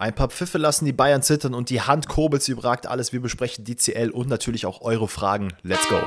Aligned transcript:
Ein 0.00 0.14
paar 0.14 0.28
Pfiffe 0.28 0.56
lassen 0.56 0.86
die 0.86 0.94
Bayern 0.94 1.22
zittern 1.22 1.52
und 1.52 1.68
die 1.68 1.82
Hand 1.82 2.08
kurbelt, 2.08 2.42
sie 2.42 2.52
überragt 2.52 2.86
alles. 2.86 3.12
Wir 3.12 3.20
besprechen 3.20 3.66
die 3.66 3.76
CL 3.76 4.08
und 4.08 4.30
natürlich 4.30 4.64
auch 4.64 4.80
eure 4.80 5.08
Fragen. 5.08 5.52
Let's 5.62 5.86
go! 5.88 6.00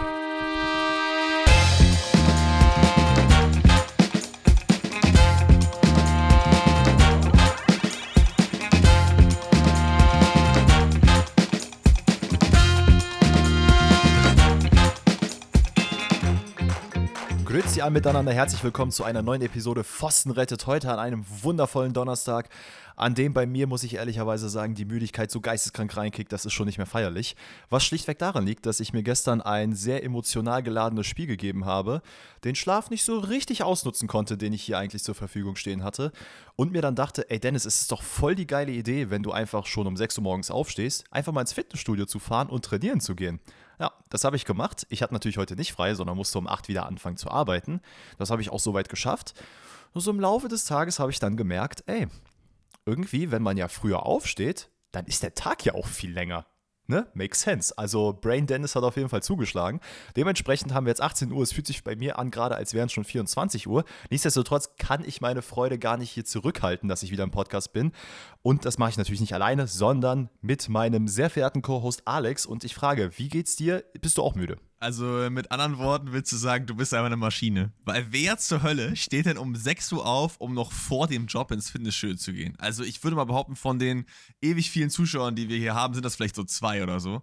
Alle 17.84 17.92
miteinander, 17.92 18.32
herzlich 18.32 18.64
willkommen 18.64 18.94
zu 18.94 19.04
einer 19.04 19.22
neuen 19.22 19.42
Episode 19.42 19.84
Pfosten 19.84 20.32
rettet 20.32 20.68
heute 20.68 20.90
an 20.90 21.00
einem 21.00 21.26
wundervollen 21.42 21.92
Donnerstag, 21.92 22.48
an 22.96 23.14
dem 23.14 23.34
bei 23.34 23.46
mir, 23.46 23.68
muss 23.68 23.84
ich 23.84 23.96
ehrlicherweise 23.96 24.48
sagen, 24.48 24.74
die 24.74 24.86
Müdigkeit 24.86 25.30
so 25.30 25.42
geisteskrank 25.42 25.98
reinkickt, 25.98 26.32
das 26.32 26.46
ist 26.46 26.54
schon 26.54 26.66
nicht 26.66 26.78
mehr 26.78 26.88
feierlich. 26.88 27.36
Was 27.70 27.84
schlichtweg 27.84 28.20
daran 28.20 28.46
liegt, 28.46 28.66
dass 28.68 28.80
ich 28.80 28.94
mir 28.94 29.04
gestern 29.04 29.42
ein 29.42 29.76
sehr 29.76 30.02
emotional 30.06 30.64
geladenes 30.64 31.08
Spiel 31.08 31.28
gegeben 31.28 31.66
habe, 31.66 32.02
den 32.46 32.56
Schlaf 32.56 32.90
nicht 32.90 33.04
so 33.04 33.20
richtig 33.20 33.64
ausnutzen 33.64 34.08
konnte, 34.08 34.38
den 34.38 34.54
ich 34.54 34.64
hier 34.64 34.78
eigentlich 34.78 35.04
zur 35.04 35.16
Verfügung 35.16 35.58
stehen 35.58 35.84
hatte 35.84 36.14
und 36.56 36.72
mir 36.72 36.82
dann 36.82 36.96
dachte, 36.96 37.30
ey 37.30 37.42
Dennis, 37.42 37.66
es 37.66 37.82
ist 37.82 37.92
doch 37.92 38.02
voll 38.02 38.36
die 38.36 38.48
geile 38.48 38.72
Idee, 38.72 39.10
wenn 39.10 39.24
du 39.24 39.34
einfach 39.34 39.66
schon 39.66 39.88
um 39.88 39.98
6 39.98 40.20
Uhr 40.20 40.24
morgens 40.24 40.52
aufstehst, 40.52 41.04
einfach 41.12 41.34
mal 41.34 41.42
ins 41.42 41.52
Fitnessstudio 41.52 42.06
zu 42.06 42.20
fahren 42.20 42.48
und 42.48 42.64
trainieren 42.64 43.02
zu 43.02 43.14
gehen. 43.14 43.42
Ja, 43.84 43.92
das 44.10 44.24
habe 44.24 44.38
ich 44.38 44.46
gemacht. 44.46 44.88
Ich 44.88 45.04
hatte 45.04 45.14
natürlich 45.14 45.38
heute 45.38 45.58
nicht 45.58 45.74
frei, 45.74 45.94
sondern 45.94 46.16
musste 46.16 46.38
um 46.38 46.48
8 46.48 46.70
wieder 46.70 46.86
anfangen 46.86 47.18
zu 47.18 47.30
arbeiten. 47.30 47.82
Das 48.18 48.30
habe 48.30 48.42
ich 48.42 48.50
auch 48.50 48.62
soweit 48.62 48.88
geschafft. 48.88 49.34
Nur 49.94 50.02
so 50.02 50.10
im 50.10 50.22
Laufe 50.22 50.48
des 50.48 50.64
Tages 50.64 51.00
habe 51.00 51.12
ich 51.12 51.20
dann 51.20 51.36
gemerkt, 51.36 51.84
ey, 51.88 52.08
irgendwie, 52.86 53.30
wenn 53.30 53.42
man 53.42 53.58
ja 53.58 53.68
früher 53.68 54.06
aufsteht, 54.06 54.70
dann 54.94 55.06
ist 55.06 55.22
der 55.22 55.36
Tag 55.36 55.66
ja 55.66 55.74
auch 55.74 55.88
viel 55.88 56.14
länger. 56.14 56.46
Ne? 56.88 57.08
Makes 57.14 57.42
sense. 57.42 57.78
Also 57.78 58.12
Brain 58.20 58.46
Dennis 58.46 58.76
hat 58.76 58.84
auf 58.84 58.98
jeden 58.98 59.08
Fall 59.08 59.24
zugeschlagen. 59.24 59.80
Dementsprechend 60.18 60.74
haben 60.74 60.86
wir 60.86 60.92
jetzt 60.92 61.02
18 61.02 61.32
Uhr. 61.32 61.42
Es 61.42 61.54
fühlt 61.54 61.66
sich 61.66 61.84
bei 61.84 61.96
mir 61.96 62.20
an, 62.20 62.30
gerade 62.30 62.56
als 62.56 62.74
wären 62.74 62.88
es 62.88 62.92
schon 62.92 63.06
24 63.06 63.68
Uhr. 63.68 63.86
Nichtsdestotrotz 64.10 64.72
kann 64.78 65.04
ich 65.06 65.22
meine 65.22 65.42
Freude 65.42 65.80
gar 65.80 65.96
nicht 65.96 66.12
hier 66.12 66.26
zurückhalten, 66.26 66.90
dass 66.90 67.02
ich 67.02 67.12
wieder 67.12 67.24
im 67.24 67.32
Podcast 67.32 67.72
bin. 67.72 67.94
Und 68.42 68.66
das 68.66 68.78
mache 68.78 68.90
ich 68.90 68.98
natürlich 68.98 69.22
nicht 69.22 69.34
alleine, 69.34 69.68
sondern 69.68 70.30
mit 70.42 70.68
meinem 70.68 71.08
sehr 71.08 71.30
verehrten 71.30 71.62
Co-Host 71.62 72.02
Alex. 72.06 72.46
Und 72.46 72.66
ich 72.66 72.76
frage, 72.76 73.12
wie 73.18 73.30
geht's 73.30 73.56
dir? 73.56 73.86
Bist 74.02 74.18
du 74.18 74.22
auch 74.22 74.36
müde? 74.36 74.58
Also 74.84 75.30
mit 75.30 75.50
anderen 75.50 75.78
Worten 75.78 76.12
willst 76.12 76.34
du 76.34 76.36
sagen, 76.36 76.66
du 76.66 76.76
bist 76.76 76.94
einfach 76.94 77.06
eine 77.06 77.16
Maschine. 77.16 77.72
Weil 77.86 78.06
wer 78.10 78.38
zur 78.38 78.64
Hölle 78.64 78.98
steht 78.98 79.28
denn 79.28 79.38
um 79.38 79.56
6 79.56 79.94
Uhr 79.94 80.06
auf, 80.06 80.36
um 80.42 80.54
noch 80.54 80.74
vor 80.74 81.08
dem 81.08 81.28
Job 81.28 81.52
ins 81.52 81.70
Fitnessstudio 81.70 82.18
zu 82.18 82.34
gehen? 82.34 82.54
Also 82.58 82.84
ich 82.84 83.02
würde 83.02 83.16
mal 83.16 83.24
behaupten, 83.24 83.56
von 83.56 83.80
den 83.80 84.06
ewig 84.42 84.70
vielen 84.70 84.90
Zuschauern, 84.90 85.38
die 85.38 85.48
wir 85.48 85.58
hier 85.58 85.74
haben, 85.74 85.94
sind 85.94 86.04
das 86.04 86.18
vielleicht 86.18 86.36
so 86.36 86.44
zwei 86.44 86.84
oder 86.84 87.00
so. 87.00 87.22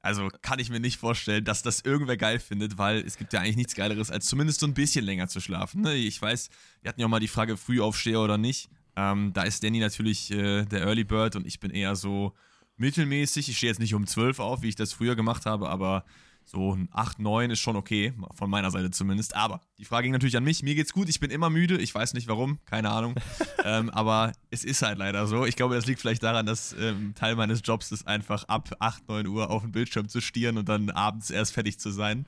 Also 0.00 0.30
kann 0.40 0.60
ich 0.60 0.70
mir 0.70 0.80
nicht 0.80 0.96
vorstellen, 0.96 1.44
dass 1.44 1.62
das 1.62 1.82
irgendwer 1.82 2.16
geil 2.16 2.38
findet, 2.38 2.78
weil 2.78 3.00
es 3.00 3.18
gibt 3.18 3.34
ja 3.34 3.40
eigentlich 3.40 3.56
nichts 3.56 3.74
Geileres, 3.74 4.10
als 4.10 4.24
zumindest 4.24 4.60
so 4.60 4.66
ein 4.66 4.72
bisschen 4.72 5.04
länger 5.04 5.28
zu 5.28 5.40
schlafen. 5.40 5.82
Ne? 5.82 5.96
Ich 5.96 6.22
weiß, 6.22 6.48
wir 6.80 6.88
hatten 6.88 7.02
ja 7.02 7.06
auch 7.06 7.10
mal 7.10 7.20
die 7.20 7.28
Frage, 7.28 7.58
Frühaufsteher 7.58 8.20
oder 8.20 8.38
nicht. 8.38 8.70
Ähm, 8.96 9.34
da 9.34 9.42
ist 9.42 9.62
Danny 9.62 9.78
natürlich 9.78 10.30
äh, 10.30 10.64
der 10.64 10.80
Early 10.80 11.04
Bird 11.04 11.36
und 11.36 11.46
ich 11.46 11.60
bin 11.60 11.70
eher 11.70 11.96
so 11.96 12.32
mittelmäßig. 12.78 13.50
Ich 13.50 13.58
stehe 13.58 13.70
jetzt 13.70 13.78
nicht 13.78 13.92
um 13.92 14.06
12 14.06 14.38
auf, 14.40 14.62
wie 14.62 14.70
ich 14.70 14.76
das 14.76 14.94
früher 14.94 15.16
gemacht 15.16 15.44
habe, 15.44 15.68
aber 15.68 16.06
so 16.44 16.74
ein 16.74 16.88
8, 16.92 17.18
9 17.18 17.50
ist 17.50 17.60
schon 17.60 17.76
okay, 17.76 18.12
von 18.34 18.50
meiner 18.50 18.70
Seite 18.70 18.90
zumindest. 18.90 19.34
Aber 19.34 19.60
die 19.78 19.84
Frage 19.84 20.04
ging 20.04 20.12
natürlich 20.12 20.36
an 20.36 20.44
mich. 20.44 20.62
Mir 20.62 20.74
geht's 20.74 20.92
gut, 20.92 21.08
ich 21.08 21.20
bin 21.20 21.30
immer 21.30 21.50
müde. 21.50 21.78
Ich 21.78 21.94
weiß 21.94 22.14
nicht 22.14 22.28
warum, 22.28 22.58
keine 22.66 22.90
Ahnung. 22.90 23.14
ähm, 23.64 23.90
aber 23.90 24.32
es 24.50 24.64
ist 24.64 24.82
halt 24.82 24.98
leider 24.98 25.26
so. 25.26 25.46
Ich 25.46 25.56
glaube, 25.56 25.74
das 25.74 25.86
liegt 25.86 26.00
vielleicht 26.00 26.22
daran, 26.22 26.46
dass 26.46 26.74
ähm, 26.78 27.14
Teil 27.14 27.36
meines 27.36 27.62
Jobs 27.64 27.92
ist, 27.92 28.06
einfach 28.06 28.44
ab 28.44 28.70
8, 28.78 29.08
9 29.08 29.26
Uhr 29.26 29.50
auf 29.50 29.62
den 29.62 29.72
Bildschirm 29.72 30.08
zu 30.08 30.20
stieren 30.20 30.58
und 30.58 30.68
dann 30.68 30.90
abends 30.90 31.30
erst 31.30 31.52
fertig 31.52 31.78
zu 31.78 31.90
sein. 31.90 32.26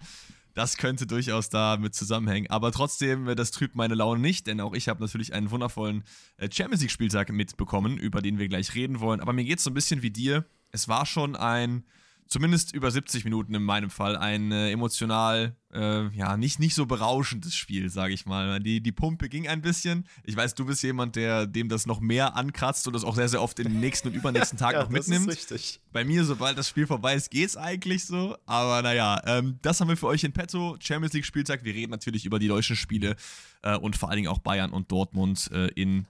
Das 0.57 0.79
könnte 0.79 1.07
durchaus 1.07 1.51
damit 1.51 1.95
zusammenhängen. 1.95 2.51
Aber 2.51 2.73
trotzdem, 2.73 3.27
das 3.37 3.51
trübt 3.51 3.77
meine 3.77 3.95
Laune 3.95 4.21
nicht, 4.23 4.47
denn 4.47 4.63
auch 4.63 4.73
ich 4.73 4.89
habe 4.89 5.03
natürlich 5.03 5.35
einen 5.35 5.51
wundervollen 5.51 6.03
äh, 6.39 6.49
Champions 6.51 6.81
League-Spieltag 6.81 7.31
mitbekommen, 7.31 7.99
über 7.99 8.23
den 8.23 8.39
wir 8.39 8.49
gleich 8.49 8.75
reden 8.75 9.01
wollen. 9.01 9.21
Aber 9.21 9.35
mir 9.35 9.45
geht 9.45 9.59
es 9.59 9.65
so 9.65 9.71
ein 9.71 9.75
bisschen 9.75 10.01
wie 10.01 10.11
dir. 10.11 10.47
Es 10.71 10.89
war 10.89 11.05
schon 11.05 11.37
ein 11.37 11.85
zumindest 12.29 12.75
über 12.75 12.91
70 12.91 13.25
Minuten 13.25 13.55
in 13.55 13.63
meinem 13.63 13.91
Fall 13.91 14.17
ein 14.17 14.51
äh, 14.53 14.71
emotional, 14.71 15.55
äh, 15.73 16.09
ja, 16.09 16.37
nicht, 16.37 16.59
nicht 16.59 16.75
so 16.75 16.87
berauschendes 16.87 17.55
Spiel, 17.55 17.89
sage 17.89 18.15
ich 18.15 18.27
mal. 18.27 18.61
Die, 18.61 18.81
die 18.81 18.93
Pumpe 18.93 19.29
ging 19.29 19.47
ein 19.49 19.63
bisschen. 19.63 20.07
Ich 20.25 20.37
weiß, 20.37 20.55
du 20.55 20.65
bist 20.65 20.83
jemand, 20.83 21.17
der 21.17 21.47
dem 21.47 21.69
das 21.69 21.87
noch 21.87 22.01
mehr 22.01 22.37
ankratzt 22.37 22.87
und 22.87 22.95
das 22.95 23.05
auch 23.05 23.15
sehr, 23.15 23.29
sehr 23.29 23.43
oft 23.43 23.59
in 23.59 23.69
den 23.69 23.81
nächsten 23.81 24.09
und 24.09 24.15
übernächsten 24.15 24.59
Tag 24.59 24.73
ja, 24.73 24.83
noch 24.83 24.91
mitnimmt. 24.91 25.29
Das 25.29 25.37
ist 25.37 25.51
richtig. 25.53 25.81
Bei 25.93 26.05
mir, 26.05 26.25
sobald 26.25 26.59
das 26.59 26.69
Spiel 26.69 26.87
vorbei 26.87 27.15
ist, 27.15 27.31
geht 27.31 27.49
es 27.49 27.57
eigentlich 27.57 28.05
so. 28.05 28.37
Aber 28.47 28.83
naja, 28.83 29.21
ähm, 29.27 29.59
das 29.63 29.81
haben 29.81 29.89
wir 29.89 29.97
für 29.97 30.07
euch 30.07 30.25
in 30.25 30.33
petto. 30.33 30.77
Champions 30.81 31.15
League 31.15 31.27
Spieltag. 31.27 31.65
Wir 31.65 31.75
reden 31.75 31.91
natürlich 31.91 32.25
über 32.27 32.39
die 32.39 32.49
deutschen 32.49 32.77
Spiele 32.77 33.17
äh, 33.63 33.77
und 33.77 33.97
vor 33.97 34.09
allen 34.09 34.17
Dingen 34.17 34.29
auch 34.29 34.39
Bayern 34.39 34.73
und 34.73 34.91
Dortmund 34.91 35.51
äh, 35.53 35.69
in 35.69 36.07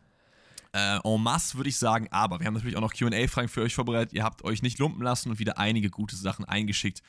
äh, 0.77 0.99
en 1.03 1.23
masse, 1.23 1.57
würde 1.57 1.69
ich 1.69 1.79
sagen. 1.79 2.09
Aber 2.11 2.39
wir 2.39 2.47
haben 2.47 2.55
natürlich 2.55 2.77
auch 2.77 2.83
noch 2.83 2.93
QA-Fragen 2.93 3.49
für 3.49 3.63
euch 3.63 3.75
vorbereitet. 3.75 4.13
Ihr 4.13 4.25
habt 4.25 4.45
euch 4.45 4.63
nicht 4.63 4.79
lumpen 4.79 5.03
lassen 5.03 5.31
und 5.31 5.39
wieder 5.39 5.59
einige 5.59 5.91
gute 5.91 6.17
Sachen 6.17 6.45
eingeschickt. 6.45 7.03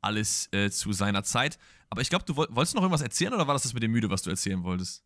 Alles 0.00 0.48
äh, 0.52 0.70
zu 0.70 0.92
seiner 0.92 1.24
Zeit. 1.24 1.58
Aber 1.88 2.02
ich 2.02 2.10
glaube, 2.10 2.24
du 2.26 2.36
woll 2.36 2.46
wolltest 2.50 2.74
noch 2.74 2.82
irgendwas 2.82 3.00
erzählen 3.00 3.32
oder 3.32 3.46
war 3.46 3.54
das 3.54 3.62
das 3.62 3.72
mit 3.72 3.82
dem 3.82 3.92
Müde, 3.92 4.10
was 4.10 4.22
du 4.22 4.30
erzählen 4.30 4.62
wolltest? 4.62 5.02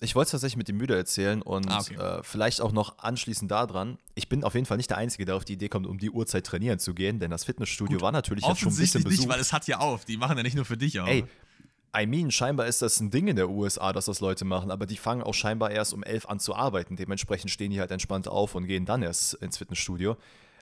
Ich 0.00 0.14
wollte 0.14 0.26
es 0.26 0.30
tatsächlich 0.32 0.56
mit 0.56 0.68
dem 0.68 0.76
Müde 0.76 0.94
erzählen 0.94 1.42
und 1.42 1.68
ah, 1.68 1.80
okay. 1.80 1.94
äh, 1.96 2.22
vielleicht 2.22 2.60
auch 2.60 2.70
noch 2.70 2.98
anschließend 2.98 3.50
daran. 3.50 3.98
Ich 4.14 4.28
bin 4.28 4.44
auf 4.44 4.54
jeden 4.54 4.66
Fall 4.66 4.76
nicht 4.76 4.90
der 4.90 4.98
Einzige, 4.98 5.24
der 5.24 5.34
auf 5.34 5.44
die 5.44 5.54
Idee 5.54 5.68
kommt, 5.68 5.86
um 5.86 5.98
die 5.98 6.10
Uhrzeit 6.10 6.46
trainieren 6.46 6.78
zu 6.78 6.94
gehen, 6.94 7.18
denn 7.18 7.32
das 7.32 7.44
Fitnessstudio 7.44 7.96
Gut, 7.96 8.02
war 8.02 8.12
natürlich 8.12 8.44
jetzt 8.44 8.60
schon 8.60 8.72
ein 8.72 8.76
bisschen 8.76 9.02
besucht. 9.02 9.22
nicht, 9.22 9.28
weil 9.28 9.40
es 9.40 9.52
hat 9.52 9.66
ja 9.66 9.78
auf. 9.78 10.04
Die 10.04 10.16
machen 10.16 10.36
ja 10.36 10.44
nicht 10.44 10.54
nur 10.54 10.64
für 10.64 10.76
dich 10.76 11.00
auf. 11.00 11.08
Ey, 11.08 11.24
I 11.96 12.06
mean, 12.06 12.30
scheinbar 12.30 12.66
ist 12.66 12.82
das 12.82 13.00
ein 13.00 13.10
Ding 13.10 13.28
in 13.28 13.36
der 13.36 13.48
USA, 13.48 13.92
dass 13.92 14.06
das 14.06 14.20
Leute 14.20 14.44
machen, 14.44 14.70
aber 14.70 14.86
die 14.86 14.96
fangen 14.96 15.22
auch 15.22 15.34
scheinbar 15.34 15.70
erst 15.70 15.94
um 15.94 16.02
elf 16.02 16.26
an 16.26 16.38
zu 16.38 16.54
arbeiten. 16.54 16.96
Dementsprechend 16.96 17.50
stehen 17.50 17.70
die 17.70 17.80
halt 17.80 17.90
entspannt 17.90 18.28
auf 18.28 18.54
und 18.54 18.66
gehen 18.66 18.84
dann 18.84 19.02
erst 19.02 19.34
ins 19.34 19.58
Fitnessstudio. 19.58 20.16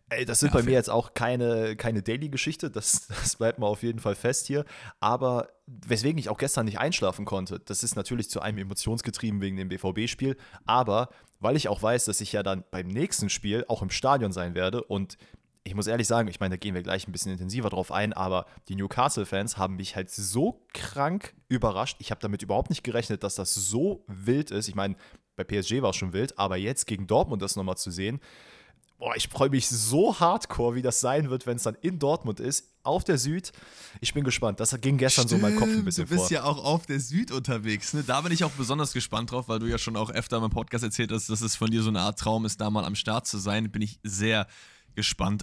Ey, 0.08 0.24
das 0.24 0.38
sind 0.38 0.54
ja, 0.54 0.60
bei 0.60 0.62
mir 0.62 0.72
jetzt 0.72 0.88
auch 0.88 1.14
keine, 1.14 1.74
keine 1.74 2.00
Daily-Geschichte, 2.00 2.70
das, 2.70 3.08
das 3.22 3.36
bleibt 3.36 3.58
mal 3.58 3.66
auf 3.66 3.82
jeden 3.82 3.98
Fall 3.98 4.14
fest 4.14 4.46
hier. 4.46 4.64
Aber 5.00 5.48
weswegen 5.66 6.18
ich 6.18 6.28
auch 6.28 6.38
gestern 6.38 6.66
nicht 6.66 6.78
einschlafen 6.78 7.24
konnte, 7.24 7.58
das 7.58 7.82
ist 7.82 7.96
natürlich 7.96 8.30
zu 8.30 8.40
einem 8.40 8.58
emotionsgetrieben 8.58 9.40
wegen 9.40 9.56
dem 9.56 9.68
BVB-Spiel, 9.68 10.36
aber 10.64 11.08
weil 11.40 11.56
ich 11.56 11.68
auch 11.68 11.82
weiß, 11.82 12.04
dass 12.04 12.20
ich 12.20 12.32
ja 12.32 12.42
dann 12.42 12.64
beim 12.70 12.86
nächsten 12.86 13.28
Spiel 13.28 13.64
auch 13.68 13.82
im 13.82 13.90
Stadion 13.90 14.32
sein 14.32 14.54
werde 14.54 14.82
und 14.82 15.18
ich 15.66 15.74
muss 15.74 15.88
ehrlich 15.88 16.06
sagen, 16.06 16.28
ich 16.28 16.38
meine, 16.38 16.54
da 16.54 16.56
gehen 16.56 16.76
wir 16.76 16.82
gleich 16.82 17.08
ein 17.08 17.12
bisschen 17.12 17.32
intensiver 17.32 17.68
drauf 17.70 17.90
ein, 17.90 18.12
aber 18.12 18.46
die 18.68 18.76
Newcastle-Fans 18.76 19.56
haben 19.56 19.74
mich 19.74 19.96
halt 19.96 20.10
so 20.10 20.64
krank 20.72 21.34
überrascht. 21.48 21.96
Ich 21.98 22.12
habe 22.12 22.20
damit 22.20 22.42
überhaupt 22.42 22.70
nicht 22.70 22.84
gerechnet, 22.84 23.24
dass 23.24 23.34
das 23.34 23.52
so 23.52 24.04
wild 24.06 24.52
ist. 24.52 24.68
Ich 24.68 24.76
meine, 24.76 24.94
bei 25.34 25.42
PSG 25.42 25.82
war 25.82 25.90
es 25.90 25.96
schon 25.96 26.12
wild, 26.12 26.38
aber 26.38 26.56
jetzt 26.56 26.86
gegen 26.86 27.08
Dortmund 27.08 27.42
das 27.42 27.56
nochmal 27.56 27.76
zu 27.76 27.90
sehen, 27.90 28.20
boah, 28.98 29.16
ich 29.16 29.28
freue 29.28 29.50
mich 29.50 29.68
so 29.68 30.18
hardcore, 30.20 30.76
wie 30.76 30.82
das 30.82 31.00
sein 31.00 31.30
wird, 31.30 31.46
wenn 31.46 31.56
es 31.56 31.64
dann 31.64 31.76
in 31.82 31.98
Dortmund 31.98 32.38
ist, 32.38 32.72
auf 32.84 33.02
der 33.02 33.18
Süd. 33.18 33.50
Ich 34.00 34.14
bin 34.14 34.22
gespannt. 34.22 34.60
Das 34.60 34.80
ging 34.80 34.96
gestern 34.96 35.26
Stimmt, 35.26 35.42
so 35.42 35.46
mein 35.46 35.56
Kopf 35.56 35.68
ein 35.68 35.84
bisschen 35.84 36.06
vor. 36.06 36.16
Du 36.16 36.22
bist 36.22 36.28
vor. 36.28 36.36
ja 36.36 36.44
auch 36.44 36.64
auf 36.64 36.86
der 36.86 37.00
Süd 37.00 37.32
unterwegs. 37.32 37.92
Ne? 37.92 38.04
Da 38.06 38.20
bin 38.20 38.30
ich 38.30 38.44
auch 38.44 38.52
besonders 38.52 38.92
gespannt 38.92 39.32
drauf, 39.32 39.48
weil 39.48 39.58
du 39.58 39.66
ja 39.66 39.78
schon 39.78 39.96
auch 39.96 40.10
öfter 40.10 40.42
im 40.42 40.48
Podcast 40.48 40.84
erzählt 40.84 41.10
hast, 41.10 41.28
dass 41.28 41.40
es 41.40 41.56
von 41.56 41.72
dir 41.72 41.82
so 41.82 41.88
eine 41.88 42.02
Art 42.02 42.20
Traum 42.20 42.44
ist, 42.44 42.60
da 42.60 42.70
mal 42.70 42.84
am 42.84 42.94
Start 42.94 43.26
zu 43.26 43.38
sein. 43.38 43.70
Bin 43.72 43.82
ich 43.82 43.98
sehr 44.04 44.44
gespannt 44.44 44.75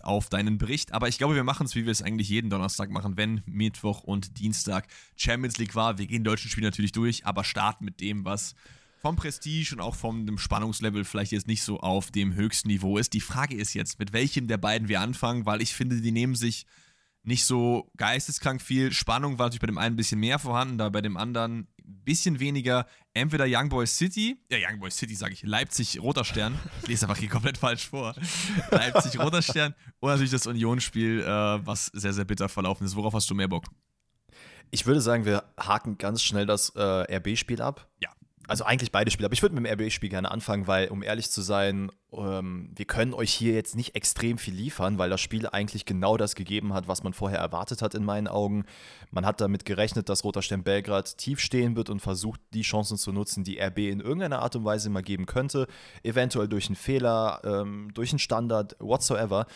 auf 0.03 0.29
deinen 0.29 0.57
Bericht. 0.57 0.93
Aber 0.93 1.07
ich 1.07 1.17
glaube, 1.17 1.35
wir 1.35 1.43
machen 1.43 1.65
es, 1.65 1.75
wie 1.75 1.85
wir 1.85 1.91
es 1.91 2.01
eigentlich 2.01 2.29
jeden 2.29 2.49
Donnerstag 2.49 2.89
machen, 2.89 3.17
wenn 3.17 3.41
Mittwoch 3.45 4.03
und 4.03 4.39
Dienstag 4.39 4.87
Champions 5.15 5.57
League 5.57 5.75
war. 5.75 5.97
Wir 5.97 6.07
gehen 6.07 6.23
deutschen 6.23 6.49
Spiel 6.49 6.63
natürlich 6.63 6.91
durch, 6.91 7.25
aber 7.25 7.43
starten 7.43 7.85
mit 7.85 7.99
dem, 7.99 8.25
was 8.25 8.55
vom 9.01 9.15
Prestige 9.17 9.75
und 9.75 9.81
auch 9.81 9.95
vom 9.95 10.37
Spannungslevel 10.37 11.03
vielleicht 11.03 11.33
jetzt 11.33 11.47
nicht 11.47 11.61
so 11.61 11.79
auf 11.79 12.09
dem 12.09 12.35
höchsten 12.35 12.69
Niveau 12.69 12.97
ist. 12.97 13.13
Die 13.13 13.21
Frage 13.21 13.55
ist 13.55 13.73
jetzt, 13.73 13.99
mit 13.99 14.13
welchem 14.13 14.47
der 14.47 14.57
beiden 14.57 14.87
wir 14.87 15.01
anfangen, 15.01 15.45
weil 15.45 15.61
ich 15.61 15.73
finde, 15.73 15.99
die 15.99 16.11
nehmen 16.11 16.35
sich 16.35 16.65
nicht 17.23 17.45
so 17.45 17.91
geisteskrank 17.97 18.61
viel. 18.61 18.93
Spannung 18.93 19.37
war 19.37 19.47
natürlich 19.47 19.61
bei 19.61 19.67
dem 19.67 19.77
einen 19.77 19.95
ein 19.95 19.97
bisschen 19.97 20.19
mehr 20.19 20.39
vorhanden, 20.39 20.77
da 20.77 20.89
bei 20.89 21.01
dem 21.01 21.17
anderen 21.17 21.67
bisschen 22.03 22.39
weniger. 22.39 22.85
Entweder 23.13 23.45
Young 23.47 23.69
Boys 23.69 23.97
City, 23.97 24.37
ja, 24.49 24.57
Young 24.57 24.79
Boys 24.79 24.97
City 24.97 25.15
sage 25.15 25.33
ich, 25.33 25.43
Leipzig 25.43 26.01
Roter 26.01 26.23
Stern. 26.23 26.57
Ich 26.81 26.87
lese 26.87 27.07
einfach 27.07 27.19
hier 27.19 27.29
komplett 27.29 27.57
falsch 27.57 27.87
vor. 27.87 28.15
Leipzig 28.71 29.19
Roter 29.19 29.41
Stern. 29.41 29.73
Und 29.99 30.09
natürlich 30.09 30.31
das 30.31 30.47
Unionsspiel, 30.47 31.21
äh, 31.21 31.25
was 31.25 31.87
sehr, 31.87 32.13
sehr 32.13 32.25
bitter 32.25 32.49
verlaufen 32.49 32.85
ist. 32.85 32.95
Worauf 32.95 33.13
hast 33.13 33.29
du 33.29 33.35
mehr 33.35 33.47
Bock? 33.47 33.65
Ich 34.71 34.85
würde 34.85 35.01
sagen, 35.01 35.25
wir 35.25 35.43
haken 35.59 35.97
ganz 35.97 36.23
schnell 36.23 36.45
das 36.45 36.69
äh, 36.75 37.15
RB-Spiel 37.17 37.61
ab. 37.61 37.89
Ja. 38.01 38.09
Also 38.47 38.65
eigentlich 38.65 38.91
beide 38.91 39.09
Spiele, 39.09 39.27
aber 39.27 39.33
ich 39.33 39.41
würde 39.41 39.55
mit 39.55 39.65
dem 39.65 39.79
RB-Spiel 39.79 40.09
gerne 40.09 40.29
anfangen, 40.29 40.67
weil, 40.67 40.89
um 40.89 41.01
ehrlich 41.01 41.31
zu 41.31 41.41
sein, 41.41 41.91
ähm, 42.11 42.69
wir 42.75 42.85
können 42.85 43.13
euch 43.13 43.33
hier 43.33 43.53
jetzt 43.53 43.75
nicht 43.75 43.95
extrem 43.95 44.37
viel 44.37 44.53
liefern, 44.53 44.97
weil 44.97 45.09
das 45.09 45.21
Spiel 45.21 45.47
eigentlich 45.47 45.85
genau 45.85 46.17
das 46.17 46.35
gegeben 46.35 46.73
hat, 46.73 46.89
was 46.89 47.03
man 47.03 47.13
vorher 47.13 47.39
erwartet 47.39 47.81
hat 47.81 47.95
in 47.95 48.03
meinen 48.03 48.27
Augen. 48.27 48.65
Man 49.11 49.25
hat 49.25 49.39
damit 49.39 49.63
gerechnet, 49.63 50.09
dass 50.09 50.25
Roter 50.25 50.41
Stern 50.41 50.63
Belgrad 50.63 51.17
tief 51.17 51.39
stehen 51.39 51.77
wird 51.77 51.89
und 51.89 52.01
versucht, 52.01 52.41
die 52.53 52.63
Chancen 52.63 52.97
zu 52.97 53.13
nutzen, 53.13 53.45
die 53.45 53.59
RB 53.59 53.79
in 53.79 54.01
irgendeiner 54.01 54.39
Art 54.39 54.57
und 54.57 54.65
Weise 54.65 54.89
mal 54.89 55.03
geben 55.03 55.25
könnte. 55.25 55.67
Eventuell 56.03 56.49
durch 56.49 56.67
einen 56.67 56.75
Fehler, 56.75 57.39
ähm, 57.45 57.91
durch 57.93 58.11
einen 58.11 58.19
Standard, 58.19 58.75
whatsoever 58.79 59.47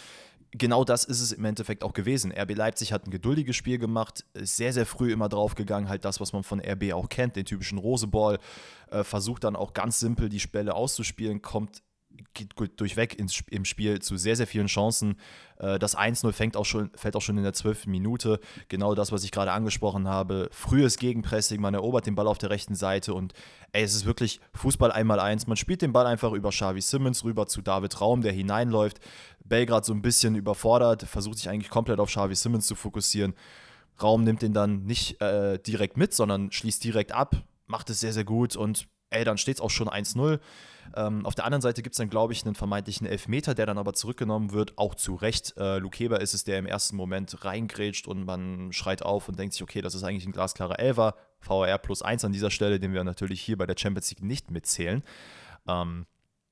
genau 0.52 0.84
das 0.84 1.04
ist 1.04 1.22
es 1.22 1.32
im 1.32 1.46
Endeffekt 1.46 1.84
auch 1.84 1.94
gewesen. 1.94 2.32
RB 2.32 2.56
Leipzig 2.56 2.94
hat 2.94 3.08
ein 3.08 3.12
geduldiges 3.12 3.56
Spiel 3.56 3.78
gemacht, 3.78 4.26
ist 4.34 4.58
sehr, 4.58 4.74
sehr 4.74 4.86
früh 4.86 5.12
immer 5.12 5.30
draufgegangen, 5.30 5.90
halt 5.90 6.06
das, 6.06 6.20
was 6.20 6.34
man 6.34 6.44
von 6.44 6.60
RB 6.60 6.94
auch 6.94 7.10
kennt, 7.10 7.36
den 7.36 7.46
typischen 7.46 7.78
Roseball, 7.78 8.40
äh, 8.92 9.04
versucht 9.04 9.44
dann 9.44 9.56
auch 9.56 9.74
ganz 9.74 10.00
simpel 10.00 10.30
die 10.30 10.40
Spelle 10.40 10.76
auszuspielen, 10.76 11.42
kommt 11.42 11.82
durchweg 12.76 13.18
ins, 13.18 13.44
im 13.50 13.66
Spiel 13.66 14.00
zu 14.00 14.18
sehr, 14.18 14.36
sehr 14.36 14.48
vielen 14.48 14.68
Chancen. 14.68 15.16
Äh, 15.60 15.80
das 15.80 15.98
1-0 15.98 16.32
fängt 16.32 16.58
auch 16.58 16.66
schon, 16.66 16.92
fällt 16.96 17.16
auch 17.16 17.22
schon 17.22 17.38
in 17.38 17.44
der 17.44 17.54
12. 17.54 17.88
Minute. 17.88 18.40
Genau 18.70 18.96
das, 18.96 19.12
was 19.12 19.24
ich 19.24 19.32
gerade 19.32 19.52
angesprochen 19.52 20.08
habe. 20.08 20.50
Frühes 20.52 20.98
Gegenpressing, 20.98 21.62
man 21.62 21.74
erobert 21.74 22.06
den 22.06 22.16
Ball 22.16 22.28
auf 22.28 22.38
der 22.38 22.50
rechten 22.50 22.76
Seite 22.76 23.14
und 23.14 23.34
ey, 23.72 23.84
es 23.84 23.96
ist 23.96 24.06
wirklich 24.06 24.40
Fußball 24.54 24.92
einmal 24.92 25.20
eins. 25.20 25.48
Man 25.48 25.58
spielt 25.58 25.82
den 25.82 25.94
Ball 25.94 26.06
einfach 26.06 26.32
über 26.32 26.50
Xavi 26.50 26.82
Simmons 26.82 27.24
rüber 27.24 27.48
zu 27.48 27.62
David 27.62 28.00
Raum, 28.02 28.22
der 28.22 28.32
hineinläuft. 28.32 29.00
Belgrad 29.44 29.86
so 29.86 29.94
ein 29.94 30.02
bisschen 30.02 30.36
überfordert, 30.36 31.04
versucht 31.04 31.38
sich 31.38 31.50
eigentlich 31.50 31.70
komplett 31.70 32.00
auf 32.00 32.10
Xavi 32.10 32.36
Simmons 32.36 32.68
zu 32.68 32.76
fokussieren. 32.76 33.34
Raum 34.02 34.24
nimmt 34.24 34.42
den 34.42 34.54
dann 34.54 34.84
nicht 34.84 35.20
äh, 35.22 35.58
direkt 35.60 35.98
mit, 35.98 36.14
sondern 36.14 36.52
schließt 36.52 36.84
direkt 36.84 37.12
ab, 37.12 37.36
macht 37.66 37.90
es 37.90 38.00
sehr, 38.00 38.14
sehr 38.14 38.26
gut 38.26 38.56
und 38.56 38.88
ey, 39.10 39.24
dann 39.24 39.38
steht 39.38 39.56
es 39.56 39.62
auch 39.62 39.70
schon 39.70 39.88
1-0. 39.88 40.40
Ähm, 40.96 41.26
auf 41.26 41.36
der 41.36 41.46
anderen 41.46 41.62
Seite 41.62 41.82
gibt 41.82 41.94
es 41.94 41.98
dann, 41.98 42.10
glaube 42.10 42.34
ich, 42.34 42.46
einen 42.46 42.56
vermeintlichen 42.56 43.08
Elfmeter, 43.08 43.54
der 43.54 43.66
dann 43.66 43.78
aber 43.78 43.94
zurückgenommen 43.94 44.52
wird, 44.52 44.78
auch 44.78 44.96
zu 44.96 45.16
Recht. 45.16 45.56
Äh, 45.58 45.80
Lukeber 45.80 46.22
ist 46.22 46.34
es, 46.34 46.44
der 46.44 46.60
im 46.60 46.66
ersten 46.66 46.96
Moment 46.96 47.44
reingrätscht 47.44 48.08
und 48.08 48.26
man 48.26 48.72
schreit 48.72 49.04
auf 49.04 49.28
und 49.28 49.38
denkt 49.40 49.54
sich, 49.54 49.64
okay, 49.64 49.82
das 49.82 49.96
ist 49.96 50.04
eigentlich 50.04 50.26
ein 50.26 50.32
glasklarer 50.32 50.80
Elfer. 50.80 51.16
VAR 51.42 51.78
plus 51.78 52.02
1 52.02 52.26
an 52.26 52.32
dieser 52.32 52.52
Stelle, 52.52 52.80
den 52.80 52.94
wir 52.94 53.04
natürlich 53.04 53.42
hier 53.42 53.58
bei 53.58 53.66
der 53.66 53.76
Champions 53.78 54.10
League 54.10 54.24
nicht 54.24 54.52
mitzählen. 54.52 55.04
Ähm, 55.68 56.06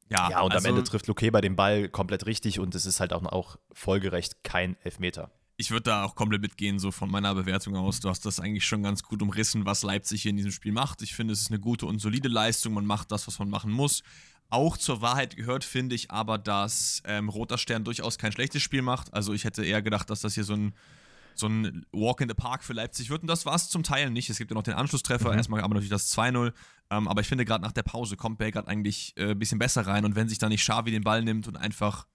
ja, 0.09 0.29
ja, 0.29 0.41
und 0.41 0.53
also, 0.53 0.67
am 0.67 0.75
Ende 0.75 0.87
trifft 0.87 1.07
Lukeber 1.07 1.41
den 1.41 1.55
Ball 1.55 1.89
komplett 1.89 2.27
richtig 2.27 2.59
und 2.59 2.75
es 2.75 2.85
ist 2.85 2.99
halt 2.99 3.11
auch, 3.11 3.23
auch 3.25 3.57
folgerecht 3.71 4.43
kein 4.43 4.77
Elfmeter 4.83 5.31
ich 5.57 5.71
würde 5.71 5.83
da 5.83 6.03
auch 6.03 6.15
komplett 6.15 6.41
mitgehen, 6.41 6.79
so 6.79 6.91
von 6.91 7.09
meiner 7.09 7.33
Bewertung 7.33 7.75
aus. 7.75 7.99
Du 8.01 8.09
hast 8.09 8.25
das 8.25 8.39
eigentlich 8.39 8.65
schon 8.65 8.83
ganz 8.83 9.03
gut 9.03 9.21
umrissen, 9.21 9.65
was 9.65 9.83
Leipzig 9.83 10.23
hier 10.23 10.31
in 10.31 10.37
diesem 10.37 10.51
Spiel 10.51 10.73
macht. 10.73 11.01
Ich 11.01 11.15
finde, 11.15 11.33
es 11.33 11.41
ist 11.41 11.51
eine 11.51 11.59
gute 11.59 11.85
und 11.85 11.99
solide 11.99 12.27
Leistung. 12.27 12.73
Man 12.73 12.85
macht 12.85 13.11
das, 13.11 13.27
was 13.27 13.39
man 13.39 13.49
machen 13.49 13.71
muss. 13.71 14.03
Auch 14.49 14.77
zur 14.77 15.01
Wahrheit 15.01 15.35
gehört, 15.35 15.63
finde 15.63 15.95
ich 15.95 16.11
aber, 16.11 16.37
dass 16.37 17.01
ähm, 17.05 17.29
Roter 17.29 17.57
Stern 17.57 17.83
durchaus 17.83 18.17
kein 18.17 18.31
schlechtes 18.31 18.61
Spiel 18.61 18.81
macht. 18.81 19.13
Also 19.13 19.33
ich 19.33 19.43
hätte 19.45 19.63
eher 19.63 19.81
gedacht, 19.81 20.09
dass 20.09 20.21
das 20.21 20.35
hier 20.35 20.43
so 20.43 20.53
ein, 20.53 20.73
so 21.35 21.47
ein 21.47 21.85
Walk 21.93 22.21
in 22.21 22.27
the 22.27 22.35
Park 22.35 22.63
für 22.63 22.73
Leipzig 22.73 23.09
wird. 23.09 23.21
Und 23.21 23.27
das 23.27 23.45
war 23.45 23.55
es 23.55 23.69
zum 23.69 23.81
Teil 23.81 24.09
nicht. 24.11 24.29
Es 24.29 24.37
gibt 24.37 24.51
ja 24.51 24.55
noch 24.55 24.63
den 24.63 24.75
Anschlusstreffer. 24.75 25.31
Mhm. 25.31 25.37
Erstmal 25.37 25.61
aber 25.61 25.73
natürlich 25.73 25.89
das 25.89 26.15
2-0. 26.15 26.53
Ähm, 26.91 27.07
aber 27.07 27.21
ich 27.21 27.27
finde, 27.27 27.45
gerade 27.45 27.63
nach 27.63 27.71
der 27.71 27.83
Pause 27.83 28.17
kommt 28.17 28.37
Belgrad 28.37 28.67
eigentlich 28.67 29.13
äh, 29.15 29.31
ein 29.31 29.39
bisschen 29.39 29.57
besser 29.57 29.87
rein. 29.87 30.03
Und 30.03 30.15
wenn 30.15 30.27
sich 30.27 30.37
da 30.37 30.49
nicht 30.49 30.61
Xavi 30.61 30.91
den 30.91 31.03
Ball 31.03 31.23
nimmt 31.23 31.47
und 31.47 31.55
einfach 31.55 32.05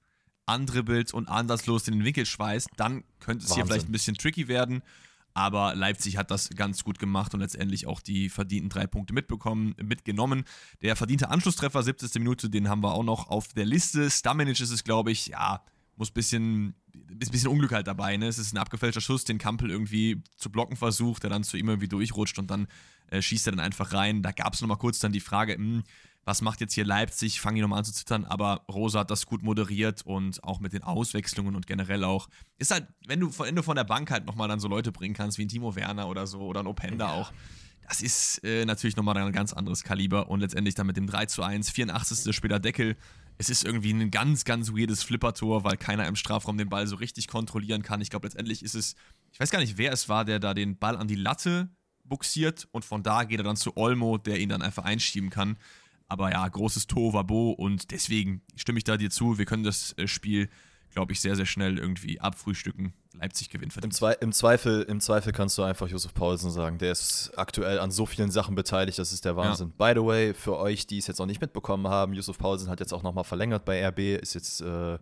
andribbelt 0.51 1.15
und 1.15 1.29
anderslos 1.29 1.87
in 1.89 1.95
den 1.95 2.05
Winkel 2.05 2.27
schweißt, 2.27 2.69
dann 2.77 3.05
könnte 3.21 3.45
es 3.45 3.51
Wahnsinn. 3.51 3.55
hier 3.57 3.67
vielleicht 3.67 3.89
ein 3.89 3.93
bisschen 3.93 4.17
tricky 4.17 4.49
werden. 4.49 4.83
Aber 5.33 5.75
Leipzig 5.77 6.17
hat 6.17 6.31
das 6.31 6.51
ganz 6.51 6.83
gut 6.83 6.99
gemacht 6.99 7.35
und 7.35 7.41
letztendlich 7.41 7.87
auch 7.87 8.01
die 8.01 8.29
verdienten 8.29 8.69
drei 8.69 8.87
Punkte 8.87 9.15
mitbekommen, 9.15 9.75
mitgenommen. 9.81 10.45
Der 10.83 10.97
verdiente 10.97 11.31
Anschlusstreffer, 11.31 11.83
70. 11.83 12.15
Minute, 12.17 12.51
den 12.51 12.69
haben 12.69 12.83
wir 12.83 12.93
auch 12.93 13.05
noch 13.05 13.29
auf 13.29 13.49
der 13.49 13.65
Liste. 13.65 14.11
Stammenich 14.11 14.61
ist 14.61 14.71
es, 14.71 14.83
glaube 14.83 15.13
ich, 15.13 15.29
ja, 15.29 15.63
muss 15.97 16.11
ein 16.11 16.15
bisschen, 16.15 16.75
bisschen 16.93 17.49
Unglück 17.49 17.73
halt 17.73 17.87
dabei. 17.87 18.17
Ne? 18.17 18.27
Es 18.27 18.39
ist 18.39 18.53
ein 18.53 18.59
abgefälschter 18.59 19.01
Schuss, 19.01 19.25
den 19.25 19.39
Kampel 19.39 19.71
irgendwie 19.71 20.23
zu 20.37 20.51
blocken 20.51 20.77
versucht, 20.77 21.23
der 21.23 21.31
dann 21.31 21.45
zu 21.45 21.57
ihm 21.57 21.69
irgendwie 21.69 21.89
durchrutscht 21.89 22.39
und 22.39 22.51
dann 22.51 22.67
äh, 23.11 23.23
schießt 23.23 23.47
er 23.47 23.53
dann 23.53 23.61
einfach 23.61 23.93
rein. 23.93 24.23
Da 24.23 24.33
gab 24.33 24.55
es 24.55 24.61
nochmal 24.61 24.79
kurz 24.79 24.99
dann 24.99 25.13
die 25.13 25.21
Frage, 25.21 25.57
mh, 25.57 25.65
hm, 25.65 25.83
was 26.31 26.43
macht 26.43 26.61
jetzt 26.61 26.75
hier 26.75 26.85
Leipzig, 26.85 27.41
fangen 27.41 27.57
die 27.57 27.61
nochmal 27.61 27.81
an 27.81 27.85
zu 27.85 27.93
zittern, 27.93 28.25
aber 28.25 28.63
Rosa 28.71 29.01
hat 29.01 29.11
das 29.11 29.27
gut 29.27 29.43
moderiert 29.43 30.03
und 30.07 30.45
auch 30.45 30.61
mit 30.61 30.73
den 30.73 30.85
Auswechslungen 30.85 31.57
und 31.57 31.67
generell 31.67 32.05
auch. 32.05 32.29
Ist 32.57 32.71
halt, 32.71 32.87
wenn 33.05 33.19
du, 33.19 33.37
wenn 33.41 33.57
du 33.57 33.65
von 33.65 33.75
der 33.75 33.83
Bank 33.83 34.13
halt 34.13 34.27
nochmal 34.27 34.47
dann 34.47 34.61
so 34.61 34.69
Leute 34.69 34.93
bringen 34.93 35.13
kannst, 35.13 35.39
wie 35.39 35.45
ein 35.45 35.49
Timo 35.49 35.75
Werner 35.75 36.07
oder 36.07 36.29
so 36.29 36.43
oder 36.43 36.61
ein 36.61 36.69
Openda 36.69 37.09
ja. 37.09 37.21
auch, 37.21 37.33
das 37.89 38.01
ist 38.01 38.45
äh, 38.45 38.65
natürlich 38.65 38.95
nochmal 38.95 39.17
ein 39.17 39.33
ganz 39.33 39.53
anderes 39.53 39.83
Kaliber 39.83 40.31
und 40.31 40.39
letztendlich 40.39 40.77
dann 40.77 40.87
mit 40.87 40.97
dem 40.97 41.09
3 41.09 41.27
zu 41.27 41.43
1, 41.43 41.69
84. 41.71 42.33
später 42.33 42.61
Deckel. 42.61 42.97
Es 43.37 43.51
ist 43.51 43.65
irgendwie 43.65 43.93
ein 43.93 44.13
ganz, 44.13 44.45
ganz 44.45 44.71
weirdes 44.71 45.03
Flippertor, 45.03 45.65
weil 45.65 45.79
keiner 45.79 46.07
im 46.07 46.15
Strafraum 46.15 46.59
den 46.59 46.69
Ball 46.69 46.87
so 46.87 46.95
richtig 46.95 47.27
kontrollieren 47.27 47.83
kann. 47.83 48.01
Ich 48.01 48.11
glaube, 48.11 48.29
letztendlich 48.29 48.63
ist 48.63 48.77
es, 48.77 48.95
ich 49.33 49.41
weiß 49.41 49.51
gar 49.51 49.59
nicht, 49.59 49.79
wer 49.79 49.93
es 49.93 50.09
war, 50.09 50.25
der 50.25 50.39
da 50.39 50.55
den 50.55 50.79
Ball 50.79 50.97
an 50.97 51.09
die 51.09 51.17
Latte 51.17 51.71
buxiert 52.05 52.69
und 52.71 52.85
von 52.85 53.03
da 53.03 53.25
geht 53.25 53.41
er 53.41 53.45
dann 53.45 53.57
zu 53.57 53.77
Olmo, 53.77 54.17
der 54.17 54.39
ihn 54.39 54.51
dann 54.51 54.63
einfach 54.63 54.85
einschieben 54.85 55.31
kann. 55.31 55.57
Aber 56.11 56.33
ja, 56.33 56.47
großes 56.47 56.89
Tovabo 56.89 57.53
und 57.53 57.93
deswegen 57.93 58.43
stimme 58.57 58.79
ich 58.79 58.85
da 58.85 58.97
dir 58.97 59.11
zu. 59.11 59.39
Wir 59.39 59.45
können 59.45 59.63
das 59.63 59.95
äh, 59.97 60.09
Spiel, 60.09 60.51
glaube 60.91 61.13
ich, 61.13 61.21
sehr, 61.21 61.37
sehr 61.37 61.47
schnell 61.47 61.79
irgendwie 61.79 62.21
abfrühstücken. 62.21 62.93
Leipzig 63.15 63.49
gewinnt 63.49 63.73
verdient. 63.73 63.95
Im, 63.95 63.97
Zwe 63.97 64.13
im, 64.21 64.33
Zweifel, 64.33 64.83
Im 64.83 65.01
Zweifel 65.01 65.33
kannst 65.33 65.57
du 65.57 65.63
einfach 65.63 65.89
Josef 65.89 66.13
Paulsen 66.13 66.51
sagen. 66.51 66.79
Der 66.79 66.91
ist 66.91 67.33
aktuell 67.37 67.79
an 67.79 67.93
so 67.93 68.07
vielen 68.07 68.31
Sachen 68.31 68.57
beteiligt, 68.57 68.99
das 68.99 69.13
ist 69.13 69.25
der 69.25 69.37
Wahnsinn. 69.37 69.73
Ja. 69.79 69.87
By 69.87 70.01
the 70.01 70.05
way, 70.05 70.35
für 70.35 70.57
euch, 70.59 70.87
die 70.87 70.99
es 70.99 71.07
jetzt 71.07 71.19
noch 71.19 71.27
nicht 71.27 71.41
mitbekommen 71.41 71.87
haben, 71.87 72.13
Josef 72.13 72.39
Paulsen 72.39 72.69
hat 72.69 72.81
jetzt 72.81 72.93
auch 72.93 73.05
nochmal 73.05 73.25
verlängert 73.25 73.65
bei 73.65 73.87
RB, 73.87 74.21
ist 74.21 74.35
jetzt. 74.35 74.61
Äh, 74.61 74.99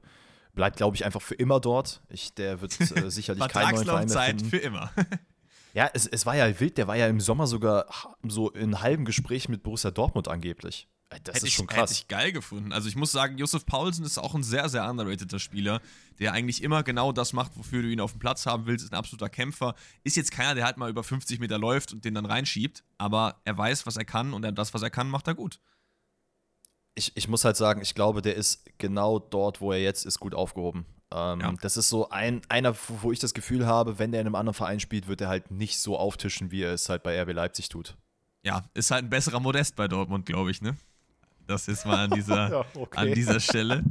bleibt, 0.59 0.77
glaube 0.77 0.97
ich, 0.97 1.05
einfach 1.05 1.23
für 1.23 1.37
immer 1.37 1.61
dort. 1.61 2.03
Ich, 2.09 2.35
der 2.35 2.61
wird 2.61 2.79
äh, 2.81 2.85
sicherlich 3.11 3.47
keinen 3.49 3.75
neuen 3.75 4.09
Verein 4.09 4.09
mehr 4.09 4.27
finden. 4.27 4.45
für 4.51 4.57
immer. 4.57 4.91
ja, 5.73 5.89
es, 5.95 6.07
es 6.07 6.27
war 6.27 6.35
ja 6.37 6.61
wild. 6.61 6.77
Der 6.77 6.89
war 6.89 6.97
ja 6.97 7.07
im 7.07 7.21
Sommer 7.21 7.47
sogar 7.47 7.87
so 8.25 8.51
in 8.51 8.83
halbem 8.83 9.05
Gespräch 9.05 9.49
mit 9.49 9.63
Borussia 9.63 9.93
Dortmund 9.93 10.27
angeblich. 10.27 10.89
Das 11.09 11.37
hätte 11.37 11.47
ist 11.47 11.55
schon 11.55 11.67
krass. 11.67 11.91
Hätte 11.91 12.01
ich 12.01 12.09
geil 12.09 12.33
gefunden. 12.33 12.73
Also 12.73 12.89
ich 12.89 12.97
muss 12.97 13.13
sagen, 13.13 13.39
Josef 13.39 13.65
Paulsen 13.65 14.05
ist 14.05 14.19
auch 14.19 14.35
ein 14.35 14.43
sehr, 14.43 14.69
sehr 14.69 14.89
underrateder 14.89 15.39
Spieler, 15.39 15.81
der 16.19 16.33
eigentlich 16.33 16.63
immer 16.63 16.83
genau 16.83 17.13
das 17.13 17.33
macht, 17.33 17.57
wofür 17.57 17.81
du 17.83 17.89
ihn 17.89 18.01
auf 18.01 18.13
dem 18.13 18.19
Platz 18.19 18.45
haben 18.45 18.67
willst. 18.67 18.85
Ist 18.85 18.93
ein 18.93 18.99
absoluter 18.99 19.31
Kämpfer. 19.31 19.75
Ist 20.05 20.17
jetzt 20.17 20.33
keiner, 20.33 20.55
der 20.55 20.67
halt 20.67 20.77
mal 20.77 20.91
über 20.91 21.03
50 21.03 21.41
Meter 21.41 21.59
läuft 21.59 21.95
und 21.95 22.05
den 22.05 22.15
dann 22.15 22.27
reinschiebt, 22.27 22.85
aber 22.99 23.41
er 23.45 23.57
weiß, 23.57 23.87
was 23.87 23.97
er 23.97 24.05
kann 24.05 24.35
und 24.35 24.45
er, 24.45 24.53
das, 24.53 24.75
was 24.75 24.83
er 24.83 24.91
kann, 24.91 25.09
macht 25.09 25.27
er 25.29 25.35
gut. 25.35 25.61
Ich, 26.95 27.17
ich 27.17 27.29
muss 27.29 27.45
halt 27.45 27.57
sagen, 27.57 27.81
ich 27.81 27.95
glaube, 27.95 28.21
der 28.21 28.35
ist 28.35 28.65
genau 28.77 29.19
dort, 29.19 29.63
wo 29.63 29.73
er 29.73 29.81
jetzt 29.81 30.05
ist, 30.05 30.21
gut 30.21 30.35
aufgehoben. 30.35 30.85
Ähm, 31.11 31.41
ja. 31.41 31.55
Das 31.63 31.79
ist 31.79 31.89
so 31.89 32.11
ein, 32.11 32.43
einer, 32.51 32.75
wo 33.01 33.13
ich 33.13 33.19
das 33.19 33.33
Gefühl 33.33 33.67
habe, 33.67 33.99
wenn 33.99 34.13
der 34.13 34.21
in 34.21 34.27
einem 34.27 34.35
anderen 34.35 34.55
Verein 34.55 34.81
spielt, 34.81 35.09
wird 35.09 35.23
er 35.23 35.29
halt 35.29 35.51
nicht 35.51 35.79
so 35.79 35.99
auftischen, 35.99 36.51
wie 36.51 36.63
er 36.63 36.75
es 36.75 36.91
halt 36.91 37.03
bei 37.03 37.19
RB 37.23 37.33
Leipzig 37.33 37.71
tut. 37.71 37.97
Ja, 38.43 38.65
ist 38.75 38.91
halt 38.91 39.05
ein 39.05 39.11
besserer 39.11 39.41
Modest 39.41 39.77
bei 39.77 39.89
Dortmund, 39.89 40.27
glaube 40.27 40.51
ich, 40.51 40.61
ne? 40.61 40.77
Das 41.49 41.67
ist 41.67 41.87
mal 41.87 42.05
an 42.05 42.11
dieser, 42.11 42.51
ja, 42.51 42.65
okay. 42.75 42.99
an 42.99 43.15
dieser 43.15 43.41
Stelle. 43.41 43.83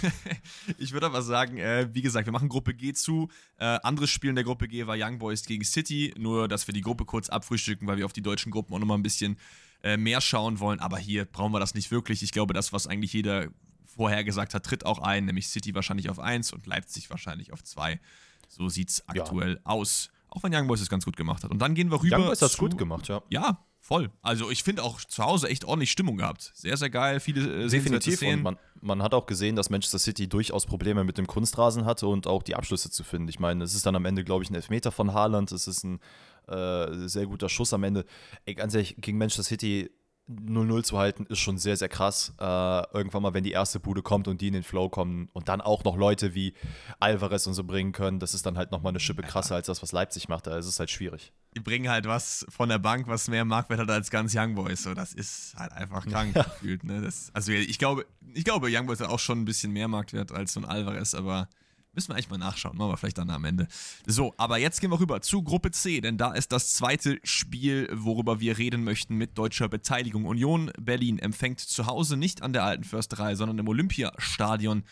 ich 0.78 0.92
würde 0.92 1.04
aber 1.04 1.20
sagen, 1.20 1.58
äh, 1.58 1.86
wie 1.92 2.00
gesagt, 2.00 2.26
wir 2.26 2.32
machen 2.32 2.48
Gruppe 2.48 2.72
G 2.72 2.94
zu. 2.94 3.28
Äh, 3.58 3.78
anderes 3.82 4.08
Spiel 4.08 4.30
in 4.30 4.36
der 4.36 4.44
Gruppe 4.44 4.68
G 4.68 4.86
war 4.86 4.96
Young 4.98 5.18
Boys 5.18 5.44
gegen 5.44 5.64
City. 5.64 6.14
Nur, 6.16 6.48
dass 6.48 6.66
wir 6.66 6.72
die 6.72 6.80
Gruppe 6.80 7.04
kurz 7.04 7.28
abfrühstücken, 7.28 7.86
weil 7.86 7.98
wir 7.98 8.06
auf 8.06 8.14
die 8.14 8.22
deutschen 8.22 8.50
Gruppen 8.50 8.72
auch 8.72 8.78
nochmal 8.78 8.96
ein 8.96 9.02
bisschen 9.02 9.36
äh, 9.82 9.98
mehr 9.98 10.22
schauen 10.22 10.60
wollen. 10.60 10.80
Aber 10.80 10.96
hier 10.96 11.26
brauchen 11.26 11.52
wir 11.52 11.60
das 11.60 11.74
nicht 11.74 11.90
wirklich. 11.90 12.22
Ich 12.22 12.32
glaube, 12.32 12.54
das, 12.54 12.72
was 12.72 12.86
eigentlich 12.86 13.12
jeder 13.12 13.48
vorher 13.84 14.24
gesagt 14.24 14.54
hat, 14.54 14.64
tritt 14.64 14.86
auch 14.86 15.00
ein. 15.00 15.26
Nämlich 15.26 15.48
City 15.48 15.74
wahrscheinlich 15.74 16.08
auf 16.08 16.18
1 16.18 16.54
und 16.54 16.66
Leipzig 16.66 17.10
wahrscheinlich 17.10 17.52
auf 17.52 17.62
2. 17.62 18.00
So 18.48 18.70
sieht 18.70 18.88
es 18.88 19.06
aktuell 19.06 19.56
ja. 19.56 19.60
aus. 19.64 20.08
Auch 20.30 20.42
wenn 20.42 20.54
Young 20.54 20.66
Boys 20.66 20.80
es 20.80 20.88
ganz 20.88 21.04
gut 21.04 21.18
gemacht 21.18 21.44
hat. 21.44 21.50
Und 21.50 21.58
dann 21.58 21.74
gehen 21.74 21.90
wir 21.90 22.02
rüber. 22.02 22.16
Young 22.16 22.26
Boys 22.28 22.40
hat 22.40 22.50
es 22.50 22.56
gut 22.56 22.78
gemacht, 22.78 23.08
ja. 23.08 23.22
Ja, 23.28 23.62
Voll. 23.88 24.10
Also 24.20 24.50
ich 24.50 24.64
finde 24.64 24.82
auch 24.82 25.00
zu 25.00 25.24
Hause 25.24 25.48
echt 25.48 25.64
ordentlich 25.64 25.90
Stimmung 25.90 26.18
gehabt. 26.18 26.50
Sehr, 26.52 26.76
sehr 26.76 26.90
geil. 26.90 27.20
Viele 27.20 27.64
äh, 27.64 27.68
Definitiv. 27.68 28.16
Szenen. 28.16 28.40
Und 28.40 28.42
man, 28.42 28.56
man, 28.82 29.02
hat 29.02 29.14
auch 29.14 29.24
gesehen, 29.24 29.56
dass 29.56 29.70
Manchester 29.70 29.98
City 29.98 30.28
durchaus 30.28 30.66
Probleme 30.66 31.04
mit 31.04 31.16
dem 31.16 31.26
Kunstrasen 31.26 31.86
hatte 31.86 32.06
und 32.06 32.26
auch 32.26 32.42
die 32.42 32.54
Abschlüsse 32.54 32.90
zu 32.90 33.02
finden. 33.02 33.28
Ich 33.28 33.40
meine, 33.40 33.64
es 33.64 33.74
ist 33.74 33.86
dann 33.86 33.96
am 33.96 34.04
Ende, 34.04 34.24
glaube 34.24 34.44
ich, 34.44 34.50
ein 34.50 34.54
Elfmeter 34.56 34.92
von 34.92 35.14
Haaland. 35.14 35.52
Es 35.52 35.66
ist 35.66 35.84
ein 35.84 36.00
äh, 36.48 37.08
sehr 37.08 37.24
guter 37.24 37.48
Schuss 37.48 37.72
am 37.72 37.82
Ende. 37.82 38.04
Ey, 38.44 38.56
ganz 38.56 38.74
ehrlich, 38.74 38.96
gegen 38.98 39.16
Manchester 39.16 39.44
City 39.44 39.90
0-0 40.28 40.82
zu 40.82 40.98
halten, 40.98 41.26
ist 41.26 41.38
schon 41.38 41.56
sehr, 41.56 41.76
sehr 41.76 41.88
krass. 41.88 42.34
Äh, 42.38 42.44
irgendwann 42.92 43.22
mal, 43.22 43.34
wenn 43.34 43.44
die 43.44 43.52
erste 43.52 43.80
Bude 43.80 44.02
kommt 44.02 44.28
und 44.28 44.40
die 44.40 44.48
in 44.48 44.52
den 44.52 44.62
Flow 44.62 44.88
kommen 44.88 45.28
und 45.32 45.48
dann 45.48 45.60
auch 45.60 45.84
noch 45.84 45.96
Leute 45.96 46.34
wie 46.34 46.54
Alvarez 47.00 47.46
und 47.46 47.54
so 47.54 47.64
bringen 47.64 47.92
können, 47.92 48.18
das 48.18 48.34
ist 48.34 48.44
dann 48.44 48.58
halt 48.58 48.70
nochmal 48.70 48.90
eine 48.90 49.00
Schippe 49.00 49.22
krasser 49.22 49.54
als 49.54 49.66
das, 49.66 49.82
was 49.82 49.92
Leipzig 49.92 50.28
macht. 50.28 50.46
Da 50.46 50.58
ist 50.58 50.66
es 50.66 50.78
halt 50.78 50.90
schwierig. 50.90 51.32
Die 51.56 51.60
bringen 51.60 51.88
halt 51.88 52.06
was 52.06 52.44
von 52.50 52.68
der 52.68 52.78
Bank, 52.78 53.08
was 53.08 53.28
mehr 53.28 53.44
Marktwert 53.44 53.80
hat 53.80 53.90
als 53.90 54.10
ganz 54.10 54.34
Young 54.36 54.54
Boys. 54.54 54.82
So, 54.82 54.94
das 54.94 55.14
ist 55.14 55.54
halt 55.56 55.72
einfach 55.72 56.06
krank 56.06 56.36
ja. 56.36 56.42
gefühlt. 56.42 56.84
Ne? 56.84 57.00
Das, 57.00 57.30
also 57.32 57.52
ich 57.52 57.78
glaube, 57.78 58.04
ich 58.34 58.44
glaube, 58.44 58.68
Young 58.70 58.86
Boys 58.86 59.00
hat 59.00 59.08
auch 59.08 59.18
schon 59.18 59.40
ein 59.40 59.44
bisschen 59.46 59.72
mehr 59.72 59.88
Marktwert 59.88 60.30
als 60.32 60.52
so 60.52 60.60
ein 60.60 60.66
Alvarez, 60.66 61.14
aber 61.14 61.48
Müssen 61.98 62.10
wir 62.10 62.14
eigentlich 62.14 62.30
mal 62.30 62.38
nachschauen, 62.38 62.76
machen 62.76 62.92
wir 62.92 62.96
vielleicht 62.96 63.18
dann 63.18 63.28
am 63.28 63.44
Ende. 63.44 63.66
So, 64.06 64.32
aber 64.36 64.58
jetzt 64.58 64.80
gehen 64.80 64.92
wir 64.92 65.00
rüber 65.00 65.20
zu 65.20 65.42
Gruppe 65.42 65.72
C, 65.72 66.00
denn 66.00 66.16
da 66.16 66.32
ist 66.32 66.52
das 66.52 66.74
zweite 66.74 67.18
Spiel, 67.24 67.88
worüber 67.92 68.38
wir 68.38 68.56
reden 68.56 68.84
möchten 68.84 69.16
mit 69.16 69.36
deutscher 69.36 69.68
Beteiligung. 69.68 70.24
Union 70.24 70.70
Berlin 70.80 71.18
empfängt 71.18 71.58
zu 71.58 71.86
Hause 71.86 72.16
nicht 72.16 72.40
an 72.42 72.52
der 72.52 72.62
alten 72.62 72.84
Försterei, 72.84 73.34
sondern 73.34 73.58
im 73.58 73.66
Olympiastadion 73.66 74.84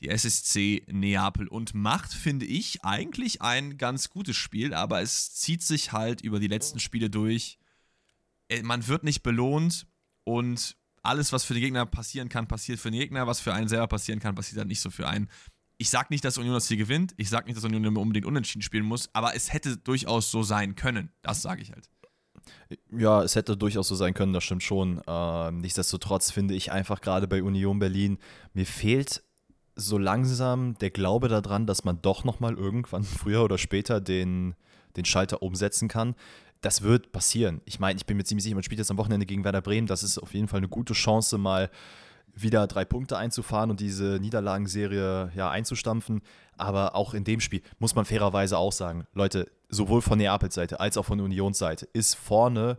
die 0.00 0.08
SSC 0.08 0.86
Neapel 0.90 1.48
und 1.48 1.74
macht, 1.74 2.14
finde 2.14 2.46
ich, 2.46 2.82
eigentlich 2.82 3.42
ein 3.42 3.76
ganz 3.76 4.08
gutes 4.08 4.34
Spiel, 4.34 4.72
aber 4.72 5.02
es 5.02 5.34
zieht 5.34 5.62
sich 5.62 5.92
halt 5.92 6.22
über 6.22 6.40
die 6.40 6.48
letzten 6.48 6.80
Spiele 6.80 7.10
durch. 7.10 7.58
Äh, 8.48 8.62
man 8.62 8.88
wird 8.88 9.04
nicht 9.04 9.22
belohnt 9.22 9.86
und 10.24 10.78
alles, 11.04 11.30
was 11.34 11.44
für 11.44 11.52
den 11.52 11.62
Gegner 11.62 11.84
passieren 11.84 12.30
kann, 12.30 12.48
passiert 12.48 12.80
für 12.80 12.90
den 12.90 13.00
Gegner. 13.00 13.26
Was 13.26 13.40
für 13.40 13.52
einen 13.52 13.68
selber 13.68 13.86
passieren 13.86 14.20
kann, 14.20 14.34
passiert 14.34 14.60
dann 14.60 14.68
nicht 14.68 14.80
so 14.80 14.90
für 14.90 15.06
einen 15.06 15.28
ich 15.76 15.90
sage 15.90 16.08
nicht, 16.10 16.24
dass 16.24 16.38
Union 16.38 16.54
das 16.54 16.66
Ziel 16.66 16.76
gewinnt. 16.76 17.14
Ich 17.16 17.28
sage 17.28 17.46
nicht, 17.46 17.56
dass 17.56 17.64
Union 17.64 17.96
unbedingt 17.96 18.26
unentschieden 18.26 18.62
spielen 18.62 18.84
muss. 18.84 19.08
Aber 19.12 19.34
es 19.34 19.52
hätte 19.52 19.76
durchaus 19.76 20.30
so 20.30 20.42
sein 20.42 20.76
können. 20.76 21.10
Das 21.22 21.42
sage 21.42 21.62
ich 21.62 21.72
halt. 21.72 21.88
Ja, 22.90 23.22
es 23.22 23.36
hätte 23.36 23.56
durchaus 23.56 23.88
so 23.88 23.94
sein 23.94 24.14
können, 24.14 24.32
das 24.32 24.44
stimmt 24.44 24.62
schon. 24.62 25.00
Äh, 25.06 25.50
nichtsdestotrotz 25.52 26.30
finde 26.30 26.54
ich 26.54 26.72
einfach 26.72 27.00
gerade 27.00 27.26
bei 27.26 27.42
Union 27.42 27.78
Berlin, 27.78 28.18
mir 28.52 28.66
fehlt 28.66 29.22
so 29.76 29.98
langsam 29.98 30.76
der 30.78 30.90
Glaube 30.90 31.28
daran, 31.28 31.66
dass 31.66 31.84
man 31.84 32.00
doch 32.02 32.24
nochmal 32.24 32.54
irgendwann 32.54 33.02
früher 33.04 33.42
oder 33.42 33.58
später 33.58 34.00
den, 34.00 34.54
den 34.96 35.04
Schalter 35.04 35.42
umsetzen 35.42 35.88
kann. 35.88 36.14
Das 36.60 36.82
wird 36.82 37.12
passieren. 37.12 37.60
Ich 37.64 37.78
meine, 37.78 37.96
ich 37.96 38.06
bin 38.06 38.16
mir 38.16 38.24
ziemlich 38.24 38.44
sicher, 38.44 38.54
man 38.54 38.62
spielt 38.62 38.78
jetzt 38.78 38.90
am 38.90 38.98
Wochenende 38.98 39.26
gegen 39.26 39.44
Werder 39.44 39.60
Bremen. 39.60 39.86
Das 39.86 40.02
ist 40.02 40.18
auf 40.18 40.32
jeden 40.32 40.48
Fall 40.48 40.58
eine 40.58 40.68
gute 40.68 40.94
Chance, 40.94 41.36
mal 41.38 41.70
wieder 42.34 42.66
drei 42.66 42.84
Punkte 42.84 43.16
einzufahren 43.16 43.70
und 43.70 43.80
diese 43.80 44.18
Niederlagenserie 44.20 45.30
ja 45.34 45.50
einzustampfen. 45.50 46.22
Aber 46.56 46.94
auch 46.94 47.14
in 47.14 47.24
dem 47.24 47.40
Spiel 47.40 47.62
muss 47.78 47.94
man 47.94 48.04
fairerweise 48.04 48.58
auch 48.58 48.72
sagen, 48.72 49.06
Leute, 49.12 49.50
sowohl 49.68 50.02
von 50.02 50.18
Neapels 50.18 50.54
Seite 50.54 50.80
als 50.80 50.96
auch 50.96 51.04
von 51.04 51.20
Unionsseite 51.20 51.86
ist 51.92 52.14
vorne 52.14 52.78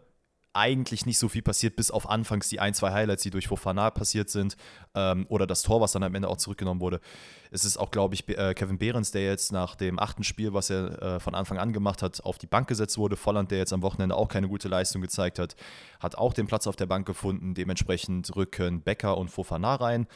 eigentlich 0.55 1.05
nicht 1.05 1.17
so 1.17 1.27
viel 1.27 1.41
passiert, 1.41 1.75
bis 1.75 1.91
auf 1.91 2.09
anfangs 2.09 2.49
die 2.49 2.59
ein, 2.59 2.73
zwei 2.73 2.91
Highlights, 2.91 3.23
die 3.23 3.29
durch 3.29 3.47
Fofana 3.47 3.91
passiert 3.91 4.29
sind 4.29 4.55
ähm, 4.95 5.25
oder 5.29 5.45
das 5.45 5.61
Tor, 5.61 5.81
was 5.81 5.91
dann 5.91 6.03
am 6.03 6.15
Ende 6.15 6.29
auch 6.29 6.37
zurückgenommen 6.37 6.79
wurde. 6.79 7.01
Es 7.51 7.65
ist 7.65 7.77
auch, 7.77 7.91
glaube 7.91 8.15
ich, 8.15 8.27
äh, 8.29 8.53
Kevin 8.53 8.77
Behrens, 8.77 9.11
der 9.11 9.25
jetzt 9.25 9.51
nach 9.51 9.75
dem 9.75 9.99
achten 9.99 10.23
Spiel, 10.23 10.53
was 10.53 10.69
er 10.69 11.01
äh, 11.01 11.19
von 11.19 11.35
Anfang 11.35 11.57
an 11.57 11.73
gemacht 11.73 12.01
hat, 12.01 12.23
auf 12.23 12.37
die 12.37 12.47
Bank 12.47 12.67
gesetzt 12.67 12.97
wurde. 12.97 13.17
Volland, 13.17 13.51
der 13.51 13.57
jetzt 13.57 13.73
am 13.73 13.81
Wochenende 13.81 14.15
auch 14.15 14.29
keine 14.29 14.47
gute 14.47 14.67
Leistung 14.67 15.01
gezeigt 15.01 15.39
hat, 15.39 15.55
hat 15.99 16.17
auch 16.17 16.33
den 16.33 16.47
Platz 16.47 16.67
auf 16.67 16.75
der 16.75 16.85
Bank 16.85 17.05
gefunden. 17.05 17.53
Dementsprechend 17.53 18.35
rücken 18.35 18.81
Becker 18.81 19.17
und 19.17 19.29
Fofana 19.29 19.75
rein 19.75 20.07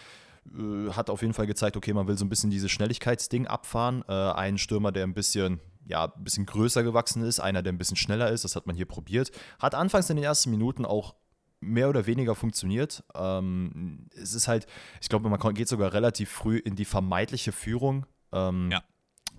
äh, 0.58 0.92
hat 0.92 1.10
auf 1.10 1.22
jeden 1.22 1.34
Fall 1.34 1.48
gezeigt, 1.48 1.78
okay, 1.78 1.94
man 1.94 2.08
will 2.08 2.18
so 2.18 2.26
ein 2.26 2.30
bisschen 2.30 2.50
dieses 2.50 2.72
Schnelligkeitsding 2.72 3.48
abfahren. 3.48 4.04
Äh, 4.08 4.14
ein 4.14 4.58
Stürmer, 4.58 4.92
der 4.92 5.04
ein 5.04 5.14
bisschen 5.14 5.60
ja, 5.90 6.06
ein 6.06 6.24
bisschen 6.24 6.46
größer 6.46 6.84
gewachsen 6.84 7.24
ist, 7.24 7.40
einer, 7.40 7.64
der 7.64 7.74
ein 7.74 7.80
bisschen 7.80 7.98
schneller 7.98 8.30
ist, 8.30 8.44
das 8.44 8.56
hat 8.56 8.68
man 8.68 8.76
hier 8.76 8.86
probiert. 8.86 9.32
Hat 9.58 9.74
anfangs 9.74 10.10
in 10.10 10.18
den 10.18 10.24
ersten 10.24 10.52
Minuten 10.52 10.86
auch 10.86 11.16
mehr 11.62 11.90
oder 11.90 12.06
weniger 12.06 12.36
funktioniert. 12.36 13.04
Ähm, 13.16 14.08
es 14.16 14.36
ist 14.36 14.48
halt, 14.48 14.68
ich 15.02 15.10
glaube, 15.10 15.28
man 15.30 15.54
geht 15.56 15.68
sogar 15.68 15.92
relativ 15.92 16.30
früh 16.30 16.58
in 16.58 16.76
die 16.76 16.86
vermeintliche 16.86 17.52
Führung. 17.52 18.06
Ähm, 18.32 18.70
ja. 18.72 18.84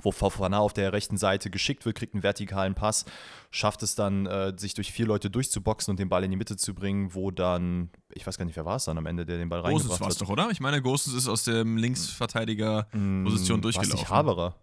Wo 0.02 0.12
Fofana 0.12 0.58
auf 0.58 0.72
der 0.72 0.92
rechten 0.92 1.18
Seite 1.18 1.50
geschickt 1.50 1.84
wird, 1.84 1.96
kriegt 1.96 2.14
einen 2.14 2.22
vertikalen 2.22 2.74
Pass, 2.74 3.04
schafft 3.50 3.82
es 3.82 3.94
dann, 3.94 4.24
äh, 4.26 4.54
sich 4.56 4.72
durch 4.72 4.92
vier 4.92 5.06
Leute 5.06 5.30
durchzuboxen 5.30 5.92
und 5.92 5.98
den 5.98 6.08
Ball 6.08 6.24
in 6.24 6.30
die 6.30 6.38
Mitte 6.38 6.56
zu 6.56 6.74
bringen, 6.74 7.14
wo 7.14 7.30
dann, 7.30 7.90
ich 8.12 8.26
weiß 8.26 8.38
gar 8.38 8.46
nicht, 8.46 8.56
wer 8.56 8.64
war 8.64 8.76
es 8.76 8.86
dann 8.86 8.96
am 8.96 9.06
Ende, 9.06 9.26
der 9.26 9.36
den 9.36 9.50
Ball 9.50 9.60
Gosens 9.60 9.90
reingebracht 9.90 10.00
hat. 10.00 10.06
war 10.06 10.08
es 10.08 10.18
doch, 10.18 10.28
oder? 10.30 10.50
Ich 10.50 10.60
meine, 10.60 10.80
Gosens 10.80 11.14
ist 11.14 11.28
aus 11.28 11.44
der 11.44 11.64
Linksverteidiger-Position 11.64 13.58
mm, 13.58 13.62
durchgelaufen. 13.62 13.92
War 13.92 14.00
nicht 14.00 14.10
Haberer? 14.10 14.56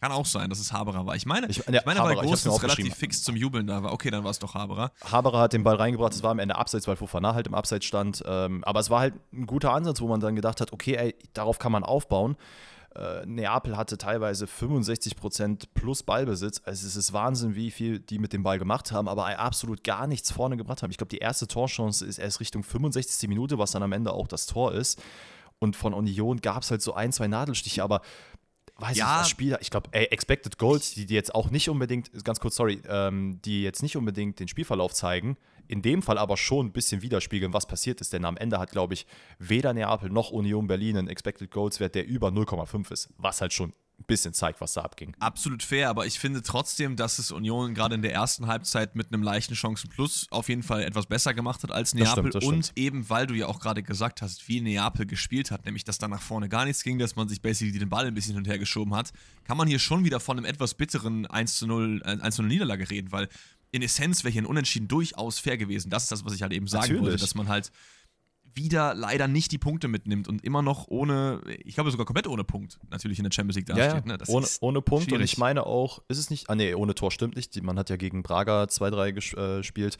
Kann 0.00 0.12
auch 0.12 0.26
sein, 0.26 0.50
dass 0.50 0.58
es 0.58 0.72
Haberer 0.72 1.06
war. 1.06 1.16
Ich 1.16 1.24
meine, 1.24 1.46
ich, 1.48 1.56
ja, 1.56 1.64
ich 1.72 1.86
meine 1.86 2.00
Haberer, 2.00 2.18
weil 2.18 2.26
Großes 2.26 2.62
relativ 2.62 2.94
fix 2.94 3.22
zum 3.22 3.34
Jubeln 3.34 3.66
da 3.66 3.82
war. 3.82 3.92
Okay, 3.92 4.10
dann 4.10 4.24
war 4.24 4.30
es 4.30 4.38
doch 4.38 4.54
Haberer. 4.54 4.92
Haberer 5.10 5.40
hat 5.40 5.54
den 5.54 5.64
Ball 5.64 5.76
reingebracht, 5.76 6.12
es 6.12 6.22
war 6.22 6.32
am 6.32 6.38
Ende 6.38 6.56
Abseits, 6.56 6.86
weil 6.86 6.96
Fofana 6.96 7.34
halt 7.34 7.46
im 7.46 7.54
Abseits 7.54 7.86
stand. 7.86 8.22
Ähm, 8.26 8.62
aber 8.64 8.80
es 8.80 8.90
war 8.90 9.00
halt 9.00 9.14
ein 9.32 9.46
guter 9.46 9.72
Ansatz, 9.72 10.00
wo 10.02 10.08
man 10.08 10.20
dann 10.20 10.36
gedacht 10.36 10.60
hat, 10.60 10.72
okay, 10.72 10.96
ey, 10.96 11.14
darauf 11.32 11.58
kann 11.58 11.72
man 11.72 11.82
aufbauen. 11.82 12.36
Äh, 12.96 13.26
Neapel 13.26 13.76
hatte 13.76 13.98
teilweise 13.98 14.46
65% 14.46 15.64
plus 15.74 16.02
Ballbesitz. 16.02 16.62
Also 16.64 16.86
es 16.86 16.96
ist 16.96 17.12
Wahnsinn, 17.12 17.54
wie 17.54 17.70
viel 17.70 17.98
die 17.98 18.18
mit 18.18 18.32
dem 18.32 18.42
Ball 18.42 18.58
gemacht 18.58 18.92
haben, 18.92 19.08
aber 19.08 19.38
absolut 19.38 19.84
gar 19.84 20.06
nichts 20.06 20.30
vorne 20.30 20.56
gebracht 20.56 20.82
haben. 20.82 20.90
Ich 20.90 20.98
glaube, 20.98 21.10
die 21.10 21.18
erste 21.18 21.46
Torchance 21.46 22.04
ist 22.04 22.18
erst 22.18 22.40
Richtung 22.40 22.62
65. 22.62 23.28
Minute, 23.28 23.58
was 23.58 23.72
dann 23.72 23.82
am 23.82 23.92
Ende 23.92 24.12
auch 24.12 24.28
das 24.28 24.46
Tor 24.46 24.72
ist. 24.72 25.02
Und 25.58 25.76
von 25.76 25.94
Union 25.94 26.40
gab 26.40 26.62
es 26.62 26.70
halt 26.70 26.82
so 26.82 26.94
ein, 26.94 27.12
zwei 27.12 27.28
Nadelstiche, 27.28 27.82
aber 27.82 28.02
weiß 28.78 28.96
ja. 28.96 29.14
ich, 29.14 29.18
das 29.20 29.30
Spiel, 29.30 29.56
ich 29.60 29.70
glaube, 29.70 29.92
Expected 29.92 30.58
Goals, 30.58 30.94
die, 30.94 31.06
die 31.06 31.14
jetzt 31.14 31.34
auch 31.34 31.50
nicht 31.50 31.68
unbedingt, 31.68 32.10
ganz 32.24 32.40
kurz, 32.40 32.56
sorry, 32.56 32.80
ähm, 32.88 33.40
die 33.44 33.62
jetzt 33.62 33.82
nicht 33.82 33.96
unbedingt 33.96 34.38
den 34.38 34.48
Spielverlauf 34.48 34.92
zeigen, 34.92 35.36
in 35.68 35.82
dem 35.82 36.02
Fall 36.02 36.18
aber 36.18 36.36
schon 36.36 36.66
ein 36.66 36.72
bisschen 36.72 37.02
widerspiegeln, 37.02 37.52
was 37.52 37.66
passiert 37.66 38.00
ist. 38.00 38.12
Denn 38.12 38.24
am 38.24 38.36
Ende 38.36 38.58
hat, 38.58 38.70
glaube 38.70 38.94
ich, 38.94 39.06
weder 39.38 39.72
Neapel 39.72 40.10
noch 40.10 40.30
Union 40.30 40.66
Berlin 40.66 40.98
einen 40.98 41.08
Expected 41.08 41.50
Goals 41.50 41.80
Wert, 41.80 41.94
der 41.94 42.06
über 42.06 42.28
0,5 42.28 42.92
ist, 42.92 43.08
was 43.18 43.40
halt 43.40 43.52
schon 43.52 43.72
ein 43.98 44.04
bisschen 44.06 44.34
zeigt, 44.34 44.60
was 44.60 44.74
da 44.74 44.82
abging. 44.82 45.14
Absolut 45.18 45.62
fair, 45.62 45.88
aber 45.88 46.06
ich 46.06 46.18
finde 46.18 46.42
trotzdem, 46.42 46.96
dass 46.96 47.18
es 47.18 47.30
Union 47.30 47.74
gerade 47.74 47.94
in 47.94 48.02
der 48.02 48.12
ersten 48.12 48.46
Halbzeit 48.46 48.94
mit 48.94 49.12
einem 49.12 49.22
leichten 49.22 49.56
Chancenplus 49.56 50.26
auf 50.30 50.48
jeden 50.48 50.62
Fall 50.62 50.82
etwas 50.82 51.06
besser 51.06 51.32
gemacht 51.32 51.62
hat 51.62 51.72
als 51.72 51.94
Neapel. 51.94 52.30
Das 52.30 52.34
stimmt, 52.34 52.34
das 52.34 52.44
und 52.44 52.72
eben, 52.76 53.08
weil 53.08 53.26
du 53.26 53.34
ja 53.34 53.46
auch 53.46 53.58
gerade 53.58 53.82
gesagt 53.82 54.20
hast, 54.20 54.48
wie 54.48 54.60
Neapel 54.60 55.06
gespielt 55.06 55.50
hat, 55.50 55.64
nämlich 55.64 55.84
dass 55.84 55.98
da 55.98 56.08
nach 56.08 56.20
vorne 56.20 56.48
gar 56.48 56.66
nichts 56.66 56.82
ging, 56.82 56.98
dass 56.98 57.16
man 57.16 57.28
sich 57.28 57.40
basically 57.40 57.78
den 57.78 57.88
Ball 57.88 58.06
ein 58.06 58.14
bisschen 58.14 58.32
hin 58.32 58.42
und 58.42 58.48
her 58.48 58.58
geschoben 58.58 58.94
hat, 58.94 59.12
kann 59.44 59.56
man 59.56 59.66
hier 59.66 59.78
schon 59.78 60.04
wieder 60.04 60.20
von 60.20 60.36
einem 60.36 60.44
etwas 60.44 60.74
bitteren 60.74 61.26
1 61.26 61.56
zu 61.56 61.66
0, 61.66 62.02
1 62.04 62.22
äh, 62.22 62.30
zu 62.30 62.42
0 62.42 62.48
Niederlage 62.48 62.90
reden, 62.90 63.12
weil 63.12 63.28
in 63.72 63.82
Essenz 63.82 64.24
wäre 64.24 64.32
hier 64.32 64.42
ein 64.42 64.46
Unentschieden 64.46 64.88
durchaus 64.88 65.38
fair 65.38 65.56
gewesen. 65.56 65.90
Das 65.90 66.04
ist 66.04 66.12
das, 66.12 66.24
was 66.24 66.34
ich 66.34 66.42
halt 66.42 66.52
eben 66.52 66.66
sagen 66.66 66.82
Natürlich. 66.82 67.02
wollte, 67.02 67.16
dass 67.18 67.34
man 67.34 67.48
halt 67.48 67.72
wieder 68.56 68.94
leider 68.94 69.28
nicht 69.28 69.52
die 69.52 69.58
Punkte 69.58 69.88
mitnimmt 69.88 70.28
und 70.28 70.42
immer 70.42 70.62
noch 70.62 70.88
ohne, 70.88 71.40
ich 71.64 71.74
glaube 71.74 71.90
sogar 71.90 72.06
komplett 72.06 72.26
ohne 72.26 72.44
Punkt 72.44 72.78
natürlich 72.90 73.18
in 73.18 73.24
der 73.24 73.32
Champions 73.32 73.56
League 73.56 73.66
dasteht. 73.66 74.06
Ja, 74.06 74.16
ne? 74.16 74.18
ohne, 74.28 74.46
ohne 74.60 74.82
Punkt 74.82 75.04
schwierig. 75.04 75.20
und 75.20 75.24
ich 75.24 75.38
meine 75.38 75.66
auch, 75.66 76.02
ist 76.08 76.18
es 76.18 76.30
nicht, 76.30 76.50
ah 76.50 76.54
nee, 76.54 76.74
ohne 76.74 76.94
Tor 76.94 77.10
stimmt 77.10 77.36
nicht, 77.36 77.62
man 77.62 77.78
hat 77.78 77.90
ja 77.90 77.96
gegen 77.96 78.22
Braga 78.22 78.64
2-3 78.64 79.08
äh, 79.08 79.58
gespielt. 79.58 79.98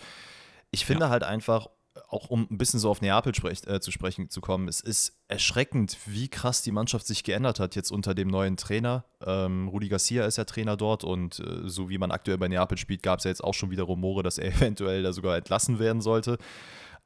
Ich 0.70 0.84
finde 0.84 1.04
ja. 1.04 1.10
halt 1.10 1.22
einfach, 1.22 1.68
auch 2.08 2.28
um 2.28 2.46
ein 2.50 2.58
bisschen 2.58 2.80
so 2.80 2.90
auf 2.90 3.00
Neapel 3.00 3.34
sprech, 3.34 3.66
äh, 3.66 3.80
zu 3.80 3.90
sprechen 3.90 4.30
zu 4.30 4.40
kommen, 4.40 4.68
es 4.68 4.80
ist 4.80 5.18
erschreckend, 5.28 5.96
wie 6.06 6.28
krass 6.28 6.62
die 6.62 6.72
Mannschaft 6.72 7.06
sich 7.06 7.24
geändert 7.24 7.60
hat 7.60 7.74
jetzt 7.74 7.90
unter 7.90 8.14
dem 8.14 8.28
neuen 8.28 8.56
Trainer. 8.56 9.04
Ähm, 9.24 9.68
Rudi 9.68 9.88
Garcia 9.88 10.26
ist 10.26 10.38
ja 10.38 10.44
Trainer 10.44 10.76
dort 10.76 11.04
und 11.04 11.40
äh, 11.40 11.68
so 11.68 11.88
wie 11.88 11.98
man 11.98 12.10
aktuell 12.10 12.38
bei 12.38 12.48
Neapel 12.48 12.78
spielt, 12.78 13.02
gab 13.02 13.18
es 13.18 13.24
ja 13.24 13.30
jetzt 13.30 13.42
auch 13.42 13.54
schon 13.54 13.70
wieder 13.70 13.84
Rumore, 13.84 14.22
dass 14.22 14.38
er 14.38 14.52
eventuell 14.56 15.02
da 15.02 15.12
sogar 15.12 15.36
entlassen 15.36 15.78
werden 15.78 16.00
sollte. 16.00 16.38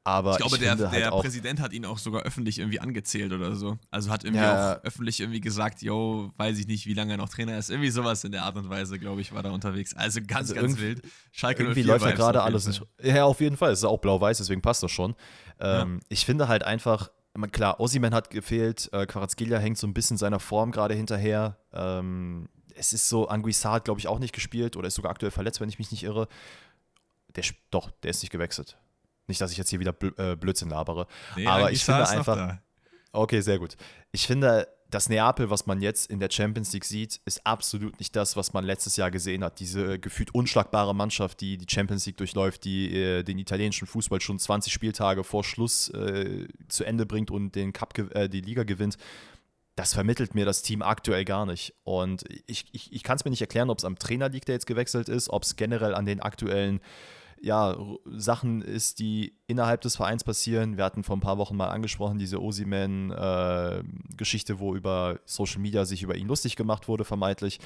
Aber 0.03 0.31
ich 0.31 0.37
glaube, 0.37 0.55
ich 0.55 0.61
der, 0.61 0.75
der 0.75 0.89
halt 0.89 1.21
Präsident 1.21 1.59
hat 1.59 1.73
ihn 1.73 1.85
auch 1.85 1.99
sogar 1.99 2.23
öffentlich 2.23 2.57
irgendwie 2.57 2.79
angezählt 2.79 3.31
oder 3.33 3.55
so. 3.55 3.77
Also 3.91 4.09
hat 4.09 4.23
irgendwie 4.23 4.41
ja, 4.41 4.77
auch 4.77 4.83
öffentlich 4.83 5.19
irgendwie 5.19 5.41
gesagt, 5.41 5.83
yo, 5.83 6.31
weiß 6.37 6.57
ich 6.57 6.65
nicht, 6.65 6.87
wie 6.87 6.95
lange 6.95 7.13
er 7.13 7.17
noch 7.17 7.29
Trainer 7.29 7.57
ist. 7.57 7.69
Irgendwie 7.69 7.91
sowas 7.91 8.23
in 8.23 8.31
der 8.31 8.43
Art 8.43 8.55
und 8.55 8.67
Weise, 8.69 8.97
glaube 8.97 9.21
ich, 9.21 9.31
war 9.31 9.43
da 9.43 9.51
unterwegs. 9.51 9.95
Also 9.95 10.19
ganz, 10.21 10.49
also 10.49 10.55
ganz 10.55 10.79
wild. 10.79 11.03
Schalke 11.31 11.63
irgendwie 11.63 11.83
läuft 11.83 12.03
ja 12.03 12.11
gerade 12.13 12.41
alles 12.41 12.65
nicht. 12.65 12.81
Ja, 13.03 13.25
auf 13.25 13.39
jeden 13.41 13.57
Fall. 13.57 13.71
Es 13.71 13.79
ist 13.79 13.85
auch 13.85 13.99
blau-weiß, 13.99 14.39
deswegen 14.39 14.61
passt 14.61 14.81
das 14.81 14.91
schon. 14.91 15.13
Ähm, 15.59 15.99
ja. 16.01 16.05
Ich 16.09 16.25
finde 16.25 16.47
halt 16.47 16.63
einfach, 16.63 17.11
klar, 17.51 17.79
Ossiman 17.79 18.15
hat 18.15 18.31
gefehlt, 18.31 18.89
äh, 18.93 19.05
Quarazgelia 19.05 19.59
hängt 19.59 19.77
so 19.77 19.85
ein 19.85 19.93
bisschen 19.93 20.17
seiner 20.17 20.39
Form 20.39 20.71
gerade 20.71 20.95
hinterher. 20.95 21.57
Ähm, 21.73 22.49
es 22.75 22.93
ist 22.93 23.07
so, 23.07 23.27
Anguissat, 23.27 23.85
glaube 23.85 23.99
ich, 23.99 24.07
auch 24.07 24.17
nicht 24.17 24.33
gespielt 24.33 24.77
oder 24.77 24.87
ist 24.87 24.95
sogar 24.95 25.11
aktuell 25.11 25.31
verletzt, 25.31 25.61
wenn 25.61 25.69
ich 25.69 25.77
mich 25.77 25.91
nicht 25.91 26.03
irre. 26.03 26.27
Der, 27.35 27.43
doch, 27.69 27.91
der 28.01 28.09
ist 28.09 28.23
nicht 28.23 28.31
gewechselt. 28.31 28.77
Nicht, 29.27 29.41
dass 29.41 29.51
ich 29.51 29.57
jetzt 29.57 29.69
hier 29.69 29.79
wieder 29.79 29.95
äh, 30.17 30.35
Blödsinn 30.35 30.69
labere. 30.69 31.07
Nee, 31.35 31.47
aber 31.47 31.71
ich 31.71 31.83
finde 31.83 32.07
einfach. 32.07 32.57
Okay, 33.13 33.41
sehr 33.41 33.59
gut. 33.59 33.75
Ich 34.11 34.25
finde, 34.25 34.67
das 34.91 35.07
Neapel, 35.07 35.49
was 35.49 35.65
man 35.65 35.81
jetzt 35.81 36.11
in 36.11 36.19
der 36.19 36.29
Champions 36.29 36.73
League 36.73 36.83
sieht, 36.83 37.21
ist 37.25 37.45
absolut 37.45 37.97
nicht 37.99 38.15
das, 38.15 38.35
was 38.35 38.51
man 38.51 38.65
letztes 38.65 38.97
Jahr 38.97 39.09
gesehen 39.09 39.43
hat. 39.43 39.59
Diese 39.59 39.97
gefühlt 39.97 40.35
unschlagbare 40.35 40.93
Mannschaft, 40.93 41.39
die 41.39 41.57
die 41.57 41.65
Champions 41.73 42.05
League 42.05 42.17
durchläuft, 42.17 42.65
die 42.65 42.93
äh, 42.93 43.23
den 43.23 43.39
italienischen 43.39 43.87
Fußball 43.87 44.19
schon 44.19 44.37
20 44.37 44.71
Spieltage 44.71 45.23
vor 45.23 45.45
Schluss 45.45 45.89
äh, 45.89 46.45
zu 46.67 46.83
Ende 46.83 47.05
bringt 47.05 47.31
und 47.31 47.55
den 47.55 47.71
Cup, 47.71 47.97
äh, 47.97 48.27
die 48.27 48.41
Liga 48.41 48.63
gewinnt. 48.63 48.97
Das 49.75 49.93
vermittelt 49.93 50.35
mir 50.35 50.43
das 50.43 50.61
Team 50.61 50.81
aktuell 50.81 51.23
gar 51.23 51.45
nicht. 51.45 51.73
Und 51.83 52.25
ich, 52.45 52.65
ich, 52.73 52.91
ich 52.91 53.03
kann 53.03 53.15
es 53.15 53.23
mir 53.23 53.31
nicht 53.31 53.41
erklären, 53.41 53.69
ob 53.69 53.77
es 53.77 53.85
am 53.85 53.97
Trainer 53.97 54.27
liegt, 54.27 54.49
der 54.49 54.55
jetzt 54.55 54.67
gewechselt 54.67 55.07
ist, 55.07 55.29
ob 55.29 55.43
es 55.43 55.55
generell 55.55 55.95
an 55.95 56.05
den 56.05 56.19
aktuellen 56.19 56.81
ja, 57.41 57.75
Sachen 58.05 58.61
ist, 58.61 58.99
die 58.99 59.33
innerhalb 59.47 59.81
des 59.81 59.95
Vereins 59.95 60.23
passieren. 60.23 60.77
Wir 60.77 60.85
hatten 60.85 61.03
vor 61.03 61.17
ein 61.17 61.21
paar 61.21 61.39
Wochen 61.39 61.57
mal 61.57 61.69
angesprochen, 61.69 62.19
diese 62.19 62.39
Osiman-Geschichte, 62.41 64.53
äh, 64.53 64.59
wo 64.59 64.75
über 64.75 65.19
Social 65.25 65.59
Media 65.59 65.85
sich 65.85 66.03
über 66.03 66.15
ihn 66.15 66.27
lustig 66.27 66.55
gemacht 66.55 66.87
wurde, 66.87 67.03
vermeintlich. 67.03 67.59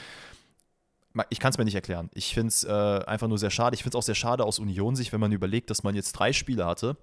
ich 1.30 1.40
kann 1.40 1.52
es 1.52 1.58
mir 1.58 1.66
nicht 1.66 1.76
erklären. 1.76 2.10
Ich 2.14 2.34
finde 2.34 2.48
es 2.48 2.64
äh, 2.64 2.72
einfach 2.72 3.28
nur 3.28 3.38
sehr 3.38 3.52
schade. 3.52 3.76
Ich 3.76 3.84
finde 3.84 3.98
es 3.98 4.00
auch 4.00 4.06
sehr 4.06 4.16
schade 4.16 4.46
aus 4.46 4.60
Union-Sicht, 4.60 5.12
wenn 5.12 5.20
man 5.20 5.34
überlegt, 5.34 5.70
dass 5.70 5.84
man 5.84 5.94
jetzt 5.94 6.14
drei 6.14 6.32
Spiele 6.32 6.66
hatte. 6.66 6.96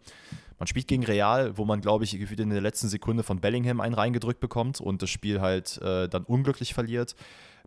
Man 0.59 0.67
spielt 0.67 0.89
gegen 0.89 1.05
Real, 1.05 1.59
wo 1.59 1.65
man, 1.65 1.81
glaube 1.81 2.05
ich, 2.05 2.15
in 2.15 2.51
der 2.51 2.61
letzten 2.61 2.89
Sekunde 2.89 3.23
von 3.23 3.41
Bellingham 3.41 3.81
einen 3.81 3.95
reingedrückt 3.95 4.41
bekommt 4.41 4.81
und 4.81 5.03
das 5.03 5.11
Spiel 5.11 5.41
halt 5.41 5.81
äh, 5.83 6.09
dann 6.09 6.25
unglücklich 6.25 6.73
verliert. 6.73 7.17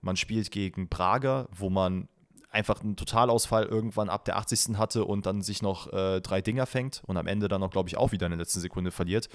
Man 0.02 0.18
spielt 0.18 0.52
gegen 0.52 0.90
Prager, 0.90 1.48
wo 1.52 1.70
man 1.70 2.08
einfach 2.56 2.82
einen 2.82 2.96
Totalausfall 2.96 3.66
irgendwann 3.66 4.10
ab 4.10 4.26
der 4.26 4.38
80. 4.38 4.78
hatte 4.78 5.06
und 5.06 5.26
dann 5.26 5.42
sich 5.42 5.62
noch 5.62 5.92
äh, 5.94 6.22
drei 6.22 6.42
Dinger 6.42 6.66
fängt 6.66 7.04
und 7.06 7.18
am 7.18 7.28
Ende 7.28 7.48
dann 7.48 7.62
noch, 7.62 7.70
glaube 7.70 7.90
ich, 7.90 7.98
auch 7.98 8.12
wieder 8.12 8.26
in 8.26 8.32
der 8.32 8.40
letzten 8.40 8.62
Sekunde 8.62 8.92
verliert. 8.92 9.30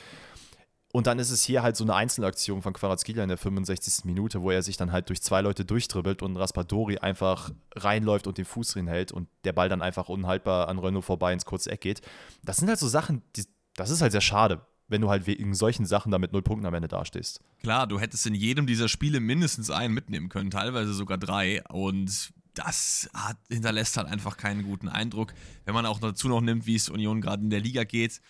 Und 0.92 1.06
dann 1.06 1.20
ist 1.20 1.30
es 1.30 1.44
hier 1.44 1.62
halt 1.62 1.76
so 1.76 1.84
eine 1.84 1.94
Einzelaktion 1.94 2.62
von 2.62 2.72
Quarazkelia 2.72 3.22
in 3.22 3.28
der 3.28 3.38
65. 3.38 4.04
Minute, 4.06 4.42
wo 4.42 4.50
er 4.50 4.62
sich 4.62 4.76
dann 4.76 4.90
halt 4.90 5.08
durch 5.08 5.22
zwei 5.22 5.40
Leute 5.40 5.64
durchdribbelt 5.64 6.20
und 6.22 6.36
Raspadori 6.36 6.98
einfach 6.98 7.52
reinläuft 7.76 8.26
und 8.26 8.38
den 8.38 8.44
Fuß 8.44 8.74
hält 8.74 9.12
und 9.12 9.28
der 9.44 9.52
Ball 9.52 9.68
dann 9.68 9.82
einfach 9.82 10.08
unhaltbar 10.08 10.68
an 10.68 10.80
Renault 10.80 11.04
vorbei 11.04 11.32
ins 11.32 11.44
kurze 11.44 11.70
Eck 11.70 11.82
geht. 11.82 12.00
Das 12.42 12.56
sind 12.56 12.68
halt 12.68 12.80
so 12.80 12.88
Sachen, 12.88 13.22
die, 13.36 13.44
das 13.76 13.90
ist 13.90 14.02
halt 14.02 14.10
sehr 14.10 14.20
schade, 14.20 14.66
wenn 14.88 15.00
du 15.00 15.10
halt 15.10 15.28
wegen 15.28 15.54
solchen 15.54 15.86
Sachen 15.86 16.10
da 16.10 16.18
mit 16.18 16.32
null 16.32 16.42
Punkten 16.42 16.66
am 16.66 16.74
Ende 16.74 16.88
dastehst. 16.88 17.40
Klar, 17.62 17.86
du 17.86 18.00
hättest 18.00 18.26
in 18.26 18.34
jedem 18.34 18.66
dieser 18.66 18.88
Spiele 18.88 19.20
mindestens 19.20 19.70
einen 19.70 19.94
mitnehmen 19.94 20.28
können, 20.28 20.50
teilweise 20.50 20.92
sogar 20.92 21.18
drei. 21.18 21.62
Und 21.68 22.32
das 22.54 23.09
hat, 23.14 23.37
hinterlässt 23.49 23.97
halt 23.97 24.09
einfach 24.09 24.37
keinen 24.37 24.62
guten 24.62 24.88
Eindruck. 24.88 25.33
Wenn 25.64 25.75
man 25.75 25.87
auch 25.87 26.00
dazu 26.00 26.28
noch 26.28 26.40
nimmt, 26.40 26.66
wie 26.66 26.75
es 26.75 26.88
Union 26.88 27.21
gerade 27.21 27.42
in 27.42 27.50
der 27.50 27.61
Liga 27.61 27.85
geht, 27.85 28.21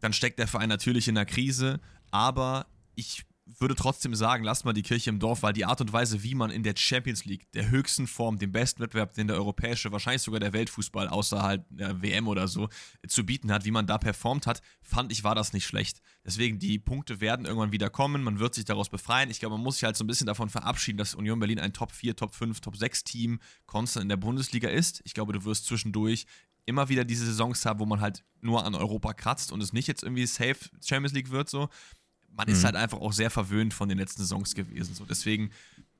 dann 0.00 0.12
steckt 0.12 0.38
der 0.38 0.48
Verein 0.48 0.68
natürlich 0.68 1.08
in 1.08 1.14
der 1.14 1.26
Krise. 1.26 1.80
Aber 2.10 2.66
ich 2.94 3.24
würde 3.58 3.74
trotzdem 3.74 4.14
sagen, 4.14 4.44
lasst 4.44 4.64
mal 4.64 4.72
die 4.72 4.82
Kirche 4.82 5.10
im 5.10 5.18
Dorf, 5.18 5.42
weil 5.42 5.52
die 5.52 5.64
Art 5.64 5.80
und 5.80 5.92
Weise, 5.92 6.22
wie 6.22 6.34
man 6.34 6.50
in 6.50 6.62
der 6.62 6.74
Champions 6.76 7.24
League, 7.24 7.50
der 7.52 7.70
höchsten 7.70 8.06
Form, 8.06 8.38
dem 8.38 8.52
besten 8.52 8.82
Wettbewerb, 8.82 9.14
den 9.14 9.26
der 9.26 9.36
europäische, 9.36 9.92
wahrscheinlich 9.92 10.22
sogar 10.22 10.40
der 10.40 10.52
Weltfußball 10.52 11.08
außerhalb 11.08 11.64
der 11.70 12.02
WM 12.02 12.28
oder 12.28 12.48
so 12.48 12.68
zu 13.08 13.24
bieten 13.24 13.52
hat, 13.52 13.64
wie 13.64 13.70
man 13.70 13.86
da 13.86 13.98
performt 13.98 14.46
hat, 14.46 14.62
fand 14.82 15.12
ich, 15.12 15.24
war 15.24 15.34
das 15.34 15.52
nicht 15.52 15.66
schlecht. 15.66 16.00
Deswegen, 16.24 16.58
die 16.58 16.78
Punkte 16.78 17.20
werden 17.20 17.46
irgendwann 17.46 17.72
wieder 17.72 17.90
kommen, 17.90 18.22
man 18.22 18.38
wird 18.38 18.54
sich 18.54 18.64
daraus 18.64 18.88
befreien. 18.88 19.30
Ich 19.30 19.40
glaube, 19.40 19.56
man 19.56 19.64
muss 19.64 19.76
sich 19.76 19.84
halt 19.84 19.96
so 19.96 20.04
ein 20.04 20.06
bisschen 20.06 20.26
davon 20.26 20.48
verabschieden, 20.48 20.98
dass 20.98 21.14
Union 21.14 21.38
Berlin 21.38 21.58
ein 21.58 21.72
Top 21.72 21.92
4, 21.92 22.16
Top 22.16 22.34
5, 22.34 22.60
Top 22.60 22.76
6 22.76 23.04
Team 23.04 23.40
konstant 23.66 24.02
in 24.02 24.08
der 24.08 24.16
Bundesliga 24.16 24.68
ist. 24.68 25.02
Ich 25.04 25.14
glaube, 25.14 25.32
du 25.32 25.44
wirst 25.44 25.66
zwischendurch 25.66 26.26
immer 26.66 26.88
wieder 26.88 27.04
diese 27.04 27.26
Saisons 27.26 27.64
haben, 27.66 27.80
wo 27.80 27.86
man 27.86 28.00
halt 28.00 28.24
nur 28.40 28.64
an 28.64 28.74
Europa 28.74 29.12
kratzt 29.12 29.52
und 29.52 29.62
es 29.62 29.72
nicht 29.72 29.88
jetzt 29.88 30.02
irgendwie 30.02 30.26
safe 30.26 30.56
Champions 30.84 31.12
League 31.12 31.30
wird 31.30 31.48
so 31.48 31.68
man 32.34 32.48
mhm. 32.48 32.54
ist 32.54 32.64
halt 32.64 32.76
einfach 32.76 32.98
auch 32.98 33.12
sehr 33.12 33.30
verwöhnt 33.30 33.74
von 33.74 33.88
den 33.88 33.98
letzten 33.98 34.22
Saisons 34.22 34.54
gewesen. 34.54 34.94
So. 34.94 35.04
Deswegen, 35.04 35.50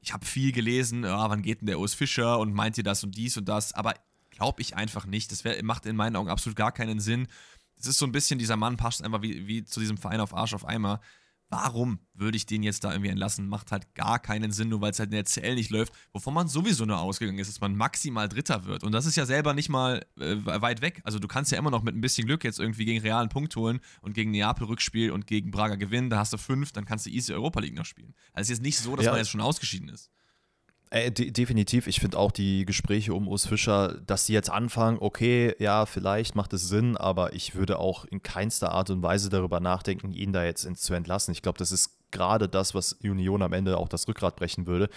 ich 0.00 0.12
habe 0.12 0.24
viel 0.24 0.52
gelesen, 0.52 1.04
ja, 1.04 1.28
wann 1.28 1.42
geht 1.42 1.60
denn 1.60 1.66
der 1.66 1.78
Urs 1.78 1.94
Fischer 1.94 2.38
und 2.38 2.52
meint 2.52 2.78
ihr 2.78 2.84
das 2.84 3.04
und 3.04 3.16
dies 3.16 3.36
und 3.36 3.48
das, 3.48 3.72
aber 3.72 3.94
glaube 4.30 4.62
ich 4.62 4.76
einfach 4.76 5.06
nicht. 5.06 5.32
Das 5.32 5.44
wär, 5.44 5.62
macht 5.64 5.86
in 5.86 5.96
meinen 5.96 6.16
Augen 6.16 6.30
absolut 6.30 6.56
gar 6.56 6.72
keinen 6.72 7.00
Sinn. 7.00 7.28
Es 7.78 7.86
ist 7.86 7.98
so 7.98 8.06
ein 8.06 8.12
bisschen, 8.12 8.38
dieser 8.38 8.56
Mann 8.56 8.76
passt 8.76 9.02
einfach 9.02 9.22
wie, 9.22 9.46
wie 9.46 9.64
zu 9.64 9.80
diesem 9.80 9.96
Verein 9.96 10.20
auf 10.20 10.34
Arsch 10.34 10.54
auf 10.54 10.66
Eimer. 10.66 11.00
Warum 11.50 11.98
würde 12.14 12.36
ich 12.36 12.46
den 12.46 12.62
jetzt 12.62 12.84
da 12.84 12.92
irgendwie 12.92 13.10
entlassen? 13.10 13.48
Macht 13.48 13.72
halt 13.72 13.92
gar 13.94 14.20
keinen 14.20 14.52
Sinn, 14.52 14.68
nur 14.68 14.80
weil 14.80 14.92
es 14.92 15.00
halt 15.00 15.08
in 15.08 15.16
der 15.16 15.24
CL 15.24 15.56
nicht 15.56 15.70
läuft, 15.70 15.92
wovon 16.12 16.32
man 16.32 16.46
sowieso 16.46 16.84
nur 16.86 17.00
ausgegangen 17.00 17.38
ist, 17.38 17.48
dass 17.48 17.60
man 17.60 17.74
maximal 17.74 18.28
Dritter 18.28 18.66
wird. 18.66 18.84
Und 18.84 18.92
das 18.92 19.04
ist 19.04 19.16
ja 19.16 19.26
selber 19.26 19.52
nicht 19.52 19.68
mal 19.68 20.06
äh, 20.20 20.36
weit 20.44 20.80
weg. 20.80 21.00
Also 21.02 21.18
du 21.18 21.26
kannst 21.26 21.50
ja 21.50 21.58
immer 21.58 21.72
noch 21.72 21.82
mit 21.82 21.96
ein 21.96 22.00
bisschen 22.00 22.26
Glück 22.26 22.44
jetzt 22.44 22.60
irgendwie 22.60 22.84
gegen 22.84 23.00
realen 23.00 23.28
Punkt 23.28 23.56
holen 23.56 23.80
und 24.00 24.14
gegen 24.14 24.30
Neapel 24.30 24.66
Rückspiel 24.66 25.10
und 25.10 25.26
gegen 25.26 25.50
Braga 25.50 25.74
gewinnen. 25.74 26.08
Da 26.08 26.18
hast 26.18 26.32
du 26.32 26.38
fünf, 26.38 26.70
dann 26.70 26.84
kannst 26.84 27.06
du 27.06 27.10
easy 27.10 27.32
Europa 27.32 27.58
League 27.58 27.74
noch 27.74 27.84
spielen. 27.84 28.14
Also 28.32 28.42
es 28.42 28.50
ist 28.50 28.58
jetzt 28.58 28.62
nicht 28.62 28.78
so, 28.78 28.94
dass 28.94 29.06
ja. 29.06 29.10
man 29.10 29.18
jetzt 29.18 29.30
schon 29.30 29.40
ausgeschieden 29.40 29.88
ist. 29.88 30.10
Äh, 30.90 31.12
de 31.12 31.30
definitiv. 31.30 31.86
Ich 31.86 32.00
finde 32.00 32.18
auch 32.18 32.32
die 32.32 32.66
Gespräche 32.66 33.14
um 33.14 33.28
Urs 33.28 33.46
Fischer, 33.46 34.00
dass 34.06 34.26
sie 34.26 34.32
jetzt 34.32 34.50
anfangen, 34.50 34.98
okay, 35.00 35.54
ja, 35.60 35.86
vielleicht 35.86 36.34
macht 36.34 36.52
es 36.52 36.68
Sinn, 36.68 36.96
aber 36.96 37.32
ich 37.32 37.54
würde 37.54 37.78
auch 37.78 38.04
in 38.06 38.22
keinster 38.22 38.72
Art 38.72 38.90
und 38.90 39.00
Weise 39.00 39.30
darüber 39.30 39.60
nachdenken, 39.60 40.12
ihn 40.12 40.32
da 40.32 40.44
jetzt 40.44 40.68
zu 40.76 40.94
entlassen. 40.94 41.30
Ich 41.30 41.42
glaube, 41.42 41.58
das 41.58 41.70
ist 41.70 41.96
gerade 42.10 42.48
das, 42.48 42.74
was 42.74 42.92
Union 42.92 43.42
am 43.42 43.52
Ende 43.52 43.78
auch 43.78 43.88
das 43.88 44.08
Rückgrat 44.08 44.34
brechen 44.34 44.66
würde. 44.66 44.90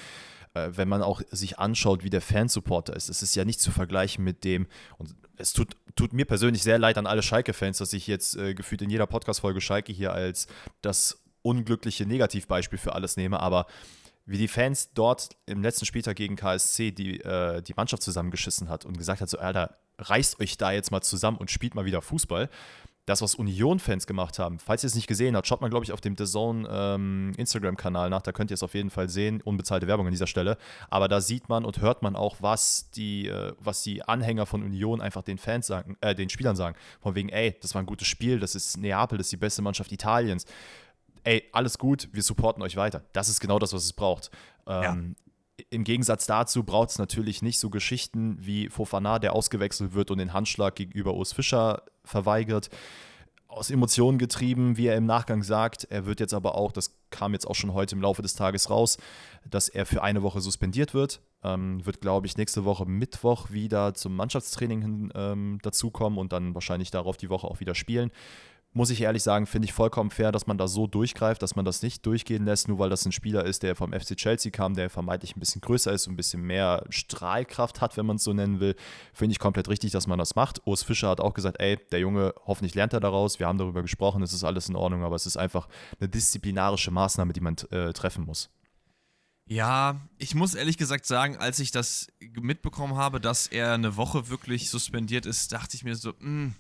Äh, 0.56 0.72
wenn 0.74 0.90
man 0.90 1.04
auch 1.04 1.22
sich 1.30 1.60
anschaut, 1.60 2.04
wie 2.04 2.10
der 2.10 2.22
Fansupporter 2.22 2.96
ist, 2.96 3.10
es 3.10 3.22
ist 3.22 3.36
ja 3.36 3.46
nicht 3.46 3.62
zu 3.62 3.70
vergleichen 3.70 4.24
mit 4.24 4.44
dem, 4.44 4.66
und 4.98 5.14
es 5.38 5.54
tut, 5.54 5.76
tut 5.96 6.12
mir 6.14 6.26
persönlich 6.26 6.64
sehr 6.64 6.80
leid 6.80 6.98
an 6.98 7.06
alle 7.06 7.22
Schalke-Fans, 7.22 7.78
dass 7.78 7.94
ich 7.94 8.08
jetzt 8.08 8.36
äh, 8.36 8.56
gefühlt 8.56 8.82
in 8.82 8.90
jeder 8.90 9.06
Podcast-Folge 9.06 9.62
Schalke 9.62 9.94
hier 9.94 10.12
als 10.12 10.48
das 10.82 11.22
unglückliche 11.44 12.08
Negativbeispiel 12.08 12.80
für 12.80 12.96
alles 12.96 13.16
nehme, 13.16 13.40
aber 13.40 13.68
wie 14.26 14.38
die 14.38 14.48
Fans 14.48 14.92
dort 14.94 15.30
im 15.46 15.62
letzten 15.62 15.86
Spieltag 15.86 16.16
gegen 16.16 16.36
KSC 16.36 16.92
die, 16.92 17.20
äh, 17.22 17.62
die 17.62 17.74
Mannschaft 17.76 18.04
zusammengeschissen 18.04 18.70
hat 18.70 18.86
und 18.86 18.98
gesagt 18.98 19.22
hat, 19.22 19.30
so, 19.30 19.38
Alter, 19.38 19.76
reißt 19.98 20.40
euch 20.40 20.58
da 20.58 20.72
jetzt 20.72 20.92
mal 20.92 21.02
zusammen 21.02 21.38
und 21.38 21.52
spielt 21.52 21.76
mal 21.76 21.86
wieder 21.86 22.02
Fußball. 22.02 22.50
Das, 23.06 23.22
was 23.22 23.36
Union-Fans 23.36 24.08
gemacht 24.08 24.40
haben, 24.40 24.60
falls 24.60 24.84
ihr 24.86 24.88
es 24.88 24.96
nicht 24.96 25.08
gesehen 25.08 25.36
habt, 25.36 25.46
schaut 25.46 25.60
mal, 25.60 25.70
glaube 25.70 25.84
ich, 25.84 25.92
auf 25.92 26.00
dem 26.00 26.16
The 26.16 26.24
Zone 26.24 26.66
ähm, 26.72 27.34
Instagram-Kanal 27.36 28.10
nach, 28.10 28.22
da 28.22 28.32
könnt 28.32 28.50
ihr 28.50 28.54
es 28.54 28.64
auf 28.64 28.76
jeden 28.76 28.90
Fall 28.90 29.10
sehen. 29.10 29.42
Unbezahlte 29.42 29.88
Werbung 29.88 30.06
an 30.06 30.14
dieser 30.14 30.26
Stelle. 30.26 30.58
Aber 30.90 31.10
da 31.10 31.20
sieht 31.20 31.50
man 31.50 31.66
und 31.66 31.82
hört 31.82 32.02
man 32.02 32.16
auch, 32.16 32.38
was 32.40 32.92
die, 32.92 33.28
äh, 33.28 33.52
was 33.60 33.84
die 33.84 34.04
Anhänger 34.04 34.46
von 34.46 34.64
Union 34.64 35.02
einfach 35.02 35.22
den 35.22 35.38
Fans 35.38 35.68
sagen, 35.68 35.98
äh, 36.00 36.16
den 36.16 36.30
Spielern 36.30 36.56
sagen. 36.56 36.78
Von 37.02 37.14
wegen, 37.16 37.28
ey, 37.28 37.58
das 37.62 37.76
war 37.76 37.84
ein 37.84 37.88
gutes 37.88 38.08
Spiel, 38.08 38.40
das 38.40 38.56
ist 38.56 38.78
Neapel, 38.78 39.18
das 39.18 39.28
ist 39.28 39.34
die 39.34 39.38
beste 39.38 39.62
Mannschaft 39.62 39.92
Italiens 39.92 40.46
ey, 41.24 41.44
alles 41.52 41.78
gut, 41.78 42.10
wir 42.12 42.24
supporten 42.24 42.62
euch 42.64 42.76
weiter. 42.76 43.04
Das 43.14 43.30
ist 43.30 43.40
genau 43.40 43.60
das, 43.60 43.74
was 43.74 43.84
es 43.84 43.94
braucht. 43.94 44.32
Ähm, 44.68 45.16
ja. 45.58 45.66
Im 45.70 45.84
Gegensatz 45.84 46.26
dazu 46.26 46.64
braucht 46.64 46.90
es 46.90 46.98
natürlich 46.98 47.42
nicht 47.42 47.60
so 47.60 47.70
Geschichten 47.70 48.38
wie 48.40 48.70
Fofana, 48.70 49.20
der 49.20 49.34
ausgewechselt 49.34 49.94
wird 49.94 50.12
und 50.12 50.18
den 50.18 50.34
Handschlag 50.34 50.76
gegenüber 50.76 51.14
Urs 51.14 51.34
Fischer 51.34 51.84
verweigert. 52.04 52.70
Aus 53.48 53.70
Emotionen 53.70 54.18
getrieben, 54.18 54.78
wie 54.78 54.88
er 54.88 54.98
im 54.98 55.06
Nachgang 55.06 55.44
sagt. 55.44 55.84
Er 55.92 56.08
wird 56.08 56.20
jetzt 56.20 56.34
aber 56.34 56.56
auch, 56.56 56.72
das 56.72 56.96
kam 57.12 57.34
jetzt 57.34 57.46
auch 57.46 57.54
schon 57.54 57.74
heute 57.74 57.96
im 57.96 58.02
Laufe 58.02 58.24
des 58.24 58.34
Tages 58.34 58.72
raus, 58.72 58.98
dass 59.48 59.70
er 59.70 59.86
für 59.86 60.02
eine 60.02 60.24
Woche 60.24 60.42
suspendiert 60.42 60.96
wird. 60.96 61.22
Ähm, 61.44 61.86
wird, 61.86 62.02
glaube 62.02 62.26
ich, 62.26 62.36
nächste 62.36 62.66
Woche 62.66 62.88
Mittwoch 62.88 63.52
wieder 63.52 63.94
zum 63.94 64.16
Mannschaftstraining 64.16 64.82
hin, 64.82 65.14
ähm, 65.14 65.60
dazukommen 65.62 66.18
und 66.18 66.34
dann 66.34 66.56
wahrscheinlich 66.56 66.90
darauf 66.90 67.16
die 67.16 67.30
Woche 67.30 67.48
auch 67.48 67.60
wieder 67.60 67.76
spielen 67.76 68.10
muss 68.74 68.90
ich 68.90 69.02
ehrlich 69.02 69.22
sagen, 69.22 69.46
finde 69.46 69.68
ich 69.68 69.74
vollkommen 69.74 70.10
fair, 70.10 70.32
dass 70.32 70.48
man 70.48 70.58
da 70.58 70.68
so 70.68 70.88
durchgreift, 70.88 71.42
dass 71.42 71.56
man 71.56 71.64
das 71.64 71.84
nicht 71.84 72.06
durchgehen 72.06 72.46
lässt, 72.46 72.68
nur 72.68 72.80
weil 72.80 72.90
das 72.90 73.06
ein 73.06 73.12
Spieler 73.12 73.46
ist, 73.46 73.64
der 73.64 73.76
vom 73.76 73.94
FC 73.94 74.16
Chelsea 74.16 74.52
kam, 74.52 74.74
der 74.74 74.90
vermeintlich 74.90 75.36
ein 75.36 75.40
bisschen 75.40 75.62
größer 75.62 75.92
ist 75.92 76.08
und 76.08 76.14
ein 76.14 76.18
bisschen 76.18 76.42
mehr 76.42 76.84
Strahlkraft 76.90 77.82
hat, 77.82 77.98
wenn 77.98 78.06
man 78.06 78.16
es 78.16 78.24
so 78.24 78.34
nennen 78.34 78.60
will. 78.60 78.76
Finde 79.14 79.34
ich 79.34 79.40
komplett 79.40 79.70
richtig, 79.70 79.92
dass 79.92 80.08
man 80.08 80.18
das 80.18 80.36
macht. 80.36 80.62
Urs 80.66 80.84
Fischer 80.84 81.10
hat 81.10 81.22
auch 81.22 81.34
gesagt, 81.34 81.60
ey, 81.60 81.78
der 81.92 82.00
Junge, 82.00 82.34
hoffentlich 82.46 82.74
lernt 82.74 82.94
er 82.94 83.00
daraus. 83.00 83.40
Wir 83.40 83.48
haben 83.48 83.60
darüber 83.60 83.84
gesprochen, 83.84 84.24
es 84.24 84.34
ist 84.34 84.44
alles 84.44 84.70
in 84.70 84.76
Ordnung, 84.76 85.04
aber 85.04 85.16
es 85.16 85.26
ist 85.26 85.38
einfach 85.38 85.68
eine 86.00 86.10
disziplinarische 86.10 86.92
Maßnahme, 86.92 87.34
die 87.34 87.42
man 87.42 87.56
äh, 87.70 87.94
treffen 87.94 88.26
muss. 88.26 88.50
Ja, 89.46 90.02
ich 90.18 90.36
muss 90.36 90.56
ehrlich 90.56 90.78
gesagt 90.78 91.06
sagen, 91.06 91.38
als 91.38 91.60
ich 91.60 91.72
das 91.72 92.08
mitbekommen 92.40 92.96
habe, 92.96 93.20
dass 93.20 93.48
er 93.48 93.74
eine 93.74 93.98
Woche 93.98 94.30
wirklich 94.30 94.70
suspendiert 94.70 95.26
ist, 95.26 95.52
dachte 95.52 95.76
ich 95.76 95.84
mir 95.84 95.96
so, 95.96 96.12
mh, 96.12 96.16
hm, 96.20 96.56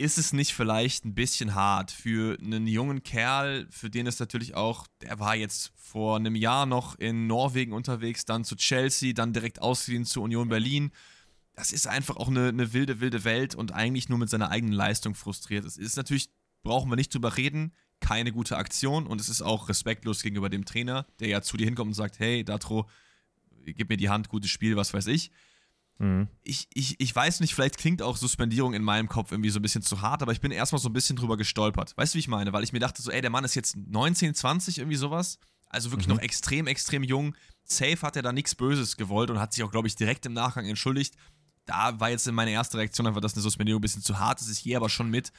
ist 0.00 0.16
es 0.16 0.32
nicht 0.32 0.54
vielleicht 0.54 1.04
ein 1.04 1.14
bisschen 1.14 1.54
hart 1.54 1.90
für 1.90 2.38
einen 2.40 2.66
jungen 2.66 3.02
Kerl, 3.02 3.66
für 3.70 3.90
den 3.90 4.06
es 4.06 4.18
natürlich 4.18 4.54
auch, 4.54 4.86
der 5.02 5.20
war 5.20 5.36
jetzt 5.36 5.72
vor 5.76 6.16
einem 6.16 6.34
Jahr 6.36 6.64
noch 6.64 6.98
in 6.98 7.26
Norwegen 7.26 7.74
unterwegs, 7.74 8.24
dann 8.24 8.44
zu 8.44 8.56
Chelsea, 8.56 9.12
dann 9.12 9.34
direkt 9.34 9.60
ausgeliehen 9.60 10.06
zu 10.06 10.22
Union 10.22 10.48
Berlin. 10.48 10.90
Das 11.52 11.70
ist 11.70 11.86
einfach 11.86 12.16
auch 12.16 12.28
eine, 12.28 12.48
eine 12.48 12.72
wilde, 12.72 13.00
wilde 13.00 13.24
Welt 13.24 13.54
und 13.54 13.72
eigentlich 13.72 14.08
nur 14.08 14.16
mit 14.16 14.30
seiner 14.30 14.50
eigenen 14.50 14.72
Leistung 14.72 15.14
frustriert. 15.14 15.66
Es 15.66 15.76
ist 15.76 15.96
natürlich, 15.96 16.30
brauchen 16.62 16.90
wir 16.90 16.96
nicht 16.96 17.12
drüber 17.12 17.36
reden, 17.36 17.74
keine 18.00 18.32
gute 18.32 18.56
Aktion 18.56 19.06
und 19.06 19.20
es 19.20 19.28
ist 19.28 19.42
auch 19.42 19.68
respektlos 19.68 20.22
gegenüber 20.22 20.48
dem 20.48 20.64
Trainer, 20.64 21.06
der 21.20 21.28
ja 21.28 21.42
zu 21.42 21.58
dir 21.58 21.66
hinkommt 21.66 21.88
und 21.88 21.94
sagt, 21.94 22.18
hey, 22.18 22.42
Datro, 22.42 22.88
gib 23.66 23.90
mir 23.90 23.98
die 23.98 24.08
Hand, 24.08 24.30
gutes 24.30 24.50
Spiel, 24.50 24.76
was 24.76 24.94
weiß 24.94 25.08
ich. 25.08 25.30
Mhm. 26.00 26.28
Ich, 26.42 26.66
ich, 26.72 26.98
ich 26.98 27.14
weiß 27.14 27.40
nicht, 27.40 27.54
vielleicht 27.54 27.76
klingt 27.76 28.00
auch 28.00 28.16
Suspendierung 28.16 28.72
in 28.72 28.82
meinem 28.82 29.06
Kopf 29.06 29.32
irgendwie 29.32 29.50
so 29.50 29.58
ein 29.58 29.62
bisschen 29.62 29.82
zu 29.82 30.00
hart, 30.00 30.22
aber 30.22 30.32
ich 30.32 30.40
bin 30.40 30.50
erstmal 30.50 30.80
so 30.80 30.88
ein 30.88 30.94
bisschen 30.94 31.14
drüber 31.14 31.36
gestolpert. 31.36 31.94
Weißt 31.96 32.14
du, 32.14 32.16
wie 32.16 32.20
ich 32.20 32.28
meine? 32.28 32.54
Weil 32.54 32.64
ich 32.64 32.72
mir 32.72 32.78
dachte, 32.78 33.02
so, 33.02 33.10
ey, 33.10 33.20
der 33.20 33.30
Mann 33.30 33.44
ist 33.44 33.54
jetzt 33.54 33.76
19, 33.76 34.34
20, 34.34 34.78
irgendwie 34.78 34.96
sowas. 34.96 35.38
Also 35.68 35.90
wirklich 35.90 36.08
mhm. 36.08 36.14
noch 36.14 36.22
extrem, 36.22 36.66
extrem 36.66 37.04
jung. 37.04 37.36
Safe 37.64 38.00
hat 38.00 38.16
er 38.16 38.22
da 38.22 38.32
nichts 38.32 38.54
Böses 38.54 38.96
gewollt 38.96 39.30
und 39.30 39.38
hat 39.38 39.52
sich 39.52 39.62
auch, 39.62 39.70
glaube 39.70 39.88
ich, 39.88 39.94
direkt 39.94 40.24
im 40.24 40.32
Nachgang 40.32 40.64
entschuldigt. 40.66 41.16
Da 41.66 42.00
war 42.00 42.08
jetzt 42.08 42.30
meine 42.32 42.50
erste 42.50 42.78
Reaktion 42.78 43.06
einfach, 43.06 43.20
dass 43.20 43.34
eine 43.34 43.42
Suspendierung 43.42 43.80
ein 43.80 43.82
bisschen 43.82 44.02
zu 44.02 44.18
hart 44.18 44.40
ist. 44.40 44.50
Ich 44.50 44.64
gehe 44.64 44.78
aber 44.78 44.88
schon 44.88 45.10
mit, 45.10 45.32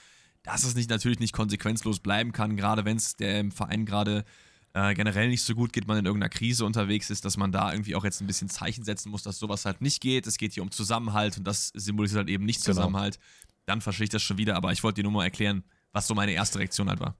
dass 0.43 0.63
es 0.63 0.76
nicht, 0.76 0.91
natürlich 0.91 1.19
nicht 1.19 1.34
konsequenzlos 1.34 2.00
bleiben 2.00 2.34
kann, 2.34 2.56
gerade 2.56 2.86
wenn 2.86 2.97
es 2.97 3.15
dem 3.15 3.52
Verein 3.52 3.86
gerade 3.86 4.26
äh, 4.73 4.93
generell 4.93 5.29
nicht 5.29 5.43
so 5.43 5.55
gut 5.55 5.73
geht, 5.73 5.88
man 5.88 5.97
in 5.97 6.05
irgendeiner 6.05 6.29
Krise 6.29 6.65
unterwegs 6.65 7.10
ist, 7.10 7.25
dass 7.25 7.38
man 7.38 7.51
da 7.51 7.71
irgendwie 7.71 7.95
auch 7.95 8.03
jetzt 8.03 8.21
ein 8.21 8.27
bisschen 8.27 8.49
Zeichen 8.49 8.84
setzen 8.84 9.10
muss, 9.10 9.23
dass 9.23 9.39
sowas 9.39 9.65
halt 9.65 9.81
nicht 9.81 10.01
geht. 10.01 10.27
Es 10.27 10.38
geht 10.38 10.53
hier 10.53 10.63
um 10.63 10.71
Zusammenhalt 10.71 11.38
und 11.38 11.45
das 11.45 11.69
symbolisiert 11.69 12.19
halt 12.19 12.29
eben 12.29 12.45
nicht 12.45 12.63
genau. 12.63 12.75
Zusammenhalt. 12.75 13.15
Genau. 13.15 13.55
Dann 13.65 13.81
verstehe 13.81 14.05
ich 14.05 14.10
das 14.10 14.21
schon 14.21 14.38
wieder, 14.38 14.55
aber 14.55 14.71
ich 14.71 14.84
wollte 14.84 15.01
dir 15.01 15.03
nur 15.03 15.12
mal 15.12 15.23
erklären, 15.23 15.63
was 15.91 16.07
so 16.07 16.15
meine 16.15 16.31
erste 16.31 16.60
Reaktion 16.60 16.89
halt 16.89 16.99
war. 16.99 17.15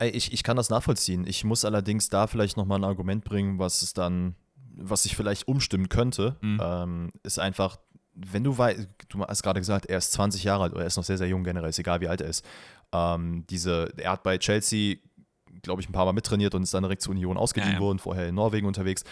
Ich, 0.00 0.32
ich 0.32 0.42
kann 0.44 0.56
das 0.56 0.70
nachvollziehen. 0.70 1.26
Ich 1.26 1.42
muss 1.42 1.64
allerdings 1.64 2.08
da 2.08 2.28
vielleicht 2.28 2.56
nochmal 2.56 2.78
ein 2.78 2.84
Argument 2.84 3.24
bringen, 3.24 3.58
was 3.58 3.82
es 3.82 3.92
dann 3.92 4.36
was 4.78 5.02
sich 5.02 5.16
vielleicht 5.16 5.48
umstimmen 5.48 5.88
könnte, 5.88 6.36
mhm. 6.40 6.60
ähm, 6.62 7.10
ist 7.22 7.38
einfach, 7.38 7.78
wenn 8.14 8.44
du 8.44 8.56
weißt, 8.56 8.88
du 9.08 9.24
hast 9.24 9.42
gerade 9.42 9.60
gesagt, 9.60 9.86
er 9.86 9.98
ist 9.98 10.12
20 10.12 10.44
Jahre 10.44 10.64
alt 10.64 10.72
oder 10.72 10.82
er 10.82 10.86
ist 10.86 10.96
noch 10.96 11.04
sehr, 11.04 11.18
sehr 11.18 11.28
jung 11.28 11.44
generell, 11.44 11.70
ist 11.70 11.78
egal 11.78 12.00
wie 12.00 12.08
alt 12.08 12.20
er 12.20 12.28
ist. 12.28 12.44
Ähm, 12.92 13.44
diese, 13.48 13.92
er 13.96 14.12
hat 14.12 14.22
bei 14.22 14.38
Chelsea, 14.38 14.96
glaube 15.68 15.82
ich, 15.82 15.88
ein 15.88 15.92
paar 15.92 16.06
Mal 16.06 16.14
mittrainiert 16.14 16.54
und 16.54 16.62
ist 16.62 16.72
dann 16.72 16.82
direkt 16.82 17.02
zur 17.02 17.12
Union 17.12 17.36
ausgeliehen 17.36 17.74
ja, 17.74 17.78
ja. 17.78 17.84
worden, 17.84 17.98
vorher 17.98 18.28
in 18.28 18.34
Norwegen 18.34 18.66
unterwegs. 18.66 19.04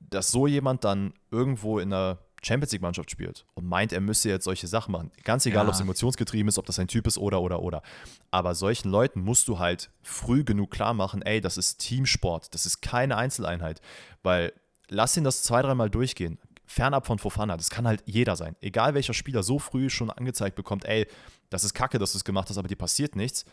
Dass 0.00 0.30
so 0.30 0.46
jemand 0.46 0.84
dann 0.84 1.14
irgendwo 1.30 1.78
in 1.78 1.92
einer 1.92 2.18
Champions 2.44 2.72
League-Mannschaft 2.72 3.10
spielt 3.10 3.46
und 3.54 3.66
meint, 3.66 3.92
er 3.94 4.02
müsse 4.02 4.28
jetzt 4.28 4.44
solche 4.44 4.66
Sachen 4.66 4.92
machen. 4.92 5.10
Ganz 5.24 5.46
egal, 5.46 5.64
ja. 5.64 5.68
ob 5.68 5.74
es 5.74 5.80
emotionsgetrieben 5.80 6.48
ist, 6.48 6.58
ob 6.58 6.66
das 6.66 6.78
ein 6.78 6.88
Typ 6.88 7.06
ist 7.06 7.16
oder, 7.16 7.40
oder, 7.40 7.62
oder. 7.62 7.82
Aber 8.30 8.54
solchen 8.54 8.90
Leuten 8.90 9.22
musst 9.22 9.48
du 9.48 9.58
halt 9.58 9.90
früh 10.02 10.44
genug 10.44 10.70
klar 10.70 10.92
machen, 10.92 11.22
ey, 11.22 11.40
das 11.40 11.56
ist 11.56 11.78
Teamsport, 11.78 12.52
das 12.52 12.66
ist 12.66 12.82
keine 12.82 13.16
Einzeleinheit. 13.16 13.80
Weil 14.22 14.52
lass 14.88 15.16
ihn 15.16 15.24
das 15.24 15.42
zwei, 15.42 15.62
dreimal 15.62 15.88
durchgehen. 15.88 16.38
Fernab 16.66 17.06
von 17.06 17.18
Fofana, 17.18 17.56
das 17.56 17.70
kann 17.70 17.86
halt 17.86 18.02
jeder 18.04 18.36
sein. 18.36 18.56
Egal 18.60 18.94
welcher 18.94 19.14
Spieler 19.14 19.42
so 19.42 19.58
früh 19.58 19.88
schon 19.88 20.10
angezeigt 20.10 20.56
bekommt, 20.56 20.84
ey, 20.84 21.06
das 21.48 21.64
ist 21.64 21.72
kacke, 21.72 21.98
dass 21.98 22.12
du 22.12 22.18
es 22.18 22.24
gemacht 22.24 22.50
hast, 22.50 22.58
aber 22.58 22.68
dir 22.68 22.76
passiert 22.76 23.16
nichts 23.16 23.46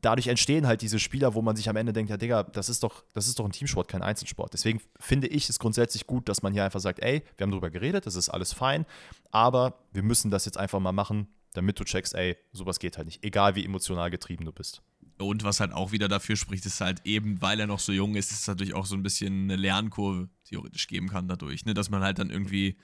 dadurch 0.00 0.28
entstehen 0.28 0.66
halt 0.66 0.82
diese 0.82 0.98
Spieler, 0.98 1.34
wo 1.34 1.42
man 1.42 1.56
sich 1.56 1.68
am 1.68 1.76
Ende 1.76 1.92
denkt, 1.92 2.10
ja, 2.10 2.16
Digga, 2.16 2.44
das 2.44 2.68
ist 2.68 2.82
doch, 2.82 3.04
das 3.12 3.28
ist 3.28 3.38
doch 3.38 3.44
ein 3.44 3.52
Teamsport, 3.52 3.88
kein 3.88 4.02
Einzelsport. 4.02 4.52
Deswegen 4.52 4.80
finde 4.98 5.26
ich 5.26 5.48
es 5.48 5.58
grundsätzlich 5.58 6.06
gut, 6.06 6.28
dass 6.28 6.42
man 6.42 6.52
hier 6.52 6.64
einfach 6.64 6.80
sagt, 6.80 7.00
ey, 7.00 7.22
wir 7.36 7.44
haben 7.44 7.50
darüber 7.50 7.70
geredet, 7.70 8.06
das 8.06 8.14
ist 8.14 8.28
alles 8.28 8.52
fein, 8.52 8.86
aber 9.30 9.78
wir 9.92 10.02
müssen 10.02 10.30
das 10.30 10.44
jetzt 10.44 10.58
einfach 10.58 10.80
mal 10.80 10.92
machen, 10.92 11.28
damit 11.52 11.78
du 11.80 11.84
checkst, 11.84 12.14
ey, 12.14 12.36
sowas 12.52 12.78
geht 12.78 12.96
halt 12.96 13.06
nicht, 13.06 13.24
egal 13.24 13.54
wie 13.54 13.64
emotional 13.64 14.10
getrieben 14.10 14.44
du 14.44 14.52
bist. 14.52 14.82
Und 15.18 15.44
was 15.44 15.60
halt 15.60 15.72
auch 15.72 15.92
wieder 15.92 16.08
dafür 16.08 16.36
spricht, 16.36 16.64
ist 16.64 16.80
halt 16.80 17.02
eben, 17.04 17.42
weil 17.42 17.60
er 17.60 17.66
noch 17.66 17.80
so 17.80 17.92
jung 17.92 18.14
ist, 18.14 18.30
ist 18.30 18.40
es 18.40 18.46
natürlich 18.46 18.74
auch 18.74 18.86
so 18.86 18.94
ein 18.94 19.02
bisschen 19.02 19.44
eine 19.44 19.56
Lernkurve 19.56 20.30
theoretisch 20.44 20.86
geben 20.86 21.08
kann 21.08 21.28
dadurch, 21.28 21.66
ne? 21.66 21.74
dass 21.74 21.90
man 21.90 22.02
halt 22.02 22.18
dann 22.18 22.30
irgendwie 22.30 22.78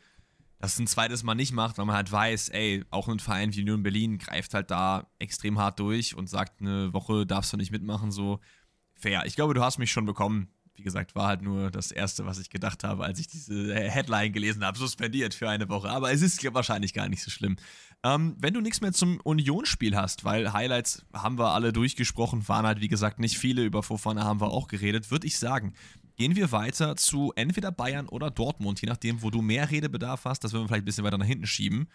das 0.58 0.78
ein 0.78 0.86
zweites 0.86 1.22
Mal 1.22 1.34
nicht 1.34 1.52
macht, 1.52 1.78
weil 1.78 1.84
man 1.84 1.96
halt 1.96 2.10
weiß, 2.10 2.48
ey, 2.50 2.84
auch 2.90 3.08
ein 3.08 3.20
Verein 3.20 3.54
wie 3.54 3.60
Union 3.60 3.82
Berlin 3.82 4.18
greift 4.18 4.54
halt 4.54 4.70
da 4.70 5.06
extrem 5.18 5.58
hart 5.58 5.78
durch 5.78 6.16
und 6.16 6.28
sagt, 6.28 6.60
eine 6.60 6.92
Woche 6.92 7.26
darfst 7.26 7.52
du 7.52 7.56
nicht 7.56 7.72
mitmachen, 7.72 8.10
so 8.10 8.40
fair. 8.94 9.24
Ich 9.26 9.36
glaube, 9.36 9.54
du 9.54 9.62
hast 9.62 9.78
mich 9.78 9.92
schon 9.92 10.06
bekommen. 10.06 10.48
Wie 10.74 10.82
gesagt, 10.82 11.14
war 11.14 11.28
halt 11.28 11.40
nur 11.40 11.70
das 11.70 11.90
Erste, 11.90 12.26
was 12.26 12.38
ich 12.38 12.50
gedacht 12.50 12.84
habe, 12.84 13.04
als 13.04 13.18
ich 13.18 13.28
diese 13.28 13.74
Headline 13.74 14.32
gelesen 14.32 14.62
habe, 14.62 14.76
suspendiert 14.76 15.32
für 15.32 15.48
eine 15.48 15.70
Woche. 15.70 15.88
Aber 15.88 16.12
es 16.12 16.20
ist 16.20 16.42
wahrscheinlich 16.52 16.92
gar 16.92 17.08
nicht 17.08 17.22
so 17.22 17.30
schlimm. 17.30 17.56
Ähm, 18.02 18.36
wenn 18.38 18.52
du 18.52 18.60
nichts 18.60 18.82
mehr 18.82 18.92
zum 18.92 19.18
Unionsspiel 19.20 19.96
hast, 19.96 20.24
weil 20.24 20.52
Highlights 20.52 21.06
haben 21.14 21.38
wir 21.38 21.52
alle 21.52 21.72
durchgesprochen, 21.72 22.46
waren 22.48 22.66
halt 22.66 22.80
wie 22.80 22.88
gesagt 22.88 23.18
nicht 23.18 23.38
viele, 23.38 23.64
über 23.64 23.82
Fofana 23.82 24.24
haben 24.24 24.40
wir 24.40 24.50
auch 24.50 24.68
geredet, 24.68 25.10
würde 25.10 25.26
ich 25.26 25.38
sagen, 25.38 25.72
Gehen 26.16 26.34
wir 26.34 26.50
weiter 26.50 26.96
zu 26.96 27.32
entweder 27.36 27.70
Bayern 27.70 28.08
oder 28.08 28.30
Dortmund, 28.30 28.80
je 28.80 28.88
nachdem, 28.88 29.22
wo 29.22 29.30
du 29.30 29.42
mehr 29.42 29.70
Redebedarf 29.70 30.24
hast. 30.24 30.44
Das 30.44 30.52
würden 30.52 30.64
wir 30.64 30.68
vielleicht 30.68 30.82
ein 30.82 30.86
bisschen 30.86 31.04
weiter 31.04 31.18
nach 31.18 31.26
hinten 31.26 31.46
schieben. 31.46 31.88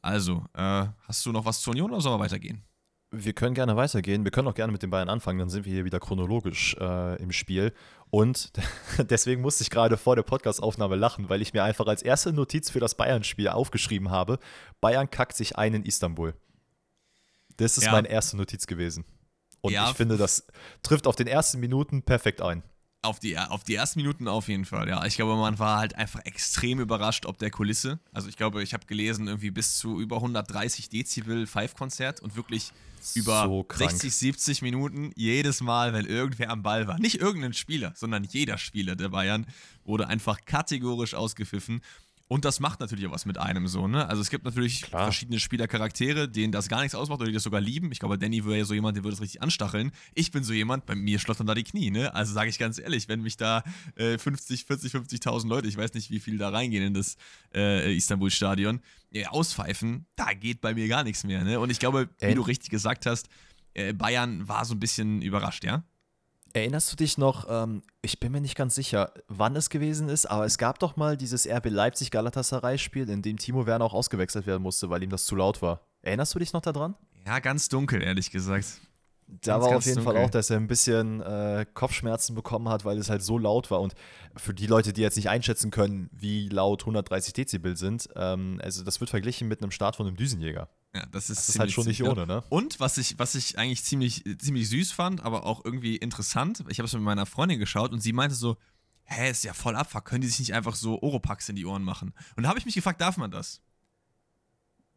Also, 0.00 0.44
äh, 0.54 0.86
hast 1.08 1.26
du 1.26 1.32
noch 1.32 1.44
was 1.44 1.60
zur 1.60 1.72
Union 1.72 1.90
oder 1.90 2.00
sollen 2.00 2.20
wir 2.20 2.24
weitergehen? 2.24 2.62
Wir 3.10 3.32
können 3.32 3.54
gerne 3.54 3.76
weitergehen. 3.76 4.24
Wir 4.24 4.30
können 4.30 4.48
auch 4.48 4.54
gerne 4.54 4.72
mit 4.72 4.82
den 4.82 4.90
Bayern 4.90 5.08
anfangen, 5.08 5.38
dann 5.38 5.48
sind 5.48 5.64
wir 5.64 5.72
hier 5.72 5.84
wieder 5.84 6.00
chronologisch 6.00 6.76
äh, 6.78 7.20
im 7.22 7.32
Spiel. 7.32 7.72
Und 8.10 8.52
deswegen 8.98 9.40
musste 9.40 9.62
ich 9.62 9.70
gerade 9.70 9.96
vor 9.96 10.14
der 10.14 10.22
Podcastaufnahme 10.22 10.96
lachen, 10.96 11.28
weil 11.28 11.42
ich 11.42 11.52
mir 11.52 11.64
einfach 11.64 11.86
als 11.86 12.02
erste 12.02 12.32
Notiz 12.32 12.70
für 12.70 12.80
das 12.80 12.96
Bayern-Spiel 12.96 13.48
aufgeschrieben 13.48 14.10
habe: 14.10 14.38
Bayern 14.80 15.10
kackt 15.10 15.36
sich 15.36 15.56
ein 15.56 15.74
in 15.74 15.84
Istanbul. 15.84 16.34
Das 17.56 17.78
ist 17.78 17.84
ja. 17.84 17.92
meine 17.92 18.08
erste 18.08 18.36
Notiz 18.36 18.66
gewesen. 18.66 19.04
Und 19.60 19.72
ja. 19.72 19.88
ich 19.88 19.96
finde, 19.96 20.16
das 20.16 20.46
trifft 20.82 21.06
auf 21.06 21.16
den 21.16 21.26
ersten 21.26 21.60
Minuten 21.60 22.02
perfekt 22.02 22.42
ein. 22.42 22.62
Auf 23.04 23.20
die, 23.20 23.38
auf 23.38 23.64
die 23.64 23.74
ersten 23.74 24.00
Minuten 24.00 24.28
auf 24.28 24.48
jeden 24.48 24.64
Fall, 24.64 24.88
ja. 24.88 25.04
Ich 25.04 25.16
glaube, 25.16 25.36
man 25.36 25.58
war 25.58 25.78
halt 25.78 25.94
einfach 25.94 26.20
extrem 26.24 26.80
überrascht 26.80 27.26
ob 27.26 27.38
der 27.38 27.50
Kulisse. 27.50 27.98
Also 28.12 28.28
ich 28.28 28.36
glaube, 28.36 28.62
ich 28.62 28.72
habe 28.72 28.86
gelesen, 28.86 29.28
irgendwie 29.28 29.50
bis 29.50 29.78
zu 29.78 30.00
über 30.00 30.16
130 30.16 30.88
Dezibel 30.88 31.46
Five-Konzert 31.46 32.20
und 32.20 32.36
wirklich 32.36 32.72
über 33.14 33.44
so 33.44 33.66
60, 33.70 34.14
70 34.14 34.62
Minuten 34.62 35.12
jedes 35.14 35.60
Mal, 35.60 35.92
wenn 35.92 36.06
irgendwer 36.06 36.50
am 36.50 36.62
Ball 36.62 36.86
war. 36.86 36.98
Nicht 36.98 37.20
irgendein 37.20 37.52
Spieler, 37.52 37.92
sondern 37.94 38.24
jeder 38.24 38.56
Spieler 38.56 38.96
der 38.96 39.10
Bayern 39.10 39.46
wurde 39.84 40.08
einfach 40.08 40.40
kategorisch 40.46 41.14
ausgepfiffen. 41.14 41.82
Und 42.26 42.46
das 42.46 42.58
macht 42.58 42.80
natürlich 42.80 43.06
auch 43.06 43.12
was 43.12 43.26
mit 43.26 43.36
einem 43.36 43.68
so, 43.68 43.86
ne? 43.86 44.08
Also 44.08 44.22
es 44.22 44.30
gibt 44.30 44.46
natürlich 44.46 44.82
Klar. 44.82 45.04
verschiedene 45.04 45.38
Spielercharaktere, 45.38 46.26
denen 46.26 46.52
das 46.52 46.68
gar 46.68 46.80
nichts 46.80 46.94
ausmacht 46.94 47.20
oder 47.20 47.28
die 47.28 47.34
das 47.34 47.42
sogar 47.42 47.60
lieben. 47.60 47.92
Ich 47.92 47.98
glaube, 47.98 48.18
Danny 48.18 48.44
wäre 48.44 48.56
ja 48.58 48.64
so 48.64 48.72
jemand, 48.72 48.96
der 48.96 49.04
würde 49.04 49.14
das 49.14 49.20
richtig 49.20 49.42
anstacheln. 49.42 49.92
Ich 50.14 50.30
bin 50.30 50.42
so 50.42 50.54
jemand, 50.54 50.86
bei 50.86 50.94
mir 50.94 51.18
schlottern 51.18 51.46
da 51.46 51.54
die 51.54 51.64
Knie, 51.64 51.90
ne? 51.90 52.14
Also 52.14 52.32
sage 52.32 52.48
ich 52.48 52.58
ganz 52.58 52.78
ehrlich, 52.78 53.08
wenn 53.08 53.20
mich 53.20 53.36
da 53.36 53.62
äh, 53.96 54.16
50, 54.16 54.64
40, 54.64 54.94
50.000 54.94 55.48
Leute, 55.48 55.68
ich 55.68 55.76
weiß 55.76 55.92
nicht, 55.92 56.10
wie 56.10 56.18
viel 56.18 56.38
da 56.38 56.48
reingehen 56.48 56.82
in 56.82 56.94
das 56.94 57.16
äh, 57.54 57.94
Istanbul-Stadion, 57.94 58.80
äh, 59.12 59.26
auspfeifen, 59.26 60.06
da 60.16 60.32
geht 60.32 60.62
bei 60.62 60.72
mir 60.72 60.88
gar 60.88 61.04
nichts 61.04 61.24
mehr, 61.24 61.44
ne? 61.44 61.60
Und 61.60 61.68
ich 61.68 61.78
glaube, 61.78 62.08
wie 62.20 62.26
äh. 62.26 62.34
du 62.34 62.40
richtig 62.40 62.70
gesagt 62.70 63.04
hast, 63.04 63.28
äh, 63.74 63.92
Bayern 63.92 64.48
war 64.48 64.64
so 64.64 64.74
ein 64.74 64.80
bisschen 64.80 65.20
überrascht, 65.20 65.64
ja? 65.64 65.84
Erinnerst 66.54 66.92
du 66.92 66.96
dich 66.96 67.18
noch, 67.18 67.46
ähm, 67.50 67.82
ich 68.00 68.20
bin 68.20 68.30
mir 68.30 68.40
nicht 68.40 68.54
ganz 68.54 68.76
sicher, 68.76 69.12
wann 69.26 69.56
es 69.56 69.70
gewesen 69.70 70.08
ist, 70.08 70.26
aber 70.26 70.44
es 70.44 70.56
gab 70.56 70.78
doch 70.78 70.94
mal 70.94 71.16
dieses 71.16 71.48
RB 71.48 71.68
Leipzig-Galatasaray-Spiel, 71.68 73.10
in 73.10 73.22
dem 73.22 73.38
Timo 73.38 73.66
Werner 73.66 73.84
auch 73.84 73.92
ausgewechselt 73.92 74.46
werden 74.46 74.62
musste, 74.62 74.88
weil 74.88 75.02
ihm 75.02 75.10
das 75.10 75.24
zu 75.24 75.34
laut 75.34 75.62
war. 75.62 75.80
Erinnerst 76.02 76.32
du 76.32 76.38
dich 76.38 76.52
noch 76.52 76.60
daran? 76.60 76.94
Ja, 77.26 77.40
ganz 77.40 77.68
dunkel, 77.68 78.04
ehrlich 78.04 78.30
gesagt. 78.30 78.80
Da 79.42 79.60
war 79.60 79.76
auf 79.76 79.84
jeden 79.84 79.96
dunkel. 79.96 80.14
Fall 80.14 80.24
auch, 80.24 80.30
dass 80.30 80.50
er 80.50 80.56
ein 80.56 80.66
bisschen 80.66 81.20
äh, 81.20 81.66
Kopfschmerzen 81.74 82.34
bekommen 82.34 82.68
hat, 82.68 82.84
weil 82.84 82.98
es 82.98 83.10
halt 83.10 83.22
so 83.22 83.38
laut 83.38 83.70
war. 83.70 83.80
Und 83.80 83.94
für 84.36 84.54
die 84.54 84.66
Leute, 84.66 84.92
die 84.92 85.00
jetzt 85.00 85.16
nicht 85.16 85.28
einschätzen 85.28 85.70
können, 85.70 86.10
wie 86.12 86.48
laut 86.48 86.82
130 86.82 87.32
Dezibel 87.32 87.76
sind, 87.76 88.08
ähm, 88.16 88.60
also 88.62 88.84
das 88.84 89.00
wird 89.00 89.10
verglichen 89.10 89.48
mit 89.48 89.62
einem 89.62 89.70
Start 89.70 89.96
von 89.96 90.06
einem 90.06 90.16
Düsenjäger. 90.16 90.68
Ja, 90.94 91.06
das 91.06 91.28
ist, 91.28 91.38
das 91.38 91.48
ist 91.50 91.58
halt 91.58 91.72
schon 91.72 91.86
nicht 91.86 92.02
ohne, 92.04 92.26
ne? 92.26 92.44
Und 92.50 92.78
was 92.78 92.98
ich, 92.98 93.18
was 93.18 93.34
ich 93.34 93.58
eigentlich 93.58 93.82
ziemlich, 93.82 94.22
ziemlich 94.38 94.68
süß 94.68 94.92
fand, 94.92 95.24
aber 95.24 95.44
auch 95.44 95.64
irgendwie 95.64 95.96
interessant, 95.96 96.64
ich 96.68 96.78
habe 96.78 96.86
es 96.86 96.92
mit 96.92 97.02
meiner 97.02 97.26
Freundin 97.26 97.58
geschaut 97.58 97.92
und 97.92 98.00
sie 98.00 98.12
meinte 98.12 98.36
so, 98.36 98.56
hä, 99.04 99.30
ist 99.30 99.42
ja 99.42 99.52
voll 99.54 99.74
Abfuck, 99.74 100.04
können 100.04 100.20
die 100.20 100.28
sich 100.28 100.38
nicht 100.38 100.54
einfach 100.54 100.76
so 100.76 101.02
Oropax 101.02 101.48
in 101.48 101.56
die 101.56 101.66
Ohren 101.66 101.82
machen? 101.82 102.14
Und 102.36 102.44
da 102.44 102.48
habe 102.48 102.58
ich 102.58 102.64
mich 102.64 102.76
gefragt, 102.76 103.00
darf 103.00 103.16
man 103.16 103.30
das? 103.30 103.60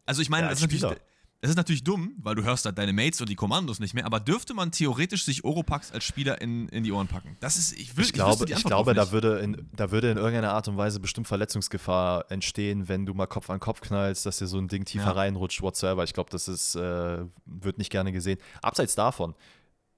Also 0.05 0.21
ich 0.21 0.29
meine, 0.29 0.45
ja, 0.45 0.49
das 0.49 0.59
ist 0.59 0.71
natürlich 0.71 0.99
es 1.39 1.51
ist 1.51 1.55
natürlich 1.55 1.83
dumm, 1.83 2.15
weil 2.17 2.33
du 2.33 2.43
hörst 2.43 2.65
halt 2.65 2.77
deine 2.77 2.93
Mates 2.93 3.21
und 3.21 3.29
die 3.29 3.35
Kommandos 3.35 3.79
nicht 3.79 3.93
mehr, 3.93 4.05
aber 4.05 4.19
dürfte 4.19 4.55
man 4.55 4.71
theoretisch 4.71 5.23
sich 5.23 5.43
Oropax 5.43 5.91
als 5.91 6.03
Spieler 6.03 6.41
in, 6.41 6.67
in 6.69 6.83
die 6.83 6.91
Ohren 6.91 7.07
packen? 7.07 7.37
Das 7.39 7.57
ist, 7.57 7.73
ich, 7.73 7.95
will, 7.95 8.05
ich 8.05 8.13
glaube, 8.13 8.45
ich, 8.45 8.51
ich 8.51 8.63
glaube 8.63 8.95
da, 8.95 9.11
würde 9.11 9.39
in, 9.39 9.69
da 9.75 9.91
würde 9.91 10.09
in 10.09 10.17
irgendeiner 10.17 10.53
Art 10.53 10.67
und 10.67 10.77
Weise 10.77 10.99
bestimmt 10.99 11.27
Verletzungsgefahr 11.27 12.25
entstehen, 12.31 12.87
wenn 12.87 13.05
du 13.05 13.13
mal 13.13 13.27
Kopf 13.27 13.49
an 13.51 13.59
Kopf 13.59 13.81
knallst, 13.81 14.25
dass 14.25 14.39
dir 14.39 14.47
so 14.47 14.57
ein 14.57 14.67
Ding 14.67 14.85
tiefer 14.85 15.05
ja. 15.05 15.11
reinrutscht, 15.11 15.61
whatsoever. 15.61 16.03
Ich 16.03 16.13
glaube, 16.13 16.31
das 16.31 16.47
ist, 16.47 16.75
äh, 16.75 17.25
wird 17.45 17.77
nicht 17.77 17.91
gerne 17.91 18.11
gesehen. 18.11 18.39
Abseits 18.63 18.95
davon, 18.95 19.35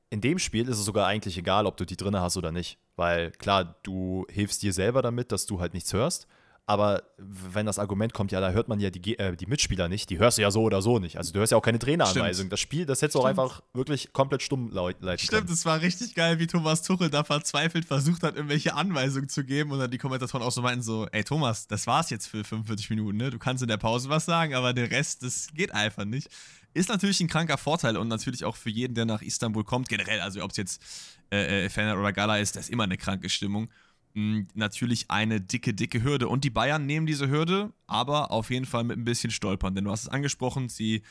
in 0.09 0.19
dem 0.19 0.39
Spiel 0.39 0.67
ist 0.67 0.77
es 0.77 0.85
sogar 0.85 1.07
eigentlich 1.07 1.37
egal, 1.37 1.65
ob 1.65 1.77
du 1.77 1.85
die 1.85 1.95
drinne 1.95 2.19
hast 2.19 2.35
oder 2.35 2.51
nicht. 2.51 2.79
Weil 2.97 3.31
klar, 3.31 3.75
du 3.83 4.25
hilfst 4.29 4.61
dir 4.61 4.73
selber 4.73 5.01
damit, 5.01 5.31
dass 5.31 5.45
du 5.45 5.61
halt 5.61 5.73
nichts 5.73 5.93
hörst. 5.93 6.27
Aber 6.69 7.01
wenn 7.17 7.65
das 7.65 7.79
Argument 7.79 8.13
kommt, 8.13 8.31
ja, 8.31 8.39
da 8.39 8.51
hört 8.51 8.67
man 8.67 8.79
ja 8.79 8.91
die, 8.91 9.17
äh, 9.17 9.35
die 9.35 9.47
Mitspieler 9.47 9.89
nicht, 9.89 10.11
die 10.11 10.19
hörst 10.19 10.37
du 10.37 10.43
ja 10.43 10.51
so 10.51 10.61
oder 10.61 10.83
so 10.83 10.99
nicht. 10.99 11.17
Also 11.17 11.33
du 11.33 11.39
hörst 11.39 11.51
ja 11.51 11.57
auch 11.57 11.63
keine 11.63 11.79
Traineranweisung. 11.79 12.47
Das 12.49 12.59
Spiel, 12.59 12.85
das 12.85 13.01
hättest 13.01 13.15
du 13.15 13.21
auch 13.21 13.25
einfach 13.25 13.63
wirklich 13.73 14.13
komplett 14.13 14.43
stumm 14.43 14.69
leiten 14.69 15.17
Stimmt, 15.17 15.49
es 15.49 15.65
war 15.65 15.81
richtig 15.81 16.13
geil, 16.13 16.37
wie 16.37 16.45
Thomas 16.45 16.83
Tuchel 16.83 17.09
da 17.09 17.23
verzweifelt 17.23 17.85
versucht 17.85 18.21
hat, 18.21 18.35
irgendwelche 18.35 18.75
Anweisungen 18.75 19.29
zu 19.29 19.43
geben 19.45 19.71
und 19.71 19.79
dann 19.79 19.89
die 19.89 19.97
Kommentatoren 19.97 20.43
auch 20.43 20.51
so 20.51 20.61
meinten 20.61 20.83
so, 20.83 21.07
ey 21.11 21.23
Thomas, 21.23 21.65
das 21.65 21.87
war's 21.87 22.11
jetzt 22.11 22.27
für 22.27 22.43
45 22.43 22.91
Minuten, 22.91 23.17
ne? 23.17 23.31
Du 23.31 23.39
kannst 23.39 23.63
in 23.63 23.67
der 23.67 23.77
Pause 23.77 24.09
was 24.09 24.25
sagen, 24.25 24.53
aber 24.53 24.71
der 24.71 24.91
Rest, 24.91 25.23
das 25.23 25.47
geht 25.55 25.73
einfach 25.73 26.05
nicht. 26.05 26.29
Ist 26.75 26.89
natürlich 26.89 27.19
ein 27.19 27.27
kranker 27.27 27.57
Vorteil 27.57 27.97
und 27.97 28.09
natürlich 28.09 28.45
auch 28.45 28.55
für 28.55 28.69
jeden, 28.69 28.93
der 28.93 29.05
nach 29.05 29.23
Istanbul 29.23 29.63
kommt, 29.63 29.89
generell, 29.89 30.21
also 30.21 30.43
ob 30.43 30.51
es 30.51 30.57
jetzt 30.57 30.83
äh, 31.31 31.65
äh 31.65 31.69
Fener 31.71 31.97
oder 31.97 32.13
Gala 32.13 32.37
ist, 32.37 32.55
das 32.55 32.65
ist 32.65 32.69
immer 32.69 32.83
eine 32.83 32.97
kranke 32.97 33.27
Stimmung 33.27 33.69
natürlich 34.13 35.09
eine 35.09 35.39
dicke, 35.39 35.73
dicke 35.73 36.03
Hürde. 36.03 36.27
Und 36.27 36.43
die 36.43 36.49
Bayern 36.49 36.85
nehmen 36.85 37.05
diese 37.05 37.29
Hürde, 37.29 37.71
aber 37.87 38.31
auf 38.31 38.49
jeden 38.49 38.65
Fall 38.65 38.83
mit 38.83 38.97
ein 38.97 39.05
bisschen 39.05 39.31
Stolpern. 39.31 39.75
Denn 39.75 39.83
du 39.83 39.91
hast 39.91 40.03
es 40.03 40.07
angesprochen, 40.09 40.67
sie, 40.67 41.03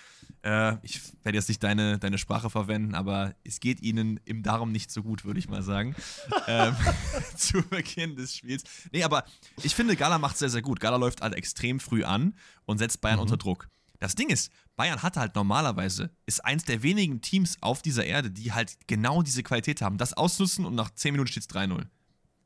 äh, 0.42 0.76
ich 0.82 1.00
werde 1.22 1.38
jetzt 1.38 1.48
nicht 1.48 1.62
deine, 1.62 1.98
deine 1.98 2.18
Sprache 2.18 2.50
verwenden, 2.50 2.94
aber 2.94 3.34
es 3.44 3.60
geht 3.60 3.80
ihnen 3.80 4.20
im 4.24 4.42
Darum 4.42 4.72
nicht 4.72 4.90
so 4.90 5.02
gut, 5.02 5.24
würde 5.24 5.38
ich 5.38 5.48
mal 5.48 5.62
sagen. 5.62 5.94
ähm, 6.48 6.76
zu 7.36 7.62
Beginn 7.62 8.16
des 8.16 8.34
Spiels. 8.34 8.64
Nee, 8.92 9.04
aber 9.04 9.24
ich 9.62 9.74
finde, 9.74 9.96
Gala 9.96 10.18
macht 10.18 10.36
sehr, 10.36 10.50
sehr 10.50 10.62
gut. 10.62 10.80
Gala 10.80 10.96
läuft 10.96 11.22
halt 11.22 11.34
extrem 11.34 11.80
früh 11.80 12.04
an 12.04 12.34
und 12.66 12.78
setzt 12.78 13.00
Bayern 13.00 13.16
mhm. 13.16 13.22
unter 13.22 13.36
Druck. 13.36 13.68
Das 14.00 14.14
Ding 14.14 14.28
ist, 14.28 14.52
Bayern 14.76 15.02
hat 15.02 15.16
halt 15.16 15.34
normalerweise, 15.34 16.10
ist 16.26 16.44
eins 16.44 16.64
der 16.64 16.82
wenigen 16.84 17.20
Teams 17.20 17.56
auf 17.60 17.82
dieser 17.82 18.04
Erde, 18.04 18.30
die 18.30 18.52
halt 18.52 18.76
genau 18.86 19.22
diese 19.22 19.42
Qualität 19.42 19.82
haben, 19.82 19.98
das 19.98 20.14
ausnutzen 20.14 20.64
und 20.64 20.76
nach 20.76 20.90
10 20.90 21.12
Minuten 21.12 21.28
steht 21.28 21.42
es 21.42 21.50
3-0. 21.50 21.86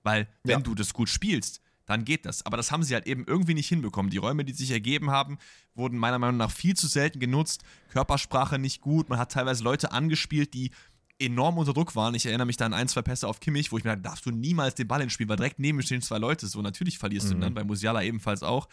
Weil, 0.02 0.28
wenn 0.42 0.58
ja. 0.58 0.60
du 0.60 0.74
das 0.74 0.92
gut 0.92 1.08
spielst, 1.08 1.60
dann 1.86 2.04
geht 2.04 2.26
das. 2.26 2.46
Aber 2.46 2.56
das 2.56 2.70
haben 2.70 2.82
sie 2.82 2.94
halt 2.94 3.06
eben 3.06 3.24
irgendwie 3.26 3.54
nicht 3.54 3.68
hinbekommen. 3.68 4.10
Die 4.10 4.18
Räume, 4.18 4.44
die 4.44 4.52
sich 4.52 4.70
ergeben 4.70 5.10
haben, 5.10 5.38
wurden 5.74 5.98
meiner 5.98 6.18
Meinung 6.18 6.36
nach 6.36 6.50
viel 6.50 6.74
zu 6.74 6.86
selten 6.86 7.20
genutzt. 7.20 7.62
Körpersprache 7.90 8.58
nicht 8.58 8.80
gut. 8.80 9.08
Man 9.08 9.18
hat 9.18 9.32
teilweise 9.32 9.64
Leute 9.64 9.92
angespielt, 9.92 10.54
die 10.54 10.70
enorm 11.18 11.58
unter 11.58 11.72
Druck 11.72 11.94
waren. 11.94 12.14
Ich 12.14 12.26
erinnere 12.26 12.46
mich 12.46 12.56
da 12.56 12.66
an 12.66 12.74
ein, 12.74 12.88
zwei 12.88 13.02
Pässe 13.02 13.28
auf 13.28 13.40
Kimmich, 13.40 13.72
wo 13.72 13.78
ich 13.78 13.84
mir 13.84 13.90
dachte, 13.90 14.02
darfst 14.02 14.26
du 14.26 14.30
niemals 14.30 14.74
den 14.74 14.88
Ball 14.88 15.00
ins 15.00 15.12
Spiel, 15.12 15.28
weil 15.28 15.36
direkt 15.36 15.58
neben 15.58 15.76
mir 15.76 15.82
stehen 15.82 16.02
zwei 16.02 16.18
Leute. 16.18 16.46
So, 16.46 16.62
natürlich 16.62 16.98
verlierst 16.98 17.28
mhm. 17.28 17.34
du 17.34 17.40
dann, 17.40 17.54
bei 17.54 17.64
Musiala 17.64 18.02
ebenfalls 18.02 18.42
auch. 18.42 18.68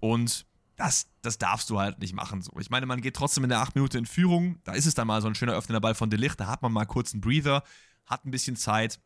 Und 0.00 0.46
das, 0.76 1.08
das 1.22 1.38
darfst 1.38 1.70
du 1.70 1.80
halt 1.80 1.98
nicht 1.98 2.14
machen. 2.14 2.42
So. 2.42 2.52
Ich 2.60 2.70
meine, 2.70 2.86
man 2.86 3.00
geht 3.00 3.16
trotzdem 3.16 3.44
in 3.44 3.50
der 3.50 3.60
8 3.60 3.74
Minute 3.74 3.98
in 3.98 4.06
Führung. 4.06 4.58
Da 4.64 4.72
ist 4.72 4.86
es 4.86 4.94
dann 4.94 5.06
mal 5.06 5.22
so 5.22 5.28
ein 5.28 5.34
schöner 5.34 5.54
öffnender 5.54 5.80
Ball 5.80 5.94
von 5.94 6.10
Delicht. 6.10 6.38
Da 6.38 6.46
hat 6.48 6.62
man 6.62 6.72
mal 6.72 6.84
kurz 6.84 7.12
einen 7.12 7.22
Breather, 7.22 7.62
hat 8.04 8.24
ein 8.24 8.30
bisschen 8.30 8.56
Zeit. 8.56 9.00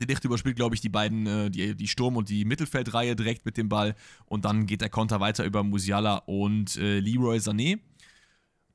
Delicht 0.00 0.24
überspielt, 0.24 0.56
glaube 0.56 0.74
ich, 0.74 0.80
die 0.80 0.88
beiden, 0.88 1.26
äh, 1.26 1.50
die, 1.50 1.76
die 1.76 1.88
Sturm- 1.88 2.16
und 2.16 2.28
die 2.28 2.44
Mittelfeldreihe 2.44 3.14
direkt 3.14 3.46
mit 3.46 3.56
dem 3.56 3.68
Ball. 3.68 3.94
Und 4.26 4.44
dann 4.44 4.66
geht 4.66 4.80
der 4.80 4.90
Konter 4.90 5.20
weiter 5.20 5.44
über 5.44 5.62
Musiala 5.62 6.16
und 6.26 6.76
äh, 6.76 7.00
Leroy 7.00 7.38
Sané 7.38 7.78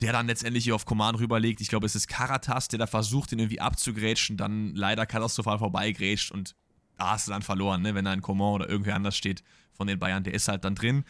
der 0.02 0.12
dann 0.12 0.28
letztendlich 0.28 0.66
hier 0.66 0.76
auf 0.76 0.86
Command 0.86 1.20
rüberlegt. 1.20 1.62
Ich 1.62 1.70
glaube, 1.70 1.86
es 1.86 1.96
ist 1.96 2.08
Karatas, 2.08 2.68
der 2.68 2.80
da 2.80 2.88
versucht, 2.88 3.32
ihn 3.32 3.40
irgendwie 3.40 3.62
abzugrätschen, 3.62 4.38
dann 4.38 4.76
leider 4.76 5.06
katastrophal 5.06 5.60
vorbeigrätscht 5.60 6.32
und 6.32 6.56
da 6.98 7.12
hast 7.12 7.28
du 7.28 7.32
dann 7.32 7.42
verloren, 7.42 7.82
ne? 7.82 7.96
wenn 7.96 8.06
da 8.06 8.12
ein 8.12 8.22
Coman 8.22 8.54
oder 8.54 8.70
irgendwer 8.70 8.96
anders 8.96 9.18
steht 9.18 9.44
von 9.74 9.88
den 9.88 10.00
Bayern, 10.00 10.24
der 10.24 10.34
ist 10.34 10.48
halt 10.48 10.64
dann 10.64 10.76
drin. 10.76 11.04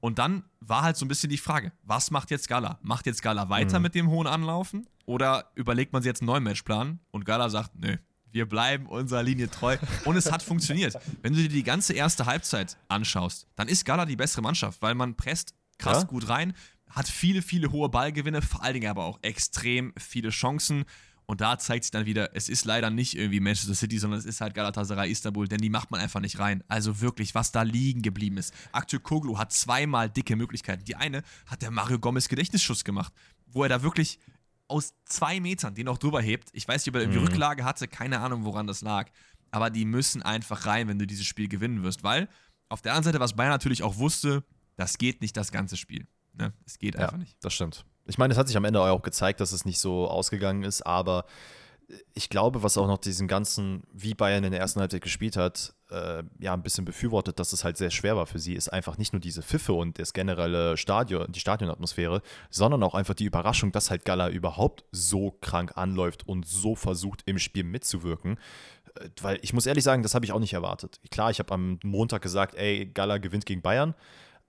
Und 0.00 0.18
dann 0.18 0.44
war 0.60 0.82
halt 0.82 0.96
so 0.96 1.04
ein 1.04 1.08
bisschen 1.08 1.30
die 1.30 1.38
Frage, 1.38 1.72
was 1.82 2.10
macht 2.10 2.30
jetzt 2.30 2.48
Gala? 2.48 2.78
Macht 2.82 3.06
jetzt 3.06 3.22
Gala 3.22 3.50
weiter 3.50 3.78
mhm. 3.78 3.82
mit 3.82 3.94
dem 3.94 4.08
hohen 4.08 4.26
Anlaufen 4.26 4.86
oder 5.04 5.50
überlegt 5.54 5.92
man 5.92 6.02
sich 6.02 6.08
jetzt 6.08 6.22
einen 6.22 6.26
neuen 6.26 6.42
Matchplan? 6.42 7.00
Und 7.10 7.24
Gala 7.24 7.50
sagt, 7.50 7.72
nö, 7.78 7.96
wir 8.32 8.48
bleiben 8.48 8.86
unserer 8.86 9.22
Linie 9.22 9.50
treu. 9.50 9.76
Und 10.04 10.16
es 10.16 10.30
hat 10.30 10.42
funktioniert. 10.42 10.96
Wenn 11.22 11.32
du 11.32 11.42
dir 11.42 11.48
die 11.48 11.62
ganze 11.62 11.92
erste 11.92 12.26
Halbzeit 12.26 12.76
anschaust, 12.88 13.46
dann 13.56 13.68
ist 13.68 13.84
Gala 13.84 14.06
die 14.06 14.16
bessere 14.16 14.42
Mannschaft, 14.42 14.82
weil 14.82 14.94
man 14.94 15.16
presst 15.16 15.54
krass 15.78 16.02
ja? 16.02 16.08
gut 16.08 16.28
rein, 16.28 16.54
hat 16.88 17.08
viele, 17.08 17.42
viele 17.42 17.72
hohe 17.72 17.88
Ballgewinne, 17.88 18.42
vor 18.42 18.62
allen 18.62 18.74
Dingen 18.74 18.90
aber 18.90 19.04
auch 19.04 19.18
extrem 19.22 19.92
viele 19.96 20.30
Chancen. 20.30 20.84
Und 21.26 21.40
da 21.40 21.58
zeigt 21.58 21.84
sich 21.84 21.92
dann 21.92 22.06
wieder, 22.06 22.34
es 22.34 22.48
ist 22.48 22.64
leider 22.64 22.90
nicht 22.90 23.16
irgendwie 23.16 23.38
Manchester 23.38 23.76
City, 23.76 23.98
sondern 23.98 24.18
es 24.18 24.26
ist 24.26 24.40
halt 24.40 24.52
Galatasaray 24.52 25.08
Istanbul, 25.12 25.46
denn 25.46 25.60
die 25.60 25.70
macht 25.70 25.92
man 25.92 26.00
einfach 26.00 26.20
nicht 26.20 26.40
rein. 26.40 26.64
Also 26.66 27.00
wirklich, 27.00 27.36
was 27.36 27.52
da 27.52 27.62
liegen 27.62 28.02
geblieben 28.02 28.36
ist. 28.36 28.52
Aktür 28.72 28.98
Koglu 28.98 29.38
hat 29.38 29.52
zweimal 29.52 30.10
dicke 30.10 30.34
Möglichkeiten. 30.34 30.84
Die 30.84 30.96
eine 30.96 31.22
hat 31.46 31.62
der 31.62 31.70
Mario 31.70 32.00
Gomez 32.00 32.26
Gedächtnisschuss 32.26 32.82
gemacht, 32.82 33.12
wo 33.46 33.62
er 33.62 33.68
da 33.68 33.82
wirklich 33.84 34.18
aus 34.70 34.94
zwei 35.04 35.40
Metern 35.40 35.74
den 35.74 35.86
noch 35.86 35.98
drüber 35.98 36.22
hebt. 36.22 36.48
Ich 36.52 36.66
weiß 36.66 36.84
nicht, 36.84 36.88
ob 36.90 36.96
er 36.96 37.02
irgendwie 37.02 37.18
mhm. 37.18 37.26
Rücklage 37.26 37.64
hatte, 37.64 37.88
keine 37.88 38.20
Ahnung, 38.20 38.44
woran 38.44 38.66
das 38.66 38.82
lag. 38.82 39.10
Aber 39.50 39.70
die 39.70 39.84
müssen 39.84 40.22
einfach 40.22 40.66
rein, 40.66 40.88
wenn 40.88 40.98
du 40.98 41.06
dieses 41.06 41.26
Spiel 41.26 41.48
gewinnen 41.48 41.82
wirst, 41.82 42.04
weil 42.04 42.28
auf 42.68 42.80
der 42.82 42.92
anderen 42.92 43.12
Seite, 43.12 43.20
was 43.20 43.34
Bayern 43.34 43.50
natürlich 43.50 43.82
auch 43.82 43.98
wusste, 43.98 44.44
das 44.76 44.96
geht 44.96 45.20
nicht 45.20 45.36
das 45.36 45.50
ganze 45.50 45.76
Spiel. 45.76 46.06
Ne? 46.34 46.52
Es 46.64 46.78
geht 46.78 46.96
einfach 46.96 47.12
ja, 47.12 47.18
nicht. 47.18 47.36
Das 47.42 47.52
stimmt. 47.52 47.84
Ich 48.06 48.16
meine, 48.16 48.32
es 48.32 48.38
hat 48.38 48.46
sich 48.46 48.56
am 48.56 48.64
Ende 48.64 48.80
auch 48.80 49.02
gezeigt, 49.02 49.40
dass 49.40 49.52
es 49.52 49.64
nicht 49.64 49.80
so 49.80 50.08
ausgegangen 50.08 50.62
ist, 50.62 50.82
aber 50.86 51.24
ich 52.14 52.28
glaube, 52.28 52.62
was 52.62 52.78
auch 52.78 52.86
noch 52.86 52.98
diesen 52.98 53.28
ganzen, 53.28 53.82
wie 53.92 54.14
Bayern 54.14 54.44
in 54.44 54.52
der 54.52 54.60
ersten 54.60 54.80
Halbzeit 54.80 55.02
gespielt 55.02 55.36
hat, 55.36 55.74
äh, 55.90 56.22
ja, 56.38 56.54
ein 56.54 56.62
bisschen 56.62 56.84
befürwortet, 56.84 57.38
dass 57.38 57.52
es 57.52 57.64
halt 57.64 57.76
sehr 57.76 57.90
schwer 57.90 58.16
war 58.16 58.26
für 58.26 58.38
sie, 58.38 58.54
ist 58.54 58.68
einfach 58.68 58.98
nicht 58.98 59.12
nur 59.12 59.20
diese 59.20 59.42
Pfiffe 59.42 59.72
und 59.72 59.98
das 59.98 60.12
generelle 60.12 60.76
Stadion, 60.76 61.30
die 61.32 61.40
Stadionatmosphäre, 61.40 62.22
sondern 62.50 62.82
auch 62.82 62.94
einfach 62.94 63.14
die 63.14 63.24
Überraschung, 63.24 63.72
dass 63.72 63.90
halt 63.90 64.04
Gala 64.04 64.28
überhaupt 64.28 64.84
so 64.92 65.36
krank 65.40 65.76
anläuft 65.76 66.26
und 66.26 66.46
so 66.46 66.74
versucht, 66.74 67.22
im 67.26 67.38
Spiel 67.38 67.64
mitzuwirken. 67.64 68.38
Äh, 68.94 69.08
weil 69.20 69.38
ich 69.42 69.52
muss 69.52 69.66
ehrlich 69.66 69.84
sagen, 69.84 70.02
das 70.02 70.14
habe 70.14 70.24
ich 70.24 70.32
auch 70.32 70.40
nicht 70.40 70.52
erwartet. 70.52 71.00
Klar, 71.10 71.30
ich 71.30 71.38
habe 71.38 71.52
am 71.52 71.78
Montag 71.82 72.22
gesagt, 72.22 72.54
ey, 72.54 72.86
Gala 72.86 73.18
gewinnt 73.18 73.46
gegen 73.46 73.62
Bayern. 73.62 73.94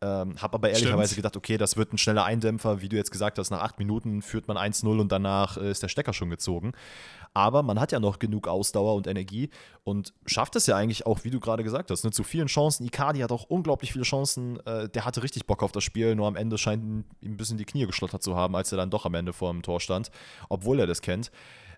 Ähm, 0.04 0.36
habe 0.42 0.56
aber 0.56 0.70
ehrlicherweise 0.70 1.14
Stimmt. 1.14 1.18
gedacht, 1.18 1.38
okay, 1.38 1.58
das 1.58 1.78
wird 1.78 1.94
ein 1.94 2.00
schneller 2.00 2.26
Eindämpfer, 2.26 2.82
wie 2.82 2.90
du 2.90 2.96
jetzt 2.96 3.12
gesagt 3.12 3.38
hast, 3.38 3.52
nach 3.52 3.62
acht 3.62 3.78
Minuten 3.78 4.24
führt 4.24 4.48
man 4.48 4.58
1-0 4.58 5.00
und 5.00 5.12
danach 5.12 5.58
äh, 5.58 5.70
ist 5.70 5.84
der 5.84 5.90
Stecker 5.90 6.14
schon 6.14 6.32
gezogen. 6.32 6.72
Aber 7.36 7.62
man 7.62 7.80
hat 7.80 7.92
ja 7.92 8.00
noch 8.00 8.18
genug 8.18 8.48
Ausdauer 8.48 8.96
und 8.96 9.06
Energie 9.06 9.52
und 9.84 10.14
schafft 10.26 10.56
es 10.56 10.66
ja 10.66 10.76
eigentlich 10.76 11.06
auch, 11.06 11.24
wie 11.24 11.30
du 11.30 11.40
gerade 11.40 11.64
gesagt 11.64 11.92
hast, 11.92 12.04
ne, 12.04 12.12
zu 12.12 12.24
vielen 12.24 12.48
Chancen. 12.48 12.84
Icardi 12.86 13.20
hat 13.20 13.32
auch 13.32 13.44
unglaublich 13.44 13.94
viele 13.94 14.04
Chancen. 14.04 14.60
Äh, 14.66 14.90
der 14.90 15.06
hatte 15.06 15.22
richtig 15.22 15.46
Bock 15.46 15.62
auf 15.62 15.72
das 15.72 15.84
Spiel, 15.84 16.16
nur 16.16 16.28
am 16.28 16.36
Ende 16.36 16.58
scheint 16.58 16.84
ihm 16.84 17.06
ein 17.24 17.38
bisschen 17.38 17.58
die 17.58 17.66
Knie 17.66 17.86
geschlottert 17.86 18.24
zu 18.24 18.36
haben, 18.36 18.56
als 18.56 18.72
er 18.72 18.78
dann 18.78 18.90
doch 18.90 19.06
am 19.06 19.14
Ende 19.14 19.34
vor 19.34 19.52
dem 19.52 19.62
Tor 19.62 19.80
stand, 19.80 20.10
obwohl 20.50 20.80
er 20.80 20.88
das 20.88 21.02
kennt. 21.02 21.32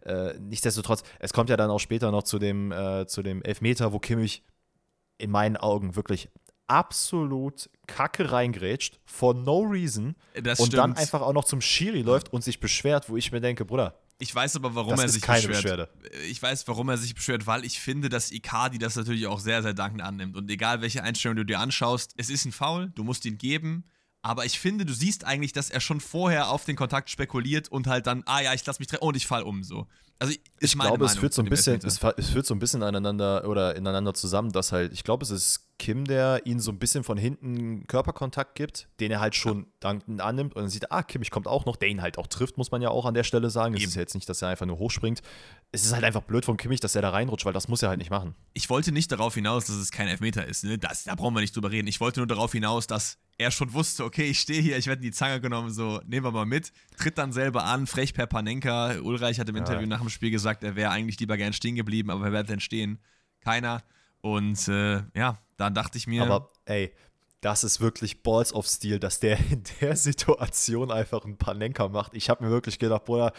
Äh, 0.06 0.34
nichtsdestotrotz, 0.40 1.04
es 1.20 1.34
kommt 1.34 1.50
ja 1.50 1.58
dann 1.58 1.70
auch 1.70 1.80
später 1.80 2.10
noch 2.12 2.24
zu 2.24 2.40
dem, 2.40 2.72
äh, 2.72 3.06
zu 3.06 3.22
dem 3.22 3.42
Elfmeter, 3.42 3.92
wo 3.92 4.00
Kimmich 4.00 4.44
in 5.18 5.30
meinen 5.30 5.58
Augen 5.58 5.96
wirklich 5.96 6.30
absolut 6.74 7.70
kacke 7.86 8.32
reingrätscht, 8.32 9.00
for 9.06 9.36
no 9.36 9.60
reason. 9.60 10.16
Das 10.42 10.60
und 10.60 10.68
stimmt. 10.68 10.80
dann 10.80 10.94
einfach 10.98 11.22
auch 11.22 11.34
noch 11.34 11.46
zum 11.46 11.62
Schiri 11.62 12.02
läuft 12.02 12.34
und 12.34 12.44
sich 12.44 12.60
beschwert, 12.60 13.10
wo 13.10 13.16
ich 13.16 13.32
mir 13.32 13.42
denke, 13.42 13.64
Bruder. 13.64 14.00
Ich 14.18 14.34
weiß 14.34 14.56
aber, 14.56 14.74
warum 14.74 14.98
er 15.00 15.08
sich 15.08 15.22
keine 15.22 15.48
beschwert. 15.48 15.92
Beschwerde. 16.02 16.26
Ich 16.30 16.42
weiß, 16.42 16.68
warum 16.68 16.90
er 16.90 16.98
sich 16.98 17.14
beschwert, 17.14 17.46
weil 17.46 17.64
ich 17.66 17.80
finde, 17.80 18.10
dass 18.10 18.32
Icardi 18.32 18.80
das 18.80 18.96
natürlich 18.96 19.28
auch 19.28 19.40
sehr, 19.40 19.62
sehr 19.62 19.74
dankend 19.74 20.02
annimmt. 20.02 20.36
Und 20.36 20.50
egal, 20.50 20.82
welche 20.82 21.04
Einstellung 21.04 21.36
du 21.36 21.46
dir 21.46 21.60
anschaust, 21.60 22.14
es 22.18 22.30
ist 22.30 22.46
ein 22.46 22.52
Foul, 22.52 22.92
du 22.96 23.04
musst 23.04 23.26
ihn 23.26 23.38
geben. 23.38 23.84
Aber 24.24 24.46
ich 24.46 24.58
finde, 24.58 24.86
du 24.86 24.94
siehst 24.94 25.26
eigentlich, 25.26 25.52
dass 25.52 25.70
er 25.70 25.82
schon 25.82 26.00
vorher 26.00 26.50
auf 26.50 26.64
den 26.64 26.78
Kontakt 26.78 27.10
spekuliert 27.10 27.70
und 27.70 27.88
halt 27.88 28.08
dann, 28.08 28.24
ah 28.26 28.42
ja, 28.42 28.54
ich 28.54 28.66
lass 28.66 28.80
mich 28.80 28.88
treffen 28.88 29.04
und 29.04 29.18
ich 29.18 29.28
fall 29.28 29.44
um 29.44 29.64
so. 29.64 29.86
Also 30.20 30.34
ich, 30.34 30.42
ich 30.62 30.72
glaube, 30.72 30.92
Meinung 30.92 31.08
es 31.08 31.18
führt 31.18 31.34
so 31.34 31.42
ein 31.42 31.50
bisschen, 31.50 31.82
es, 31.84 32.00
es, 32.02 32.30
führt 32.30 32.46
so 32.46 32.54
ein 32.54 32.60
bisschen 32.60 32.82
aneinander 32.82 33.46
oder 33.46 33.76
ineinander 33.76 34.14
zusammen, 34.14 34.54
dass 34.54 34.72
halt, 34.72 34.94
ich 34.94 35.04
glaube, 35.04 35.26
es 35.26 35.32
ist 35.32 35.68
Kim, 35.80 36.06
der 36.06 36.46
ihn 36.46 36.62
so 36.62 36.72
ein 36.72 36.80
bisschen 36.80 37.04
von 37.04 37.18
hinten 37.18 37.86
Körperkontakt 37.88 38.56
gibt, 38.56 38.88
den 39.02 39.12
er 39.12 39.20
halt 39.20 39.36
schon 39.36 39.64
ja. 39.64 39.66
dankend 39.82 40.22
annimmt 40.22 40.56
und 40.56 40.62
dann 40.62 40.70
sieht 40.70 40.84
er, 40.84 40.94
ah, 40.94 41.04
Kimmich 41.04 41.30
kommt 41.30 41.48
auch 41.48 41.66
noch, 41.66 41.76
der 41.76 41.90
ihn 41.90 42.02
halt 42.02 42.18
auch 42.18 42.28
trifft, 42.28 42.58
muss 42.58 42.72
man 42.72 42.82
ja 42.82 42.90
auch 42.90 43.06
an 43.06 43.16
der 43.16 43.26
Stelle 43.26 43.50
sagen. 43.50 43.74
Es 43.74 43.84
ist 43.84 43.96
ja 43.96 44.02
jetzt 44.02 44.16
nicht, 44.16 44.30
dass 44.30 44.42
er 44.42 44.48
einfach 44.48 44.66
nur 44.66 44.80
hochspringt. 44.80 45.22
Es 45.74 45.84
ist 45.84 45.94
halt 45.94 46.06
einfach 46.06 46.22
blöd 46.22 46.46
von 46.46 46.56
Kimmich, 46.56 46.80
dass 46.80 46.96
er 46.96 47.02
da 47.02 47.10
reinrutscht, 47.10 47.46
weil 47.46 47.52
das 47.52 47.68
muss 47.68 47.82
er 47.82 47.90
halt 47.90 48.00
nicht 48.00 48.12
machen. 48.12 48.36
Ich 48.54 48.70
wollte 48.70 48.94
nicht 48.94 49.12
darauf 49.12 49.34
hinaus, 49.34 49.66
dass 49.66 49.76
es 49.76 49.92
kein 49.92 50.08
Elfmeter 50.08 50.48
ist. 50.48 50.64
Ne? 50.64 50.78
Das, 50.78 51.04
da 51.04 51.16
brauchen 51.16 51.34
wir 51.34 51.42
nicht 51.42 51.54
drüber 51.54 51.72
reden. 51.72 51.90
Ich 51.90 52.00
wollte 52.00 52.22
nur 52.22 52.28
darauf 52.28 52.54
hinaus, 52.54 52.88
dass 52.88 53.18
er 53.38 53.52
schon 53.52 53.74
wusste, 53.74 54.04
okay, 54.04 54.26
ich 54.26 54.40
stehe 54.40 54.62
hier, 54.62 54.78
ich 54.78 54.88
werde 54.88 55.00
in 55.00 55.08
die 55.08 55.12
Zange 55.12 55.42
genommen, 55.42 55.72
so 55.72 56.00
nehmen 56.06 56.26
wir 56.26 56.32
mal 56.32 56.46
mit. 56.46 56.72
Tritt 56.98 57.18
dann 57.18 57.32
selber 57.32 57.66
an, 57.66 57.88
frech 57.88 58.14
per 58.14 58.28
Panenka. 58.28 59.00
Ulreich 59.02 59.40
hat 59.40 59.50
im 59.50 59.56
Interview 59.56 59.82
ja. 59.82 59.88
nach 59.88 60.00
dem 60.00 60.10
Spiel 60.10 60.32
gesagt, 60.32 60.64
er 60.64 60.76
wäre 60.76 60.92
eigentlich 60.92 61.20
lieber 61.20 61.38
gern 61.38 61.54
stehen 61.54 61.76
geblieben, 61.76 62.10
aber 62.10 62.24
wer 62.24 62.32
wird 62.32 62.50
denn 62.50 62.60
stehen? 62.60 63.00
Keiner. 63.42 63.84
Und 64.22 64.68
äh, 64.68 65.04
ja, 65.16 65.40
dann 65.58 65.74
dachte 65.74 65.98
ich 65.98 66.08
mir. 66.08 66.24
Aber 66.24 66.52
ey, 66.66 66.94
das 67.42 67.64
ist 67.64 67.82
wirklich 67.82 68.24
Balls 68.24 68.54
of 68.54 68.68
Steel, 68.68 69.00
dass 69.00 69.20
der 69.20 69.38
in 69.52 69.64
der 69.82 69.96
Situation 69.96 70.92
einfach 70.92 71.26
ein 71.26 71.38
paar 71.38 71.54
Lenker 71.54 71.90
macht. 71.90 72.14
Ich 72.14 72.30
habe 72.30 72.44
mir 72.46 72.52
wirklich 72.52 72.80
gedacht, 72.80 73.06
Bruder, 73.06 73.34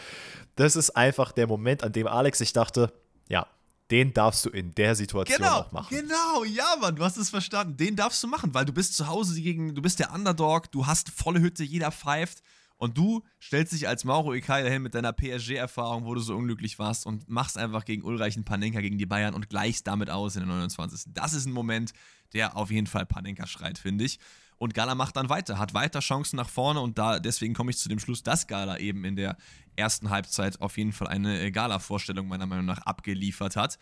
das 0.55 0.75
ist 0.75 0.91
einfach 0.91 1.31
der 1.31 1.47
Moment, 1.47 1.83
an 1.83 1.91
dem 1.91 2.07
Alex 2.07 2.37
sich 2.37 2.53
dachte, 2.53 2.93
ja, 3.29 3.47
den 3.91 4.13
darfst 4.13 4.45
du 4.45 4.49
in 4.49 4.73
der 4.73 4.95
Situation 4.95 5.37
genau, 5.37 5.59
auch 5.59 5.71
machen. 5.71 5.95
Genau, 5.95 6.43
ja, 6.43 6.75
Mann, 6.81 6.95
du 6.95 7.03
hast 7.03 7.17
es 7.17 7.29
verstanden. 7.29 7.77
Den 7.77 7.95
darfst 7.95 8.23
du 8.23 8.27
machen, 8.27 8.53
weil 8.53 8.65
du 8.65 8.73
bist 8.73 8.95
zu 8.95 9.07
Hause 9.07 9.39
gegen, 9.39 9.75
du 9.75 9.81
bist 9.81 9.99
der 9.99 10.13
Underdog, 10.13 10.71
du 10.71 10.87
hast 10.87 11.09
volle 11.09 11.39
Hütte, 11.39 11.63
jeder 11.63 11.91
pfeift. 11.91 12.41
Und 12.77 12.97
du 12.97 13.23
stellst 13.41 13.71
dich 13.71 13.87
als 13.87 14.03
Mauro 14.03 14.33
Ikai 14.33 14.63
dahin 14.63 14.81
mit 14.81 14.95
deiner 14.95 15.13
PSG-Erfahrung, 15.13 16.05
wo 16.05 16.13
du 16.13 16.19
so 16.19 16.35
unglücklich 16.35 16.77
warst 16.77 17.05
und 17.05 17.29
machst 17.29 17.57
einfach 17.57 17.85
gegen 17.85 18.03
Ulreich 18.03 18.35
einen 18.35 18.43
Panenka 18.43 18.81
gegen 18.81 18.97
die 18.97 19.05
Bayern 19.05 19.33
und 19.33 19.49
gleichst 19.49 19.87
damit 19.87 20.09
aus 20.09 20.35
in 20.35 20.41
der 20.41 20.49
29. 20.49 21.13
Das 21.13 21.33
ist 21.33 21.45
ein 21.45 21.53
Moment, 21.53 21.93
der 22.33 22.57
auf 22.57 22.71
jeden 22.71 22.87
Fall 22.87 23.05
Panenka 23.05 23.47
schreit, 23.47 23.77
finde 23.77 24.03
ich. 24.03 24.19
Und 24.65 24.73
Gala 24.73 24.95
macht 24.95 25.15
dann 25.15 25.29
weiter, 25.29 25.59
hat 25.59 25.75
weiter 25.75 25.99
Chancen 25.99 26.37
nach 26.37 26.49
vorne 26.49 26.81
und 26.81 26.97
da 26.97 27.19
deswegen 27.19 27.53
komme 27.53 27.69
ich 27.69 27.77
zu 27.77 27.87
dem 27.87 27.99
Schluss, 27.99 28.23
dass 28.23 28.47
Gala 28.47 28.79
eben 28.79 29.05
in 29.05 29.15
der 29.15 29.37
ersten 29.75 30.09
Halbzeit 30.09 30.59
auf 30.59 30.79
jeden 30.79 30.91
Fall 30.91 31.07
eine 31.07 31.39
äh, 31.39 31.51
Gala-Vorstellung 31.51 32.27
meiner 32.27 32.47
Meinung 32.47 32.65
nach 32.65 32.79
abgeliefert 32.79 33.57
hat. 33.57 33.77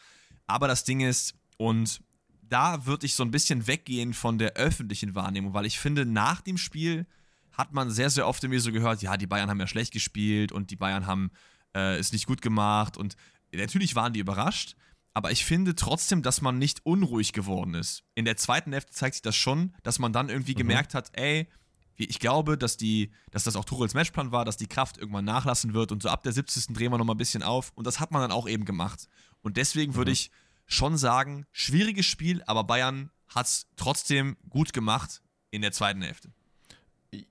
Aber 0.46 0.68
das 0.68 0.84
Ding 0.84 1.00
ist, 1.00 1.36
und 1.56 2.02
da 2.42 2.86
würde 2.86 3.06
ich 3.06 3.16
so 3.16 3.24
ein 3.24 3.32
bisschen 3.32 3.66
weggehen 3.66 4.14
von 4.14 4.38
der 4.38 4.56
öffentlichen 4.56 5.16
Wahrnehmung, 5.16 5.54
weil 5.54 5.66
ich 5.66 5.80
finde, 5.80 6.06
nach 6.06 6.42
dem 6.42 6.58
Spiel 6.58 7.08
hat 7.54 7.72
man 7.72 7.90
sehr, 7.90 8.10
sehr 8.10 8.28
oft 8.28 8.44
irgendwie 8.44 8.60
so 8.60 8.74
gehört, 8.74 9.02
ja, 9.02 9.16
die 9.16 9.26
Bayern 9.26 9.50
haben 9.50 9.62
ja 9.62 9.68
schlecht 9.68 9.94
gespielt 9.94 10.52
und 10.52 10.70
die 10.70 10.76
Bayern 10.76 11.08
haben 11.08 11.32
äh, 11.74 11.96
es 11.96 12.12
nicht 12.12 12.28
gut 12.28 12.42
gemacht 12.42 12.98
und 12.98 13.16
natürlich 13.54 13.96
waren 13.96 14.12
die 14.12 14.20
überrascht, 14.20 14.76
aber 15.14 15.32
ich 15.32 15.46
finde 15.46 15.76
trotzdem, 15.76 16.24
dass 16.24 16.42
man 16.42 16.58
nicht 16.58 16.86
unruhig 16.86 17.34
geworden 17.34 17.76
ist. 17.76 18.04
In 18.16 18.26
der 18.26 18.38
zweiten 18.38 18.72
Hälfte 18.72 18.92
zeigt 18.92 19.16
sich 19.16 19.22
das 19.22 19.36
schon, 19.36 19.74
dass 19.84 20.00
man 20.00 20.14
dann 20.14 20.30
irgendwie 20.30 20.54
mhm. 20.54 20.60
gemerkt 20.60 20.94
hat, 20.96 21.12
ey, 21.14 21.48
ich 21.96 22.20
glaube, 22.20 22.58
dass, 22.58 22.76
die, 22.76 23.12
dass 23.32 23.44
das 23.44 23.56
auch 23.56 23.66
Tuchels 23.66 23.94
Matchplan 23.94 24.32
war, 24.32 24.46
dass 24.46 24.58
die 24.58 24.68
Kraft 24.68 24.98
irgendwann 24.98 25.26
nachlassen 25.26 25.74
wird 25.74 25.92
und 25.92 26.02
so 26.02 26.10
ab 26.10 26.24
der 26.24 26.32
70. 26.32 26.74
drehen 26.74 26.92
wir 26.92 26.98
nochmal 26.98 27.16
ein 27.16 27.20
bisschen 27.20 27.44
auf 27.44 27.72
und 27.76 27.86
das 27.86 28.00
hat 28.00 28.12
man 28.12 28.22
dann 28.22 28.32
auch 28.32 28.48
eben 28.48 28.66
gemacht. 28.66 29.08
Und 29.42 29.58
deswegen 29.58 29.96
würde 29.96 30.10
mhm. 30.10 30.14
ich 30.14 30.32
schon 30.66 30.98
sagen, 30.98 31.46
schwieriges 31.52 32.06
Spiel, 32.06 32.42
aber 32.48 32.64
Bayern 32.64 33.12
hat 33.28 33.46
es 33.46 33.68
trotzdem 33.76 34.38
gut 34.50 34.74
gemacht 34.74 35.22
in 35.52 35.62
der 35.62 35.72
zweiten 35.72 36.02
Hälfte. 36.02 36.32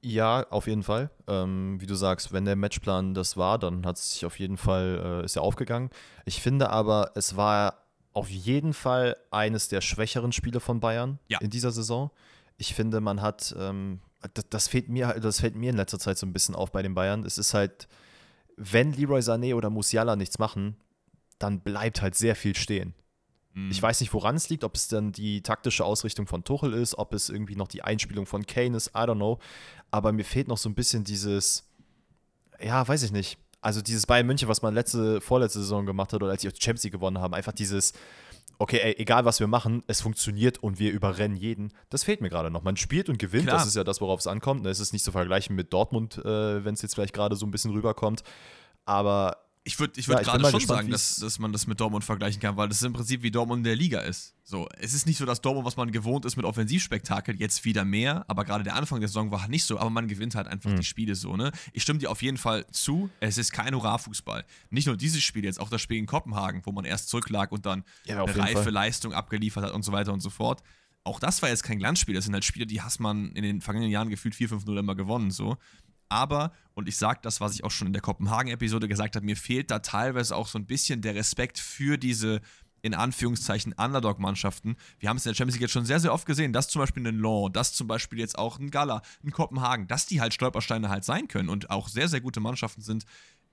Ja, 0.00 0.46
auf 0.50 0.66
jeden 0.66 0.82
Fall. 0.82 1.10
Ähm, 1.26 1.80
wie 1.80 1.86
du 1.86 1.94
sagst, 1.94 2.32
wenn 2.32 2.44
der 2.44 2.56
Matchplan 2.56 3.14
das 3.14 3.36
war, 3.36 3.58
dann 3.58 3.84
hat 3.86 3.96
es 3.96 4.12
sich 4.12 4.26
auf 4.26 4.38
jeden 4.38 4.56
Fall, 4.56 5.20
äh, 5.22 5.24
ist 5.24 5.36
er 5.36 5.42
aufgegangen. 5.42 5.90
Ich 6.24 6.40
finde 6.40 6.70
aber, 6.70 7.12
es 7.14 7.36
war 7.36 7.82
auf 8.12 8.28
jeden 8.28 8.74
Fall 8.74 9.16
eines 9.30 9.68
der 9.68 9.80
schwächeren 9.80 10.32
Spiele 10.32 10.60
von 10.60 10.80
Bayern 10.80 11.18
ja. 11.28 11.38
in 11.40 11.50
dieser 11.50 11.72
Saison. 11.72 12.10
Ich 12.58 12.74
finde, 12.74 13.00
man 13.00 13.22
hat, 13.22 13.54
ähm, 13.58 14.00
das, 14.34 14.44
das, 14.50 14.68
fehlt 14.68 14.88
mir, 14.88 15.18
das 15.20 15.40
fällt 15.40 15.56
mir 15.56 15.70
in 15.70 15.76
letzter 15.76 15.98
Zeit 15.98 16.18
so 16.18 16.26
ein 16.26 16.32
bisschen 16.32 16.54
auf 16.54 16.70
bei 16.70 16.82
den 16.82 16.94
Bayern. 16.94 17.24
Es 17.24 17.38
ist 17.38 17.54
halt, 17.54 17.88
wenn 18.56 18.92
Leroy 18.92 19.20
Sané 19.20 19.54
oder 19.54 19.70
Musiala 19.70 20.16
nichts 20.16 20.38
machen, 20.38 20.76
dann 21.38 21.60
bleibt 21.60 22.02
halt 22.02 22.14
sehr 22.14 22.36
viel 22.36 22.54
stehen. 22.54 22.94
Mhm. 23.54 23.70
Ich 23.70 23.82
weiß 23.82 24.00
nicht, 24.00 24.12
woran 24.14 24.36
es 24.36 24.48
liegt, 24.48 24.64
ob 24.64 24.74
es 24.74 24.88
dann 24.88 25.12
die 25.12 25.42
taktische 25.42 25.84
Ausrichtung 25.84 26.26
von 26.26 26.44
Tuchel 26.44 26.72
ist, 26.72 26.96
ob 26.96 27.12
es 27.14 27.28
irgendwie 27.28 27.56
noch 27.56 27.68
die 27.68 27.82
Einspielung 27.82 28.26
von 28.26 28.46
Kane 28.46 28.76
ist, 28.76 28.88
I 28.88 29.00
don't 29.00 29.16
know. 29.16 29.38
Aber 29.90 30.12
mir 30.12 30.24
fehlt 30.24 30.48
noch 30.48 30.58
so 30.58 30.68
ein 30.68 30.74
bisschen 30.74 31.04
dieses, 31.04 31.68
ja, 32.60 32.86
weiß 32.86 33.02
ich 33.02 33.12
nicht. 33.12 33.38
Also 33.60 33.80
dieses 33.80 34.06
Bayern 34.06 34.26
München, 34.26 34.48
was 34.48 34.62
man 34.62 34.74
letzte, 34.74 35.20
vorletzte 35.20 35.60
Saison 35.60 35.86
gemacht 35.86 36.12
hat 36.12 36.22
oder 36.22 36.32
als 36.32 36.42
sie 36.42 36.48
die 36.48 36.60
Champions 36.60 36.84
League 36.84 36.94
gewonnen 36.94 37.18
haben, 37.18 37.34
einfach 37.34 37.52
dieses, 37.52 37.92
okay, 38.58 38.80
ey, 38.82 38.94
egal 38.98 39.24
was 39.24 39.38
wir 39.38 39.46
machen, 39.46 39.84
es 39.86 40.00
funktioniert 40.00 40.58
und 40.58 40.78
wir 40.78 40.90
überrennen 40.92 41.36
jeden. 41.36 41.72
Das 41.90 42.04
fehlt 42.04 42.20
mir 42.20 42.30
gerade 42.30 42.50
noch. 42.50 42.62
Man 42.62 42.76
spielt 42.76 43.08
und 43.08 43.18
gewinnt, 43.18 43.44
Klar. 43.46 43.58
das 43.58 43.66
ist 43.66 43.76
ja 43.76 43.84
das, 43.84 44.00
worauf 44.00 44.20
es 44.20 44.26
ankommt. 44.26 44.66
Es 44.66 44.80
ist 44.80 44.92
nicht 44.92 45.04
zu 45.04 45.12
vergleichen 45.12 45.54
mit 45.54 45.72
Dortmund, 45.72 46.18
äh, 46.18 46.64
wenn 46.64 46.74
es 46.74 46.82
jetzt 46.82 46.94
vielleicht 46.94 47.14
gerade 47.14 47.36
so 47.36 47.46
ein 47.46 47.50
bisschen 47.50 47.70
rüberkommt. 47.70 48.22
Aber 48.84 49.36
Ich 49.64 49.78
würde 49.78 49.92
ich 50.00 50.06
Ja, 50.06 50.14
würd 50.14 50.18
bin 50.24 50.26
gerade 50.26 50.44
schon 50.50 50.58
gespannt, 50.58 50.78
sagen, 50.80 50.90
dass, 50.90 51.16
dass 51.16 51.38
man 51.38 51.52
das 51.52 51.68
mit 51.68 51.78
Dortmund 51.78 52.02
vergleichen 52.04 52.40
kann, 52.42 52.56
weil 52.56 52.66
das 52.68 52.78
ist 52.78 52.82
im 52.82 52.92
Prinzip 52.94 53.22
wie 53.22 53.30
Dortmund 53.30 53.58
in 53.60 53.64
der 53.64 53.76
Liga 53.76 54.00
ist. 54.00 54.34
So, 54.42 54.68
es 54.78 54.92
ist 54.92 55.06
nicht 55.06 55.18
so, 55.18 55.24
dass 55.24 55.40
Dortmund, 55.40 55.64
was 55.64 55.76
man 55.76 55.92
gewohnt 55.92 56.24
ist 56.24 56.34
mit 56.36 56.44
Offensivspektakel, 56.44 57.36
jetzt 57.38 57.64
wieder 57.64 57.84
mehr, 57.84 58.24
aber 58.26 58.44
gerade 58.44 58.64
der 58.64 58.74
Anfang 58.74 58.98
der 58.98 59.08
Saison 59.08 59.30
war 59.30 59.46
nicht 59.46 59.64
so, 59.64 59.78
aber 59.78 59.88
man 59.90 60.08
gewinnt 60.08 60.34
halt 60.34 60.48
einfach 60.48 60.70
Mhm. 60.70 60.76
die 60.78 60.84
Spiele 60.84 61.14
so, 61.14 61.36
ne? 61.36 61.52
Ich 61.72 61.82
stimme 61.84 62.00
dir 62.00 62.10
auf 62.10 62.22
jeden 62.22 62.38
Fall 62.38 62.66
zu, 62.72 63.08
es 63.20 63.38
ist 63.38 63.52
kein 63.52 63.72
Hurra-Fußball. 63.72 64.44
Nicht 64.70 64.86
nur 64.86 64.96
dieses 64.96 65.22
Spiel 65.22 65.44
jetzt, 65.44 65.60
auch 65.60 65.68
das 65.70 65.80
Spiel 65.80 65.98
in 65.98 66.06
Kopenhagen, 66.06 66.62
wo 66.64 66.72
man 66.72 66.84
erst 66.84 67.08
zurücklag 67.08 67.52
und 67.52 67.64
dann 67.64 67.84
Ja, 68.04 68.20
eine 68.24 68.36
reife 68.36 68.64
Fall. 68.64 68.72
Leistung 68.72 69.12
abgeliefert 69.12 69.64
hat 69.64 69.72
und 69.74 69.84
so 69.84 69.92
weiter 69.92 70.12
und 70.12 70.20
so 70.20 70.30
fort. 70.30 70.62
Auch 71.04 71.18
das 71.18 71.42
war 71.42 71.48
jetzt 71.48 71.64
kein 71.64 71.78
Glanzspiel, 71.78 72.14
das 72.14 72.24
sind 72.26 72.34
halt 72.34 72.44
Spiele, 72.44 72.64
die 72.64 72.80
hast 72.80 73.00
man 73.00 73.32
in 73.32 73.42
den 73.42 73.60
vergangenen 73.60 73.90
Jahren 73.90 74.08
gefühlt 74.08 74.34
4-5-0 74.34 74.78
immer 74.78 74.94
gewonnen, 74.94 75.30
so. 75.32 75.56
Aber, 76.12 76.52
und 76.74 76.88
ich 76.88 76.96
sage 76.96 77.20
das, 77.22 77.40
was 77.40 77.54
ich 77.54 77.64
auch 77.64 77.70
schon 77.70 77.86
in 77.88 77.92
der 77.92 78.02
Kopenhagen-Episode 78.02 78.86
gesagt 78.88 79.16
habe, 79.16 79.24
mir 79.24 79.36
fehlt 79.36 79.70
da 79.70 79.78
teilweise 79.80 80.36
auch 80.36 80.46
so 80.46 80.58
ein 80.58 80.66
bisschen 80.66 81.00
der 81.02 81.14
Respekt 81.14 81.58
für 81.58 81.96
diese, 81.98 82.40
in 82.82 82.94
Anführungszeichen, 82.94 83.72
Underdog-Mannschaften. 83.72 84.76
Wir 84.98 85.08
haben 85.08 85.16
es 85.16 85.24
in 85.26 85.30
der 85.30 85.36
Champions 85.36 85.54
League 85.56 85.62
jetzt 85.62 85.72
schon 85.72 85.84
sehr, 85.86 86.00
sehr 86.00 86.12
oft 86.12 86.26
gesehen, 86.26 86.52
dass 86.52 86.68
zum 86.68 86.80
Beispiel 86.80 87.06
ein 87.06 87.18
Law, 87.18 87.48
dass 87.48 87.72
zum 87.72 87.86
Beispiel 87.88 88.18
jetzt 88.18 88.36
auch 88.38 88.58
ein 88.58 88.70
Gala, 88.70 89.02
ein 89.24 89.30
Kopenhagen, 89.30 89.86
dass 89.88 90.06
die 90.06 90.20
halt 90.20 90.34
Stolpersteine 90.34 90.88
halt 90.88 91.04
sein 91.04 91.28
können 91.28 91.48
und 91.48 91.70
auch 91.70 91.88
sehr, 91.88 92.08
sehr 92.08 92.20
gute 92.20 92.40
Mannschaften 92.40 92.82
sind, 92.82 93.04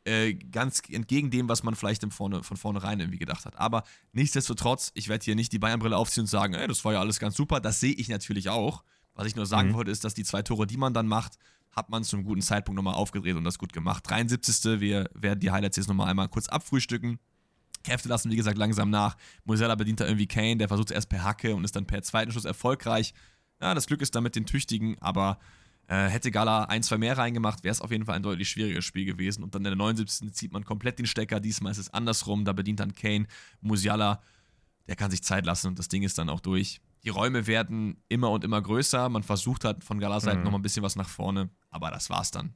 äh, 0.05 0.33
ganz 0.33 0.81
entgegen 0.89 1.29
dem, 1.29 1.49
was 1.49 1.63
man 1.63 1.75
vielleicht 1.75 2.03
im 2.03 2.11
vorne, 2.11 2.41
von 2.43 2.57
vornherein 2.57 2.99
irgendwie 2.99 3.19
gedacht 3.19 3.45
hat. 3.45 3.57
Aber 3.59 3.83
nichtsdestotrotz, 4.13 4.91
ich 4.95 5.09
werde 5.09 5.25
hier 5.25 5.35
nicht 5.35 5.51
die 5.51 5.59
Bayern-Brille 5.59 5.95
aufziehen 5.95 6.23
und 6.23 6.27
sagen, 6.27 6.53
ey, 6.53 6.67
das 6.67 6.83
war 6.85 6.93
ja 6.93 6.99
alles 6.99 7.19
ganz 7.19 7.35
super. 7.35 7.59
Das 7.59 7.79
sehe 7.79 7.93
ich 7.93 8.07
natürlich 8.09 8.49
auch. 8.49 8.83
Was 9.15 9.27
ich 9.27 9.35
nur 9.35 9.45
sagen 9.45 9.69
Mhm. 9.69 9.73
wollte, 9.73 9.91
ist, 9.91 10.03
dass 10.05 10.13
die 10.13 10.23
zwei 10.23 10.41
Tore, 10.41 10.65
die 10.67 10.77
man 10.77 10.93
dann 10.93 11.05
macht, 11.07 11.33
hat 11.79 11.89
man 11.89 12.03
zum 12.03 12.23
guten 12.23 12.41
Zeitpunkt 12.41 12.75
nochmal 12.75 12.93
aufgedreht 12.93 13.35
und 13.35 13.43
das 13.43 13.57
gut 13.57 13.73
gemacht. 13.73 14.03
73. 14.07 14.79
Wir 14.79 15.09
werden 15.13 15.39
die 15.39 15.49
Highlights 15.49 15.77
jetzt 15.77 15.87
nochmal 15.87 16.09
einmal 16.09 16.27
kurz 16.27 16.47
abfrühstücken. 16.47 17.19
Kräfte 17.83 18.09
lassen, 18.09 18.29
wie 18.29 18.35
gesagt, 18.35 18.57
langsam 18.57 18.89
nach. 18.89 19.15
Musiala 19.45 19.75
bedient 19.75 20.01
da 20.01 20.05
irgendwie 20.05 20.27
Kane, 20.27 20.57
der 20.57 20.67
versucht 20.67 20.91
erst 20.91 21.09
per 21.09 21.23
Hacke 21.23 21.55
und 21.55 21.63
ist 21.63 21.75
dann 21.75 21.85
per 21.85 22.01
zweiten 22.03 22.31
Schuss 22.31 22.43
erfolgreich. 22.43 23.13
Ja, 23.61 23.73
das 23.73 23.87
Glück 23.87 24.01
ist 24.01 24.13
dann 24.13 24.23
mit 24.23 24.35
den 24.35 24.45
Tüchtigen, 24.45 24.97
aber 24.99 25.39
äh, 25.87 26.07
hätte 26.07 26.31
Gala 26.31 26.65
ein, 26.65 26.83
zwei 26.83 26.97
mehr 26.97 27.17
reingemacht, 27.17 27.63
wäre 27.63 27.71
es 27.71 27.81
auf 27.81 27.91
jeden 27.91 28.05
Fall 28.05 28.15
ein 28.15 28.23
deutlich 28.23 28.49
schwieriges 28.49 28.83
Spiel 28.83 29.05
gewesen. 29.05 29.43
Und 29.43 29.55
dann 29.55 29.61
in 29.61 29.71
der 29.71 29.75
79. 29.75 30.33
zieht 30.33 30.51
man 30.51 30.65
komplett 30.65 30.99
den 30.99 31.07
Stecker. 31.07 31.39
Diesmal 31.39 31.71
ist 31.71 31.77
es 31.77 31.93
andersrum. 31.93 32.45
Da 32.45 32.53
bedient 32.53 32.81
dann 32.81 32.93
Kane 32.93 33.25
Musiala. 33.61 34.21
Der 34.87 34.95
kann 34.95 35.11
sich 35.11 35.23
Zeit 35.23 35.45
lassen 35.45 35.67
und 35.67 35.79
das 35.79 35.87
Ding 35.87 36.03
ist 36.03 36.17
dann 36.17 36.29
auch 36.29 36.41
durch. 36.41 36.81
Die 37.03 37.09
Räume 37.09 37.47
werden 37.47 38.03
immer 38.09 38.29
und 38.31 38.43
immer 38.43 38.61
größer. 38.61 39.09
Man 39.09 39.23
versucht 39.23 39.65
halt 39.65 39.83
von 39.83 39.99
Galas 39.99 40.23
Seite 40.23 40.39
Mhm. 40.39 40.43
nochmal 40.43 40.59
ein 40.59 40.63
bisschen 40.63 40.83
was 40.83 40.95
nach 40.95 41.09
vorne, 41.09 41.49
aber 41.69 41.91
das 41.91 42.09
war's 42.09 42.31
dann. 42.31 42.53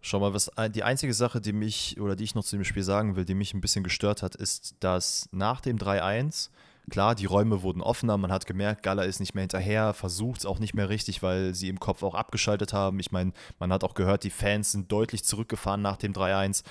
Schau 0.00 0.20
mal, 0.20 0.32
was 0.32 0.50
die 0.70 0.84
einzige 0.84 1.12
Sache, 1.12 1.40
die 1.40 1.52
mich 1.52 2.00
oder 2.00 2.14
die 2.14 2.24
ich 2.24 2.34
noch 2.34 2.44
zu 2.44 2.56
dem 2.56 2.64
Spiel 2.64 2.84
sagen 2.84 3.16
will, 3.16 3.24
die 3.24 3.34
mich 3.34 3.52
ein 3.52 3.60
bisschen 3.60 3.82
gestört 3.82 4.22
hat, 4.22 4.36
ist, 4.36 4.76
dass 4.78 5.28
nach 5.32 5.60
dem 5.60 5.76
3-1, 5.76 6.50
klar, 6.88 7.16
die 7.16 7.24
Räume 7.26 7.62
wurden 7.62 7.82
offener, 7.82 8.16
man 8.16 8.30
hat 8.30 8.46
gemerkt, 8.46 8.84
Gala 8.84 9.02
ist 9.02 9.18
nicht 9.18 9.34
mehr 9.34 9.42
hinterher, 9.42 9.94
versucht 9.94 10.40
es 10.40 10.46
auch 10.46 10.60
nicht 10.60 10.72
mehr 10.74 10.88
richtig, 10.88 11.22
weil 11.24 11.52
sie 11.52 11.68
im 11.68 11.80
Kopf 11.80 12.04
auch 12.04 12.14
abgeschaltet 12.14 12.72
haben. 12.72 13.00
Ich 13.00 13.10
meine, 13.10 13.32
man 13.58 13.72
hat 13.72 13.82
auch 13.82 13.94
gehört, 13.94 14.22
die 14.22 14.30
Fans 14.30 14.70
sind 14.70 14.92
deutlich 14.92 15.24
zurückgefahren 15.24 15.82
nach 15.82 15.96
dem 15.96 16.12
3-1. 16.12 16.62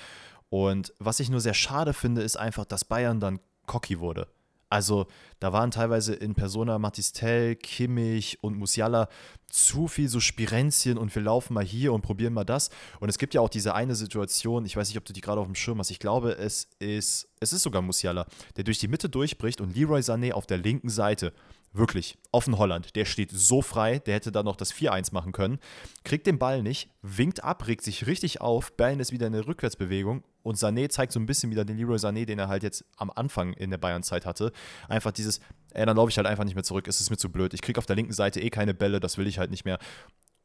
Und 0.48 0.94
was 0.98 1.20
ich 1.20 1.28
nur 1.28 1.40
sehr 1.40 1.54
schade 1.54 1.92
finde, 1.92 2.22
ist 2.22 2.38
einfach, 2.38 2.64
dass 2.64 2.86
Bayern 2.86 3.20
dann 3.20 3.40
cocky 3.66 4.00
wurde. 4.00 4.26
Also 4.70 5.06
da 5.40 5.52
waren 5.52 5.70
teilweise 5.70 6.14
in 6.14 6.34
Persona 6.34 6.78
Matistel, 6.78 7.56
Kimmich 7.56 8.38
und 8.42 8.56
Musiala 8.56 9.08
zu 9.46 9.88
viel 9.88 10.08
so 10.08 10.20
Spirenzchen 10.20 10.98
und 10.98 11.14
wir 11.14 11.22
laufen 11.22 11.54
mal 11.54 11.64
hier 11.64 11.94
und 11.94 12.02
probieren 12.02 12.34
mal 12.34 12.44
das. 12.44 12.68
Und 13.00 13.08
es 13.08 13.16
gibt 13.16 13.32
ja 13.32 13.40
auch 13.40 13.48
diese 13.48 13.74
eine 13.74 13.94
Situation, 13.94 14.66
ich 14.66 14.76
weiß 14.76 14.88
nicht, 14.88 14.98
ob 14.98 15.06
du 15.06 15.14
die 15.14 15.22
gerade 15.22 15.40
auf 15.40 15.46
dem 15.46 15.54
Schirm 15.54 15.78
hast, 15.78 15.90
ich 15.90 15.98
glaube, 15.98 16.32
es 16.32 16.68
ist, 16.78 17.28
es 17.40 17.52
ist 17.52 17.62
sogar 17.62 17.80
Musiala, 17.80 18.26
der 18.56 18.64
durch 18.64 18.78
die 18.78 18.88
Mitte 18.88 19.08
durchbricht 19.08 19.60
und 19.60 19.74
Leroy 19.74 20.00
Sané 20.00 20.32
auf 20.32 20.46
der 20.46 20.58
linken 20.58 20.90
Seite, 20.90 21.32
wirklich, 21.72 22.18
offen 22.32 22.58
Holland, 22.58 22.96
der 22.96 23.04
steht 23.04 23.30
so 23.30 23.62
frei, 23.62 23.98
der 23.98 24.14
hätte 24.14 24.32
da 24.32 24.42
noch 24.42 24.56
das 24.56 24.72
4-1 24.72 25.12
machen 25.12 25.32
können, 25.32 25.58
kriegt 26.04 26.26
den 26.26 26.38
Ball 26.38 26.62
nicht, 26.62 26.90
winkt 27.02 27.44
ab, 27.44 27.66
regt 27.66 27.82
sich 27.82 28.06
richtig 28.06 28.40
auf, 28.40 28.76
Bayern 28.76 29.00
ist 29.00 29.12
wieder 29.12 29.26
in 29.26 29.32
der 29.32 29.46
Rückwärtsbewegung 29.46 30.24
und 30.42 30.56
Sané 30.56 30.88
zeigt 30.88 31.12
so 31.12 31.20
ein 31.20 31.26
bisschen 31.26 31.50
wieder 31.50 31.64
den 31.64 31.76
Leroy 31.76 31.96
Sané, 31.96 32.24
den 32.24 32.38
er 32.38 32.48
halt 32.48 32.62
jetzt 32.62 32.84
am 32.96 33.10
Anfang 33.10 33.52
in 33.52 33.70
der 33.70 33.78
Bayern-Zeit 33.78 34.24
hatte. 34.26 34.52
Einfach 34.88 35.12
dieses, 35.12 35.40
ey, 35.72 35.84
dann 35.84 35.96
laufe 35.96 36.10
ich 36.10 36.16
halt 36.16 36.26
einfach 36.26 36.44
nicht 36.44 36.54
mehr 36.54 36.64
zurück, 36.64 36.88
es 36.88 37.00
ist 37.00 37.10
mir 37.10 37.16
zu 37.18 37.30
blöd, 37.30 37.54
ich 37.54 37.62
kriege 37.62 37.78
auf 37.78 37.86
der 37.86 37.96
linken 37.96 38.12
Seite 38.12 38.40
eh 38.40 38.50
keine 38.50 38.74
Bälle, 38.74 39.00
das 39.00 39.18
will 39.18 39.26
ich 39.26 39.38
halt 39.38 39.50
nicht 39.50 39.64
mehr. 39.64 39.78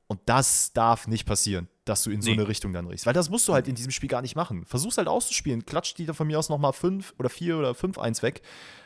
Und 0.08 0.20
das 0.26 0.74
darf 0.74 1.08
nicht 1.08 1.26
passieren, 1.26 1.70
dass 1.86 2.04
du 2.04 2.12
in 2.12 2.22
so 2.22 2.30
Nee. 2.30 2.38
eine 2.38 2.48
Richtung 2.48 2.74
dann 2.74 2.86
riechst. 2.88 3.06
Weil 3.06 3.14
das 3.14 3.30
musst 3.30 3.48
du 3.48 3.54
halt 3.54 3.68
in 3.68 3.74
diesem 3.74 3.92
Spiel 3.92 4.10
gar 4.10 4.22
nicht 4.22 4.36
machen. 4.36 4.66
Versuch's 4.66 4.98
halt 4.98 5.08
auszuspielen. 5.08 5.66
Klatscht 5.66 5.98
die 5.98 6.06
da 6.06 6.14
von 6.14 6.28
mir 6.28 6.38
aus 6.38 6.50
nochmal 6.50 6.74
5 6.74 7.16
oder 7.18 7.30
4 7.30 7.58
oder 7.58 7.72
5-1 7.72 8.22
weg. 8.22 8.42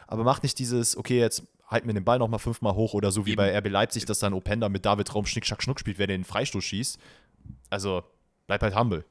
Aber 0.06 0.24
mach 0.24 0.42
nicht 0.44 0.60
dieses, 0.60 0.96
okay, 0.96 1.20
jetzt 1.20 1.44
halten 1.68 1.88
wir 1.88 1.94
den 1.94 2.06
Ball 2.06 2.20
nochmal 2.20 2.40
fünfmal 2.40 2.74
hoch 2.74 2.94
oder 2.94 3.12
so 3.12 3.26
wie 3.26 3.32
Eben. 3.32 3.38
bei 3.38 3.58
RB 3.58 3.70
Leipzig, 3.70 4.06
dass 4.06 4.20
dann 4.20 4.34
Openda 4.34 4.70
mit 4.70 4.86
David 4.86 5.14
Raum 5.14 5.26
Schnick, 5.26 5.46
Schnack, 5.46 5.62
Schnuck 5.62 5.80
spielt, 5.80 6.00
wer 6.00 6.08
den 6.08 6.24
Freistoß 6.24 6.64
schießt. 6.64 7.00
Also, 7.70 8.04
bleib 8.48 8.62
halt 8.62 8.76
humble. 8.76 9.06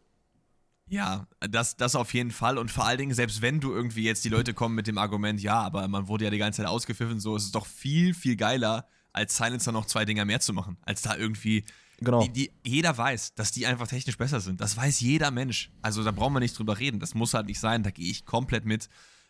Ja, 0.89 1.27
das, 1.41 1.77
das 1.77 1.97
auf 1.97 2.15
jeden 2.15 2.31
Fall. 2.31 2.59
Und 2.59 2.71
vor 2.71 2.87
allen 2.87 2.99
Dingen, 2.99 3.15
selbst 3.15 3.43
wenn 3.43 3.61
du 3.61 3.73
irgendwie 3.73 4.05
jetzt 4.05 4.25
die 4.25 4.29
Leute 4.29 4.55
kommen 4.55 4.75
mit 4.75 4.87
dem 4.87 4.99
Argument, 4.99 5.41
ja, 5.41 5.61
aber 5.61 5.87
man 5.89 6.07
wurde 6.09 6.25
ja 6.25 6.31
die 6.31 6.39
ganze 6.39 6.63
Zeit 6.63 6.71
ausgepfiffen, 6.71 7.19
so 7.19 7.37
ist 7.37 7.45
es 7.45 7.53
doch 7.53 7.67
viel, 7.67 8.15
viel 8.15 8.37
geiler, 8.37 8.87
als 9.13 9.37
Silencer 9.37 9.73
noch 9.73 9.87
zwei 9.87 10.05
Dinger 10.05 10.25
mehr 10.25 10.41
zu 10.41 10.53
machen. 10.53 10.77
Als 10.83 11.03
da 11.03 11.17
irgendwie. 11.17 11.65
Genau. 11.99 12.23
Die, 12.23 12.31
die, 12.31 12.53
jeder 12.65 12.97
weiß, 12.97 13.35
dass 13.35 13.51
die 13.51 13.67
einfach 13.67 13.89
technisch 13.89 14.17
besser 14.17 14.41
sind. 14.41 14.61
Das 14.61 14.77
weiß 14.77 15.01
jeder 15.01 15.31
Mensch. 15.31 15.73
Also 15.83 16.05
da 16.05 16.13
brauchen 16.13 16.35
wir 16.35 16.41
nicht 16.41 16.57
drüber 16.57 16.79
reden. 16.79 17.01
Das 17.01 17.15
muss 17.15 17.35
halt 17.35 17.47
nicht 17.47 17.59
sein. 17.59 17.83
Da 17.83 17.91
gehe 17.91 18.09
ich 18.09 18.25
komplett 18.25 18.65
mit. 18.65 18.89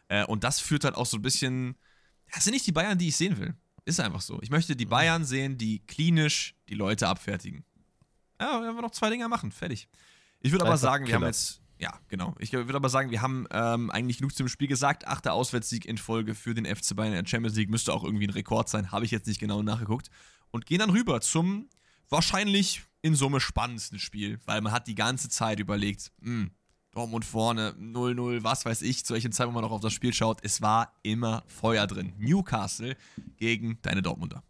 Äh, 0.09 0.25
und 0.25 0.45
das 0.45 0.61
führt 0.61 0.85
halt 0.85 0.97
auch 0.97 1.07
so 1.07 1.17
ein 1.17 1.23
bisschen. 1.23 1.77
Das 2.33 2.45
sind 2.45 2.53
nicht 2.53 2.67
die 2.67 2.73
Bayern, 2.73 2.99
die 2.99 3.09
ich 3.09 3.17
sehen 3.17 3.37
will. 3.39 3.55
Ist 3.85 4.01
einfach 4.01 4.21
so. 4.21 4.41
Ich 4.43 4.51
möchte 4.51 4.75
die 4.75 4.87
Bayern 4.87 5.25
sehen, 5.25 5.59
die 5.59 5.79
klinisch 5.87 6.55
die 6.69 6.75
Leute 6.75 7.09
abfertigen. 7.09 7.65
Ja, 8.41 8.61
wir 8.61 8.83
noch 8.83 8.91
zwei 8.91 9.11
Dinger 9.11 9.29
machen. 9.29 9.53
Fertig. 9.53 9.89
Ich 10.41 10.53
würde 10.53 10.67
aber 10.67 10.77
sagen, 10.77 11.07
wir 11.07 11.15
haben 11.15 11.25
jetzt. 11.25 11.63
Ja, 11.79 12.01
genau. 12.09 12.35
Ich 12.39 12.53
würde 12.53 12.75
aber 12.75 12.89
sagen, 12.89 13.11
wir 13.11 13.21
haben 13.21 13.47
ähm, 13.51 13.91
eigentlich 13.91 14.19
genug 14.19 14.35
zum 14.35 14.49
Spiel 14.49 14.67
gesagt. 14.67 15.07
Achter 15.07 15.35
Auswärtssieg 15.35 15.85
in 15.85 15.99
Folge 15.99 16.35
für 16.35 16.55
den 16.55 16.65
FC 16.65 16.97
Bayern 16.97 17.13
in 17.13 17.25
der 17.25 17.29
Champions 17.29 17.57
League 17.57 17.71
müsste 17.71 17.93
auch 17.93 18.03
irgendwie 18.03 18.27
ein 18.27 18.31
Rekord 18.31 18.69
sein. 18.69 18.91
Habe 18.93 19.05
ich 19.05 19.11
jetzt 19.11 19.27
nicht 19.27 19.41
genau 19.41 19.63
nachgeguckt. 19.63 20.11
Und 20.51 20.67
gehen 20.67 20.79
dann 20.79 20.91
rüber 20.91 21.21
zum 21.21 21.69
wahrscheinlich 22.09 22.83
in 23.03 23.15
Summe 23.15 23.41
spannendsten 23.41 23.99
Spiel, 23.99 24.41
weil 24.47 24.61
man 24.63 24.73
hat 24.73 24.87
die 24.87 24.95
ganze 24.95 25.29
Zeit 25.29 25.61
überlegt, 25.61 26.13
hm, 26.23 26.51
Dortmund 26.97 27.27
vorne, 27.27 27.75
0-0, 27.79 28.43
was 28.43 28.65
weiß 28.65 28.81
ich, 28.81 29.05
zu 29.05 29.13
welcher 29.13 29.31
Zeit, 29.31 29.47
wo 29.47 29.51
man 29.51 29.63
noch 29.63 29.71
auf 29.71 29.83
das 29.83 29.93
Spiel 29.93 30.15
schaut. 30.15 30.39
Es 30.43 30.63
war 30.63 30.95
immer 31.03 31.45
Feuer 31.47 31.87
drin. 31.87 32.15
Newcastle 32.17 32.97
gegen 33.37 33.79
deine 33.83 34.01
Dortmunder. 34.01 34.43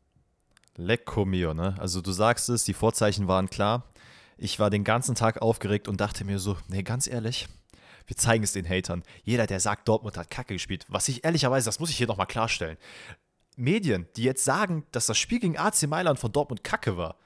Lecco 0.77 1.25
mio, 1.25 1.55
ne? 1.55 1.75
Also 1.81 2.01
du 2.01 2.13
sagst 2.13 2.49
es, 2.49 2.63
die 2.63 2.73
Vorzeichen 2.73 3.27
waren 3.27 3.51
klar. 3.51 3.83
Ich 4.39 4.61
war 4.61 4.71
den 4.71 4.85
ganzen 4.85 5.17
Tag 5.17 5.43
aufgeregt 5.43 5.89
und 5.89 6.01
dachte 6.01 6.25
mir 6.25 6.39
so, 6.39 6.57
nee, 6.69 6.85
ganz 6.85 7.09
ehrlich, 7.09 7.49
wir 8.07 8.17
zeigen 8.17 8.45
es 8.45 8.53
den 8.53 8.69
Hatern. 8.69 9.03
Jeder, 9.25 9.49
der 9.49 9.59
sagt, 9.59 9.89
Dortmund 9.89 10.17
hat 10.17 10.31
Kacke 10.31 10.55
gespielt, 10.55 10.87
was 10.89 11.09
ich 11.09 11.25
ehrlicherweise, 11.25 11.65
das 11.65 11.81
muss 11.81 11.91
ich 11.91 11.97
hier 11.97 12.07
nochmal 12.07 12.29
klarstellen. 12.29 12.77
Medien, 13.57 14.07
die 14.15 14.23
jetzt 14.23 14.45
sagen, 14.45 14.87
dass 14.93 15.07
das 15.07 15.19
Spiel 15.19 15.41
gegen 15.41 15.59
AC 15.59 15.89
Mailand 15.89 16.21
von 16.21 16.31
Dortmund 16.31 16.63
Kacke 16.63 16.97
war. 16.97 17.17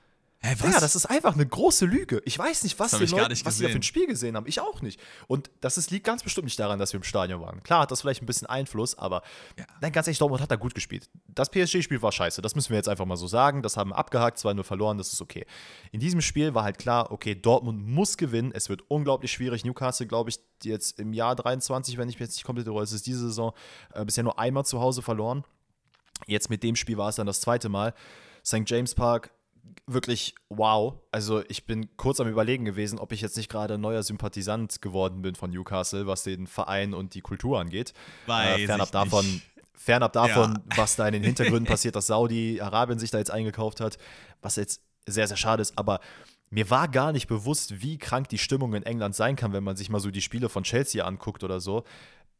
Hä, 0.43 0.55
Ja, 0.63 0.81
das 0.81 0.97
ist 0.97 1.05
einfach 1.05 1.35
eine 1.35 1.47
große 1.47 1.85
Lüge. 1.85 2.23
Ich 2.25 2.39
weiß 2.39 2.63
nicht, 2.63 2.79
was 2.79 2.93
die 2.93 3.05
Leute, 3.05 3.31
was 3.45 3.59
da 3.59 3.69
für 3.69 3.75
ein. 3.75 3.83
Spiel 3.83 4.07
gesehen 4.07 4.37
haben. 4.37 4.47
Ich 4.47 4.59
auch 4.61 4.81
nicht. 4.81 4.99
Und 5.27 5.51
das 5.61 5.77
ist, 5.77 5.91
liegt 5.91 6.07
ganz 6.07 6.23
bestimmt 6.23 6.47
nicht 6.47 6.59
daran, 6.59 6.79
dass 6.79 6.95
wir 6.95 6.99
im 6.99 7.05
Stadion 7.05 7.43
waren. 7.43 7.63
Klar 7.63 7.83
hat 7.83 7.91
das 7.91 8.01
vielleicht 8.01 8.23
ein 8.23 8.27
bisschen 8.27 8.47
Einfluss, 8.47 8.97
aber 8.97 9.21
Ja. 9.59 9.67
nein, 9.83 9.93
ganz 9.93 10.07
ehrlich, 10.07 10.19
Dortmund 10.19 10.41
hat 10.41 10.51
da 10.51 10.57
gut 10.57 10.75
gespielt. 10.75 11.11
Das 11.29 11.51
PSG-Spiel 11.51 12.01
war 12.01 12.11
scheiße. 12.11 12.41
Das 12.41 12.55
müssen 12.55 12.71
wir 12.71 12.77
jetzt 12.79 12.89
einfach 12.89 13.05
mal 13.05 13.17
so 13.19 13.27
sagen. 13.27 13.63
Das 13.63 13.77
haben 13.77 13.91
wir 13.91 13.99
abgehakt, 13.99 14.39
zwar 14.39 14.55
nur 14.55 14.65
verloren, 14.65 14.97
das 14.97 15.13
ist 15.13 15.21
okay. 15.21 15.45
In 15.93 16.01
diesem 16.01 16.23
Spiel 16.23 16.55
war 16.55 16.65
halt 16.65 16.79
klar, 16.79 17.13
okay, 17.13 17.35
Dortmund 17.35 17.87
muss 17.87 18.17
gewinnen. 18.17 18.51
Es 18.55 18.71
wird 18.71 18.83
unglaublich 18.89 19.31
schwierig. 19.33 19.67
Newcastle, 19.67 20.07
glaube 20.07 20.31
ich, 20.31 20.39
jetzt 20.65 20.99
im 20.99 21.13
Jahr 21.13 21.37
23, 21.37 21.99
wenn 21.99 22.09
ich 22.09 22.15
mich 22.15 22.29
jetzt 22.29 22.37
nicht 22.37 22.45
komplett 22.45 22.67
irre, 22.67 22.83
es 22.83 22.93
ist 22.93 23.07
diese 23.07 23.21
Saison 23.21 23.53
äh, 23.93 24.07
bisher 24.07 24.25
nur 24.25 24.39
einmal 24.39 24.65
zu 24.65 24.81
Hause 24.81 25.03
verloren. 25.03 25.45
Jetzt 26.27 26.49
mit 26.49 26.63
dem 26.63 26.77
Spiel 26.77 26.97
war 26.97 27.11
es 27.11 27.17
dann 27.17 27.27
das 27.27 27.43
zweite 27.43 27.69
Mal. 27.69 27.93
St. 28.45 28.63
James 28.67 28.95
Park, 28.95 29.33
wirklich 29.87 30.35
wow. 30.49 30.95
Also 31.11 31.43
ich 31.49 31.67
bin 31.67 31.97
kurz 31.97 32.21
am 32.21 32.29
Überlegen 32.29 32.65
gewesen, 32.65 32.99
ob 32.99 33.13
ich 33.13 33.21
jetzt 33.21 33.37
nicht 33.37 33.49
gerade 33.51 33.79
neuer 33.79 34.03
Sympathisant 34.03 34.81
geworden 34.83 35.23
bin 35.23 35.35
von 35.35 35.51
Newcastle, 35.51 36.07
was 36.07 36.23
den 36.23 36.47
Verein 36.47 36.95
und 36.95 37.15
die 37.15 37.21
Kultur 37.21 37.59
angeht. 37.61 37.93
Weiß 38.27 38.61
äh, 38.61 38.67
fernab 38.67 38.93
davon, 38.93 39.27
nicht. 39.27 39.43
fernab 39.75 40.13
davon, 40.13 40.55
Ja. 40.71 40.77
was 40.77 40.97
da 40.97 41.07
in 41.09 41.15
den 41.15 41.25
Hintergründen 41.25 41.67
passiert, 41.71 41.97
dass 41.97 42.07
Saudi-Arabien 42.07 42.99
sich 42.99 43.11
da 43.11 43.19
jetzt 43.19 43.31
eingekauft 43.31 43.81
hat, 43.81 43.99
was 44.43 44.57
jetzt 44.57 44.83
sehr, 45.07 45.27
sehr 45.27 45.37
schade 45.37 45.63
ist. 45.63 45.77
Aber 45.77 46.01
mir 46.51 46.71
war 46.71 46.89
gar 46.89 47.13
nicht 47.13 47.27
bewusst, 47.27 47.83
wie 47.83 47.99
krank 47.99 48.29
die 48.29 48.39
Stimmung 48.39 48.75
in 48.75 48.83
England 48.85 49.15
sein 49.15 49.37
kann, 49.37 49.53
wenn 49.53 49.65
man 49.65 49.77
sich 49.77 49.89
mal 49.91 50.01
so 50.01 50.11
die 50.11 50.21
Spiele 50.23 50.49
von 50.49 50.63
Chelsea 50.65 51.05
anguckt 51.05 51.43
oder 51.45 51.61
so. 51.61 51.85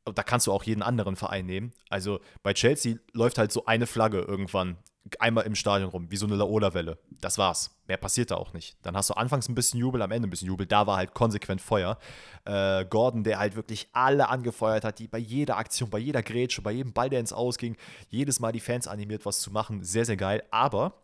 Da 0.05 0.23
kannst 0.23 0.47
du 0.47 0.53
auch 0.53 0.63
jeden 0.65 0.83
anderen 0.83 1.15
Verein 1.17 1.47
nehmen. 1.47 1.73
Also 1.89 2.21
bei 2.43 2.55
Chelsea 2.55 2.97
läuft 3.13 3.39
halt 3.39 3.53
so 3.53 3.67
eine 3.67 3.87
Flagge 3.87 4.21
irgendwann 4.21 4.77
einmal 5.19 5.45
im 5.45 5.55
Stadion 5.55 5.91
rum, 5.91 6.11
wie 6.11 6.17
so 6.17 6.27
eine 6.27 6.37
Laola-Welle. 6.37 6.99
Das 7.21 7.39
war's. 7.39 7.77
Mehr 7.89 7.97
passiert 7.97 8.31
da 8.31 8.37
auch 8.37 8.53
nicht. 8.53 8.77
Dann 8.83 8.97
hast 8.97 9.11
du 9.11 9.15
anfangs 9.15 9.49
ein 9.49 9.55
bisschen 9.55 9.81
Jubel, 9.81 10.03
am 10.03 10.11
Ende 10.13 10.29
ein 10.29 10.31
bisschen 10.31 10.49
Jubel. 10.49 10.67
Da 10.67 10.87
war 10.87 10.97
halt 10.97 11.15
konsequent 11.15 11.61
Feuer. 11.61 11.99
Äh, 12.45 12.85
Gordon, 12.85 13.25
der 13.25 13.39
halt 13.39 13.57
wirklich 13.57 13.89
alle 13.93 14.29
angefeuert 14.29 14.85
hat, 14.85 14.99
die 14.99 15.09
bei 15.09 15.19
jeder 15.19 15.57
Aktion, 15.57 15.91
bei 15.91 15.99
jeder 15.99 16.23
Grätsche, 16.23 16.63
bei 16.63 16.73
jedem 16.73 16.93
Ball, 16.93 17.11
der 17.11 17.21
ins 17.21 17.33
Ausging, 17.33 17.77
jedes 18.09 18.41
Mal 18.41 18.53
die 18.53 18.61
Fans 18.61 18.87
animiert, 18.87 19.27
was 19.27 19.41
zu 19.41 19.51
machen. 19.51 19.83
Sehr, 19.83 20.05
sehr 20.05 20.17
geil. 20.17 20.43
Aber 20.51 20.95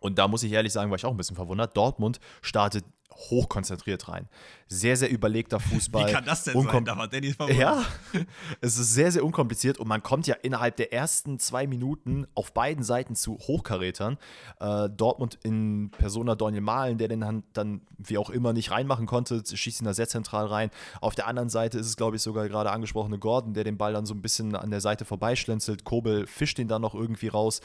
und 0.00 0.18
da 0.18 0.28
muss 0.28 0.42
ich 0.42 0.52
ehrlich 0.52 0.72
sagen, 0.72 0.90
war 0.90 0.96
ich 0.96 1.06
auch 1.06 1.10
ein 1.10 1.16
bisschen 1.16 1.36
verwundert. 1.36 1.76
Dortmund 1.76 2.20
startet 2.42 2.84
hochkonzentriert 3.16 4.08
rein. 4.08 4.28
Sehr, 4.68 4.96
sehr 4.96 5.10
überlegter 5.10 5.60
Fußball. 5.60 6.08
Wie 6.08 6.12
kann 6.12 6.24
das 6.24 6.44
denn 6.44 6.54
Unkom- 6.54 6.72
sein? 6.72 6.84
Da 6.84 6.98
war 6.98 7.08
Danny 7.08 7.32
verwundert. 7.32 7.58
Ja, 7.60 7.84
es 8.60 8.78
ist 8.78 8.94
sehr, 8.94 9.12
sehr 9.12 9.24
unkompliziert 9.24 9.78
und 9.78 9.88
man 9.88 10.02
kommt 10.02 10.26
ja 10.26 10.34
innerhalb 10.34 10.76
der 10.76 10.92
ersten 10.92 11.38
zwei 11.38 11.66
Minuten 11.66 12.26
auf 12.34 12.52
beiden 12.52 12.82
Seiten 12.82 13.14
zu 13.14 13.38
Hochkarätern. 13.38 14.18
Äh, 14.60 14.88
Dortmund 14.90 15.38
in 15.42 15.90
Persona 15.90 16.34
Daniel 16.34 16.62
Mahlen, 16.62 16.98
der 16.98 17.08
den 17.08 17.20
dann, 17.20 17.42
dann 17.52 17.80
wie 17.98 18.18
auch 18.18 18.30
immer 18.30 18.52
nicht 18.52 18.70
reinmachen 18.70 19.06
konnte, 19.06 19.42
schießt 19.46 19.80
ihn 19.82 19.84
da 19.84 19.94
sehr 19.94 20.08
zentral 20.08 20.46
rein. 20.46 20.70
Auf 21.00 21.14
der 21.14 21.26
anderen 21.26 21.48
Seite 21.48 21.78
ist 21.78 21.86
es, 21.86 21.96
glaube 21.96 22.16
ich, 22.16 22.22
sogar 22.22 22.48
gerade 22.48 22.70
angesprochene 22.70 23.18
Gordon, 23.18 23.54
der 23.54 23.64
den 23.64 23.76
Ball 23.78 23.92
dann 23.92 24.06
so 24.06 24.14
ein 24.14 24.22
bisschen 24.22 24.54
an 24.56 24.70
der 24.70 24.80
Seite 24.80 25.04
vorbeischlänzelt. 25.04 25.84
Kobel 25.84 26.26
fischt 26.26 26.58
ihn 26.58 26.68
dann 26.68 26.82
noch 26.82 26.94
irgendwie 26.94 27.28
raus. 27.28 27.60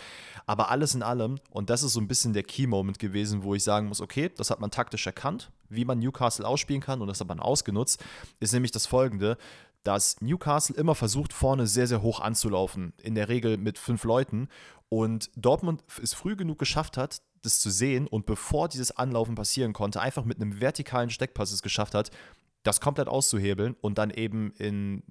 Aber 0.46 0.70
alles 0.70 0.94
in 0.96 1.02
allem, 1.04 1.40
und 1.50 1.70
das 1.70 1.82
ist 1.84 1.94
so 1.94 2.00
ein 2.00 2.08
bisschen 2.08 2.34
der 2.34 2.44
Key-Moment 2.44 3.00
gewesen, 3.00 3.44
wo 3.44 3.56
ich 3.56 3.64
sagen 3.64 3.88
muss, 3.88 4.02
okay, 4.02 4.30
das 4.38 4.52
hat 4.52 4.60
man 4.60 4.70
taktisch 4.72 5.06
erkannt, 5.08 5.41
wie 5.70 5.86
man 5.86 6.00
Newcastle 6.00 6.46
ausspielen 6.48 6.82
kann 6.82 7.02
und 7.02 7.08
das 7.08 7.20
hat 7.20 7.28
man 7.28 7.40
ausgenutzt, 7.40 8.04
ist 8.40 8.54
nämlich 8.54 8.72
das 8.72 8.86
folgende 8.86 9.38
dass 9.84 10.22
Newcastle 10.22 10.76
immer 10.76 10.96
versucht, 10.96 11.34
vorne 11.34 11.68
sehr, 11.68 11.88
sehr 11.88 12.02
hoch 12.02 12.20
anzulaufen. 12.20 12.94
In 13.02 13.16
der 13.16 13.30
Regel 13.30 13.58
mit 13.58 13.78
fünf 13.78 14.04
Leuten. 14.04 14.48
Und 14.90 15.32
Dortmund 15.36 15.84
es 16.02 16.14
früh 16.14 16.36
genug 16.36 16.60
geschafft 16.60 16.98
hat, 16.98 17.22
das 17.44 17.60
zu 17.60 17.72
sehen 17.72 18.08
und 18.08 18.26
bevor 18.26 18.68
dieses 18.68 18.96
Anlaufen 18.96 19.36
passieren 19.36 19.74
konnte, 19.74 20.02
einfach 20.02 20.26
mit 20.26 20.40
einem 20.40 20.60
vertikalen 20.60 21.10
Steckpass 21.10 21.52
es 21.52 21.64
geschafft 21.64 21.96
hat, 21.96 22.12
das 22.64 22.82
komplett 22.82 23.08
auszuhebeln 23.08 23.76
und 23.82 23.98
dann 23.98 24.12
eben 24.12 24.52
in, 24.58 25.02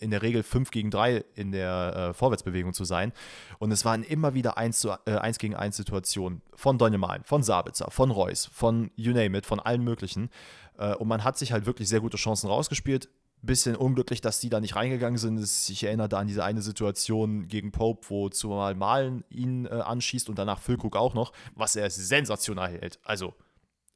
in 0.00 0.10
der 0.10 0.22
Regel 0.22 0.42
5 0.42 0.70
gegen 0.70 0.90
3 0.90 1.24
in 1.34 1.52
der 1.52 2.08
äh, 2.10 2.14
Vorwärtsbewegung 2.14 2.72
zu 2.72 2.84
sein. 2.84 3.12
Und 3.58 3.70
es 3.72 3.84
waren 3.84 4.02
immer 4.02 4.34
wieder 4.34 4.56
1, 4.58 4.80
zu, 4.80 4.90
äh, 5.06 5.16
1 5.16 5.38
gegen 5.38 5.54
1 5.54 5.76
Situationen 5.76 6.42
von 6.54 6.78
Donnemal, 6.78 7.20
von 7.24 7.42
Sabitzer, 7.42 7.90
von 7.90 8.10
Reus, 8.10 8.46
von 8.46 8.90
you 8.96 9.12
name 9.12 9.36
it, 9.38 9.46
von 9.46 9.60
allen 9.60 9.82
möglichen. 9.84 10.30
Äh, 10.78 10.94
und 10.94 11.08
man 11.08 11.24
hat 11.24 11.36
sich 11.38 11.52
halt 11.52 11.66
wirklich 11.66 11.88
sehr 11.88 12.00
gute 12.00 12.16
Chancen 12.16 12.48
rausgespielt. 12.48 13.08
Bisschen 13.40 13.76
unglücklich, 13.76 14.20
dass 14.20 14.40
die 14.40 14.48
da 14.50 14.58
nicht 14.60 14.74
reingegangen 14.74 15.16
sind. 15.16 15.38
Es- 15.38 15.68
Ich 15.68 15.84
erinnere 15.84 16.08
da 16.08 16.18
an 16.18 16.26
diese 16.26 16.42
eine 16.42 16.60
Situation 16.60 17.46
gegen 17.46 17.70
Pope, 17.70 18.06
wo 18.10 18.28
zumal 18.30 18.74
Malen 18.74 19.22
ihn 19.30 19.66
äh, 19.66 19.68
anschießt 19.70 20.28
und 20.28 20.38
danach 20.40 20.58
Füllkrug 20.60 20.96
auch 20.96 21.14
noch, 21.14 21.32
was 21.54 21.76
er 21.76 21.88
sensationell 21.88 22.80
hält. 22.80 22.98
Also, 23.04 23.34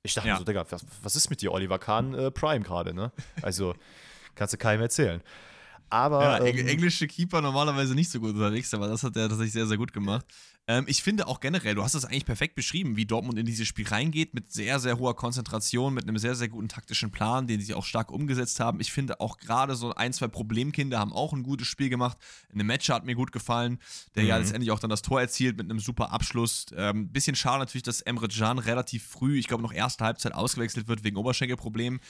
ich 0.05 0.15
dachte 0.15 0.29
Ja. 0.29 0.35
mir 0.35 0.39
so, 0.39 0.45
Digga, 0.45 0.65
was, 0.71 0.85
was 1.03 1.17
ist 1.17 1.29
mit 1.31 1.43
dir, 1.43 1.51
Oliver 1.53 1.81
Kahn 1.81 2.15
äh, 2.15 2.31
Prime 2.31 2.65
gerade, 2.65 2.95
ne? 2.95 3.11
Also, 3.43 3.75
kannst 4.37 4.55
du 4.55 4.59
keinem 4.59 4.81
erzählen. 4.83 5.21
Aber 5.93 6.23
Ja, 6.23 6.47
ähm, 6.47 6.67
englische 6.67 7.07
Keeper 7.07 7.43
normalerweise 7.43 7.95
nicht 7.95 8.11
so 8.11 8.19
gut 8.19 8.31
unterwegs, 8.31 8.73
aber 8.73 8.89
das 8.89 9.03
hat 9.03 9.15
er 9.17 9.29
tatsächlich 9.29 9.53
sehr, 9.53 9.67
sehr 9.67 9.77
gut 9.77 9.93
gemacht. 9.93 10.25
Ähm, 10.67 10.85
ich 10.89 11.03
finde 11.03 11.27
auch 11.27 11.41
generell, 11.41 11.75
du 11.75 11.83
hast 11.83 11.95
es 11.95 12.05
eigentlich 12.07 12.25
perfekt 12.25 12.55
beschrieben, 12.55 12.97
wie 12.97 13.05
Dortmund 13.05 13.39
in 13.39 13.45
dieses 13.45 13.67
Spiel 13.69 13.87
reingeht, 13.87 14.33
mit 14.33 14.51
sehr, 14.53 14.81
sehr 14.81 14.99
hoher 14.99 15.15
Konzentration, 15.17 15.93
mit 15.93 16.05
einem 16.09 16.17
sehr, 16.17 16.35
sehr 16.35 16.49
guten 16.49 16.69
taktischen 16.69 17.11
Plan, 17.11 17.47
den 17.47 17.61
sie 17.61 17.75
auch 17.75 17.85
stark 17.85 18.11
umgesetzt 18.11 18.59
haben. 18.61 18.81
Ich 18.81 18.91
finde 18.91 19.21
auch 19.21 19.37
gerade 19.39 19.75
so 19.75 19.93
ein, 19.95 20.13
zwei 20.15 20.29
Problemkinder 20.29 20.99
haben 20.99 21.13
auch 21.13 21.33
ein 21.35 21.43
gutes 21.43 21.67
Spiel 21.67 21.91
gemacht. 21.91 22.17
Eine 22.53 22.65
Matcher 22.65 22.95
hat 22.95 23.05
mir 23.05 23.15
gut 23.15 23.33
gefallen, 23.33 23.79
der 24.15 24.25
ja 24.25 24.37
Mhm. 24.37 24.43
letztendlich 24.45 24.71
auch 24.71 24.79
dann 24.79 24.91
das 24.91 25.03
Tor 25.03 25.21
erzielt 25.21 25.59
mit 25.59 25.69
einem 25.69 25.81
super 25.81 26.11
Abschluss. 26.13 26.67
Ähm, 26.75 27.09
bisschen 27.09 27.37
schade 27.37 27.59
natürlich, 27.59 27.83
dass 27.83 28.01
Emre 28.01 28.29
Can 28.29 28.59
relativ 28.59 29.05
früh, 29.07 29.39
ich 29.39 29.47
glaube 29.49 29.63
noch 29.63 29.75
erste 29.75 30.05
Halbzeit 30.05 30.33
ausgewechselt 30.33 30.89
wird 30.89 31.05
wegen 31.05 31.17
Oberschenkelproblemen. 31.17 32.01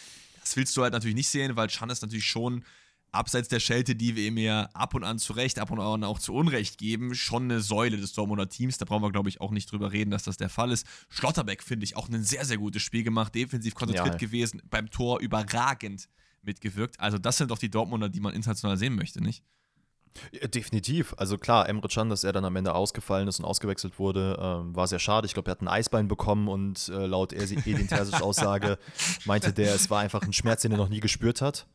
Das 0.41 0.57
willst 0.57 0.77
du 0.77 0.83
halt 0.83 0.93
natürlich 0.93 1.15
nicht 1.17 1.29
sehen, 1.29 1.57
weil 1.57 1.69
Can 1.69 1.91
ist 1.91 2.03
natürlich 2.03 2.27
schon 2.27 2.65
abseits 3.13 3.49
der 3.49 3.61
Schelte, 3.61 3.95
die 3.95 4.17
wir 4.17 4.27
ihm 4.27 4.39
ja 4.39 4.65
ab 4.73 4.95
und 4.95 5.05
an 5.05 5.19
zu 5.19 5.35
Recht, 5.35 5.59
ab 5.59 5.71
und 5.71 5.81
an 5.81 6.03
auch 6.03 6.19
zu 6.19 6.35
Unrecht 6.35 6.79
geben, 6.79 7.15
schon 7.15 7.45
eine 7.45 7.61
Säule 7.61 7.99
des 7.99 8.15
Dortmunder 8.15 8.49
Teams. 8.49 8.79
Da 8.79 8.87
brauchen 8.87 9.03
wir, 9.03 9.13
glaube 9.13 9.29
ich, 9.29 9.41
auch 9.41 9.51
nicht 9.51 9.71
drüber 9.71 9.93
reden, 9.93 10.11
dass 10.11 10.23
das 10.25 10.39
der 10.39 10.49
Fall 10.49 10.73
ist. 10.73 10.87
Schlotterbeck, 11.11 11.63
finde 11.63 11.85
ich, 11.85 11.97
auch 11.97 12.09
ein 12.09 12.25
sehr, 12.25 12.45
sehr 12.45 12.59
gutes 12.59 12.83
Spiel 12.83 13.05
gemacht, 13.05 13.35
defensiv 13.35 13.75
konzentriert 13.75 14.15
Ja. 14.15 14.27
gewesen, 14.27 14.63
beim 14.71 14.91
Tor 14.91 15.21
überragend 15.21 16.09
mitgewirkt. 16.43 16.99
Also, 16.99 17.19
das 17.19 17.37
sind 17.37 17.51
doch 17.51 17.59
die 17.59 17.71
Dortmunder, 17.71 18.09
die 18.09 18.21
man 18.21 18.35
international 18.35 18.77
sehen 18.77 18.97
möchte, 18.97 19.23
nicht? 19.23 19.45
Ja, 20.33 20.47
Definitiv. 20.47 21.15
Also 21.17 21.39
klar, 21.39 21.69
Emre 21.69 21.89
Can, 21.89 22.11
dass 22.11 22.25
er 22.25 22.33
dann 22.33 22.45
am 22.45 22.57
Ende 22.57 22.75
ausgefallen 22.75 23.29
ist 23.29 23.39
und 23.39 23.45
ausgewechselt 23.45 23.99
wurde, 23.99 24.37
ähm, 24.41 24.75
war 24.77 24.87
sehr 24.87 24.99
schade. 24.99 25.27
Ich 25.27 25.35
glaube, 25.35 25.51
er 25.51 25.53
hat 25.53 25.63
ein 25.63 25.69
Eisbein 25.69 26.09
bekommen 26.09 26.49
und 26.49 26.89
äh, 26.89 27.07
laut 27.07 27.33
Edin 27.33 27.89
Terzic 27.89 28.21
Aussage 28.21 28.79
meinte 29.25 29.53
der, 29.53 29.75
es 29.75 29.89
war 29.91 30.01
einfach 30.01 30.23
ein 30.23 30.33
Schmerz, 30.33 30.63
den 30.63 30.73
er 30.73 30.79
noch 30.79 30.89
nie 30.89 31.01
gespürt 31.01 31.41
hat. 31.41 31.67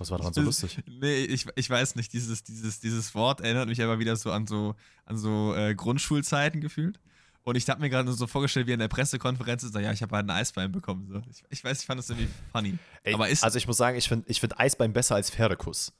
Was 0.00 0.10
war 0.10 0.18
daran 0.18 0.32
so 0.32 0.40
lustig? 0.40 0.78
Nee, 0.88 1.24
ich, 1.24 1.46
ich 1.56 1.68
weiß 1.70 1.94
nicht, 1.94 2.12
dieses, 2.14 2.42
dieses, 2.42 2.80
dieses 2.80 3.14
Wort 3.14 3.42
erinnert 3.42 3.68
mich 3.68 3.82
aber 3.82 3.98
wieder 3.98 4.16
so 4.16 4.32
an 4.32 4.46
so, 4.46 4.74
an 5.04 5.18
so 5.18 5.54
äh, 5.54 5.74
Grundschulzeiten 5.74 6.60
gefühlt. 6.62 6.98
Und 7.42 7.56
ich 7.56 7.68
habe 7.68 7.80
mir 7.80 7.90
gerade 7.90 8.10
so 8.12 8.26
vorgestellt, 8.26 8.66
wie 8.66 8.72
in 8.72 8.78
der 8.80 8.88
Pressekonferenz 8.88 9.62
ist, 9.62 9.72
so, 9.74 9.78
ja, 9.78 9.92
ich 9.92 10.02
habe 10.02 10.16
halt 10.16 10.26
ein 10.26 10.30
Eisbein 10.30 10.72
bekommen. 10.72 11.06
So. 11.12 11.22
Ich, 11.30 11.42
ich 11.50 11.64
weiß, 11.64 11.80
ich 11.80 11.86
fand 11.86 11.98
das 11.98 12.08
irgendwie 12.08 12.28
funny. 12.52 12.78
Ey, 13.02 13.14
aber 13.14 13.28
ist, 13.28 13.44
also 13.44 13.58
ich 13.58 13.66
muss 13.66 13.76
sagen, 13.76 13.96
ich 13.98 14.08
finde 14.08 14.24
ich 14.28 14.40
find 14.40 14.58
Eisbein 14.58 14.92
besser 14.92 15.14
als 15.16 15.30
Pferdekuss. 15.30 15.92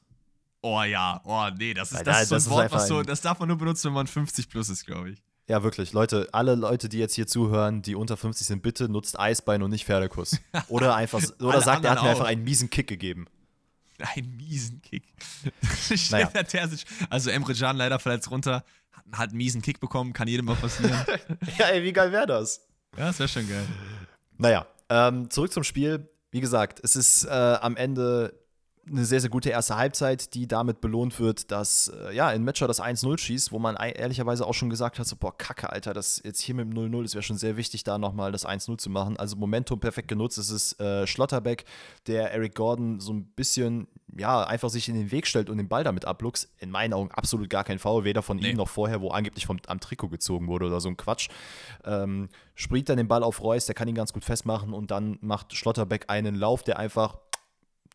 oh 0.63 0.83
ja, 0.83 1.21
oh 1.25 1.49
nee, 1.59 1.75
das 1.75 1.93
ist, 1.93 2.07
das 2.07 2.29
da- 2.29 2.37
ist 2.37 2.45
so 2.45 2.51
ein 2.51 2.57
Wort, 2.57 2.73
was 2.73 2.89
so, 2.89 3.03
das 3.03 3.21
darf 3.21 3.39
man 3.39 3.49
nur 3.49 3.59
benutzen, 3.59 3.89
wenn 3.89 3.95
man 3.95 4.07
50 4.07 4.49
plus 4.49 4.69
ist, 4.71 4.87
glaube 4.87 5.11
ich. 5.11 5.23
Ja, 5.49 5.63
wirklich. 5.65 5.93
Leute, 5.93 6.29
alle 6.33 6.55
Leute, 6.55 6.89
die 6.89 6.99
jetzt 6.99 7.15
hier 7.15 7.27
zuhören, 7.27 7.83
die 7.83 7.97
unter 7.97 8.17
50 8.17 8.47
sind, 8.47 8.63
bitte 8.63 8.89
nutzt 8.89 9.19
Eisbein 9.19 9.63
und 9.63 9.71
nicht 9.71 9.85
Pferdekuss. 9.85 10.39
Oder 10.69 10.95
einfach, 10.95 11.21
oder 11.41 11.61
sagt, 11.61 11.85
er 11.85 11.91
hat 11.93 12.03
mir 12.03 12.11
einfach 12.11 12.27
einen 12.27 12.45
miesen 12.45 12.71
Kick 12.71 12.87
gegeben. 12.87 13.27
Ein 14.03 14.37
miesen 14.37 14.81
Kick. 14.83 15.05
Naja. 16.11 16.27
Terzic- 16.29 16.85
Also 17.09 17.31
Emre 17.31 17.55
Can 17.55 17.77
leider 17.77 17.99
verletzt 17.99 18.31
runter, 18.31 18.65
hat, 18.93 19.05
hat 19.13 19.29
einen 19.31 19.37
miesen 19.39 19.63
Kick 19.63 19.81
bekommen, 19.81 20.13
kann 20.13 20.29
jedem 20.29 20.47
mal 20.47 20.57
passieren. 20.57 20.97
Ja, 21.59 21.67
ey, 21.69 21.83
wie 21.83 21.93
geil 21.93 22.13
wäre 22.13 22.27
das? 22.27 22.67
ja, 22.97 23.07
das 23.07 23.19
wäre 23.19 23.29
schon 23.29 23.49
geil. 23.49 23.67
Naja, 24.39 24.67
ähm, 24.89 25.31
zurück 25.31 25.53
zum 25.53 25.65
Spiel. 25.65 26.09
Wie 26.33 26.41
gesagt, 26.41 26.81
es 26.83 26.95
ist 26.97 27.25
äh, 27.25 27.29
am 27.31 27.77
Ende 27.77 28.40
eine 28.91 29.05
sehr, 29.05 29.21
sehr 29.21 29.31
gute 29.31 29.51
erste 29.51 29.77
Halbzeit, 29.77 30.35
die 30.35 30.49
damit 30.49 30.81
belohnt 30.81 31.21
wird, 31.21 31.51
dass 31.53 31.89
äh, 31.89 32.15
ja, 32.15 32.31
in 32.33 32.43
Matcher 32.45 32.67
das 32.67 32.83
1-0 32.83 33.19
schießt, 33.19 33.53
wo 33.53 33.59
man 33.59 33.77
ei- 33.77 33.93
ehrlicherweise 33.93 34.45
auch 34.47 34.55
schon 34.55 34.69
gesagt 34.69 34.99
hat, 34.99 35.07
so, 35.07 35.15
boah, 35.17 35.37
kacke, 35.37 35.71
Alter, 35.71 35.95
das 35.95 36.21
jetzt 36.25 36.41
hier 36.41 36.55
mit 36.57 36.67
dem 36.67 36.75
0-0, 36.75 37.05
es 37.05 37.15
wäre 37.15 37.23
schon 37.23 37.39
sehr 37.39 37.57
wichtig, 37.57 37.85
da 37.85 37.99
nochmal 37.99 38.33
das 38.33 38.45
1-0 38.47 38.79
zu 38.79 38.91
machen. 38.91 39.17
Also 39.17 39.37
Momentum 39.37 39.79
perfekt 39.79 40.09
genutzt. 40.09 40.39
Es 40.39 40.51
ist 40.51 40.81
äh, 40.81 41.07
Schlotterbeck, 41.07 41.65
der 42.09 42.33
Eric 42.33 42.55
Gordon 42.57 42.99
so 43.01 43.13
ein 43.13 43.25
bisschen, 43.25 43.87
ja, 44.19 44.43
einfach 44.43 44.71
sich 44.71 44.89
in 44.89 44.97
den 44.97 45.11
Weg 45.13 45.27
stellt 45.29 45.51
und 45.51 45.59
den 45.59 45.69
Ball 45.69 45.85
damit 45.85 46.05
abluchst. 46.05 46.49
In 46.59 46.71
meinen 46.71 46.93
Augen 46.93 47.11
absolut 47.13 47.49
gar 47.49 47.63
kein 47.65 47.79
Foul, 47.79 48.03
weder 48.05 48.23
von 48.23 48.39
Nee. 48.39 48.51
ihm 48.51 48.57
noch 48.57 48.69
vorher, 48.69 49.01
wo 49.01 49.11
angeblich 49.11 49.47
vom, 49.47 49.59
am 49.69 49.79
Trikot 49.79 50.09
gezogen 50.09 50.49
wurde 50.49 50.67
oder 50.67 50.81
so 50.81 50.89
ein 50.89 50.97
Quatsch. 50.97 51.29
Ähm, 51.85 52.29
springt 52.57 52.89
dann 52.89 52.97
den 52.97 53.09
Ball 53.09 53.23
auf 53.23 53.41
Reus, 53.43 53.67
der 53.67 53.75
kann 53.75 53.87
ihn 53.89 53.95
ganz 53.95 54.13
gut 54.13 54.25
festmachen 54.25 54.73
und 54.75 54.91
dann 54.91 55.19
macht 55.21 55.55
Schlotterbeck 55.55 56.07
einen 56.09 56.35
Lauf, 56.35 56.63
der 56.65 56.79
einfach 56.79 57.19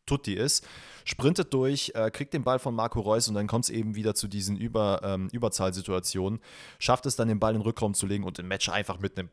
Tutti 0.06 0.34
ist, 0.34 0.66
sprintet 1.04 1.52
durch, 1.52 1.92
äh, 1.94 2.10
kriegt 2.10 2.34
den 2.34 2.44
Ball 2.44 2.58
von 2.58 2.74
Marco 2.74 3.00
Reus 3.00 3.28
und 3.28 3.34
dann 3.34 3.46
kommt 3.46 3.64
es 3.64 3.70
eben 3.70 3.94
wieder 3.94 4.14
zu 4.14 4.28
diesen 4.28 4.56
Über, 4.56 5.00
ähm, 5.02 5.28
Überzahlsituationen, 5.32 6.40
schafft 6.78 7.06
es 7.06 7.16
dann 7.16 7.28
den 7.28 7.40
Ball 7.40 7.54
in 7.54 7.60
den 7.60 7.66
Rückraum 7.66 7.94
zu 7.94 8.06
legen 8.06 8.24
und 8.24 8.38
im 8.38 8.48
Match 8.48 8.68
einfach 8.68 8.98
mit 8.98 9.18
einem 9.18 9.28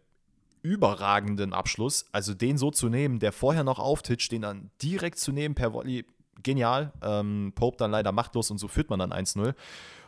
überragenden 0.61 1.53
Abschluss, 1.53 2.05
also 2.11 2.33
den 2.33 2.57
so 2.57 2.71
zu 2.71 2.89
nehmen, 2.89 3.19
der 3.19 3.31
vorher 3.31 3.63
noch 3.63 3.79
auftitscht, 3.79 4.31
den 4.31 4.41
dann 4.43 4.71
direkt 4.81 5.19
zu 5.19 5.31
nehmen 5.31 5.55
per 5.55 5.73
Volley, 5.73 6.05
genial. 6.41 6.91
Ähm, 7.01 7.51
Pope 7.55 7.77
dann 7.77 7.91
leider 7.91 8.11
machtlos 8.11 8.49
und 8.49 8.57
so 8.57 8.67
führt 8.67 8.89
man 8.89 8.99
dann 8.99 9.11
1-0. 9.11 9.53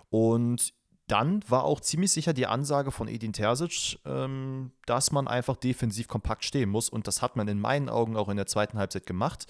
Und 0.09 0.73
dann 1.07 1.41
war 1.47 1.65
auch 1.65 1.81
ziemlich 1.81 2.11
sicher 2.11 2.33
die 2.33 2.47
Ansage 2.47 2.91
von 2.91 3.07
Edin 3.07 3.33
Terzic, 3.33 3.99
ähm, 4.05 4.71
dass 4.85 5.11
man 5.11 5.27
einfach 5.27 5.55
defensiv 5.55 6.07
kompakt 6.07 6.43
stehen 6.45 6.69
muss. 6.69 6.89
Und 6.89 7.07
das 7.07 7.21
hat 7.21 7.35
man 7.35 7.47
in 7.47 7.59
meinen 7.59 7.89
Augen 7.89 8.17
auch 8.17 8.29
in 8.29 8.37
der 8.37 8.47
zweiten 8.47 8.77
Halbzeit 8.77 9.05
gemacht. 9.05 9.45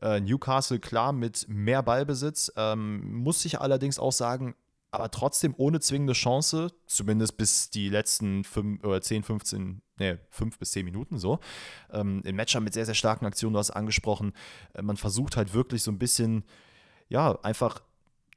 Äh, 0.00 0.20
Newcastle 0.20 0.78
klar 0.78 1.12
mit 1.12 1.46
mehr 1.48 1.82
Ballbesitz, 1.82 2.52
ähm, 2.56 3.22
muss 3.22 3.44
ich 3.44 3.60
allerdings 3.60 3.98
auch 3.98 4.12
sagen, 4.12 4.54
aber 4.90 5.10
trotzdem 5.10 5.54
ohne 5.58 5.80
zwingende 5.80 6.14
Chance, 6.14 6.68
zumindest 6.86 7.36
bis 7.36 7.70
die 7.70 7.88
letzten 7.88 8.44
5 8.44 8.82
oder 8.84 9.02
10, 9.02 9.22
15, 9.22 9.82
nee, 9.98 10.16
5 10.30 10.58
bis 10.58 10.70
10 10.72 10.84
Minuten 10.84 11.18
so. 11.18 11.40
Ähm, 11.92 12.22
Im 12.24 12.36
Matchup 12.36 12.62
mit 12.62 12.72
sehr, 12.74 12.86
sehr 12.86 12.94
starken 12.94 13.26
Aktionen, 13.26 13.52
du 13.52 13.58
hast 13.58 13.70
angesprochen, 13.70 14.32
äh, 14.74 14.82
man 14.82 14.96
versucht 14.96 15.36
halt 15.36 15.52
wirklich 15.52 15.82
so 15.82 15.90
ein 15.90 15.98
bisschen, 15.98 16.44
ja, 17.08 17.38
einfach 17.42 17.82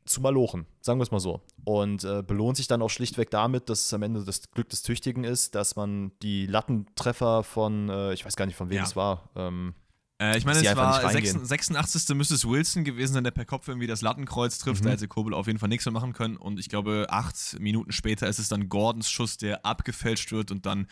zu 0.03 0.19
malochen, 0.19 0.65
sagen 0.81 0.99
wir 0.99 1.03
es 1.03 1.11
mal 1.11 1.19
so. 1.19 1.41
Und 1.63 2.03
äh, 2.03 2.23
belohnt 2.23 2.57
sich 2.57 2.67
dann 2.67 2.81
auch 2.81 2.89
schlichtweg 2.89 3.29
damit, 3.29 3.69
dass 3.69 3.85
es 3.85 3.93
am 3.93 4.01
Ende 4.01 4.23
das 4.25 4.49
Glück 4.51 4.67
des 4.67 4.81
Tüchtigen 4.81 5.23
ist, 5.23 5.53
dass 5.55 5.75
man 5.75 6.11
die 6.21 6.47
Lattentreffer 6.47 7.43
von, 7.43 7.87
äh, 7.89 8.13
ich 8.13 8.25
weiß 8.25 8.35
gar 8.35 8.45
nicht, 8.47 8.55
von 8.55 8.69
wem 8.69 8.77
Ja. 8.77 8.83
es 8.83 8.95
war, 8.95 9.29
ähm, 9.35 9.75
Äh, 10.21 10.37
ich 10.37 10.45
meine, 10.45 10.59
es 10.59 10.75
war 10.75 10.93
nicht 10.93 11.03
reingehen. 11.03 11.43
86. 11.43 12.03
86. 12.03 12.15
müsste 12.15 12.35
es 12.35 12.47
Wilson 12.47 12.83
gewesen 12.83 13.13
sein, 13.13 13.23
der 13.23 13.31
per 13.31 13.45
Kopf 13.45 13.67
irgendwie 13.67 13.87
das 13.87 14.01
Lattenkreuz 14.01 14.59
trifft. 14.59 14.81
Mhm. 14.81 14.85
Da 14.85 14.91
hätte 14.91 15.07
Kobel 15.07 15.33
auf 15.33 15.47
jeden 15.47 15.57
Fall 15.57 15.69
nichts 15.69 15.85
mehr 15.85 15.93
machen 15.93 16.13
können. 16.13 16.37
Und 16.37 16.59
ich 16.59 16.69
glaube, 16.69 17.07
acht 17.09 17.59
Minuten 17.59 17.91
später 17.91 18.27
ist 18.27 18.37
es 18.37 18.47
dann 18.47 18.69
Gordons 18.69 19.09
Schuss, 19.09 19.37
der 19.37 19.65
abgefälscht 19.65 20.31
wird 20.31 20.51
und 20.51 20.67
dann 20.67 20.87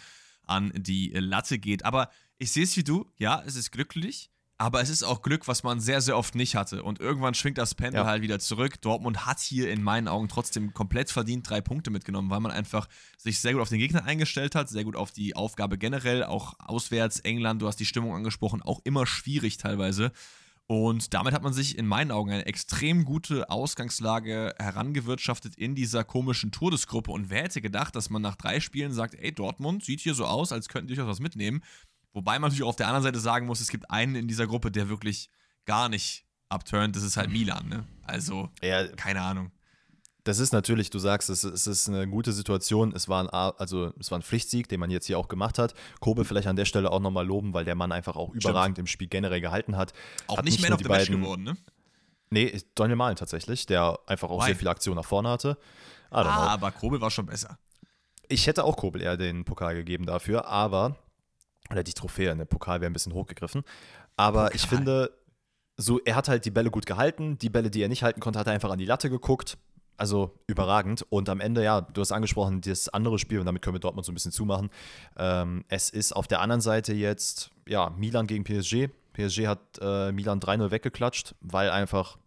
an 0.46 0.72
die 0.76 1.12
Latte 1.12 1.60
geht. 1.60 1.86
Aber 1.86 2.10
ich 2.40 2.52
sehe 2.52 2.64
es 2.64 2.76
wie 2.76 2.84
du. 2.84 3.06
Ja, 3.18 3.44
es 3.46 3.56
ist 3.56 3.72
glücklich. 3.72 4.32
Aber 4.62 4.82
es 4.82 4.90
ist 4.90 5.04
auch 5.04 5.22
Glück, 5.22 5.48
was 5.48 5.64
man 5.64 5.80
sehr, 5.80 6.02
sehr 6.02 6.18
oft 6.18 6.36
nicht 6.36 6.56
hatte. 6.56 6.84
Und 6.84 7.00
irgendwann 7.00 7.34
schwingt 7.34 7.58
das 7.58 7.76
Pendel 7.76 8.02
Ja. 8.02 8.06
halt 8.06 8.22
wieder 8.22 8.40
zurück. 8.40 8.82
Dortmund 8.82 9.26
hat 9.26 9.40
hier 9.40 9.72
in 9.72 9.82
meinen 9.82 10.10
Augen 10.10 10.28
trotzdem 10.28 10.74
komplett 10.74 11.10
verdient 11.10 11.50
drei 11.50 11.62
Punkte 11.62 11.92
mitgenommen, 11.92 12.30
weil 12.30 12.42
man 12.42 12.52
einfach 12.52 12.90
sich 13.18 13.40
sehr 13.40 13.54
gut 13.54 13.62
auf 13.62 13.70
den 13.70 13.80
Gegner 13.80 14.04
eingestellt 14.04 14.56
hat, 14.56 14.68
sehr 14.68 14.84
gut 14.84 14.98
auf 14.98 15.12
die 15.12 15.34
Aufgabe 15.34 15.78
generell, 15.78 16.26
auch 16.26 16.56
auswärts, 16.60 17.22
England, 17.22 17.62
du 17.62 17.68
hast 17.68 17.78
die 17.80 17.86
Stimmung 17.86 18.14
angesprochen, 18.14 18.62
auch 18.62 18.82
immer 18.84 19.08
schwierig 19.08 19.56
teilweise. 19.56 20.12
Und 20.68 21.16
damit 21.16 21.34
hat 21.34 21.42
man 21.42 21.54
sich 21.54 21.78
in 21.80 21.88
meinen 21.88 22.12
Augen 22.12 22.30
eine 22.30 22.46
extrem 22.46 23.04
gute 23.04 23.50
Ausgangslage 23.50 24.54
herangewirtschaftet 24.60 25.56
in 25.56 25.74
dieser 25.74 26.04
komischen 26.04 26.52
Todesgruppe. 26.52 27.12
Und 27.12 27.32
wer 27.32 27.44
hätte 27.44 27.62
gedacht, 27.62 27.96
dass 27.96 28.12
man 28.12 28.22
nach 28.22 28.36
drei 28.36 28.60
Spielen 28.60 28.92
sagt, 28.92 29.16
ey, 29.16 29.32
Dortmund 29.32 29.84
sieht 29.84 30.02
hier 30.02 30.14
so 30.14 30.26
aus, 30.26 30.52
als 30.52 30.68
könnten 30.70 30.90
die 30.90 30.96
durchaus 30.96 31.14
was 31.14 31.20
mitnehmen. 31.22 31.64
Wobei 32.14 32.34
man 32.34 32.50
natürlich 32.50 32.64
auch 32.64 32.70
auf 32.70 32.76
der 32.76 32.88
anderen 32.88 33.04
Seite 33.04 33.20
sagen 33.20 33.46
muss, 33.46 33.62
es 33.62 33.70
gibt 33.70 33.90
einen 33.92 34.16
in 34.16 34.28
dieser 34.28 34.48
Gruppe, 34.48 34.72
der 34.72 34.90
wirklich 34.90 35.30
gar 35.66 35.90
nicht 35.90 36.26
abturnt. 36.50 36.96
Das 36.96 37.04
ist 37.04 37.18
halt 37.18 37.30
Milan, 37.30 37.68
ne? 37.68 37.86
Also, 38.04 38.50
ja, 38.62 38.88
keine 38.88 39.22
Ahnung. 39.22 39.52
Das 40.24 40.40
ist 40.40 40.52
natürlich, 40.52 40.90
du 40.90 41.00
sagst, 41.00 41.30
es, 41.30 41.44
es 41.44 41.66
ist 41.66 41.88
eine 41.88 42.08
gute 42.08 42.34
Situation. 42.34 42.94
Es 42.94 43.08
war, 43.08 43.24
ein, 43.24 43.30
also, 43.30 43.94
es 44.00 44.12
war 44.12 44.20
ein 44.20 44.22
Pflichtsieg, 44.22 44.68
den 44.68 44.80
man 44.80 44.92
jetzt 44.92 45.06
hier 45.06 45.18
auch 45.18 45.28
gemacht 45.28 45.58
hat. 45.58 45.74
Kobe 46.02 46.26
vielleicht 46.26 46.48
an 46.48 46.56
der 46.56 46.66
Stelle 46.66 46.92
auch 46.92 47.00
nochmal 47.00 47.26
loben, 47.26 47.54
weil 47.54 47.66
der 47.66 47.76
Mann 47.76 47.92
einfach 47.92 48.16
auch 48.16 48.34
überragend 48.34 48.78
im 48.80 48.88
Spiel 48.88 49.08
generell 49.08 49.42
gehalten 49.42 49.78
hat. 49.78 49.94
Auch 50.28 50.38
Hat 50.38 50.46
nicht, 50.46 50.60
nicht 50.60 50.64
Man 50.64 50.74
of 50.74 50.80
die 50.80 50.84
the 50.84 50.90
Match 50.90 51.10
geworden, 51.10 51.44
ne? 51.44 51.58
Nee, 52.32 52.62
Daniel 52.76 52.98
Malen 52.98 53.16
tatsächlich, 53.16 53.66
der 53.66 53.98
einfach 54.06 54.30
auch 54.30 54.42
Why? 54.42 54.48
sehr 54.48 54.56
viele 54.56 54.70
Aktionen 54.70 54.98
nach 54.98 55.06
vorne 55.06 55.30
hatte. 55.30 55.58
Ah, 56.12 56.48
aber 56.48 56.72
Kobel 56.72 57.02
war 57.02 57.10
schon 57.10 57.26
besser. 57.26 57.58
Ich 58.28 58.46
hätte 58.46 58.64
auch 58.64 58.78
Kobel 58.78 59.02
eher 59.02 59.18
den 59.18 59.46
Pokal 59.46 59.74
gegeben 59.76 60.06
dafür, 60.06 60.48
aber, 60.48 60.96
oder 61.72 61.84
die 61.84 61.94
Trophäe, 61.94 62.36
der 62.36 62.46
Pokal 62.46 62.82
wäre 62.82 62.90
ein 62.90 62.94
bisschen 62.94 63.14
hochgegriffen. 63.14 63.64
Aber 64.16 64.46
Pokal. 64.46 64.56
ich 64.56 64.68
finde, 64.68 65.12
so, 65.78 66.00
er 66.00 66.16
hat 66.16 66.28
halt 66.28 66.46
die 66.46 66.52
Bälle 66.52 66.72
gut 66.72 66.86
gehalten. 66.86 67.38
Die 67.38 67.50
Bälle, 67.50 67.70
die 67.70 67.82
er 67.82 67.88
nicht 67.88 68.04
halten 68.04 68.20
konnte, 68.20 68.40
hat 68.40 68.48
er 68.48 68.54
einfach 68.54 68.72
an 68.72 68.80
die 68.80 68.86
Latte 68.86 69.10
geguckt. 69.10 69.58
Also 69.98 70.34
überragend. 70.48 71.06
Und 71.10 71.30
am 71.30 71.40
Ende, 71.40 71.64
ja, 71.64 71.82
du 71.82 72.02
hast 72.02 72.12
angesprochen, 72.12 72.62
das 72.62 72.90
andere 72.90 73.20
Spiel, 73.20 73.40
und 73.40 73.46
damit 73.46 73.62
können 73.62 73.76
wir 73.76 73.80
Dortmund 73.80 74.06
so 74.06 74.12
ein 74.12 74.16
bisschen 74.16 74.32
zumachen. 74.32 74.70
Ähm, 75.18 75.66
es 75.68 75.90
ist 75.90 76.14
auf 76.14 76.28
der 76.28 76.42
anderen 76.42 76.62
Seite 76.62 76.94
jetzt, 76.94 77.52
ja, 77.68 77.90
Milan 77.98 78.28
gegen 78.28 78.44
PSG. 78.44 78.90
PSG 79.14 79.48
hat 79.48 79.60
äh, 79.82 80.12
Milan 80.12 80.40
3-0 80.40 80.72
weggeklatscht, 80.72 81.36
weil 81.42 81.70
einfach 81.70 82.18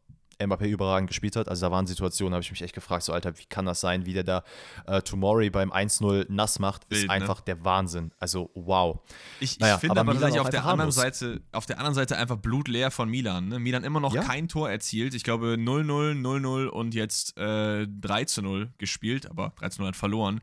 Mbappé 0.46 0.66
überragend 0.66 1.08
gespielt 1.08 1.36
hat. 1.36 1.48
Also 1.48 1.66
da 1.66 1.72
waren 1.72 1.86
Situationen, 1.86 2.34
habe 2.34 2.42
ich 2.42 2.50
mich 2.50 2.62
echt 2.62 2.74
gefragt, 2.74 3.04
so 3.04 3.12
Alter, 3.12 3.38
wie 3.38 3.44
kann 3.44 3.66
das 3.66 3.80
sein, 3.80 4.06
wie 4.06 4.12
der 4.12 4.24
da 4.24 4.44
äh, 4.86 5.02
Tomori 5.02 5.50
beim 5.50 5.72
1-0 5.72 6.26
nass 6.28 6.58
macht, 6.58 6.84
ist 6.88 7.00
Wild, 7.02 7.08
ne? 7.08 7.12
einfach 7.14 7.40
der 7.40 7.64
Wahnsinn. 7.64 8.12
Also 8.18 8.50
wow. 8.54 9.00
Ich, 9.40 9.58
Naja, 9.58 9.74
ich 9.74 9.80
finde 9.80 10.00
aber 10.00 10.10
aber, 10.10 10.12
tatsächlich 10.20 10.40
auf 10.40 10.50
der, 10.50 10.60
anderen 10.60 10.78
harmlos. 10.80 10.94
Seite, 10.94 11.40
auf 11.52 11.66
der 11.66 11.78
anderen 11.78 11.94
Seite 11.94 12.16
einfach 12.16 12.36
blutleer 12.36 12.90
von 12.90 13.08
Milan. 13.08 13.48
Ne? 13.48 13.58
Milan 13.58 13.84
immer 13.84 14.00
noch 14.00 14.14
Ja. 14.14 14.22
kein 14.22 14.48
Tor 14.48 14.70
erzielt. 14.70 15.14
Ich 15.14 15.24
glaube 15.24 15.54
0-0, 15.58 16.20
0-0 16.20 16.66
und 16.66 16.94
jetzt 16.94 17.36
äh, 17.38 17.82
3-0 17.82 18.68
gespielt, 18.78 19.30
aber 19.30 19.52
3-0 19.60 19.86
hat 19.86 19.96
verloren. 19.96 20.40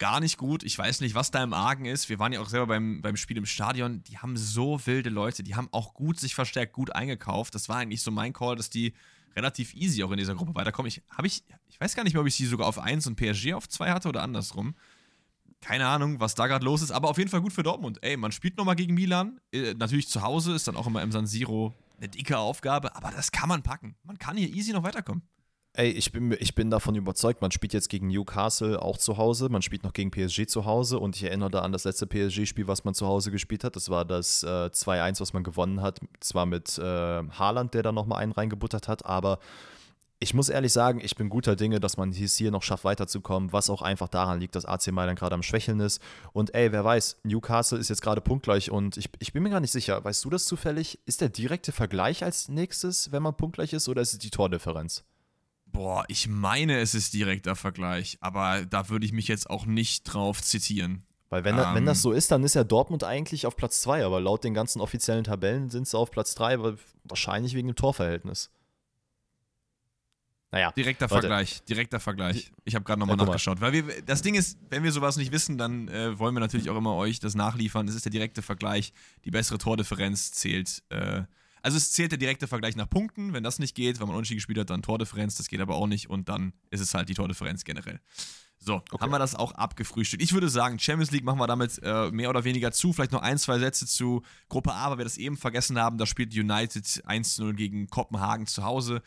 Gar 0.00 0.20
nicht 0.20 0.38
gut. 0.38 0.62
Ich 0.64 0.76
weiß 0.76 1.02
nicht, 1.02 1.14
was 1.14 1.30
da 1.30 1.42
im 1.44 1.52
Argen 1.52 1.84
ist. 1.84 2.08
Wir 2.08 2.18
waren 2.18 2.32
ja 2.32 2.40
auch 2.40 2.48
selber 2.48 2.68
beim, 2.68 3.02
beim 3.02 3.16
Spiel 3.16 3.36
im 3.36 3.44
Stadion. 3.44 4.02
Die 4.04 4.16
haben 4.16 4.34
so 4.36 4.80
wilde 4.86 5.10
Leute. 5.10 5.42
Die 5.42 5.54
haben 5.54 5.68
auch 5.72 5.92
gut 5.92 6.18
sich 6.18 6.34
verstärkt, 6.34 6.72
gut 6.72 6.94
eingekauft. 6.94 7.54
Das 7.54 7.68
war 7.68 7.76
eigentlich 7.76 8.00
so 8.00 8.10
mein 8.10 8.32
Call, 8.32 8.56
dass 8.56 8.70
die 8.70 8.94
relativ 9.36 9.74
easy 9.74 10.02
auch 10.02 10.10
in 10.10 10.16
dieser 10.16 10.34
Gruppe 10.34 10.54
weiterkommen. 10.54 10.88
Ich, 10.88 11.02
hab 11.10 11.26
ich, 11.26 11.44
ich 11.68 11.78
weiß 11.78 11.94
gar 11.94 12.02
nicht 12.02 12.14
mehr, 12.14 12.22
ob 12.22 12.26
ich 12.26 12.34
sie 12.34 12.46
sogar 12.46 12.66
auf 12.66 12.78
1 12.78 13.06
und 13.06 13.16
PSG 13.16 13.52
auf 13.52 13.68
2 13.68 13.90
hatte 13.90 14.08
oder 14.08 14.22
andersrum 14.22 14.74
keine 15.60 15.86
Ahnung, 15.86 16.20
was 16.20 16.34
da 16.34 16.46
gerade 16.46 16.64
los 16.64 16.82
ist, 16.82 16.90
aber 16.90 17.10
auf 17.10 17.18
jeden 17.18 17.28
Fall 17.28 17.42
gut 17.42 17.52
für 17.52 17.62
Dortmund. 17.62 17.98
Ey, 18.02 18.16
man 18.16 18.32
spielt 18.32 18.56
nochmal 18.56 18.76
gegen 18.76 18.94
Milan. 18.94 19.40
Äh, 19.52 19.74
natürlich 19.74 20.08
zu 20.08 20.22
Hause 20.22 20.54
ist 20.54 20.66
dann 20.66 20.76
auch 20.76 20.86
immer 20.86 21.02
im 21.02 21.12
San 21.12 21.26
Siro 21.26 21.74
eine 21.98 22.08
dicke 22.08 22.38
Aufgabe, 22.38 22.96
aber 22.96 23.10
das 23.10 23.30
kann 23.30 23.48
man 23.48 23.62
packen. 23.62 23.94
Man 24.04 24.18
kann 24.18 24.36
hier 24.36 24.48
easy 24.48 24.72
noch 24.72 24.82
weiterkommen. 24.82 25.22
Ey, 25.74 25.90
ich 25.90 26.10
bin, 26.10 26.36
ich 26.40 26.56
bin 26.56 26.68
davon 26.68 26.96
überzeugt, 26.96 27.42
man 27.42 27.52
spielt 27.52 27.72
jetzt 27.72 27.88
gegen 27.88 28.08
Newcastle 28.08 28.82
auch 28.82 28.98
zu 28.98 29.18
Hause, 29.18 29.48
man 29.48 29.62
spielt 29.62 29.84
noch 29.84 29.92
gegen 29.92 30.10
PSG 30.10 30.46
zu 30.48 30.64
Hause 30.64 30.98
und 30.98 31.14
ich 31.14 31.22
erinnere 31.22 31.50
da 31.50 31.60
an 31.60 31.70
das 31.70 31.84
letzte 31.84 32.08
PSG-Spiel, 32.08 32.66
was 32.66 32.82
man 32.82 32.92
zu 32.92 33.06
Hause 33.06 33.30
gespielt 33.30 33.62
hat. 33.62 33.76
Das 33.76 33.88
war 33.88 34.04
das 34.04 34.42
äh, 34.42 34.46
2-1, 34.46 35.20
was 35.20 35.32
man 35.32 35.44
gewonnen 35.44 35.80
hat. 35.80 36.00
Zwar 36.18 36.44
mit 36.44 36.76
äh, 36.78 36.82
Haaland, 36.82 37.74
der 37.74 37.84
da 37.84 37.92
nochmal 37.92 38.20
einen 38.20 38.32
reingebuttert 38.32 38.88
hat, 38.88 39.06
aber 39.06 39.38
ich 40.18 40.34
muss 40.34 40.48
ehrlich 40.48 40.72
sagen, 40.72 41.00
ich 41.02 41.14
bin 41.14 41.30
guter 41.30 41.54
Dinge, 41.54 41.78
dass 41.78 41.96
man 41.96 42.10
es 42.10 42.36
hier 42.36 42.50
noch 42.50 42.64
schafft, 42.64 42.84
weiterzukommen, 42.84 43.52
was 43.52 43.70
auch 43.70 43.80
einfach 43.80 44.08
daran 44.08 44.40
liegt, 44.40 44.56
dass 44.56 44.66
AC 44.66 44.88
Mailand 44.92 45.18
gerade 45.20 45.34
am 45.34 45.42
Schwächeln 45.42 45.78
ist. 45.78 46.02
Und 46.32 46.52
ey, 46.52 46.72
wer 46.72 46.84
weiß, 46.84 47.20
Newcastle 47.22 47.78
ist 47.78 47.88
jetzt 47.88 48.02
gerade 48.02 48.20
punktgleich 48.20 48.70
und 48.72 48.96
ich, 48.96 49.08
ich 49.20 49.32
bin 49.32 49.44
mir 49.44 49.50
gar 49.50 49.60
nicht 49.60 49.72
sicher. 49.72 50.04
Weißt 50.04 50.24
du 50.24 50.30
das 50.30 50.44
zufällig? 50.44 50.98
Ist 51.06 51.20
der 51.20 51.30
direkte 51.30 51.72
Vergleich 51.72 52.24
als 52.24 52.48
nächstes, 52.48 53.12
wenn 53.12 53.22
man 53.22 53.36
punktgleich 53.36 53.72
ist, 53.72 53.88
oder 53.88 54.02
ist 54.02 54.12
es 54.12 54.18
die 54.18 54.30
Tordifferenz? 54.30 55.04
Boah, 55.72 56.04
ich 56.08 56.28
meine, 56.28 56.78
es 56.80 56.94
ist 56.94 57.14
direkter 57.14 57.54
Vergleich, 57.56 58.18
aber 58.20 58.64
da 58.66 58.88
würde 58.88 59.06
ich 59.06 59.12
mich 59.12 59.28
jetzt 59.28 59.48
auch 59.48 59.66
nicht 59.66 60.04
drauf 60.04 60.42
zitieren. 60.42 61.04
Weil 61.28 61.44
wenn, 61.44 61.56
da- 61.56 61.70
wenn 61.74 61.82
Ähm. 61.82 61.86
das 61.86 62.02
so 62.02 62.10
ist, 62.12 62.30
dann 62.32 62.42
ist 62.42 62.54
ja 62.54 62.64
Dortmund 62.64 63.04
eigentlich 63.04 63.46
auf 63.46 63.56
Platz 63.56 63.80
2, 63.82 64.04
aber 64.04 64.20
laut 64.20 64.42
den 64.42 64.52
ganzen 64.54 64.80
offiziellen 64.80 65.24
Tabellen 65.24 65.70
sind 65.70 65.86
sie 65.86 65.96
auf 65.96 66.10
Platz 66.10 66.34
3, 66.34 66.58
wahrscheinlich 67.04 67.54
wegen 67.54 67.68
dem 67.68 67.76
Torverhältnis. 67.76 68.50
Naja, 70.52 70.72
Direkter 70.72 71.08
Warte. 71.08 71.28
Vergleich, 71.28 71.62
direkter 71.62 72.00
Vergleich. 72.00 72.50
Ich 72.64 72.74
habe 72.74 72.84
gerade 72.84 72.98
nochmal 72.98 73.16
Ja, 73.16 73.24
nachgeschaut. 73.24 73.60
Weil 73.60 73.72
wir, 73.72 74.02
das 74.02 74.22
Ding 74.22 74.34
ist, 74.34 74.58
wenn 74.68 74.82
wir 74.82 74.90
sowas 74.90 75.16
nicht 75.16 75.30
wissen, 75.30 75.58
dann 75.58 75.86
äh, 75.86 76.18
wollen 76.18 76.34
wir 76.34 76.40
natürlich 76.40 76.68
auch 76.70 76.76
immer 76.76 76.96
euch 76.96 77.20
das 77.20 77.36
nachliefern. 77.36 77.86
Es 77.86 77.94
ist 77.94 78.04
der 78.04 78.10
direkte 78.10 78.42
Vergleich. 78.42 78.92
Die 79.24 79.30
bessere 79.30 79.58
Tordifferenz 79.58 80.32
zählt. 80.32 80.82
Äh, 80.88 81.22
also 81.62 81.76
es 81.76 81.92
zählt 81.92 82.12
der 82.12 82.18
direkte 82.18 82.46
Vergleich 82.46 82.76
nach 82.76 82.88
Punkten. 82.88 83.32
Wenn 83.32 83.42
das 83.42 83.58
nicht 83.58 83.74
geht, 83.74 84.00
wenn 84.00 84.06
man 84.06 84.16
unentschieden 84.16 84.38
gespielt 84.38 84.58
hat, 84.58 84.70
dann 84.70 84.82
Tordifferenz. 84.82 85.36
Das 85.36 85.48
geht 85.48 85.60
aber 85.60 85.74
auch 85.74 85.86
nicht. 85.86 86.08
Und 86.08 86.28
dann 86.28 86.52
ist 86.70 86.80
es 86.80 86.94
halt 86.94 87.08
die 87.08 87.14
Tordifferenz 87.14 87.64
generell. 87.64 88.00
So, 88.62 88.82
haben 89.00 89.10
wir 89.10 89.18
das 89.18 89.34
auch 89.34 89.52
abgefrühstückt. 89.52 90.22
Ich 90.22 90.34
würde 90.34 90.50
sagen, 90.50 90.78
Champions 90.78 91.10
League 91.12 91.24
machen 91.24 91.38
wir 91.38 91.46
damit 91.46 91.80
äh, 91.82 92.10
mehr 92.10 92.28
oder 92.28 92.44
weniger 92.44 92.72
zu. 92.72 92.92
Vielleicht 92.92 93.12
noch 93.12 93.22
ein, 93.22 93.38
zwei 93.38 93.58
Sätze 93.58 93.86
zu 93.86 94.22
Gruppe 94.50 94.74
A, 94.74 94.90
weil 94.90 94.98
wir 94.98 95.04
das 95.04 95.16
eben 95.16 95.38
vergessen 95.38 95.78
haben. 95.78 95.96
Da 95.96 96.04
spielt 96.04 96.34
United 96.34 96.84
1-0 96.84 97.54
gegen 97.54 97.88
Kopenhagen 97.88 98.46
zu 98.46 98.62
Hause. 98.62 99.00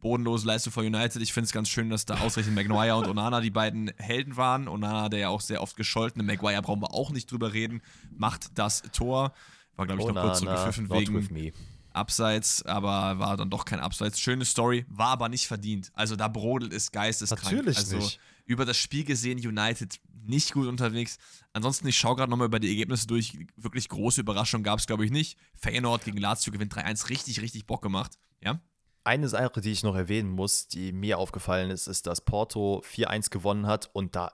Bodenlose 0.00 0.46
Leistung 0.46 0.72
von 0.72 0.86
United. 0.86 1.20
Ich 1.20 1.32
finde 1.32 1.46
es 1.46 1.52
ganz 1.52 1.68
schön, 1.68 1.90
dass 1.90 2.06
da 2.06 2.20
ausreichend 2.20 2.54
Maguire 2.54 2.96
und 2.96 3.08
Onana 3.08 3.40
die 3.40 3.50
beiden 3.50 3.90
Helden 3.96 4.36
waren. 4.36 4.68
Onana, 4.68 5.08
der 5.08 5.20
ja 5.20 5.28
auch 5.30 5.40
sehr 5.40 5.62
oft 5.62 5.76
gescholten, 5.76 6.24
Maguire 6.24 6.62
brauchen 6.62 6.82
wir 6.82 6.94
auch 6.94 7.10
nicht 7.10 7.30
drüber 7.30 7.52
reden, 7.52 7.82
macht 8.16 8.56
das 8.56 8.82
Tor. 8.92 9.32
War, 9.76 9.86
glaube 9.86 10.02
ich, 10.02 10.08
noch 10.08 10.22
kurz 10.22 10.40
zurückgepfiffen 10.40 10.86
not 10.86 11.00
wegen. 11.00 11.52
Abseits, 11.94 12.64
aber 12.64 13.18
war 13.18 13.36
dann 13.36 13.50
doch 13.50 13.64
kein 13.64 13.80
Abseits. 13.80 14.20
Schöne 14.20 14.44
Story, 14.44 14.84
war 14.88 15.08
aber 15.08 15.28
nicht 15.28 15.46
verdient. 15.46 15.90
Also 15.94 16.16
da 16.16 16.28
brodelt 16.28 16.72
es 16.72 16.90
geisteskrank. 16.92 17.42
Natürlich 17.44 17.76
also 17.76 17.96
nicht. 17.96 18.20
über 18.44 18.64
das 18.64 18.76
Spiel 18.76 19.04
gesehen, 19.04 19.38
United 19.38 20.00
nicht 20.24 20.52
gut 20.52 20.68
unterwegs. 20.68 21.18
Ansonsten, 21.52 21.88
ich 21.88 21.98
schaue 21.98 22.16
gerade 22.16 22.30
nochmal 22.30 22.46
über 22.46 22.60
die 22.60 22.68
Ergebnisse 22.68 23.06
durch. 23.06 23.36
Wirklich 23.56 23.88
große 23.88 24.20
Überraschung 24.20 24.62
gab 24.62 24.78
es, 24.78 24.86
glaube 24.86 25.04
ich, 25.04 25.10
nicht. 25.10 25.36
Feyenoord 25.56 26.04
gegen 26.04 26.18
Lazio 26.18 26.52
gewinnt 26.52 26.74
3-1, 26.74 27.08
richtig, 27.08 27.40
richtig 27.40 27.66
Bock 27.66 27.82
gemacht. 27.82 28.18
Ja, 28.42 28.60
Eine 29.04 29.28
Sache, 29.28 29.60
die 29.60 29.72
ich 29.72 29.82
noch 29.82 29.96
erwähnen 29.96 30.30
muss, 30.30 30.68
die 30.68 30.92
mir 30.92 31.18
aufgefallen 31.18 31.70
ist, 31.70 31.88
ist, 31.88 32.06
dass 32.06 32.20
Porto 32.20 32.82
4-1 32.88 33.30
gewonnen 33.30 33.66
hat 33.66 33.90
und 33.92 34.14
da, 34.14 34.32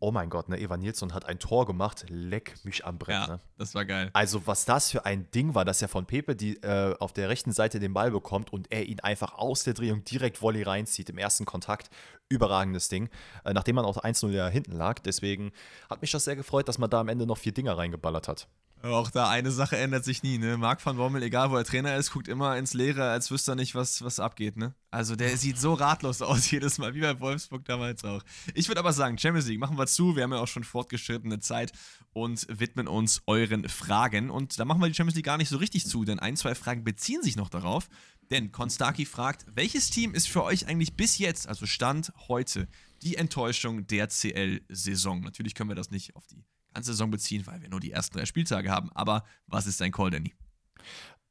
oh 0.00 0.12
mein 0.12 0.30
Gott, 0.30 0.48
ne, 0.48 0.58
Evan 0.58 0.80
Nilsson 0.80 1.14
hat 1.14 1.26
ein 1.26 1.38
Tor 1.38 1.66
gemacht, 1.66 2.06
leck 2.08 2.54
mich 2.64 2.84
am 2.84 2.98
Brett. 2.98 3.14
ja 3.14 3.26
Ne? 3.26 3.40
das 3.58 3.74
war 3.74 3.84
geil. 3.84 4.10
Also, 4.12 4.46
was 4.46 4.64
das 4.64 4.90
für 4.90 5.04
ein 5.04 5.30
Ding 5.30 5.54
war, 5.54 5.64
dass 5.64 5.82
er 5.82 5.88
von 5.88 6.06
Pepe 6.06 6.36
die, 6.36 6.56
äh, 6.62 6.94
auf 6.98 7.12
der 7.12 7.28
rechten 7.28 7.52
Seite 7.52 7.80
den 7.80 7.94
Ball 7.94 8.10
bekommt 8.10 8.52
und 8.52 8.72
er 8.72 8.86
ihn 8.86 9.00
einfach 9.00 9.34
aus 9.34 9.64
der 9.64 9.74
Drehung 9.74 10.04
direkt 10.04 10.42
Volley 10.42 10.62
reinzieht 10.62 11.10
im 11.10 11.18
ersten 11.18 11.44
Kontakt. 11.44 11.90
Überragendes 12.28 12.88
Ding. 12.88 13.08
Äh, 13.44 13.52
nachdem 13.52 13.76
man 13.76 13.84
auch 13.84 13.98
1-0 13.98 14.30
ja 14.30 14.48
hinten 14.48 14.72
lag. 14.72 14.98
Deswegen 15.00 15.52
hat 15.88 16.02
mich 16.02 16.10
das 16.10 16.24
sehr 16.24 16.36
gefreut, 16.36 16.68
dass 16.68 16.78
man 16.78 16.90
da 16.90 17.00
am 17.00 17.08
Ende 17.08 17.26
noch 17.26 17.38
vier 17.38 17.52
Dinger 17.52 17.78
reingeballert 17.78 18.28
hat. 18.28 18.48
Auch 18.82 19.10
da 19.10 19.28
eine 19.28 19.50
Sache 19.50 19.76
ändert 19.76 20.04
sich 20.04 20.22
nie, 20.22 20.38
ne? 20.38 20.58
Marc 20.58 20.84
van 20.84 20.96
Bommel, 20.96 21.22
egal 21.22 21.50
wo 21.50 21.56
er 21.56 21.64
Trainer 21.64 21.96
ist, 21.96 22.12
guckt 22.12 22.28
immer 22.28 22.56
ins 22.56 22.74
Leere, 22.74 23.10
als 23.10 23.30
wüsste 23.30 23.52
er 23.52 23.54
nicht, 23.54 23.74
was, 23.74 24.02
was 24.02 24.20
abgeht, 24.20 24.56
ne? 24.56 24.74
Also 24.90 25.16
der 25.16 25.36
sieht 25.38 25.58
so 25.58 25.74
ratlos 25.74 26.22
aus 26.22 26.50
jedes 26.50 26.78
Mal, 26.78 26.94
wie 26.94 27.00
bei 27.00 27.18
Wolfsburg 27.18 27.64
damals 27.64 28.04
auch. 28.04 28.22
Ich 28.54 28.68
würde 28.68 28.80
aber 28.80 28.92
sagen, 28.92 29.18
Champions 29.18 29.48
League 29.48 29.58
machen 29.58 29.78
wir 29.78 29.86
zu. 29.86 30.14
Wir 30.14 30.22
haben 30.22 30.32
ja 30.32 30.38
auch 30.38 30.48
schon 30.48 30.62
fortgeschrittene 30.62 31.40
Zeit 31.40 31.72
und 32.12 32.46
widmen 32.48 32.86
uns 32.86 33.22
euren 33.26 33.68
Fragen. 33.68 34.30
Und 34.30 34.58
da 34.58 34.64
machen 34.64 34.80
wir 34.80 34.88
die 34.88 34.94
Champions 34.94 35.16
League 35.16 35.26
gar 35.26 35.38
nicht 35.38 35.48
so 35.48 35.56
richtig 35.56 35.86
zu, 35.86 36.04
denn 36.04 36.18
ein, 36.18 36.36
zwei 36.36 36.54
Fragen 36.54 36.84
beziehen 36.84 37.22
sich 37.22 37.36
noch 37.36 37.48
darauf. 37.48 37.88
Denn 38.30 38.52
Konstaki 38.52 39.04
fragt, 39.04 39.46
welches 39.54 39.90
Team 39.90 40.14
ist 40.14 40.28
für 40.28 40.42
euch 40.42 40.66
eigentlich 40.66 40.94
bis 40.94 41.18
jetzt, 41.18 41.48
also 41.48 41.66
Stand 41.66 42.12
heute, 42.28 42.68
die 43.02 43.16
Enttäuschung 43.16 43.86
der 43.86 44.08
CL-Saison? 44.08 45.20
Natürlich 45.20 45.54
können 45.54 45.70
wir 45.70 45.76
das 45.76 45.90
nicht 45.90 46.14
auf 46.16 46.26
die 46.26 46.44
ganze 46.76 46.92
Saison 46.92 47.10
beziehen, 47.10 47.46
weil 47.46 47.62
wir 47.62 47.70
nur 47.70 47.80
die 47.80 47.90
ersten 47.90 48.18
drei 48.18 48.26
Spieltage 48.26 48.70
haben. 48.70 48.90
Aber 48.94 49.24
was 49.46 49.66
ist 49.66 49.80
dein 49.80 49.92
Call, 49.92 50.10
Danny? 50.10 50.34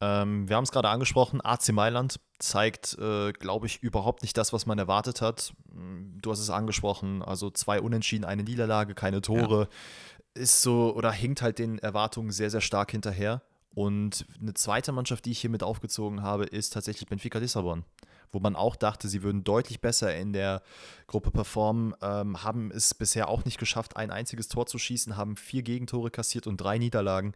Ähm, 0.02 0.50
wir 0.50 0.56
haben 0.56 0.64
es 0.64 0.72
gerade 0.72 0.90
angesprochen, 0.90 1.40
AC 1.42 1.72
Mailand 1.72 2.20
zeigt, 2.40 2.98
äh, 3.00 3.32
glaube 3.32 3.68
ich, 3.68 3.82
überhaupt 3.82 4.24
nicht 4.24 4.36
das, 4.38 4.52
was 4.52 4.66
man 4.66 4.78
erwartet 4.78 5.22
hat. 5.22 5.54
Mm, 5.72 6.18
du 6.20 6.32
hast 6.32 6.40
es 6.40 6.50
angesprochen, 6.50 7.22
also 7.22 7.50
zwei 7.50 7.80
Unentschieden, 7.80 8.26
eine 8.26 8.44
Niederlage, 8.44 8.94
keine 8.96 9.22
Tore. 9.22 9.62
Ja. 9.62 10.42
Ist 10.42 10.62
so 10.62 10.94
oder 10.94 11.12
hinkt 11.12 11.42
halt 11.42 11.60
den 11.60 11.80
Erwartungen 11.80 12.32
sehr, 12.32 12.50
sehr 12.50 12.60
stark 12.60 12.92
hinterher. 12.92 13.42
Und 13.74 14.26
eine 14.42 14.54
zweite 14.54 14.92
Mannschaft, 14.92 15.26
die 15.26 15.32
ich 15.32 15.40
hier 15.40 15.50
mit 15.50 15.64
aufgezogen 15.64 16.24
habe, 16.24 16.46
ist 16.46 16.74
tatsächlich 16.74 17.08
Benfica 17.08 17.40
Lissabon, 17.40 17.86
wo 18.32 18.40
man 18.40 18.56
auch 18.56 18.76
dachte, 18.76 19.08
sie 19.08 19.24
würden 19.24 19.44
deutlich 19.44 19.82
besser 19.82 20.16
in 20.16 20.34
der 20.34 20.62
Gruppe 21.08 21.32
performen, 21.32 21.94
ähm, 22.02 22.44
haben 22.44 22.72
es 22.72 22.94
bisher 22.94 23.30
auch 23.30 23.46
nicht 23.46 23.58
geschafft, 23.58 23.98
ein 23.98 24.12
einziges 24.12 24.48
Tor 24.48 24.66
zu 24.66 24.78
schießen, 24.78 25.18
haben 25.18 25.36
vier 25.36 25.64
Gegentore 25.64 26.12
kassiert 26.12 26.48
und 26.48 26.58
drei 26.58 26.78
Niederlagen. 26.78 27.34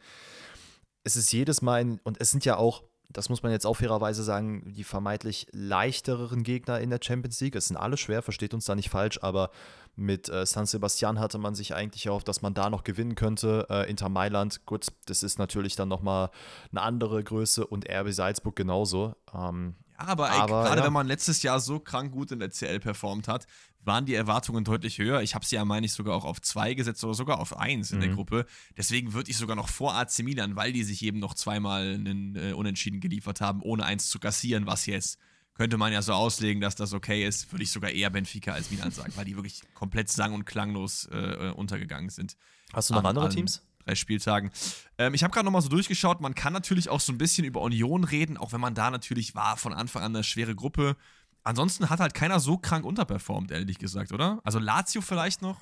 Es 1.04 1.16
ist 1.16 1.32
jedes 1.32 1.62
Mal, 1.62 1.82
ein, 1.82 2.00
und 2.04 2.20
es 2.20 2.32
sind 2.32 2.46
ja 2.46 2.58
auch, 2.58 2.84
das 3.12 3.30
muss 3.30 3.42
man 3.42 3.52
jetzt 3.52 3.66
auch 3.66 3.76
fairerweise 3.76 4.24
sagen, 4.24 4.72
die 4.74 4.84
vermeintlich 4.84 5.48
leichtereren 5.52 6.44
Gegner 6.44 6.80
in 6.80 6.92
der 6.92 7.00
Champions 7.02 7.40
League. 7.42 7.56
Es 7.56 7.68
sind 7.68 7.78
alle 7.78 7.98
schwer, 7.98 8.22
versteht 8.22 8.54
uns 8.54 8.66
da 8.66 8.76
nicht 8.76 8.90
falsch, 8.90 9.20
aber 9.22 9.50
mit 9.96 10.30
äh, 10.30 10.46
San 10.46 10.66
Sebastian 10.66 11.20
hatte 11.20 11.38
man 11.38 11.56
sich 11.56 11.76
eigentlich 11.76 12.06
erhofft, 12.06 12.28
dass 12.28 12.42
man 12.42 12.54
da 12.54 12.70
noch 12.70 12.84
gewinnen 12.84 13.16
könnte. 13.16 13.68
Äh, 13.70 13.90
Inter 13.90 14.10
Mailand, 14.10 14.66
gut, 14.66 14.88
das 15.06 15.24
ist 15.24 15.40
natürlich 15.40 15.76
dann 15.76 15.90
nochmal 15.90 16.30
eine 16.72 16.82
andere 16.82 17.24
Größe 17.24 17.68
und 17.68 17.90
RB 17.90 18.12
Salzburg 18.12 18.56
genauso. 18.56 19.16
Ähm, 19.34 19.76
aber, 20.00 20.30
aber 20.32 20.64
gerade 20.64 20.80
ja. 20.80 20.86
wenn 20.86 20.94
man 20.94 21.08
letztes 21.08 21.44
Jahr 21.44 21.60
so 21.60 21.80
krank 21.80 22.12
gut 22.12 22.32
in 22.32 22.40
der 22.40 22.52
CL 22.52 22.80
performt 22.80 23.28
hat, 23.28 23.46
waren 23.84 24.06
die 24.06 24.14
Erwartungen 24.14 24.64
deutlich 24.64 24.98
höher. 24.98 25.22
Ich 25.22 25.36
habe 25.36 25.46
sie 25.46 25.56
ja, 25.56 25.66
meine 25.66 25.86
ich, 25.86 25.94
sogar 25.94 26.16
auch 26.16 26.26
auf 26.26 26.42
zwei 26.42 26.74
gesetzt 26.74 27.04
oder 27.04 27.14
sogar 27.14 27.40
auf 27.40 27.58
eins 27.58 27.92
in 27.92 27.98
mhm. 27.98 28.02
der 28.02 28.10
Gruppe. 28.12 28.46
Deswegen 28.78 29.14
würde 29.14 29.30
ich 29.30 29.38
sogar 29.38 29.56
noch 29.56 29.70
vor 29.70 29.96
AC 29.96 30.20
Milan, 30.20 30.56
weil 30.56 30.74
die 30.74 30.84
sich 30.84 31.04
eben 31.04 31.20
noch 31.20 31.34
zweimal 31.34 31.94
einen 31.94 32.36
äh, 32.36 32.54
Unentschieden 32.54 33.00
geliefert 33.00 33.42
haben, 33.42 33.62
ohne 33.62 33.86
eins 33.86 34.10
zu 34.10 34.20
kassieren, 34.20 34.66
was 34.66 34.86
jetzt 34.86 35.20
könnte 35.54 35.78
man 35.78 35.92
ja 35.92 36.02
so 36.02 36.14
auslegen, 36.14 36.62
dass 36.62 36.76
das 36.76 36.94
okay 36.94 37.28
ist, 37.28 37.52
würde 37.52 37.64
ich 37.64 37.72
sogar 37.72 37.92
eher 37.92 38.10
Benfica 38.10 38.54
als 38.54 38.72
Milan 38.72 38.92
sagen, 38.92 39.12
weil 39.18 39.26
die 39.26 39.36
wirklich 39.36 39.62
komplett 39.74 40.08
sang- 40.08 40.34
und 40.34 40.46
klanglos 40.46 41.10
äh, 41.12 41.52
untergegangen 41.54 42.10
sind. 42.10 42.38
Hast 42.72 42.90
du 42.90 42.94
noch 42.94 43.02
an, 43.02 43.08
andere 43.08 43.28
Teams? 43.28 43.62
Drei 43.90 43.96
Spieltagen. 43.96 44.52
Ähm, 45.00 45.16
ich 45.16 45.24
habe 45.24 45.34
gerade 45.34 45.46
nochmal 45.46 45.64
so 45.64 45.70
durchgeschaut. 45.70 46.22
Man 46.22 46.36
kann 46.36 46.54
natürlich 46.54 46.90
auch 46.90 47.00
so 47.00 47.12
ein 47.12 47.18
bisschen 47.18 47.44
über 47.44 47.62
Union 47.62 48.04
reden, 48.04 48.38
auch 48.38 48.54
wenn 48.54 48.62
man 48.62 48.76
da 48.76 48.92
natürlich 48.92 49.34
war 49.34 49.58
von 49.58 49.74
Anfang 49.74 50.04
an 50.04 50.16
eine 50.16 50.24
schwere 50.24 50.54
Gruppe. 50.54 50.96
Ansonsten 51.44 51.90
hat 51.90 52.00
halt 52.00 52.14
keiner 52.14 52.40
so 52.40 52.58
krank 52.58 52.86
unterperformt, 52.86 53.50
ehrlich 53.50 53.80
gesagt, 53.80 54.12
oder? 54.12 54.42
Also 54.44 54.60
Lazio 54.60 55.02
vielleicht 55.02 55.42
noch? 55.42 55.58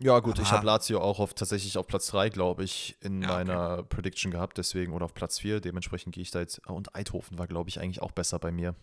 Ja, 0.00 0.18
gut, 0.18 0.34
Aber 0.34 0.42
ich 0.42 0.50
habe 0.50 0.66
Lazio 0.66 1.00
auch 1.00 1.20
auf, 1.20 1.34
tatsächlich 1.34 1.78
auf 1.78 1.86
Platz 1.86 2.08
3, 2.08 2.30
glaube 2.30 2.64
ich, 2.64 2.96
in 3.00 3.22
ja, 3.22 3.28
meiner 3.28 3.72
okay. 3.74 3.86
Prediction 3.90 4.32
gehabt, 4.32 4.58
deswegen, 4.58 4.92
oder 4.92 5.04
auf 5.04 5.14
Platz 5.14 5.38
4, 5.38 5.60
dementsprechend 5.60 6.14
gehe 6.14 6.22
ich 6.22 6.32
da 6.32 6.40
jetzt. 6.40 6.66
Und 6.66 6.96
Eidhofen 6.96 7.38
war, 7.38 7.46
glaube 7.46 7.68
ich, 7.68 7.80
eigentlich 7.80 8.02
auch 8.02 8.12
besser 8.12 8.40
bei 8.40 8.50
mir. 8.50 8.74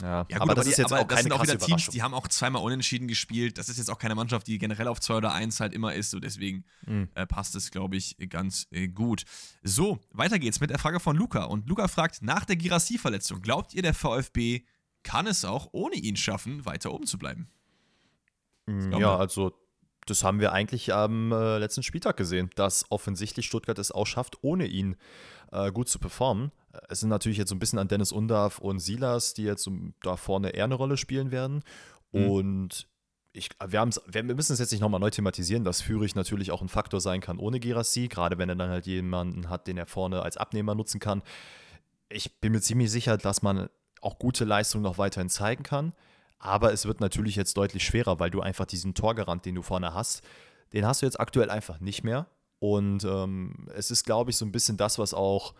Ja, 0.00 0.26
ja 0.28 0.38
gut, 0.38 0.40
aber, 0.40 0.54
das 0.54 0.64
die, 0.66 0.72
ist 0.72 0.78
jetzt 0.78 0.92
auch 0.92 1.06
keine 1.06 1.22
sind 1.22 1.32
auch 1.32 1.42
wieder 1.42 1.58
Teams, 1.58 1.88
die 1.88 2.02
haben 2.02 2.14
auch 2.14 2.28
zweimal 2.28 2.62
unentschieden 2.62 3.08
gespielt. 3.08 3.58
Das 3.58 3.68
ist 3.68 3.78
jetzt 3.78 3.90
auch 3.90 3.98
keine 3.98 4.14
Mannschaft, 4.14 4.46
die 4.46 4.58
generell 4.58 4.88
auf 4.88 5.00
2 5.00 5.16
oder 5.16 5.32
1 5.32 5.60
halt 5.60 5.72
immer 5.72 5.94
ist. 5.94 6.10
So 6.10 6.20
deswegen 6.20 6.64
mhm. 6.86 7.08
äh, 7.14 7.26
passt 7.26 7.54
es, 7.56 7.70
glaube 7.70 7.96
ich, 7.96 8.16
ganz 8.28 8.66
äh, 8.70 8.88
gut. 8.88 9.24
So, 9.62 9.98
weiter 10.12 10.38
geht's 10.38 10.60
mit 10.60 10.70
der 10.70 10.78
Frage 10.78 11.00
von 11.00 11.16
Luca. 11.16 11.44
Und 11.44 11.68
Luca 11.68 11.88
fragt: 11.88 12.22
Nach 12.22 12.44
der 12.44 12.56
Girassi-Verletzung, 12.56 13.42
glaubt 13.42 13.74
ihr, 13.74 13.82
der 13.82 13.94
VfB 13.94 14.62
kann 15.02 15.26
es 15.26 15.44
auch 15.44 15.68
ohne 15.72 15.96
ihn 15.96 16.16
schaffen, 16.16 16.64
weiter 16.64 16.92
oben 16.92 17.06
zu 17.06 17.18
bleiben? 17.18 17.48
Ja, 18.90 19.16
also 19.16 19.54
das 20.04 20.24
haben 20.24 20.40
wir 20.40 20.52
eigentlich 20.52 20.92
am 20.92 21.32
äh, 21.32 21.58
letzten 21.58 21.82
Spieltag 21.82 22.16
gesehen, 22.16 22.50
dass 22.54 22.90
offensichtlich 22.90 23.46
Stuttgart 23.46 23.78
es 23.78 23.92
auch 23.92 24.06
schafft, 24.06 24.38
ohne 24.42 24.66
ihn 24.66 24.96
äh, 25.52 25.70
gut 25.72 25.88
zu 25.88 25.98
performen. 25.98 26.50
Es 26.88 27.00
sind 27.00 27.08
natürlich 27.08 27.38
jetzt 27.38 27.48
so 27.48 27.54
ein 27.54 27.58
bisschen 27.58 27.78
an 27.78 27.88
Dennis 27.88 28.12
Undarf 28.12 28.58
und 28.58 28.78
Silas, 28.78 29.34
die 29.34 29.44
jetzt 29.44 29.66
um, 29.66 29.94
da 30.02 30.16
vorne 30.16 30.50
eher 30.50 30.64
eine 30.64 30.74
Rolle 30.74 30.96
spielen 30.96 31.30
werden. 31.30 31.62
Mhm. 32.12 32.30
Und 32.30 32.88
ich, 33.32 33.50
wir, 33.66 33.88
wir 34.06 34.34
müssen 34.34 34.52
es 34.52 34.58
jetzt 34.58 34.72
nicht 34.72 34.80
nochmal 34.80 35.00
neu 35.00 35.10
thematisieren, 35.10 35.64
dass 35.64 35.80
Führig 35.82 36.14
natürlich 36.14 36.50
auch 36.50 36.62
ein 36.62 36.68
Faktor 36.68 37.00
sein 37.00 37.20
kann 37.20 37.38
ohne 37.38 37.60
Gerassi, 37.60 38.08
gerade 38.08 38.38
wenn 38.38 38.48
er 38.48 38.56
dann 38.56 38.70
halt 38.70 38.86
jemanden 38.86 39.48
hat, 39.48 39.66
den 39.66 39.78
er 39.78 39.86
vorne 39.86 40.22
als 40.22 40.36
Abnehmer 40.36 40.74
nutzen 40.74 41.00
kann. 41.00 41.22
Ich 42.08 42.40
bin 42.40 42.52
mir 42.52 42.60
ziemlich 42.60 42.90
sicher, 42.90 43.16
dass 43.16 43.42
man 43.42 43.68
auch 44.00 44.18
gute 44.18 44.44
Leistungen 44.44 44.84
noch 44.84 44.98
weiterhin 44.98 45.28
zeigen 45.28 45.62
kann. 45.62 45.92
Aber 46.38 46.72
es 46.72 46.86
wird 46.86 47.00
natürlich 47.00 47.36
jetzt 47.36 47.56
deutlich 47.56 47.84
schwerer, 47.84 48.20
weil 48.20 48.30
du 48.30 48.40
einfach 48.40 48.66
diesen 48.66 48.94
Torgarant, 48.94 49.44
den 49.44 49.56
du 49.56 49.62
vorne 49.62 49.92
hast, 49.92 50.22
den 50.72 50.86
hast 50.86 51.02
du 51.02 51.06
jetzt 51.06 51.18
aktuell 51.18 51.50
einfach 51.50 51.80
nicht 51.80 52.04
mehr. 52.04 52.26
Und 52.60 53.04
ähm, 53.04 53.68
es 53.74 53.90
ist, 53.90 54.04
glaube 54.04 54.30
ich, 54.30 54.36
so 54.36 54.44
ein 54.44 54.52
bisschen 54.52 54.76
das, 54.76 54.98
was 54.98 55.14
auch, 55.14 55.54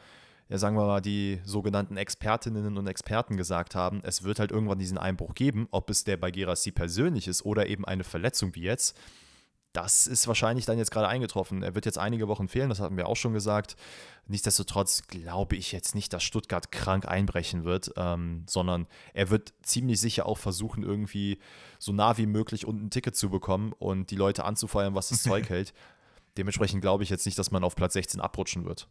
ja, 0.48 0.58
sagen 0.58 0.76
wir 0.76 0.86
mal, 0.86 1.00
die 1.00 1.40
sogenannten 1.44 1.96
Expertinnen 1.96 2.78
und 2.78 2.86
Experten 2.86 3.36
gesagt 3.36 3.74
haben. 3.74 4.00
Es 4.02 4.22
wird 4.22 4.38
halt 4.38 4.50
irgendwann 4.50 4.78
diesen 4.78 4.98
Einbruch 4.98 5.34
geben, 5.34 5.68
ob 5.70 5.90
es 5.90 6.04
der 6.04 6.16
bei 6.16 6.30
Gerassi 6.30 6.72
persönlich 6.72 7.28
ist 7.28 7.44
oder 7.44 7.66
eben 7.66 7.84
eine 7.84 8.04
Verletzung 8.04 8.54
wie 8.54 8.62
jetzt 8.62 8.98
das 9.72 10.06
ist 10.06 10.26
wahrscheinlich 10.26 10.64
dann 10.64 10.78
jetzt 10.78 10.90
gerade 10.90 11.08
eingetroffen. 11.08 11.62
Er 11.62 11.74
wird 11.74 11.86
jetzt 11.86 11.98
einige 11.98 12.26
Wochen 12.26 12.48
fehlen, 12.48 12.68
das 12.68 12.80
hatten 12.80 12.96
wir 12.96 13.06
auch 13.06 13.16
schon 13.16 13.32
gesagt. 13.32 13.76
Nichtsdestotrotz 14.26 15.06
glaube 15.06 15.56
ich 15.56 15.72
jetzt 15.72 15.94
nicht, 15.94 16.12
dass 16.12 16.24
Stuttgart 16.24 16.72
krank 16.72 17.06
einbrechen 17.06 17.64
wird, 17.64 17.92
ähm, 17.96 18.44
sondern 18.48 18.86
er 19.14 19.30
wird 19.30 19.52
ziemlich 19.62 20.00
sicher 20.00 20.26
auch 20.26 20.38
versuchen, 20.38 20.82
irgendwie 20.82 21.38
so 21.78 21.92
nah 21.92 22.18
wie 22.18 22.26
möglich 22.26 22.66
unten 22.66 22.86
ein 22.86 22.90
Ticket 22.90 23.14
zu 23.14 23.30
bekommen 23.30 23.72
und 23.78 24.10
die 24.10 24.16
Leute 24.16 24.44
anzufeuern, 24.44 24.94
was 24.94 25.10
das 25.10 25.22
Zeug 25.22 25.48
hält. 25.48 25.74
Dementsprechend 26.36 26.80
glaube 26.80 27.04
ich 27.04 27.10
jetzt 27.10 27.26
nicht, 27.26 27.38
dass 27.38 27.50
man 27.50 27.62
auf 27.62 27.76
Platz 27.76 27.92
16 27.92 28.20
abrutschen 28.20 28.64
wird. 28.64 28.88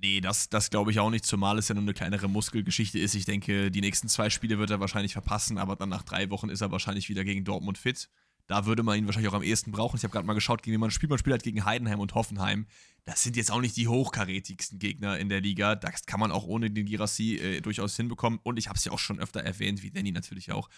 Nee, 0.00 0.20
das, 0.20 0.48
das 0.48 0.70
glaube 0.70 0.90
ich 0.92 1.00
auch 1.00 1.10
nicht, 1.10 1.24
zumal 1.24 1.58
es 1.58 1.68
ja 1.68 1.74
nur 1.74 1.82
eine 1.82 1.94
kleinere 1.94 2.28
Muskelgeschichte 2.28 2.98
ist. 2.98 3.14
Ich 3.14 3.24
denke, 3.24 3.70
die 3.70 3.80
nächsten 3.80 4.08
zwei 4.08 4.30
Spiele 4.30 4.58
wird 4.58 4.70
er 4.70 4.80
wahrscheinlich 4.80 5.12
verpassen, 5.12 5.58
aber 5.58 5.74
dann 5.74 5.88
nach 5.88 6.04
drei 6.04 6.30
Wochen 6.30 6.50
ist 6.50 6.60
er 6.60 6.70
wahrscheinlich 6.70 7.08
wieder 7.08 7.24
gegen 7.24 7.44
Dortmund 7.44 7.78
fit. 7.78 8.08
Da 8.46 8.64
würde 8.64 8.82
man 8.82 8.96
ihn 8.96 9.06
wahrscheinlich 9.06 9.30
auch 9.30 9.36
am 9.36 9.42
ehesten 9.42 9.72
brauchen. 9.72 9.96
Ich 9.96 10.04
habe 10.04 10.12
gerade 10.12 10.26
mal 10.26 10.34
geschaut, 10.34 10.62
gegen 10.62 10.74
wen 10.74 10.80
man 10.80 10.90
spielt. 10.90 11.10
Man 11.10 11.18
spielt 11.18 11.32
halt 11.32 11.42
gegen 11.42 11.64
Heidenheim 11.64 12.00
und 12.00 12.14
Hoffenheim. 12.14 12.66
Das 13.04 13.22
sind 13.22 13.36
jetzt 13.36 13.50
auch 13.50 13.60
nicht 13.60 13.76
die 13.76 13.88
hochkarätigsten 13.88 14.78
Gegner 14.78 15.18
in 15.18 15.28
der 15.28 15.42
Liga. 15.42 15.74
Das 15.74 16.06
kann 16.06 16.18
man 16.18 16.30
auch 16.30 16.46
ohne 16.46 16.70
den 16.70 16.86
Girassi 16.86 17.36
äh, 17.36 17.60
durchaus 17.60 17.96
hinbekommen. 17.96 18.38
Und 18.42 18.58
ich 18.58 18.68
habe 18.68 18.78
es 18.78 18.84
ja 18.84 18.92
auch 18.92 18.98
schon 18.98 19.18
öfter 19.18 19.40
erwähnt, 19.40 19.82
wie 19.82 19.90
Danny 19.90 20.12
natürlich 20.12 20.52
auch. 20.52 20.70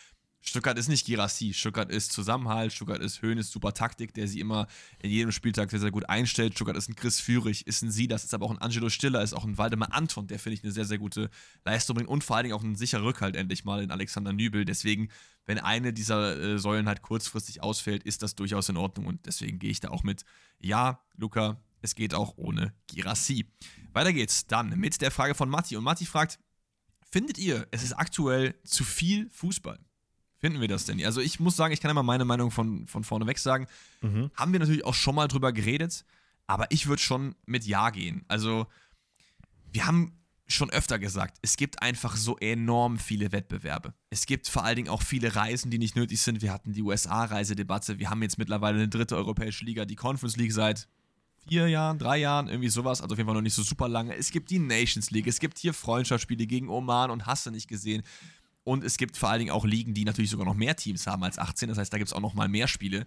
Stuttgart 0.43 0.79
ist 0.79 0.89
nicht 0.89 1.07
Girassi, 1.07 1.53
Stuttgart 1.53 1.91
ist 1.91 2.13
Zusammenhalt, 2.13 2.73
Stuttgart 2.73 3.01
ist 3.03 3.21
Höhnes 3.21 3.51
super 3.51 3.75
Taktik, 3.75 4.15
der 4.15 4.27
sie 4.27 4.41
immer 4.41 4.67
in 4.99 5.11
jedem 5.11 5.33
Spieltag 5.33 5.71
sehr, 5.71 5.81
sehr 5.81 5.91
gut 5.91 6.09
einstellt. 6.09 6.55
Stuttgart 6.55 6.77
ist 6.77 6.89
ein 6.89 6.97
Chris 6.97 7.21
Führig, 7.21 7.67
ist 7.67 7.83
ein 7.83 7.91
Silas, 7.91 8.25
ist 8.25 8.33
aber 8.33 8.47
auch 8.47 8.51
ein 8.51 8.59
Angelo 8.59 8.89
Stiller, 8.89 9.23
ist 9.23 9.35
auch 9.35 9.45
ein 9.45 9.59
Waldemar 9.59 9.93
Anton, 9.93 10.27
der 10.27 10.39
finde 10.39 10.55
ich 10.55 10.65
eine 10.65 10.73
sehr, 10.73 10.87
sehr 10.87 10.99
gute 10.99 11.29
Leistung 11.65 11.97
bringt 11.97 12.09
und 12.09 12.25
vor 12.25 12.37
allen 12.37 12.45
Dingen 12.45 12.57
auch 12.57 12.63
ein 12.63 12.75
sicherer 12.75 13.05
Rückhalt 13.05 13.37
endlich 13.37 13.65
mal 13.65 13.83
in 13.83 13.91
Alexander 13.91 14.33
Nübel. 14.33 14.65
Deswegen, 14.65 15.09
wenn 15.45 15.59
eine 15.59 15.93
dieser 15.93 16.41
äh, 16.41 16.59
Säulen 16.59 16.89
halt 16.89 17.03
kurzfristig 17.03 17.63
ausfällt, 17.63 18.03
ist 18.05 18.23
das 18.23 18.35
durchaus 18.35 18.69
in 18.71 18.79
Ordnung 18.79 19.07
und 19.07 19.27
deswegen 19.27 19.59
gehe 19.59 19.71
ich 19.71 19.81
da 19.81 19.91
auch 19.91 20.05
mit. 20.05 20.25
Ja, 20.59 21.05
Luca, 21.17 21.61
es 21.83 21.95
geht 21.95 22.15
auch 22.15 22.39
ohne 22.39 22.73
Girassi. 22.87 23.47
Weiter 23.93 24.15
geht's 24.15 24.47
dann 24.47 24.71
mit 24.79 25.03
der 25.03 25.11
Frage 25.11 25.35
von 25.35 25.51
Matti 25.51 25.77
und 25.77 25.85
Matti 25.85 26.07
fragt, 26.07 26.39
findet 27.11 27.37
ihr, 27.37 27.67
es 27.73 27.83
ist 27.83 27.93
aktuell 27.93 28.55
zu 28.65 28.85
viel 28.85 29.29
Fußball? 29.31 29.79
Finden 30.41 30.61
wir 30.61 30.69
das 30.69 30.87
denn? 30.87 31.05
Also 31.05 31.21
ich 31.21 31.39
muss 31.39 31.57
sagen, 31.57 31.73
ich 31.73 31.81
kann 31.81 31.91
immer 31.91 32.03
meine 32.03 32.25
Meinung 32.25 32.51
von, 32.51 32.87
von 32.87 33.05
vorne 33.05 33.27
weg 33.27 33.39
sagen. 33.39 33.67
Mhm. 34.01 34.31
Haben 34.35 34.53
wir 34.53 34.61
natürlich 34.61 34.85
auch 34.85 34.95
schon 34.95 35.15
mal 35.15 35.29
drüber 35.29 35.53
geredet, 35.53 36.05
aber 36.47 36.67
ich 36.71 36.87
würde 36.87 37.03
schon 37.03 37.37
mit 37.47 37.67
Ja 37.67 37.91
gehen. 37.91 38.25
Also 38.29 38.67
wir 39.73 39.87
haben 39.87 40.13
schon 40.49 40.71
öfter 40.71 40.99
gesagt, 40.99 41.39
es 41.43 41.57
gibt 41.57 41.83
einfach 41.83 42.17
so 42.17 42.37
enorm 42.39 42.99
viele 42.99 43.31
Wettbewerbe. 43.33 43.95
Es 44.09 44.27
gibt 44.27 44.49
vor 44.49 44.65
allen 44.65 44.77
Dingen 44.77 44.89
auch 44.89 45.03
viele 45.03 45.37
Reisen, 45.37 45.71
die 45.71 45.79
nicht 45.79 45.95
nötig 45.95 46.21
sind. 46.21 46.43
Wir 46.43 46.53
hatten 46.53 46.73
die 46.73 46.83
USA-Reisedebatte. 46.83 47.99
Wir 47.99 48.11
haben 48.11 48.23
jetzt 48.23 48.39
mittlerweile 48.39 48.79
eine 48.79 48.89
dritte 48.89 49.17
europäische 49.17 49.65
Liga, 49.65 49.85
die 49.85 49.97
Conference 49.97 50.37
League 50.37 50.53
seit 50.53 50.89
vier 51.49 51.69
Jahren, 51.69 51.99
drei 51.99 52.19
Jahren, 52.19 52.49
irgendwie 52.49 52.69
sowas. 52.69 53.01
Also 53.01 53.13
auf 53.15 53.19
jeden 53.19 53.29
Fall 53.29 53.35
noch 53.35 53.43
nicht 53.43 53.55
so 53.55 53.63
super 53.63 53.89
lange. 53.89 54.15
Es 54.17 54.31
gibt 54.31 54.51
die 54.51 54.59
Nations 54.59 55.11
League. 55.11 55.27
Es 55.27 55.39
gibt 55.39 55.59
hier 55.59 55.73
Freundschaftsspiele 55.73 56.47
gegen 56.47 56.69
Oman 56.69 57.11
und 57.11 57.27
hast 57.27 57.47
du 57.47 57.51
nicht 57.51 57.69
gesehen. 57.69 58.03
Und 58.65 58.85
es 58.85 58.97
gibt 58.97 59.17
vor 59.17 59.31
allen 59.31 59.41
Dingen 59.41 59.51
auch 59.51 59.65
Ligen, 59.65 59.95
die 59.95 60.05
natürlich 60.05 60.31
sogar 60.31 60.47
noch 60.47 60.55
mehr 60.55 60.77
Teams 60.77 61.07
haben 61.07 61.25
als 61.25 61.39
18. 61.39 61.69
Das 61.69 61.79
heißt, 61.79 61.93
da 61.93 61.99
gibt 61.99 62.09
es 62.09 62.13
auch 62.13 62.21
noch 62.21 62.35
mal 62.35 62.49
mehr 62.49 62.69
Spiele. 62.69 63.07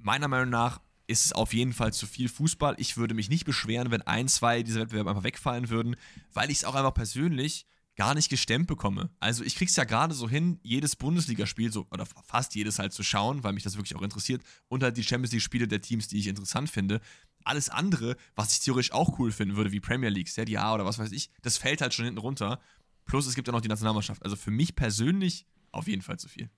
Meiner 0.00 0.28
Meinung 0.28 0.50
nach 0.50 0.80
ist 1.06 1.26
es 1.26 1.32
auf 1.32 1.52
jeden 1.54 1.72
Fall 1.72 1.92
zu 1.92 2.06
viel 2.06 2.28
Fußball. 2.28 2.74
Ich 2.78 2.96
würde 2.96 3.14
mich 3.14 3.28
nicht 3.28 3.44
beschweren, 3.44 3.90
wenn 3.90 4.02
ein, 4.02 4.28
zwei 4.28 4.62
dieser 4.62 4.80
Wettbewerbe 4.80 5.10
einfach 5.10 5.24
wegfallen 5.24 5.68
würden, 5.68 5.96
weil 6.32 6.50
ich 6.50 6.58
es 6.58 6.64
auch 6.64 6.74
einfach 6.74 6.94
persönlich 6.94 7.66
gar 7.96 8.14
nicht 8.14 8.30
gestemmt 8.30 8.66
bekomme. 8.68 9.10
Also 9.20 9.44
ich 9.44 9.56
krieg's 9.56 9.76
ja 9.76 9.84
gerade 9.84 10.14
so 10.14 10.28
hin, 10.28 10.58
jedes 10.62 10.96
Bundesligaspiel, 10.96 11.70
so, 11.70 11.86
oder 11.90 12.06
fast 12.06 12.54
jedes 12.54 12.78
halt 12.78 12.92
zu 12.92 13.02
schauen, 13.02 13.44
weil 13.44 13.52
mich 13.52 13.64
das 13.64 13.76
wirklich 13.76 13.96
auch 13.96 14.02
interessiert, 14.02 14.42
und 14.68 14.82
halt 14.82 14.96
die 14.96 15.04
Champions 15.04 15.32
League-Spiele 15.32 15.68
der 15.68 15.82
Teams, 15.82 16.08
die 16.08 16.18
ich 16.18 16.28
interessant 16.28 16.70
finde. 16.70 17.00
Alles 17.44 17.68
andere, 17.68 18.16
was 18.34 18.52
ich 18.52 18.60
theoretisch 18.60 18.92
auch 18.92 19.18
cool 19.18 19.30
finden 19.30 19.56
würde, 19.56 19.72
wie 19.72 19.80
Premier 19.80 20.08
League, 20.08 20.28
Serie 20.28 20.60
A 20.60 20.74
oder 20.74 20.86
was 20.86 20.98
weiß 20.98 21.12
ich, 21.12 21.28
das 21.42 21.58
fällt 21.58 21.82
halt 21.82 21.92
schon 21.92 22.06
hinten 22.06 22.20
runter. 22.20 22.60
Plus 23.04 23.26
es 23.26 23.34
gibt 23.34 23.48
ja 23.48 23.52
noch 23.52 23.60
die 23.60 23.68
Nationalmannschaft. 23.68 24.22
Also 24.22 24.36
für 24.36 24.50
mich 24.50 24.74
persönlich 24.74 25.46
auf 25.70 25.88
jeden 25.88 26.02
Fall 26.02 26.18
zu 26.18 26.28
viel. 26.28 26.50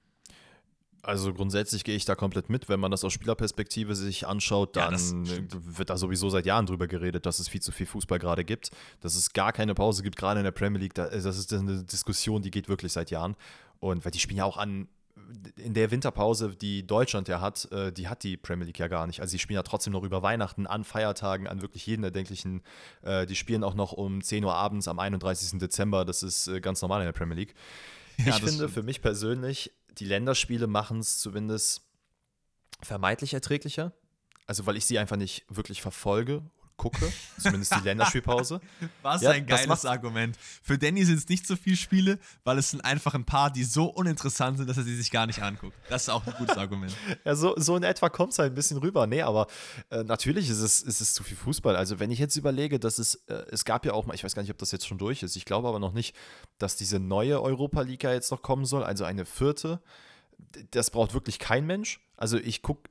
Also 1.04 1.34
grundsätzlich 1.34 1.84
gehe 1.84 1.94
ich 1.94 2.06
da 2.06 2.14
komplett 2.14 2.48
mit. 2.48 2.68
Wenn 2.70 2.80
man 2.80 2.90
das 2.90 3.04
aus 3.04 3.12
Spielerperspektive 3.12 3.94
sich 3.94 4.26
anschaut, 4.26 4.74
dann 4.74 4.94
ja, 5.26 5.36
wird 5.50 5.90
da 5.90 5.98
sowieso 5.98 6.30
seit 6.30 6.46
Jahren 6.46 6.64
drüber 6.64 6.86
geredet, 6.86 7.26
dass 7.26 7.40
es 7.40 7.48
viel 7.48 7.60
zu 7.60 7.72
viel 7.72 7.86
Fußball 7.86 8.18
gerade 8.18 8.42
gibt, 8.44 8.70
dass 9.00 9.14
es 9.14 9.34
gar 9.34 9.52
keine 9.52 9.74
Pause 9.74 10.02
gibt, 10.02 10.16
gerade 10.16 10.40
in 10.40 10.44
der 10.44 10.52
Premier 10.52 10.80
League. 10.80 10.94
Das 10.94 11.12
ist 11.14 11.52
eine 11.52 11.84
Diskussion, 11.84 12.40
die 12.40 12.50
geht 12.50 12.68
wirklich 12.68 12.92
seit 12.92 13.10
Jahren. 13.10 13.36
Und 13.80 14.04
weil 14.04 14.12
die 14.12 14.18
spielen 14.18 14.38
ja 14.38 14.44
auch 14.44 14.56
an, 14.56 14.88
in 15.56 15.74
der 15.74 15.90
Winterpause, 15.90 16.54
die 16.56 16.86
Deutschland 16.86 17.28
ja 17.28 17.40
hat, 17.40 17.70
äh, 17.72 17.92
die 17.92 18.08
hat 18.08 18.22
die 18.22 18.36
Premier 18.36 18.66
League 18.66 18.78
ja 18.78 18.88
gar 18.88 19.06
nicht. 19.06 19.20
Also 19.20 19.32
die 19.32 19.38
spielen 19.38 19.56
ja 19.56 19.62
trotzdem 19.62 19.92
noch 19.92 20.02
über 20.02 20.22
Weihnachten, 20.22 20.66
an 20.66 20.84
Feiertagen, 20.84 21.46
an 21.46 21.62
wirklich 21.62 21.86
jeden 21.86 22.04
erdenklichen. 22.04 22.62
Äh, 23.02 23.26
die 23.26 23.36
spielen 23.36 23.64
auch 23.64 23.74
noch 23.74 23.92
um 23.92 24.22
10 24.22 24.44
Uhr 24.44 24.54
abends 24.54 24.88
am 24.88 24.98
31. 24.98 25.58
Dezember. 25.58 26.04
Das 26.04 26.22
ist 26.22 26.48
äh, 26.48 26.60
ganz 26.60 26.82
normal 26.82 27.00
in 27.00 27.06
der 27.06 27.12
Premier 27.12 27.36
League. 27.36 27.54
Ja, 28.16 28.28
ich 28.28 28.34
finde, 28.36 28.52
stimmt. 28.52 28.70
für 28.70 28.82
mich 28.84 29.02
persönlich 29.02 29.72
die 29.98 30.04
Länderspiele 30.04 30.68
machen 30.68 31.00
es 31.00 31.18
zumindest 31.18 31.82
vermeintlich 32.80 33.34
erträglicher. 33.34 33.92
Also, 34.46 34.66
weil 34.66 34.76
ich 34.76 34.86
sie 34.86 35.00
einfach 35.00 35.16
nicht 35.16 35.44
wirklich 35.48 35.82
verfolge, 35.82 36.42
gucke, 36.76 37.12
zumindest 37.38 37.74
die 37.76 37.84
Länderspielpause. 37.84 38.60
Was 39.02 39.22
ja, 39.22 39.30
ein 39.30 39.46
geiles 39.46 39.84
Argument. 39.84 40.36
Für 40.62 40.78
Danny 40.78 41.04
sind 41.04 41.18
es 41.18 41.28
nicht 41.28 41.46
so 41.46 41.56
viele 41.56 41.76
Spiele, 41.76 42.18
weil 42.44 42.58
es 42.58 42.70
sind 42.70 42.84
einfach 42.84 43.14
ein 43.14 43.24
paar, 43.24 43.50
die 43.50 43.64
so 43.64 43.86
uninteressant 43.86 44.58
sind, 44.58 44.68
dass 44.68 44.76
er 44.76 44.82
sie 44.82 44.96
sich 44.96 45.10
gar 45.10 45.26
nicht 45.26 45.42
anguckt. 45.42 45.76
Das 45.88 46.02
ist 46.02 46.08
auch 46.08 46.26
ein 46.26 46.34
gutes 46.38 46.56
Argument. 46.56 46.94
ja, 47.24 47.34
so, 47.34 47.54
so 47.56 47.76
in 47.76 47.82
etwa 47.82 48.08
kommt 48.08 48.32
es 48.32 48.38
halt 48.38 48.52
ein 48.52 48.54
bisschen 48.54 48.78
rüber. 48.78 49.06
Nee, 49.06 49.22
aber 49.22 49.46
äh, 49.90 50.02
natürlich 50.02 50.50
ist 50.50 50.60
es, 50.60 50.82
ist 50.82 51.00
es 51.00 51.14
zu 51.14 51.22
viel 51.22 51.36
Fußball. 51.36 51.76
Also, 51.76 52.00
wenn 52.00 52.10
ich 52.10 52.18
jetzt 52.18 52.36
überlege, 52.36 52.78
dass 52.78 52.98
es, 52.98 53.16
äh, 53.26 53.44
es 53.50 53.64
gab 53.64 53.86
ja 53.86 53.92
auch 53.92 54.06
mal, 54.06 54.14
ich 54.14 54.24
weiß 54.24 54.34
gar 54.34 54.42
nicht, 54.42 54.50
ob 54.50 54.58
das 54.58 54.72
jetzt 54.72 54.86
schon 54.86 54.98
durch 54.98 55.22
ist, 55.22 55.36
ich 55.36 55.44
glaube 55.44 55.68
aber 55.68 55.78
noch 55.78 55.92
nicht, 55.92 56.16
dass 56.58 56.76
diese 56.76 56.98
neue 56.98 57.40
Europa 57.42 57.82
League 57.82 58.02
ja 58.02 58.12
jetzt 58.12 58.30
noch 58.30 58.42
kommen 58.42 58.64
soll, 58.64 58.84
also 58.84 59.04
eine 59.04 59.24
vierte 59.24 59.80
das 60.70 60.90
braucht 60.90 61.14
wirklich 61.14 61.38
kein 61.38 61.66
Mensch. 61.66 62.00
Also 62.16 62.38
ich 62.38 62.62
gucke, 62.62 62.90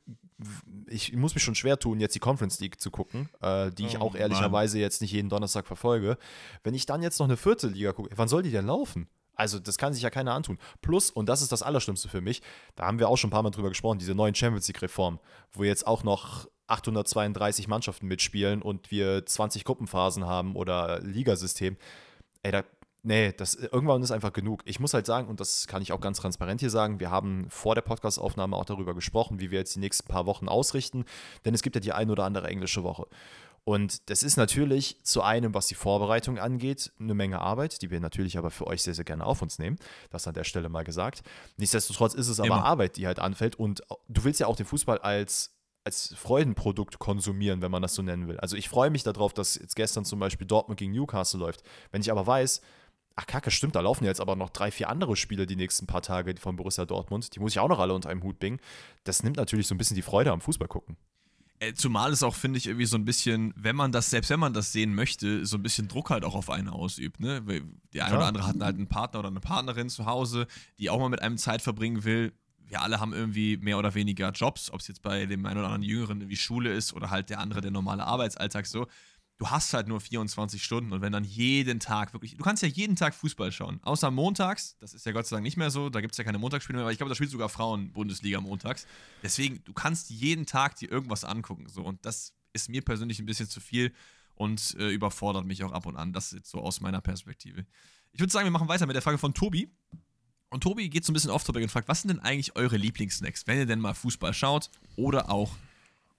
ich 0.87 1.13
muss 1.13 1.35
mich 1.35 1.43
schon 1.43 1.55
schwer 1.55 1.77
tun, 1.79 1.99
jetzt 1.99 2.15
die 2.15 2.19
Conference 2.19 2.59
League 2.59 2.79
zu 2.79 2.91
gucken, 2.91 3.29
äh, 3.41 3.71
die 3.71 3.85
ich 3.85 3.97
oh, 3.97 4.01
auch 4.01 4.15
ehrlicherweise 4.15 4.77
Mann. 4.77 4.81
jetzt 4.81 5.01
nicht 5.01 5.11
jeden 5.11 5.29
Donnerstag 5.29 5.67
verfolge. 5.67 6.17
Wenn 6.63 6.73
ich 6.73 6.85
dann 6.85 7.01
jetzt 7.01 7.19
noch 7.19 7.27
eine 7.27 7.37
vierte 7.37 7.67
Liga 7.67 7.93
gucke, 7.93 8.09
wann 8.15 8.27
soll 8.27 8.43
die 8.43 8.51
denn 8.51 8.65
laufen? 8.65 9.07
Also, 9.35 9.59
das 9.59 9.77
kann 9.77 9.93
sich 9.93 10.03
ja 10.03 10.09
keiner 10.09 10.33
antun. 10.33 10.59
Plus, 10.81 11.09
und 11.09 11.27
das 11.27 11.41
ist 11.41 11.51
das 11.51 11.63
Allerschlimmste 11.63 12.07
für 12.07 12.21
mich, 12.21 12.41
da 12.75 12.85
haben 12.85 12.99
wir 12.99 13.09
auch 13.09 13.17
schon 13.17 13.29
ein 13.29 13.31
paar 13.31 13.41
Mal 13.41 13.49
drüber 13.49 13.69
gesprochen, 13.69 13.97
diese 13.97 14.13
neuen 14.13 14.35
Champions 14.35 14.67
League-Reform, 14.67 15.19
wo 15.51 15.63
jetzt 15.63 15.87
auch 15.87 16.03
noch 16.03 16.47
832 16.67 17.67
Mannschaften 17.67 18.07
mitspielen 18.07 18.61
und 18.61 18.91
wir 18.91 19.25
20 19.25 19.63
Gruppenphasen 19.65 20.25
haben 20.25 20.55
oder 20.55 20.99
Ligasystem. 21.01 21.77
Ey, 22.43 22.51
da 22.51 22.63
Nee, 23.05 23.33
das, 23.33 23.55
irgendwann 23.55 24.01
ist 24.01 24.11
einfach 24.11 24.31
genug. 24.31 24.61
Ich 24.63 24.79
muss 24.79 24.93
halt 24.93 25.05
sagen, 25.05 25.27
und 25.27 25.41
das 25.41 25.67
kann 25.67 25.81
ich 25.81 25.91
auch 25.91 25.99
ganz 25.99 26.19
transparent 26.19 26.61
hier 26.61 26.69
sagen, 26.69 27.01
wir 27.01 27.11
haben 27.11 27.47
vor 27.49 27.75
der 27.75 27.81
Podcastaufnahme 27.81 28.55
auch 28.55 28.63
darüber 28.63 28.95
gesprochen, 28.95 29.41
wie 29.41 29.51
wir 29.51 29.59
jetzt 29.59 29.75
die 29.75 29.79
nächsten 29.79 30.07
paar 30.07 30.25
Wochen 30.25 30.47
ausrichten, 30.47 31.03
denn 31.43 31.53
es 31.53 31.61
gibt 31.61 31.75
ja 31.75 31.81
die 31.81 31.91
ein 31.91 32.09
oder 32.09 32.23
andere 32.23 32.47
englische 32.47 32.83
Woche. 32.83 33.07
Und 33.65 34.09
das 34.09 34.23
ist 34.23 34.37
natürlich 34.37 35.03
zu 35.03 35.21
einem, 35.21 35.53
was 35.53 35.67
die 35.67 35.75
Vorbereitung 35.75 36.37
angeht, 36.37 36.91
eine 36.99 37.13
Menge 37.13 37.39
Arbeit, 37.39 37.81
die 37.81 37.91
wir 37.91 37.99
natürlich 37.99 38.37
aber 38.37 38.51
für 38.51 38.67
euch 38.67 38.83
sehr, 38.83 38.93
sehr 38.93 39.05
gerne 39.05 39.25
auf 39.25 39.41
uns 39.41 39.59
nehmen. 39.59 39.77
Das 40.09 40.27
an 40.27 40.33
der 40.33 40.43
Stelle 40.45 40.69
mal 40.69 40.83
gesagt. 40.83 41.23
Nichtsdestotrotz 41.57 42.13
ist 42.13 42.27
es 42.27 42.39
aber 42.39 42.47
Immer. 42.47 42.65
Arbeit, 42.65 42.97
die 42.97 43.07
halt 43.07 43.19
anfällt. 43.19 43.55
Und 43.55 43.81
du 44.07 44.23
willst 44.23 44.39
ja 44.39 44.47
auch 44.47 44.57
den 44.57 44.65
Fußball 44.65 44.99
als 44.99 45.51
als 45.85 46.15
Freudenprodukt 46.15 46.99
konsumieren, 46.99 47.61
wenn 47.61 47.71
man 47.71 47.81
das 47.81 47.93
so 47.93 48.01
nennen 48.01 48.29
will. 48.29 48.39
Also 48.39 48.55
ich 48.55 48.69
freue 48.69 48.89
mich 48.89 49.03
darauf, 49.03 49.33
dass 49.33 49.55
jetzt 49.55 49.75
gestern 49.75 50.05
zum 50.05 50.17
Beispiel 50.17 50.47
Dortmund 50.47 50.79
gegen 50.79 50.93
Newcastle 50.93 51.41
läuft. 51.41 51.61
Wenn 51.91 51.99
ich 51.99 52.09
aber 52.09 52.25
weiß, 52.25 52.61
Ach, 53.15 53.27
kacke, 53.27 53.51
stimmt, 53.51 53.75
da 53.75 53.81
laufen 53.81 54.05
jetzt 54.05 54.21
aber 54.21 54.35
noch 54.35 54.49
drei, 54.49 54.71
vier 54.71 54.89
andere 54.89 55.15
Spiele 55.15 55.45
die 55.45 55.55
nächsten 55.55 55.85
paar 55.85 56.01
Tage 56.01 56.35
von 56.39 56.55
Borussia 56.55 56.85
Dortmund. 56.85 57.35
Die 57.35 57.39
muss 57.39 57.51
ich 57.51 57.59
auch 57.59 57.67
noch 57.69 57.79
alle 57.79 57.93
unter 57.93 58.09
einem 58.09 58.23
Hut 58.23 58.39
bringen. 58.39 58.59
Das 59.03 59.21
nimmt 59.21 59.37
natürlich 59.37 59.67
so 59.67 59.75
ein 59.75 59.77
bisschen 59.77 59.95
die 59.95 60.01
Freude 60.01 60.31
am 60.31 60.41
Fußball 60.41 60.67
gucken. 60.67 60.97
Äh, 61.59 61.75
zumal 61.75 62.11
es 62.11 62.23
auch, 62.23 62.33
finde 62.33 62.57
ich, 62.57 62.65
irgendwie 62.65 62.87
so 62.87 62.97
ein 62.97 63.05
bisschen, 63.05 63.53
wenn 63.55 63.75
man 63.75 63.91
das, 63.91 64.09
selbst 64.09 64.31
wenn 64.31 64.39
man 64.39 64.53
das 64.53 64.71
sehen 64.71 64.95
möchte, 64.95 65.45
so 65.45 65.57
ein 65.57 65.63
bisschen 65.63 65.87
Druck 65.87 66.09
halt 66.09 66.25
auch 66.25 66.33
auf 66.33 66.49
einen 66.49 66.69
ausübt. 66.69 67.19
Ne? 67.19 67.41
Der 67.93 68.05
eine 68.05 68.17
oder 68.17 68.25
andere 68.25 68.47
hat 68.47 68.59
halt 68.59 68.75
einen 68.75 68.87
Partner 68.87 69.19
oder 69.19 69.29
eine 69.29 69.39
Partnerin 69.39 69.89
zu 69.89 70.05
Hause, 70.05 70.47
die 70.79 70.89
auch 70.89 70.99
mal 70.99 71.09
mit 71.09 71.21
einem 71.21 71.37
Zeit 71.37 71.61
verbringen 71.61 72.03
will. 72.03 72.33
Wir 72.65 72.81
alle 72.81 72.99
haben 72.99 73.13
irgendwie 73.13 73.57
mehr 73.57 73.77
oder 73.77 73.93
weniger 73.93 74.31
Jobs, 74.31 74.71
ob 74.71 74.81
es 74.81 74.87
jetzt 74.87 75.03
bei 75.03 75.27
dem 75.27 75.45
einen 75.45 75.59
oder 75.59 75.67
anderen 75.67 75.83
Jüngeren 75.83 76.27
wie 76.27 76.35
Schule 76.35 76.73
ist 76.73 76.93
oder 76.93 77.11
halt 77.11 77.29
der 77.29 77.39
andere 77.39 77.61
der 77.61 77.69
normale 77.71 78.03
Arbeitsalltag 78.03 78.65
so 78.65 78.87
du 79.43 79.49
hast 79.49 79.73
halt 79.73 79.89
nur 79.89 79.99
24 79.99 80.63
Stunden 80.63 80.93
und 80.93 81.01
wenn 81.01 81.11
dann 81.11 81.25
jeden 81.25 81.81
Tag 81.81 82.13
wirklich, 82.13 82.37
du 82.37 82.43
kannst 82.45 82.63
ja 82.63 82.69
jeden 82.69 82.95
Tag 82.95 83.13
Fußball 83.13 83.51
schauen, 83.51 83.81
außer 83.83 84.09
montags, 84.09 84.77
das 84.79 84.93
ist 84.93 85.05
ja 85.05 85.11
Gott 85.11 85.27
sei 85.27 85.35
Dank 85.35 85.43
nicht 85.43 85.57
mehr 85.57 85.69
so, 85.69 85.89
da 85.89 85.99
gibt 85.99 86.13
es 86.13 86.17
ja 86.17 86.23
keine 86.23 86.37
Montagsspiele 86.37 86.77
mehr, 86.77 86.83
aber 86.83 86.93
ich 86.93 86.97
glaube, 86.97 87.09
da 87.09 87.15
spielt 87.15 87.29
sogar 87.29 87.49
Frauen-Bundesliga 87.49 88.39
montags. 88.39 88.87
Deswegen, 89.21 89.61
du 89.65 89.73
kannst 89.73 90.09
jeden 90.09 90.45
Tag 90.45 90.77
dir 90.77 90.89
irgendwas 90.89 91.25
angucken, 91.25 91.67
so 91.67 91.83
und 91.83 92.05
das 92.05 92.33
ist 92.53 92.69
mir 92.69 92.81
persönlich 92.81 93.19
ein 93.19 93.25
bisschen 93.25 93.49
zu 93.49 93.59
viel 93.59 93.93
und 94.35 94.77
äh, 94.79 94.91
überfordert 94.91 95.45
mich 95.45 95.61
auch 95.65 95.73
ab 95.73 95.87
und 95.87 95.97
an, 95.97 96.13
das 96.13 96.31
ist 96.31 96.47
so 96.47 96.59
aus 96.59 96.79
meiner 96.79 97.01
Perspektive. 97.01 97.65
Ich 98.13 98.21
würde 98.21 98.31
sagen, 98.31 98.45
wir 98.45 98.51
machen 98.51 98.69
weiter 98.69 98.85
mit 98.85 98.95
der 98.95 99.01
Frage 99.01 99.17
von 99.17 99.33
Tobi. 99.33 99.69
Und 100.51 100.61
Tobi 100.61 100.87
geht 100.87 101.03
so 101.03 101.11
ein 101.11 101.15
bisschen 101.15 101.31
off-topic 101.31 101.63
und 101.63 101.69
fragt, 101.69 101.89
was 101.89 102.03
sind 102.03 102.09
denn 102.09 102.19
eigentlich 102.19 102.55
eure 102.55 102.77
Lieblingssnacks, 102.77 103.45
wenn 103.47 103.57
ihr 103.57 103.65
denn 103.65 103.79
mal 103.79 103.93
Fußball 103.93 104.33
schaut 104.33 104.69
oder 104.95 105.29
auch 105.29 105.57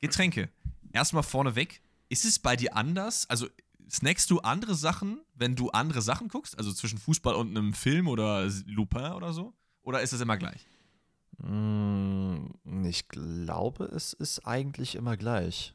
Getränke? 0.01 0.51
Erstmal 0.93 1.23
vorneweg, 1.23 1.84
ist 2.09 2.25
es 2.25 2.39
bei 2.39 2.57
dir 2.57 2.77
anders? 2.77 3.29
Also 3.29 3.49
snackst 3.91 4.31
du 4.31 4.41
andere 4.41 4.75
Sachen, 4.75 5.21
wenn 5.35 5.57
du 5.57 5.71
andere 5.71 6.03
Sachen 6.03 6.29
guckst? 6.29 6.57
Also 6.59 6.73
zwischen 6.73 6.99
Fußball 6.99 7.35
und 7.35 7.57
einem 7.57 7.75
Film 7.75 8.09
oder 8.09 8.49
Lupin 8.67 9.13
oder 9.13 9.33
so? 9.33 9.55
Oder 9.83 10.03
ist 10.03 10.13
es 10.13 10.21
immer 10.21 10.37
gleich? 10.37 10.67
Mm, 11.39 12.47
ich 12.85 13.09
glaube, 13.09 13.85
es 13.87 14.13
ist 14.13 14.47
eigentlich 14.47 14.95
immer 14.95 15.17
gleich. 15.17 15.75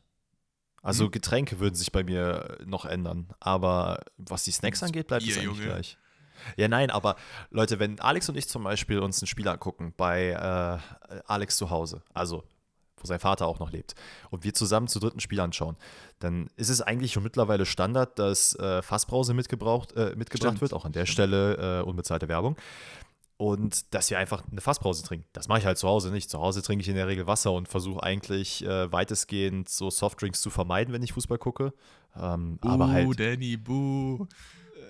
Also 0.82 1.06
hm. 1.06 1.12
Getränke 1.12 1.60
würden 1.60 1.76
sich 1.76 1.92
bei 1.92 2.04
mir 2.04 2.58
noch 2.66 2.86
ändern, 2.86 3.28
aber 3.40 4.00
was 4.18 4.46
die 4.46 4.52
Snacks 4.52 4.82
angeht, 4.82 5.08
bleibt 5.08 5.24
es 5.24 5.38
eigentlich 5.38 5.44
Junge. 5.44 5.64
gleich. 5.64 5.98
Ja, 6.56 6.70
nein, 6.70 6.90
aber 6.90 7.18
Leute, 7.50 7.80
wenn 7.80 8.00
Alex 8.00 8.30
und 8.30 8.38
ich 8.38 8.48
zum 8.48 8.64
Beispiel 8.64 9.00
uns 9.00 9.22
ein 9.22 9.28
Spiel 9.28 9.48
angucken 9.50 9.94
bei 9.98 10.30
äh, 10.30 11.20
Alex 11.26 11.58
zu 11.58 11.70
Hause, 11.70 12.02
also 12.14 12.46
wo 13.02 13.08
sein 13.08 13.20
Vater 13.20 13.48
auch 13.48 13.60
noch 13.60 13.72
lebt, 13.72 13.96
und 14.30 14.44
wir 14.44 14.54
zusammen 14.54 14.88
zu 14.88 15.00
dritten 15.00 15.20
Spiel 15.20 15.40
anschauen, 15.40 15.78
dann 16.20 16.50
ist 16.56 16.70
es 16.70 16.82
eigentlich 16.82 17.14
schon 17.14 17.24
mittlerweile 17.24 17.66
Standard, 17.66 18.20
dass 18.20 18.56
äh, 18.56 18.82
Fassbrause 18.82 19.34
mitgebraucht, 19.34 19.94
äh, 19.94 20.16
mitgebracht 20.16 20.58
Stimmt. 20.58 20.62
wird, 20.62 20.74
auch 20.74 20.86
an 20.86 20.92
der 20.92 21.06
Stelle 21.06 21.80
äh, 21.80 21.84
unbezahlte 21.84 22.28
Werbung. 22.28 22.56
Und 23.38 23.94
dass 23.94 24.10
wir 24.10 24.20
einfach 24.20 24.44
eine 24.52 24.60
Fassbrause 24.60 25.02
trinken. 25.02 25.26
Das 25.32 25.48
mache 25.48 25.60
ich 25.60 25.66
halt 25.66 25.78
zu 25.78 25.88
Hause 25.88 26.12
nicht. 26.12 26.30
Zu 26.30 26.42
Hause 26.42 26.62
trinke 26.62 26.82
ich 26.82 26.90
in 26.90 26.96
der 26.96 27.08
Regel 27.08 27.26
Wasser 27.26 27.54
und 27.54 27.70
versuche 27.70 28.04
eigentlich 28.04 28.66
äh, 28.66 28.92
weitestgehend 28.92 29.70
so 29.70 29.90
Softdrinks 29.90 30.42
zu 30.42 30.50
vermeiden, 30.50 30.94
wenn 30.94 31.02
ich 31.04 31.14
Fußball 31.14 31.38
gucke. 31.38 31.72
Ähm, 32.20 32.58
buh, 32.58 32.68
aber 32.68 32.90
halt, 32.90 33.18
Danny, 33.18 33.56
buh. 33.56 34.28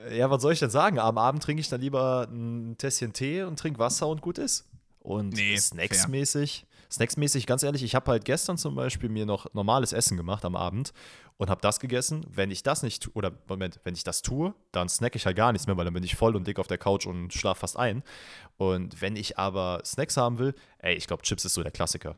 Äh, 0.07 0.18
ja, 0.18 0.32
was 0.32 0.41
soll 0.41 0.53
ich 0.53 0.60
denn 0.60 0.72
sagen? 0.72 0.97
Am 0.97 1.20
Abend 1.20 1.43
trinke 1.43 1.62
ich 1.62 1.70
dann 1.70 1.82
lieber 1.82 2.28
ein 2.28 2.76
Tässchen 2.80 3.14
Tee 3.14 3.43
und 3.43 3.60
trinke 3.60 3.78
Wasser 3.78 4.07
und 4.07 4.22
gut 4.22 4.39
ist. 4.39 4.68
Und 4.99 5.36
nee, 5.36 5.55
snacksmäßig 5.55 6.66
Snacksmäßig, 6.92 7.46
ganz 7.46 7.62
ehrlich, 7.62 7.84
ich 7.84 7.94
habe 7.94 8.10
halt 8.10 8.26
gestern 8.26 8.58
zum 8.58 8.74
Beispiel 8.76 9.10
mir 9.10 9.26
noch 9.26 9.54
normales 9.54 9.94
Essen 9.94 10.18
gemacht 10.18 10.44
am 10.44 10.56
Abend 10.56 10.92
und 11.38 11.50
habe 11.50 11.62
das 11.62 11.80
gegessen. 11.80 12.26
Wenn 12.30 12.50
ich 12.50 12.64
das 12.64 12.82
nicht, 12.82 13.16
oder 13.16 13.32
Moment, 13.48 13.80
wenn 13.84 13.94
ich 13.94 14.04
das 14.04 14.24
tue, 14.24 14.56
dann 14.72 14.90
snack 14.90 15.16
ich 15.16 15.26
halt 15.26 15.38
gar 15.38 15.52
nichts 15.52 15.68
mehr, 15.68 15.78
weil 15.78 15.86
dann 15.86 15.94
bin 15.94 16.04
ich 16.04 16.16
voll 16.16 16.36
und 16.36 16.48
dick 16.48 16.58
auf 16.58 16.68
der 16.68 16.80
Couch 16.80 17.06
und 17.06 17.34
schlafe 17.34 17.60
fast 17.62 17.78
ein. 17.78 18.04
Und 18.58 19.02
wenn 19.02 19.16
ich 19.16 19.38
aber 19.38 19.82
Snacks 19.86 20.18
haben 20.18 20.40
will, 20.40 20.56
ey, 20.80 20.96
ich 20.96 21.06
glaube, 21.06 21.22
Chips 21.24 21.46
ist 21.46 21.54
so 21.54 21.62
der 21.62 21.72
Klassiker. 21.72 22.18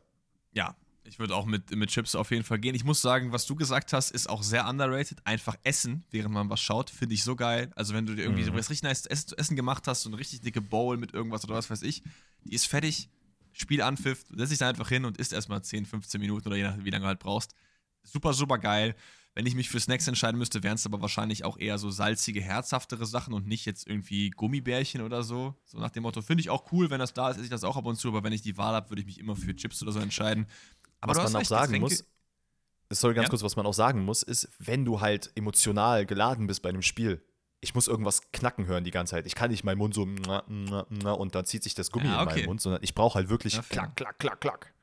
Ja, 0.52 0.74
ich 1.04 1.18
würde 1.18 1.34
auch 1.34 1.46
mit, 1.46 1.74
mit 1.74 1.90
Chips 1.90 2.14
auf 2.14 2.30
jeden 2.30 2.44
Fall 2.44 2.58
gehen. 2.58 2.74
Ich 2.74 2.84
muss 2.84 3.02
sagen, 3.02 3.32
was 3.32 3.44
du 3.46 3.54
gesagt 3.54 3.92
hast, 3.92 4.10
ist 4.10 4.30
auch 4.30 4.42
sehr 4.42 4.66
underrated. 4.66 5.18
Einfach 5.24 5.56
essen, 5.64 6.04
während 6.10 6.32
man 6.32 6.48
was 6.48 6.60
schaut, 6.60 6.90
finde 6.90 7.14
ich 7.14 7.24
so 7.24 7.36
geil. 7.36 7.70
Also, 7.74 7.92
wenn 7.92 8.06
du 8.06 8.14
dir 8.14 8.22
irgendwie 8.22 8.42
mhm. 8.42 8.46
so 8.46 8.54
was 8.54 8.70
richtig 8.70 8.84
nice 8.84 9.06
Essen, 9.06 9.36
Essen 9.36 9.56
gemacht 9.56 9.86
hast, 9.86 10.02
so 10.02 10.08
eine 10.08 10.18
richtig 10.18 10.40
dicke 10.40 10.60
Bowl 10.60 10.96
mit 10.96 11.12
irgendwas 11.12 11.44
oder 11.44 11.54
was 11.54 11.70
weiß 11.70 11.82
ich, 11.82 12.02
die 12.44 12.54
ist 12.54 12.66
fertig, 12.66 13.10
Spiel 13.52 13.82
anpfiff, 13.82 14.24
setz 14.34 14.50
dich 14.50 14.58
da 14.58 14.68
einfach 14.68 14.88
hin 14.88 15.04
und 15.04 15.18
isst 15.18 15.32
erstmal 15.32 15.62
10, 15.62 15.86
15 15.86 16.20
Minuten 16.20 16.46
oder 16.48 16.56
je 16.56 16.64
nachdem, 16.64 16.84
wie 16.84 16.90
lange 16.90 17.02
du 17.02 17.08
halt 17.08 17.18
brauchst. 17.20 17.54
Super, 18.02 18.32
super 18.32 18.58
geil. 18.58 18.94
Wenn 19.34 19.46
ich 19.46 19.54
mich 19.54 19.70
für 19.70 19.80
Snacks 19.80 20.06
entscheiden 20.08 20.38
müsste, 20.38 20.62
wären 20.62 20.74
es 20.74 20.84
aber 20.84 21.00
wahrscheinlich 21.00 21.44
auch 21.44 21.56
eher 21.58 21.78
so 21.78 21.90
salzige, 21.90 22.42
herzhaftere 22.42 23.06
Sachen 23.06 23.32
und 23.32 23.46
nicht 23.46 23.64
jetzt 23.64 23.86
irgendwie 23.86 24.28
Gummibärchen 24.30 25.00
oder 25.00 25.22
so. 25.22 25.54
So 25.64 25.78
nach 25.78 25.90
dem 25.90 26.02
Motto, 26.02 26.20
finde 26.20 26.42
ich 26.42 26.50
auch 26.50 26.70
cool, 26.72 26.90
wenn 26.90 26.98
das 26.98 27.14
da 27.14 27.30
ist, 27.30 27.36
esse 27.36 27.44
ich 27.44 27.50
das 27.50 27.64
auch 27.64 27.76
ab 27.76 27.86
und 27.86 27.96
zu, 27.96 28.08
aber 28.08 28.22
wenn 28.24 28.32
ich 28.32 28.42
die 28.42 28.58
Wahl 28.58 28.74
habe, 28.74 28.90
würde 28.90 29.00
ich 29.00 29.06
mich 29.06 29.18
immer 29.18 29.34
für 29.34 29.54
Chips 29.56 29.82
oder 29.82 29.92
so 29.92 30.00
entscheiden. 30.00 30.46
Aber 31.00 31.14
Was 31.16 31.32
man 31.32 31.40
auch 31.42 31.46
sagen 31.46 31.80
muss, 31.80 32.04
soll 32.90 33.14
ganz 33.14 33.26
Ja? 33.26 33.30
kurz, 33.30 33.42
was 33.42 33.56
man 33.56 33.64
auch 33.64 33.72
sagen 33.74 34.04
muss, 34.04 34.22
ist, 34.22 34.50
wenn 34.58 34.84
du 34.84 35.00
halt 35.00 35.32
emotional 35.34 36.04
geladen 36.04 36.46
bist 36.46 36.60
bei 36.60 36.68
einem 36.68 36.82
Spiel, 36.82 37.24
ich 37.62 37.74
muss 37.74 37.86
irgendwas 37.88 38.20
knacken 38.32 38.66
hören 38.66 38.84
die 38.84 38.90
ganze 38.90 39.12
Zeit. 39.12 39.26
Ich 39.26 39.34
kann 39.34 39.50
nicht 39.50 39.64
meinen 39.64 39.78
Mund 39.78 39.94
so 39.94 40.02
und 40.02 41.34
dann 41.34 41.44
zieht 41.46 41.62
sich 41.62 41.74
das 41.74 41.90
Gummi 41.90 42.06
Ja, 42.06 42.20
in 42.22 42.28
okay. 42.28 42.36
meinen 42.40 42.46
Mund, 42.46 42.60
sondern 42.60 42.82
ich 42.82 42.94
brauche 42.94 43.14
halt 43.14 43.28
wirklich 43.30 43.54
Ja, 43.54 43.62
klack, 43.62 43.96
klack, 43.96 44.18
klack, 44.18 44.40
klack. 44.40 44.74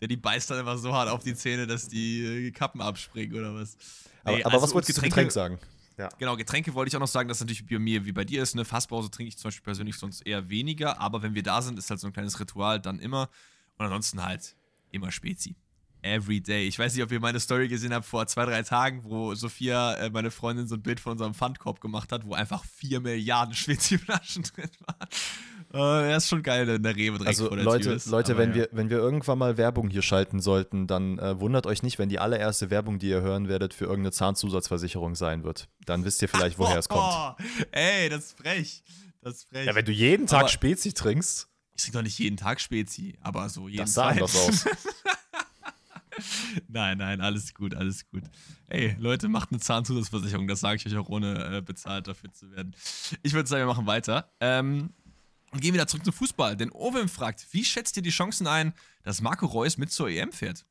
Der 0.00 0.08
die 0.08 0.16
beißt 0.16 0.50
dann 0.50 0.58
immer 0.60 0.78
so 0.78 0.92
hart 0.94 1.08
auf 1.10 1.22
die 1.22 1.34
Zähne, 1.34 1.66
dass 1.66 1.88
die 1.88 2.46
äh, 2.48 2.50
Kappen 2.52 2.80
abspringen 2.80 3.36
oder 3.38 3.54
was. 3.54 3.76
Aber, 4.24 4.36
Nee, 4.36 4.42
aber 4.44 4.54
also 4.54 4.64
was 4.66 4.74
wolltest 4.74 4.90
du 4.90 4.94
zu 4.94 5.00
Getränke- 5.00 5.08
Getränk 5.10 5.32
sagen? 5.32 5.58
Ja. 5.98 6.08
Genau, 6.18 6.36
Getränke 6.36 6.72
wollte 6.74 6.88
ich 6.88 6.96
auch 6.96 7.00
noch 7.00 7.06
sagen, 7.08 7.28
dass 7.28 7.40
natürlich 7.40 7.66
bei 7.66 7.78
mir 7.78 8.04
wie 8.06 8.12
bei 8.12 8.24
dir 8.24 8.42
ist. 8.42 8.54
Eine 8.54 8.64
Fasspause 8.64 9.10
trinke 9.10 9.28
ich 9.28 9.36
zum 9.36 9.48
Beispiel 9.48 9.62
persönlich 9.64 9.96
sonst 9.96 10.22
eher 10.22 10.48
weniger, 10.48 10.98
aber 11.00 11.22
wenn 11.22 11.34
wir 11.34 11.42
da 11.42 11.60
sind, 11.62 11.78
ist 11.78 11.90
halt 11.90 12.00
so 12.00 12.06
ein 12.06 12.12
kleines 12.12 12.40
Ritual 12.40 12.80
dann 12.80 12.98
immer. 12.98 13.28
Und 13.76 13.84
ansonsten 13.86 14.22
halt 14.24 14.56
immer 14.90 15.10
Spezi. 15.12 15.54
Every 16.04 16.40
day. 16.40 16.66
Ich 16.66 16.78
weiß 16.78 16.94
nicht, 16.94 17.04
ob 17.04 17.12
ihr 17.12 17.20
meine 17.20 17.38
Story 17.38 17.68
gesehen 17.68 17.94
habt 17.94 18.04
vor 18.06 18.26
zwei, 18.26 18.44
drei 18.44 18.62
Tagen, 18.64 19.04
wo 19.04 19.34
Sophia, 19.36 19.94
äh, 19.94 20.10
meine 20.10 20.32
Freundin, 20.32 20.66
so 20.66 20.74
ein 20.74 20.82
Bild 20.82 20.98
von 20.98 21.12
unserem 21.12 21.32
Pfandkorb 21.32 21.80
gemacht 21.80 22.10
hat, 22.10 22.24
wo 22.26 22.34
einfach 22.34 22.64
vier 22.64 22.98
Milliarden 23.00 23.54
Spezi-Flaschen 23.54 24.42
drin 24.54 24.68
waren. 24.86 25.08
Äh, 26.06 26.10
das 26.10 26.24
ist 26.24 26.28
schon 26.30 26.42
geil 26.42 26.68
in 26.68 26.82
der 26.82 26.96
Rewe 26.96 27.18
direkt 27.18 27.28
Also 27.28 27.46
vor 27.46 27.56
der 27.56 27.64
Leute, 27.64 27.84
Tür 27.84 27.94
ist. 27.94 28.06
Leute 28.06 28.32
Aber 28.32 28.40
wenn, 28.42 28.50
ja. 28.50 28.56
wir, 28.56 28.68
wenn 28.72 28.90
wir 28.90 28.98
irgendwann 28.98 29.38
mal 29.38 29.56
Werbung 29.56 29.88
hier 29.90 30.02
schalten 30.02 30.40
sollten, 30.40 30.88
dann 30.88 31.20
äh, 31.20 31.38
wundert 31.38 31.66
euch 31.66 31.84
nicht, 31.84 32.00
wenn 32.00 32.08
die 32.08 32.18
allererste 32.18 32.68
Werbung, 32.70 32.98
die 32.98 33.08
ihr 33.08 33.20
hören 33.22 33.48
werdet, 33.48 33.72
für 33.72 33.84
irgendeine 33.84 34.10
Zahnzusatzversicherung 34.12 35.14
sein 35.14 35.44
wird. 35.44 35.68
Dann 35.86 36.04
wisst 36.04 36.20
ihr 36.20 36.28
vielleicht, 36.28 36.58
woher 36.58 36.78
es 36.78 36.88
kommt. 36.88 37.02
Oh, 37.04 37.42
ey, 37.70 38.08
das 38.08 38.24
ist 38.24 38.38
frech. 38.38 38.82
Das 39.20 39.34
ist 39.36 39.48
frech. 39.48 39.66
Ja, 39.66 39.74
wenn 39.76 39.84
du 39.84 39.92
jeden 39.92 40.26
Tag 40.26 40.40
Aber- 40.40 40.48
Spezi 40.48 40.92
trinkst, 40.92 41.48
ich 41.74 41.82
trinke 41.84 41.98
doch 41.98 42.02
nicht 42.02 42.18
jeden 42.18 42.36
Tag 42.36 42.60
Spezi, 42.60 43.16
aber 43.22 43.48
so 43.48 43.68
jeden 43.68 43.84
das 43.84 43.94
sah 43.94 44.08
Tag. 44.08 44.12
anders 44.16 44.36
aus. 44.36 44.64
Nein, 46.68 46.98
nein, 46.98 47.20
alles 47.20 47.54
gut, 47.54 47.74
alles 47.74 48.08
gut. 48.10 48.22
Ey, 48.68 48.96
Leute, 48.98 49.28
macht 49.28 49.50
eine 49.50 49.60
Zahnzusatzversicherung, 49.60 50.48
das 50.48 50.60
sage 50.60 50.76
ich 50.76 50.86
euch 50.86 50.96
auch 50.96 51.08
ohne 51.08 51.58
äh, 51.58 51.60
bezahlt 51.62 52.08
dafür 52.08 52.32
zu 52.32 52.50
werden. 52.50 52.74
Ich 53.22 53.32
würde 53.32 53.48
sagen, 53.48 53.62
wir 53.62 53.66
machen 53.66 53.86
weiter. 53.86 54.32
Ähm, 54.40 54.90
und 55.52 55.60
gehen 55.60 55.74
wieder 55.74 55.86
zurück 55.86 56.04
zum 56.04 56.14
Fußball, 56.14 56.56
denn 56.56 56.70
Ovim 56.72 57.08
fragt, 57.08 57.46
wie 57.52 57.64
schätzt 57.64 57.96
ihr 57.98 58.02
die 58.02 58.10
Chancen 58.10 58.46
ein, 58.46 58.72
dass 59.02 59.20
Marco 59.20 59.44
Reus 59.46 59.76
mit 59.76 59.92
zur 59.92 60.08
EM 60.08 60.32
fährt? 60.32 60.64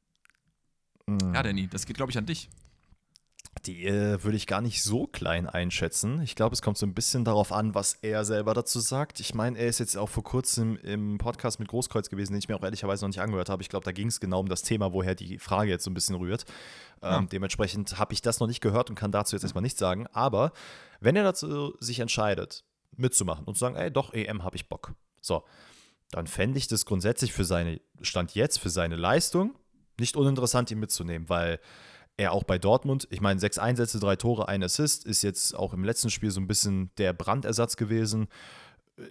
Mhm. 1.06 1.34
Ja, 1.36 1.44
Danny, 1.44 1.68
das 1.68 1.86
geht, 1.86 1.98
glaube 1.98 2.12
ich, 2.12 2.18
an 2.18 2.26
dich. 2.26 2.50
Die 3.66 3.86
äh, 3.86 4.24
würde 4.24 4.38
ich 4.38 4.48
gar 4.48 4.62
nicht 4.62 4.82
so 4.82 5.08
klein 5.08 5.46
einschätzen. 5.48 6.22
Ich 6.22 6.36
glaube, 6.36 6.54
es 6.54 6.62
kommt 6.62 6.78
so 6.78 6.86
ein 6.86 6.94
bisschen 6.94 7.26
darauf 7.26 7.52
an, 7.52 7.76
was 7.76 7.94
er 8.02 8.24
selber 8.26 8.54
dazu 8.54 8.80
sagt. 8.80 9.20
Ich 9.20 9.36
meine, 9.36 9.58
er 9.60 9.68
ist 9.68 9.80
jetzt 9.80 9.98
auch 9.98 10.10
vor 10.10 10.24
kurzem 10.24 10.78
im 10.78 11.18
Podcast 11.18 11.60
mit 11.60 11.68
Großkreuz 11.68 12.10
gewesen, 12.10 12.32
den 12.32 12.40
ich 12.40 12.48
mir 12.48 12.56
auch 12.56 12.64
ehrlicherweise 12.64 13.04
noch 13.04 13.10
nicht 13.10 13.22
angehört 13.22 13.50
habe. 13.50 13.62
Ich 13.62 13.70
glaube, 13.70 13.84
da 13.84 13.92
ging 13.92 14.08
es 14.08 14.20
genau 14.20 14.40
um 14.40 14.50
das 14.50 14.64
Thema, 14.64 14.94
woher 14.94 15.16
die 15.16 15.38
Frage 15.38 15.70
jetzt 15.70 15.84
so 15.84 15.92
ein 15.92 15.94
bisschen 15.94 16.16
rührt. 16.16 16.46
Ähm, 17.04 17.10
Ah. 17.12 17.22
Dementsprechend 17.32 18.00
habe 18.00 18.14
ich 18.14 18.22
das 18.22 18.40
noch 18.40 18.48
nicht 18.48 18.62
gehört 18.62 18.90
und 18.90 18.96
kann 18.96 19.12
dazu 19.12 19.36
jetzt 19.36 19.44
erstmal 19.44 19.64
nichts 19.64 19.80
sagen. 19.80 20.08
Aber 20.08 20.54
wenn 21.00 21.16
er 21.16 21.24
dazu 21.24 21.76
sich 21.80 22.00
entscheidet, 22.00 22.64
mitzumachen 22.96 23.46
und 23.46 23.56
zu 23.56 23.60
sagen, 23.60 23.76
ey, 23.76 23.92
doch, 23.92 24.14
EM 24.14 24.44
habe 24.44 24.56
ich 24.56 24.70
Bock. 24.70 24.94
So, 25.20 25.44
dann 26.12 26.26
fände 26.28 26.58
ich 26.58 26.68
das 26.68 26.86
grundsätzlich 26.86 27.34
für 27.34 27.46
seine, 27.46 27.82
Stand 28.02 28.34
jetzt, 28.34 28.60
für 28.60 28.70
seine 28.70 28.96
Leistung 28.96 29.56
nicht 30.00 30.16
uninteressant, 30.16 30.72
ihn 30.72 30.80
mitzunehmen, 30.80 31.30
weil 31.30 31.60
er 32.22 32.32
auch 32.32 32.44
bei 32.44 32.58
Dortmund, 32.58 33.08
ich 33.10 33.22
meine, 33.22 33.40
sechs 33.40 33.58
Einsätze, 33.58 34.00
drei 34.00 34.16
Tore, 34.16 34.48
ein 34.48 34.64
Assist, 34.64 35.06
ist 35.06 35.22
jetzt 35.24 35.56
auch 35.56 35.74
im 35.74 35.84
letzten 35.84 36.10
Spiel 36.10 36.32
so 36.32 36.40
ein 36.40 36.48
bisschen 36.48 36.92
der 36.98 37.14
Brandersatz 37.14 37.76
gewesen. 37.76 38.28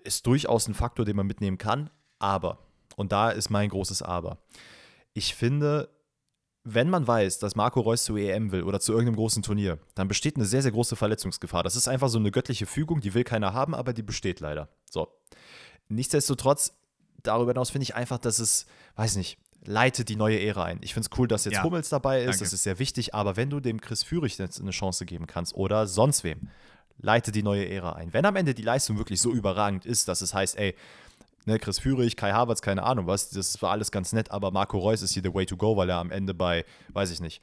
Ist 0.05 0.27
durchaus 0.27 0.69
ein 0.69 0.75
Faktor, 0.75 1.05
den 1.05 1.17
man 1.17 1.27
mitnehmen 1.27 1.59
kann. 1.59 1.91
Aber, 2.19 2.59
und 2.97 3.13
da 3.13 3.31
ist 3.31 3.51
mein 3.51 3.69
großes 3.69 4.03
Aber, 4.03 4.39
ich 5.13 5.35
finde, 5.35 5.89
wenn 6.63 6.91
man 6.91 7.07
weiß, 7.07 7.39
dass 7.39 7.57
Marco 7.57 7.81
Reus 7.81 8.05
zur 8.05 8.19
EM 8.19 8.53
will 8.53 8.63
oder 8.63 8.81
zu 8.81 8.93
irgendeinem 8.93 9.17
großen 9.17 9.43
Turnier, 9.43 9.79
dann 9.95 10.09
besteht 10.09 10.37
eine 10.37 10.45
sehr, 10.45 10.63
sehr 10.63 10.73
große 10.73 10.95
Verletzungsgefahr. 10.95 11.63
Das 11.63 11.75
ist 11.75 11.89
einfach 11.89 12.09
so 12.09 12.19
eine 12.19 12.31
göttliche 12.31 12.67
Fügung, 12.67 13.01
die 13.01 13.15
will 13.15 13.25
keiner 13.25 13.55
haben, 13.55 13.75
aber 13.75 13.93
die 13.93 14.03
besteht 14.03 14.41
leider. 14.41 14.69
So. 14.91 15.09
Nichtsdestotrotz, 15.89 16.75
darüber 17.23 17.53
hinaus 17.53 17.71
finde 17.71 17.85
ich 17.85 17.95
einfach, 17.95 18.19
dass 18.19 18.39
es, 18.39 18.67
weiß 18.97 19.17
nicht, 19.17 19.39
leitet 19.65 20.09
die 20.09 20.17
neue 20.17 20.41
Ära 20.41 20.65
ein. 20.65 20.79
Ich 20.83 20.95
finde 20.95 21.09
es 21.11 21.19
cool, 21.19 21.29
dass 21.29 21.45
jetzt 21.45 21.55
Ja. 21.55 21.63
Hummels 21.63 21.89
dabei 21.89 22.21
ist, 22.21 22.27
Danke. 22.27 22.45
das 22.45 22.53
ist 22.53 22.63
sehr 22.63 22.79
wichtig, 22.79 23.15
aber 23.15 23.37
wenn 23.37 23.51
du 23.51 23.61
dem 23.61 23.81
Chris 23.81 24.03
Führig 24.03 24.39
jetzt 24.39 24.61
eine 24.61 24.71
Chance 24.71 25.05
geben 25.07 25.27
kannst 25.27 25.55
oder 25.55 25.87
sonst 25.87 26.25
wem, 26.25 26.49
leite 26.99 27.33
die 27.33 27.43
neue 27.43 27.69
Ära 27.69 27.93
ein. 27.93 28.13
Wenn 28.13 28.25
am 28.25 28.37
Ende 28.37 28.55
die 28.55 28.63
Leistung 28.63 28.99
wirklich 28.99 29.21
so 29.21 29.31
überragend 29.33 29.85
ist, 29.87 30.09
dass 30.09 30.21
es 30.23 30.33
heißt, 30.35 30.57
ey, 30.59 30.75
ne, 31.47 31.59
Chris 31.59 31.79
Führig, 31.79 32.17
Kai 32.17 32.33
Havertz, 32.33 32.63
keine 32.63 32.83
Ahnung 32.83 33.07
was, 33.07 33.31
das 33.31 33.61
war 33.63 33.71
alles 33.73 33.91
ganz 33.91 34.13
nett, 34.13 34.31
aber 34.31 34.51
Marco 34.51 34.79
Reus 34.79 35.03
ist 35.03 35.13
hier 35.13 35.23
the 35.23 35.33
way 35.35 35.47
to 35.47 35.57
go, 35.57 35.77
weil 35.77 35.89
er 35.91 35.97
am 35.99 36.11
Ende 36.11 36.35
bei, 36.35 36.65
weiß 36.93 37.11
ich 37.11 37.21
nicht, 37.21 37.43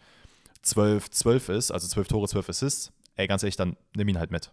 12, 0.64 1.10
12 1.12 1.50
ist, 1.50 1.72
also 1.72 1.88
12 1.88 2.08
Tore, 2.08 2.28
12 2.28 2.50
Assists. 2.50 2.92
Ey, 3.16 3.28
ganz 3.28 3.42
ehrlich, 3.44 3.56
dann 3.56 3.78
nimm 3.96 4.08
ihn 4.10 4.20
halt 4.20 4.32
mit. 4.32 4.52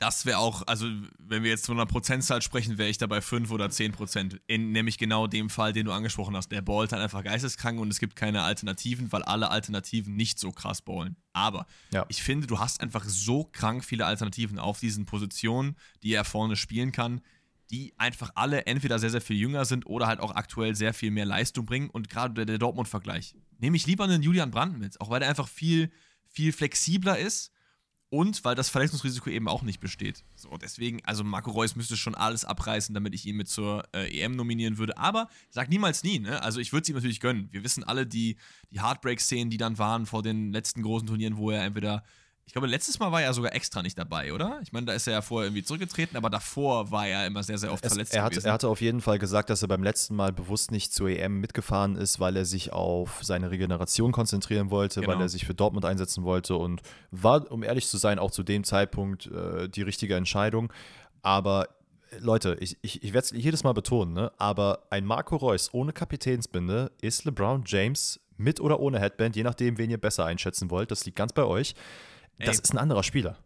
Das 0.00 0.26
wäre 0.26 0.38
auch, 0.38 0.62
also 0.66 0.86
wenn 1.18 1.42
wir 1.42 1.50
jetzt 1.50 1.66
von 1.66 1.76
einer 1.76 1.86
Prozentzahl 1.86 2.40
sprechen, 2.40 2.78
wäre 2.78 2.88
ich 2.88 2.98
dabei 2.98 3.20
5 3.20 3.50
oder 3.50 3.68
10 3.68 3.92
Prozent. 3.92 4.40
In 4.46 4.70
nämlich 4.70 4.96
genau 4.96 5.26
dem 5.26 5.50
Fall, 5.50 5.72
den 5.72 5.86
du 5.86 5.92
angesprochen 5.92 6.36
hast. 6.36 6.52
Der 6.52 6.62
ballt 6.62 6.92
halt 6.92 7.02
einfach 7.02 7.24
geisteskrank 7.24 7.80
und 7.80 7.90
es 7.90 7.98
gibt 7.98 8.14
keine 8.14 8.42
Alternativen, 8.42 9.10
weil 9.10 9.22
alle 9.22 9.50
Alternativen 9.50 10.14
nicht 10.14 10.38
so 10.38 10.52
krass 10.52 10.82
ballen. 10.82 11.16
Aber 11.32 11.66
Ja. 11.92 12.06
ich 12.08 12.22
finde, 12.22 12.46
du 12.46 12.60
hast 12.60 12.80
einfach 12.80 13.04
so 13.04 13.44
krank 13.44 13.84
viele 13.84 14.06
Alternativen 14.06 14.58
auf 14.60 14.78
diesen 14.78 15.04
Positionen, 15.04 15.74
die 16.04 16.12
er 16.14 16.24
vorne 16.24 16.54
spielen 16.54 16.92
kann, 16.92 17.20
die 17.70 17.92
einfach 17.98 18.30
alle 18.36 18.66
entweder 18.66 18.98
sehr, 18.98 19.10
sehr 19.10 19.20
viel 19.20 19.36
jünger 19.36 19.64
sind 19.64 19.84
oder 19.86 20.06
halt 20.06 20.20
auch 20.20 20.34
aktuell 20.34 20.74
sehr 20.74 20.94
viel 20.94 21.10
mehr 21.10 21.26
Leistung 21.26 21.66
bringen. 21.66 21.90
Und 21.90 22.08
gerade 22.08 22.34
der, 22.34 22.44
der 22.46 22.58
Dortmund-Vergleich. 22.58 23.34
Nehme 23.58 23.76
ich 23.76 23.86
lieber 23.86 24.04
einen 24.04 24.22
Julian 24.22 24.50
Brandt 24.52 24.78
mit, 24.78 25.00
auch 25.00 25.10
weil 25.10 25.20
der 25.20 25.28
einfach 25.28 25.48
viel, 25.48 25.90
viel 26.28 26.52
flexibler 26.52 27.18
ist 27.18 27.50
und 28.10 28.44
weil 28.44 28.54
das 28.54 28.68
Verletzungsrisiko 28.70 29.28
eben 29.30 29.48
auch 29.48 29.62
nicht 29.62 29.80
besteht. 29.80 30.24
So, 30.34 30.56
deswegen, 30.56 31.04
also 31.04 31.24
Marco 31.24 31.50
Reus 31.50 31.76
müsste 31.76 31.96
schon 31.96 32.14
alles 32.14 32.44
abreißen, 32.44 32.94
damit 32.94 33.14
ich 33.14 33.26
ihn 33.26 33.36
mit 33.36 33.48
zur 33.48 33.84
äh, 33.94 34.20
EM 34.20 34.32
nominieren 34.32 34.78
würde. 34.78 34.96
Aber 34.96 35.28
sag 35.50 35.68
niemals 35.68 36.02
nie, 36.02 36.18
ne? 36.18 36.42
Also 36.42 36.60
ich 36.60 36.72
würde 36.72 36.82
es 36.82 36.88
ihm 36.88 36.94
natürlich 36.94 37.20
gönnen. 37.20 37.48
Wir 37.50 37.64
wissen 37.64 37.84
alle 37.84 38.06
die, 38.06 38.36
die 38.70 38.80
Heartbreak-Szenen, 38.80 39.50
die 39.50 39.58
dann 39.58 39.78
waren 39.78 40.06
vor 40.06 40.22
den 40.22 40.52
letzten 40.52 40.82
großen 40.82 41.06
Turnieren, 41.06 41.36
wo 41.36 41.50
er 41.50 41.64
entweder. 41.64 42.02
Ich 42.48 42.52
glaube, 42.54 42.66
letztes 42.66 42.98
Mal 42.98 43.12
war 43.12 43.20
er 43.20 43.34
sogar 43.34 43.54
extra 43.54 43.82
nicht 43.82 43.98
dabei, 43.98 44.32
oder? 44.32 44.58
Ich 44.62 44.72
meine, 44.72 44.86
da 44.86 44.94
ist 44.94 45.06
er 45.06 45.12
ja 45.12 45.20
vorher 45.20 45.48
irgendwie 45.48 45.62
zurückgetreten, 45.64 46.16
aber 46.16 46.30
davor 46.30 46.90
war 46.90 47.06
er 47.06 47.26
immer 47.26 47.42
sehr, 47.42 47.58
sehr 47.58 47.70
oft 47.70 47.84
Es, 47.84 47.92
verletzt 47.92 48.14
er, 48.14 48.22
hatte, 48.22 48.36
gewesen. 48.36 48.46
er 48.46 48.52
hatte 48.54 48.68
auf 48.68 48.80
jeden 48.80 49.02
Fall 49.02 49.18
gesagt, 49.18 49.50
dass 49.50 49.60
er 49.60 49.68
beim 49.68 49.82
letzten 49.82 50.16
Mal 50.16 50.32
bewusst 50.32 50.70
nicht 50.70 50.94
zur 50.94 51.10
EM 51.10 51.40
mitgefahren 51.40 51.94
ist, 51.96 52.20
weil 52.20 52.38
er 52.38 52.46
sich 52.46 52.72
auf 52.72 53.20
seine 53.22 53.50
Regeneration 53.50 54.12
konzentrieren 54.12 54.70
wollte, 54.70 55.00
weil 55.02 55.08
Genau. 55.08 55.20
er 55.20 55.28
sich 55.28 55.44
für 55.44 55.52
Dortmund 55.54 55.84
einsetzen 55.84 56.24
wollte 56.24 56.56
und 56.56 56.80
war, 57.10 57.52
um 57.52 57.62
ehrlich 57.62 57.86
zu 57.86 57.98
sein, 57.98 58.18
auch 58.18 58.30
zu 58.30 58.42
dem 58.42 58.64
Zeitpunkt 58.64 59.26
äh, 59.26 59.68
die 59.68 59.82
richtige 59.82 60.16
Entscheidung. 60.16 60.72
Aber 61.20 61.68
äh, 62.12 62.18
Leute, 62.18 62.56
ich, 62.60 62.78
ich, 62.80 63.02
ich 63.02 63.12
werde 63.12 63.26
es 63.26 63.30
jedes 63.32 63.62
Mal 63.62 63.74
betonen, 63.74 64.14
ne? 64.14 64.32
aber 64.38 64.84
ein 64.88 65.04
Marco 65.04 65.36
Reus 65.36 65.68
ohne 65.74 65.92
Kapitänsbinde 65.92 66.92
ist 67.02 67.26
LeBron 67.26 67.64
James 67.66 68.20
mit 68.38 68.58
oder 68.58 68.80
ohne 68.80 69.00
Headband, 69.00 69.36
je 69.36 69.42
nachdem, 69.42 69.76
wen 69.76 69.90
ihr 69.90 70.00
besser 70.00 70.24
einschätzen 70.24 70.70
wollt. 70.70 70.90
Das 70.90 71.04
liegt 71.04 71.18
ganz 71.18 71.34
bei 71.34 71.44
euch. 71.44 71.74
Das 72.38 72.56
Ey. 72.58 72.62
ist 72.62 72.72
ein 72.72 72.78
anderer 72.78 73.02
Spieler. 73.02 73.38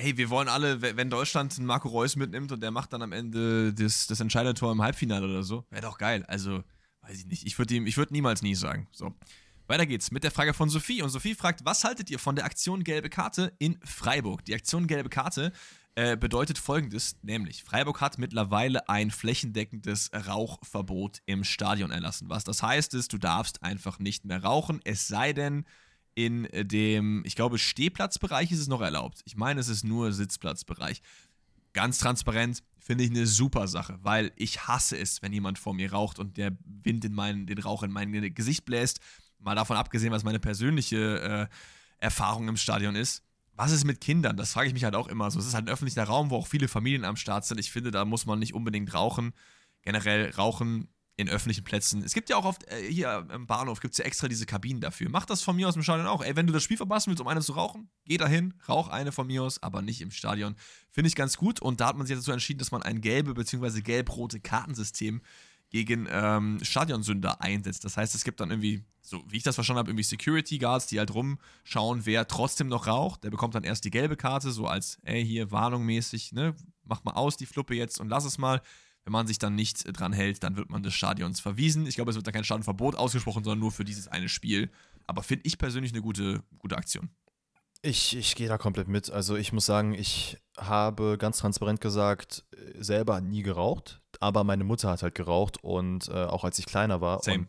hey, 0.00 0.16
wir 0.16 0.30
wollen 0.30 0.48
alle, 0.48 0.80
we- 0.80 0.96
wenn 0.96 1.10
Deutschland 1.10 1.56
einen 1.56 1.66
Marco 1.66 1.88
Reus 1.88 2.14
mitnimmt 2.16 2.52
und 2.52 2.60
der 2.62 2.70
macht 2.70 2.92
dann 2.92 3.02
am 3.02 3.12
Ende 3.12 3.74
das, 3.74 4.06
das 4.06 4.20
Entscheidertor 4.20 4.70
im 4.72 4.80
Halbfinale 4.80 5.26
oder 5.26 5.42
so, 5.42 5.64
wäre 5.70 5.82
doch 5.82 5.98
geil. 5.98 6.24
Also, 6.28 6.62
weiß 7.02 7.18
ich 7.18 7.26
nicht. 7.26 7.46
Ich 7.46 7.58
würde 7.58 7.74
würde 7.96 8.12
niemals 8.12 8.42
nie 8.42 8.54
sagen. 8.54 8.86
So. 8.92 9.12
Weiter 9.66 9.86
geht's 9.86 10.10
mit 10.12 10.22
der 10.24 10.30
Frage 10.30 10.54
von 10.54 10.68
Sophie. 10.70 11.02
Und 11.02 11.10
Sophie 11.10 11.34
fragt, 11.34 11.64
was 11.64 11.82
haltet 11.84 12.10
ihr 12.10 12.18
von 12.18 12.36
der 12.36 12.44
Aktion 12.44 12.84
Gelbe 12.84 13.10
Karte 13.10 13.52
in 13.58 13.78
Freiburg? 13.84 14.44
Die 14.44 14.54
Aktion 14.54 14.86
Gelbe 14.86 15.08
Karte 15.10 15.52
äh, 15.96 16.16
bedeutet 16.16 16.58
folgendes, 16.58 17.16
nämlich 17.22 17.64
Freiburg 17.64 18.00
hat 18.00 18.18
mittlerweile 18.18 18.88
ein 18.88 19.10
flächendeckendes 19.10 20.10
Rauchverbot 20.14 21.18
im 21.26 21.42
Stadion 21.44 21.90
erlassen. 21.90 22.30
Was 22.30 22.44
das 22.44 22.62
heißt 22.62 22.94
ist, 22.94 23.12
du 23.12 23.18
darfst 23.18 23.62
einfach 23.64 23.98
nicht 23.98 24.24
mehr 24.24 24.42
rauchen, 24.42 24.80
es 24.84 25.08
sei 25.08 25.32
denn, 25.32 25.64
in 26.18 26.48
dem, 26.52 27.22
ich 27.24 27.36
glaube, 27.36 27.58
Stehplatzbereich 27.58 28.50
ist 28.50 28.58
es 28.58 28.66
noch 28.66 28.80
erlaubt. 28.80 29.20
Ich 29.24 29.36
meine, 29.36 29.60
es 29.60 29.68
ist 29.68 29.84
nur 29.84 30.12
Sitzplatzbereich. 30.12 31.00
Ganz 31.72 31.98
transparent, 31.98 32.64
finde 32.80 33.04
ich 33.04 33.10
eine 33.10 33.24
super 33.24 33.68
Sache, 33.68 34.00
weil 34.02 34.32
ich 34.34 34.66
hasse 34.66 34.98
es, 34.98 35.22
wenn 35.22 35.32
jemand 35.32 35.60
vor 35.60 35.74
mir 35.74 35.92
raucht 35.92 36.18
und 36.18 36.36
der 36.36 36.58
Wind 36.64 37.04
in 37.04 37.14
meinen, 37.14 37.46
den 37.46 37.58
Rauch 37.58 37.84
in 37.84 37.92
mein 37.92 38.34
Gesicht 38.34 38.64
bläst. 38.64 38.98
Mal 39.38 39.54
davon 39.54 39.76
abgesehen, 39.76 40.10
was 40.10 40.24
meine 40.24 40.40
persönliche 40.40 41.20
äh, 41.20 42.04
Erfahrung 42.04 42.48
im 42.48 42.56
Stadion 42.56 42.96
ist. 42.96 43.22
Was 43.54 43.70
ist 43.70 43.84
mit 43.84 44.00
Kindern? 44.00 44.36
Das 44.36 44.54
frage 44.54 44.66
ich 44.66 44.74
mich 44.74 44.82
halt 44.82 44.96
auch 44.96 45.06
immer 45.06 45.30
so. 45.30 45.38
Es 45.38 45.46
ist 45.46 45.54
halt 45.54 45.68
ein 45.68 45.72
öffentlicher 45.72 46.02
Raum, 46.02 46.30
wo 46.30 46.36
auch 46.36 46.48
viele 46.48 46.66
Familien 46.66 47.04
am 47.04 47.14
Start 47.14 47.44
sind. 47.44 47.60
Ich 47.60 47.70
finde, 47.70 47.92
da 47.92 48.04
muss 48.04 48.26
man 48.26 48.40
nicht 48.40 48.54
unbedingt 48.54 48.92
rauchen. 48.92 49.34
Generell 49.82 50.30
rauchen 50.30 50.88
in 51.18 51.28
öffentlichen 51.28 51.64
Plätzen. 51.64 52.02
Es 52.02 52.14
gibt 52.14 52.30
ja 52.30 52.36
auch 52.36 52.44
oft, 52.44 52.64
äh, 52.70 52.90
hier 52.90 53.26
im 53.34 53.46
Bahnhof 53.46 53.80
gibt 53.80 53.92
es 53.92 53.98
ja 53.98 54.04
extra 54.04 54.28
diese 54.28 54.46
Kabinen 54.46 54.80
dafür. 54.80 55.08
Mach 55.10 55.26
das 55.26 55.42
von 55.42 55.56
mir 55.56 55.68
aus 55.68 55.76
im 55.76 55.82
Stadion 55.82 56.06
auch. 56.06 56.22
Ey, 56.22 56.36
wenn 56.36 56.46
du 56.46 56.52
das 56.52 56.62
Spiel 56.62 56.76
verpassen 56.76 57.10
willst, 57.10 57.20
um 57.20 57.26
eine 57.26 57.40
zu 57.40 57.52
rauchen, 57.52 57.90
geh 58.04 58.16
dahin, 58.16 58.54
rauch 58.68 58.88
eine 58.88 59.12
von 59.12 59.26
mir 59.26 59.42
aus, 59.42 59.62
aber 59.62 59.82
nicht 59.82 60.00
im 60.00 60.12
Stadion. 60.12 60.54
Finde 60.90 61.08
ich 61.08 61.16
ganz 61.16 61.36
gut. 61.36 61.60
Und 61.60 61.80
da 61.80 61.88
hat 61.88 61.96
man 61.96 62.06
sich 62.06 62.16
dazu 62.16 62.30
entschieden, 62.30 62.60
dass 62.60 62.70
man 62.70 62.82
ein 62.82 63.00
gelbe 63.00 63.34
bzw. 63.34 63.82
gelb-rote 63.82 64.40
Kartensystem 64.40 65.20
gegen 65.70 66.08
ähm, 66.08 66.60
Stadionsünder 66.62 67.42
einsetzt. 67.42 67.84
Das 67.84 67.96
heißt, 67.96 68.14
es 68.14 68.22
gibt 68.22 68.38
dann 68.40 68.50
irgendwie 68.50 68.84
so 69.08 69.24
wie 69.28 69.38
ich 69.38 69.42
das 69.42 69.54
verstanden 69.54 69.78
habe, 69.78 69.90
irgendwie 69.90 70.04
Security 70.04 70.58
Guards, 70.58 70.86
die 70.86 70.98
halt 70.98 71.12
rumschauen, 71.14 72.04
wer 72.04 72.28
trotzdem 72.28 72.68
noch 72.68 72.86
raucht. 72.86 73.24
Der 73.24 73.30
bekommt 73.30 73.54
dann 73.54 73.64
erst 73.64 73.84
die 73.84 73.90
gelbe 73.90 74.16
Karte, 74.16 74.50
so 74.50 74.66
als, 74.66 74.98
ey, 75.02 75.24
hier, 75.24 75.50
warnungmäßig, 75.50 76.32
ne, 76.32 76.54
mach 76.84 77.04
mal 77.04 77.12
aus 77.12 77.36
die 77.36 77.46
Fluppe 77.46 77.74
jetzt 77.74 78.00
und 78.00 78.08
lass 78.08 78.24
es 78.24 78.38
mal. 78.38 78.60
Wenn 79.08 79.12
man 79.12 79.26
sich 79.26 79.38
dann 79.38 79.54
nicht 79.54 79.84
dran 79.98 80.12
hält, 80.12 80.42
dann 80.42 80.58
wird 80.58 80.68
man 80.68 80.82
des 80.82 80.92
Stadions 80.92 81.40
verwiesen. 81.40 81.86
Ich 81.86 81.94
glaube, 81.94 82.10
es 82.10 82.16
wird 82.16 82.26
da 82.26 82.30
kein 82.30 82.44
Stadionverbot 82.44 82.94
ausgesprochen, 82.94 83.42
sondern 83.42 83.60
nur 83.60 83.72
für 83.72 83.86
dieses 83.86 84.06
eine 84.06 84.28
Spiel. 84.28 84.68
Aber 85.06 85.22
finde 85.22 85.46
ich 85.46 85.56
persönlich 85.56 85.94
eine 85.94 86.02
gute, 86.02 86.42
gute 86.58 86.76
Aktion. 86.76 87.08
Ich, 87.80 88.14
ich 88.14 88.34
gehe 88.34 88.48
da 88.48 88.58
komplett 88.58 88.86
mit. 88.86 89.10
Also 89.10 89.36
ich 89.36 89.50
muss 89.50 89.64
sagen, 89.64 89.94
ich 89.94 90.36
habe 90.58 91.16
ganz 91.16 91.38
transparent 91.38 91.80
gesagt, 91.80 92.44
äh, 92.52 92.84
selber 92.84 93.22
nie 93.22 93.42
geraucht, 93.42 94.02
aber 94.20 94.44
meine 94.44 94.64
Mutter 94.64 94.90
hat 94.90 95.02
halt 95.02 95.14
geraucht 95.14 95.64
und 95.64 96.08
äh, 96.08 96.24
auch 96.24 96.44
als 96.44 96.58
ich 96.58 96.66
kleiner 96.66 97.00
war. 97.00 97.22
Same. 97.22 97.38
Und 97.38 97.48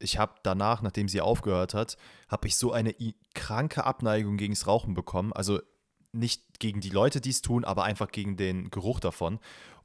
ich 0.00 0.18
habe 0.18 0.34
danach, 0.42 0.82
nachdem 0.82 1.08
sie 1.08 1.20
aufgehört 1.20 1.72
hat, 1.72 1.98
habe 2.28 2.48
ich 2.48 2.56
so 2.56 2.72
eine 2.72 2.96
kranke 3.32 3.84
Abneigung 3.84 4.38
gegen 4.38 4.54
das 4.54 4.66
Rauchen 4.66 4.94
bekommen. 4.94 5.32
Also 5.32 5.60
nicht 6.10 6.58
gegen 6.58 6.80
die 6.80 6.90
Leute, 6.90 7.20
die 7.20 7.30
es 7.30 7.42
tun, 7.42 7.64
aber 7.64 7.84
einfach 7.84 8.10
gegen 8.10 8.36
den 8.36 8.70
Geruch 8.70 8.98
davon. 8.98 9.38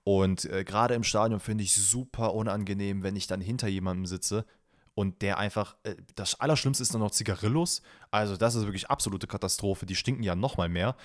Und 0.03 0.45
äh, 0.45 0.63
gerade 0.63 0.95
im 0.95 1.03
Stadion 1.03 1.39
finde 1.39 1.63
ich 1.63 1.73
super 1.73 2.33
unangenehm, 2.33 3.03
wenn 3.03 3.15
ich 3.15 3.27
dann 3.27 3.41
hinter 3.41 3.67
jemandem 3.67 4.05
sitze 4.07 4.45
und 4.93 5.21
der 5.21 5.37
einfach, 5.37 5.75
äh, 5.83 5.95
das 6.15 6.39
Allerschlimmste 6.39 6.83
ist 6.83 6.93
dann 6.93 7.01
noch 7.01 7.11
Zigarillos. 7.11 7.81
Also 8.09 8.35
das 8.37 8.55
ist 8.55 8.65
wirklich 8.65 8.89
absolute 8.89 9.27
Katastrophe. 9.27 9.85
Die 9.85 9.95
stinken 9.95 10.23
ja 10.23 10.35
noch 10.35 10.57
mal 10.57 10.69
mehr. 10.69 10.95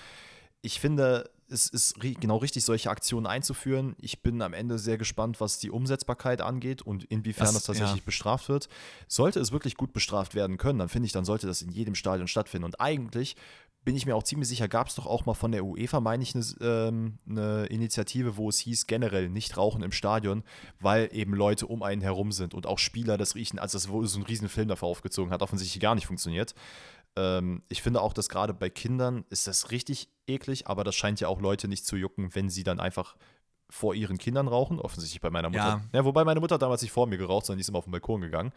Ich 0.61 0.79
finde, 0.79 1.29
es 1.49 1.67
ist 1.67 1.99
genau 1.99 2.37
richtig, 2.37 2.65
solche 2.65 2.89
Aktionen 2.89 3.25
einzuführen. 3.25 3.95
Ich 3.99 4.21
bin 4.21 4.41
am 4.41 4.53
Ende 4.53 4.79
sehr 4.79 4.97
gespannt, 4.97 5.39
was 5.39 5.59
die 5.59 5.71
Umsetzbarkeit 5.71 6.41
angeht 6.41 6.81
und 6.81 7.05
inwiefern 7.05 7.45
das, 7.45 7.53
das 7.53 7.63
tatsächlich 7.63 7.99
ja. 7.99 8.05
bestraft 8.05 8.49
wird. 8.49 8.67
Sollte 9.07 9.39
es 9.39 9.51
wirklich 9.51 9.77
gut 9.77 9.93
bestraft 9.93 10.35
werden 10.35 10.57
können, 10.57 10.79
dann 10.79 10.89
finde 10.89 11.05
ich, 11.05 11.11
dann 11.11 11.25
sollte 11.25 11.47
das 11.47 11.61
in 11.61 11.71
jedem 11.71 11.95
Stadion 11.95 12.27
stattfinden. 12.27 12.65
Und 12.65 12.81
eigentlich 12.81 13.35
bin 13.87 13.95
ich 13.95 14.05
mir 14.05 14.17
auch 14.17 14.23
ziemlich 14.23 14.49
sicher, 14.49 14.67
gab 14.67 14.89
es 14.89 14.95
doch 14.95 15.05
auch 15.05 15.25
mal 15.25 15.33
von 15.33 15.53
der 15.53 15.63
UEFA, 15.63 16.01
meine 16.01 16.21
ich, 16.21 16.35
eine, 16.35 16.43
ähm, 16.59 17.19
eine, 17.25 17.67
Initiative, 17.67 18.35
wo 18.35 18.49
es 18.49 18.59
hieß, 18.59 18.85
generell 18.85 19.29
nicht 19.29 19.55
rauchen 19.55 19.81
im 19.81 19.93
Stadion, 19.93 20.43
weil 20.81 21.07
eben 21.13 21.33
Leute 21.33 21.67
um 21.67 21.83
einen 21.83 22.01
herum 22.01 22.33
sind 22.33 22.53
und 22.53 22.67
auch 22.67 22.79
Spieler 22.79 23.17
das 23.17 23.35
riechen, 23.35 23.59
also 23.59 23.77
das 23.77 23.87
wurde 23.87 24.09
so 24.09 24.19
ein 24.19 24.25
riesen 24.25 24.49
Film 24.49 24.67
dafür 24.67 24.89
aufgezogen 24.89 25.31
hat, 25.31 25.41
offensichtlich 25.41 25.81
gar 25.81 25.95
nicht 25.95 26.05
funktioniert. 26.05 26.53
Ähm, 27.15 27.63
ich 27.69 27.81
finde 27.81 28.01
auch, 28.01 28.11
dass 28.11 28.27
gerade 28.27 28.53
bei 28.53 28.69
Kindern 28.69 29.23
ist 29.29 29.47
das 29.47 29.71
richtig 29.71 30.09
eklig, 30.27 30.67
aber 30.67 30.83
das 30.83 30.95
scheint 30.95 31.21
ja 31.21 31.29
auch 31.29 31.39
Leute 31.39 31.69
nicht 31.69 31.85
zu 31.85 31.95
jucken, 31.95 32.35
wenn 32.35 32.49
sie 32.49 32.65
dann 32.65 32.81
einfach 32.81 33.15
vor 33.69 33.93
ihren 33.95 34.17
Kindern 34.17 34.47
rauchen, 34.47 34.79
offensichtlich 34.79 35.21
bei 35.21 35.29
meiner 35.29 35.49
Mutter. 35.49 35.81
Ja. 35.91 35.99
ja 35.99 36.05
wobei 36.05 36.23
meine 36.23 36.39
Mutter 36.39 36.57
damals 36.57 36.81
nicht 36.81 36.91
vor 36.91 37.05
mir 37.07 37.17
geraucht, 37.17 37.45
sondern 37.45 37.57
die 37.57 37.61
ist 37.61 37.69
immer 37.69 37.79
auf 37.79 37.85
den 37.85 37.91
Balkon 37.91 38.21
gegangen. 38.21 38.53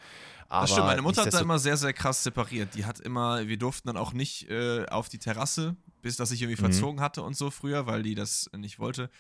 Aber 0.49 0.63
das 0.63 0.71
stimmt, 0.71 0.87
meine 0.87 1.03
Mutter 1.03 1.23
hat 1.23 1.35
da 1.35 1.41
immer 1.41 1.59
sehr, 1.59 1.77
sehr 1.77 1.93
krass 1.93 2.23
separiert. 2.23 2.75
Die 2.75 2.85
hat 2.85 3.01
immer, 3.01 3.47
wir 3.47 3.59
durften 3.59 3.89
dann 3.89 3.97
auch 3.97 4.13
nicht 4.13 4.49
äh, 4.51 4.87
auf 4.87 5.09
die 5.09 5.19
Terrasse, 5.19 5.77
bis 6.01 6.17
das 6.17 6.29
sich 6.29 6.43
irgendwie 6.43 6.61
mhm. 6.63 6.73
verzogen 6.73 7.01
hatte 7.01 7.23
und 7.23 7.37
so 7.37 7.51
früher, 7.51 7.87
weil 7.87 8.03
die 8.03 8.15
das 8.15 8.51
nicht 8.57 8.79
wollte. 8.79 9.11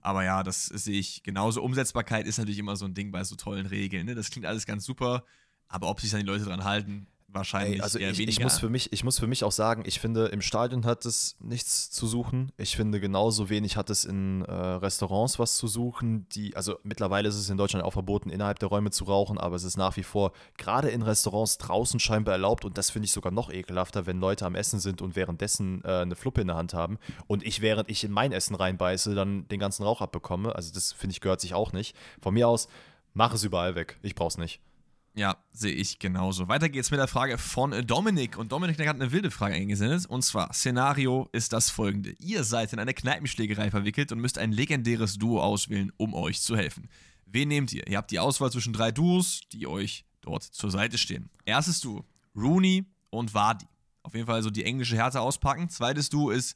Aber 0.00 0.24
ja, 0.24 0.42
das 0.42 0.66
sehe 0.66 0.98
ich 0.98 1.22
genauso. 1.22 1.62
Umsetzbarkeit 1.62 2.26
ist 2.26 2.38
natürlich 2.38 2.58
immer 2.58 2.76
so 2.76 2.84
ein 2.84 2.94
Ding 2.94 3.10
bei 3.10 3.24
so 3.24 3.34
tollen 3.36 3.66
Regeln. 3.66 4.06
Ne? 4.06 4.14
Das 4.14 4.30
klingt 4.30 4.46
alles 4.46 4.64
ganz 4.64 4.84
super, 4.84 5.24
aber 5.68 5.88
ob 5.88 6.00
sich 6.00 6.10
dann 6.10 6.20
die 6.20 6.26
Leute 6.26 6.44
dran 6.44 6.64
halten, 6.64 7.08
wahrscheinlich 7.28 7.82
also 7.82 7.98
eher 7.98 8.10
ich, 8.10 8.18
weniger. 8.18 8.30
Ich 8.30 8.42
muss, 8.42 8.58
für 8.58 8.68
mich, 8.68 8.92
ich 8.92 9.04
muss 9.04 9.18
für 9.18 9.26
mich 9.26 9.44
auch 9.44 9.52
sagen, 9.52 9.82
ich 9.86 10.00
finde, 10.00 10.26
im 10.26 10.40
Stadion 10.40 10.84
hat 10.84 11.04
es 11.04 11.36
nichts 11.40 11.90
zu 11.90 12.06
suchen. 12.06 12.52
Ich 12.56 12.76
finde, 12.76 13.00
genauso 13.00 13.48
wenig 13.48 13.76
hat 13.76 13.90
es 13.90 14.04
in 14.04 14.42
äh, 14.42 14.52
Restaurants 14.52 15.38
was 15.38 15.56
zu 15.56 15.66
suchen. 15.68 16.28
Die, 16.30 16.56
also 16.56 16.78
mittlerweile 16.82 17.28
ist 17.28 17.36
es 17.36 17.50
in 17.50 17.56
Deutschland 17.56 17.84
auch 17.84 17.92
verboten, 17.92 18.30
innerhalb 18.30 18.58
der 18.58 18.68
Räume 18.68 18.90
zu 18.90 19.04
rauchen, 19.04 19.38
aber 19.38 19.56
es 19.56 19.64
ist 19.64 19.76
nach 19.76 19.96
wie 19.96 20.02
vor 20.02 20.32
gerade 20.56 20.88
in 20.88 21.02
Restaurants 21.02 21.58
draußen 21.58 22.00
scheinbar 22.00 22.32
erlaubt 22.32 22.64
und 22.64 22.78
das 22.78 22.90
finde 22.90 23.06
ich 23.06 23.12
sogar 23.12 23.32
noch 23.32 23.52
ekelhafter, 23.52 24.06
wenn 24.06 24.18
Leute 24.18 24.46
am 24.46 24.54
Essen 24.54 24.80
sind 24.80 25.02
und 25.02 25.16
währenddessen 25.16 25.82
äh, 25.84 25.88
eine 25.88 26.16
Fluppe 26.16 26.40
in 26.40 26.48
der 26.48 26.56
Hand 26.56 26.74
haben 26.74 26.98
und 27.26 27.44
ich, 27.44 27.60
während 27.60 27.90
ich 27.90 28.04
in 28.04 28.12
mein 28.12 28.32
Essen 28.32 28.54
reinbeiße, 28.54 29.14
dann 29.14 29.46
den 29.48 29.60
ganzen 29.60 29.82
Rauch 29.82 30.00
abbekomme. 30.00 30.54
Also 30.54 30.72
das 30.72 30.92
finde 30.92 31.12
ich 31.12 31.20
gehört 31.20 31.40
sich 31.40 31.54
auch 31.54 31.72
nicht. 31.72 31.96
Von 32.20 32.34
mir 32.34 32.48
aus, 32.48 32.68
mach 33.14 33.34
es 33.34 33.44
überall 33.44 33.74
weg. 33.74 33.98
Ich 34.02 34.14
brauch's 34.14 34.38
nicht. 34.38 34.60
Ja, 35.16 35.38
sehe 35.50 35.72
ich 35.72 35.98
genauso. 35.98 36.46
Weiter 36.46 36.68
geht's 36.68 36.90
mit 36.90 37.00
der 37.00 37.08
Frage 37.08 37.38
von 37.38 37.70
Dominik. 37.86 38.36
Und 38.36 38.52
Dominik 38.52 38.78
hat 38.86 38.96
eine 38.96 39.12
wilde 39.12 39.30
Frage 39.30 39.54
eingesendet. 39.54 40.04
Und 40.04 40.20
zwar: 40.22 40.52
Szenario 40.52 41.30
ist 41.32 41.54
das 41.54 41.70
folgende: 41.70 42.10
Ihr 42.18 42.44
seid 42.44 42.74
in 42.74 42.78
eine 42.78 42.92
Kneipenschlägerei 42.92 43.70
verwickelt 43.70 44.12
und 44.12 44.20
müsst 44.20 44.36
ein 44.36 44.52
legendäres 44.52 45.16
Duo 45.16 45.40
auswählen, 45.40 45.90
um 45.96 46.12
euch 46.12 46.42
zu 46.42 46.54
helfen. 46.54 46.90
Wen 47.24 47.48
nehmt 47.48 47.72
ihr? 47.72 47.86
Ihr 47.88 47.96
habt 47.96 48.10
die 48.10 48.18
Auswahl 48.18 48.52
zwischen 48.52 48.74
drei 48.74 48.92
Duos, 48.92 49.40
die 49.52 49.66
euch 49.66 50.04
dort 50.20 50.42
zur 50.42 50.70
Seite 50.70 50.98
stehen. 50.98 51.30
Erstes 51.46 51.80
Duo: 51.80 52.04
Rooney 52.36 52.84
und 53.08 53.32
Wadi. 53.32 53.66
Auf 54.02 54.12
jeden 54.12 54.26
Fall 54.26 54.42
so 54.42 54.50
die 54.50 54.64
englische 54.64 54.96
Härte 54.96 55.22
auspacken. 55.22 55.70
Zweites 55.70 56.10
Duo 56.10 56.28
ist 56.28 56.54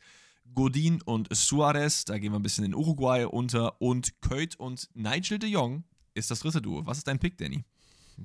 Godin 0.54 1.00
und 1.00 1.34
Suarez. 1.34 2.04
Da 2.04 2.18
gehen 2.18 2.32
wir 2.32 2.38
ein 2.38 2.42
bisschen 2.42 2.66
in 2.66 2.74
Uruguay 2.74 3.24
unter. 3.24 3.80
Und 3.80 4.20
Köth 4.20 4.54
und 4.56 4.86
Nigel 4.92 5.38
de 5.38 5.48
Jong 5.48 5.84
ist 6.12 6.30
das 6.30 6.40
dritte 6.40 6.60
Duo. 6.60 6.84
Was 6.84 6.98
ist 6.98 7.08
dein 7.08 7.18
Pick, 7.18 7.38
Danny? 7.38 7.64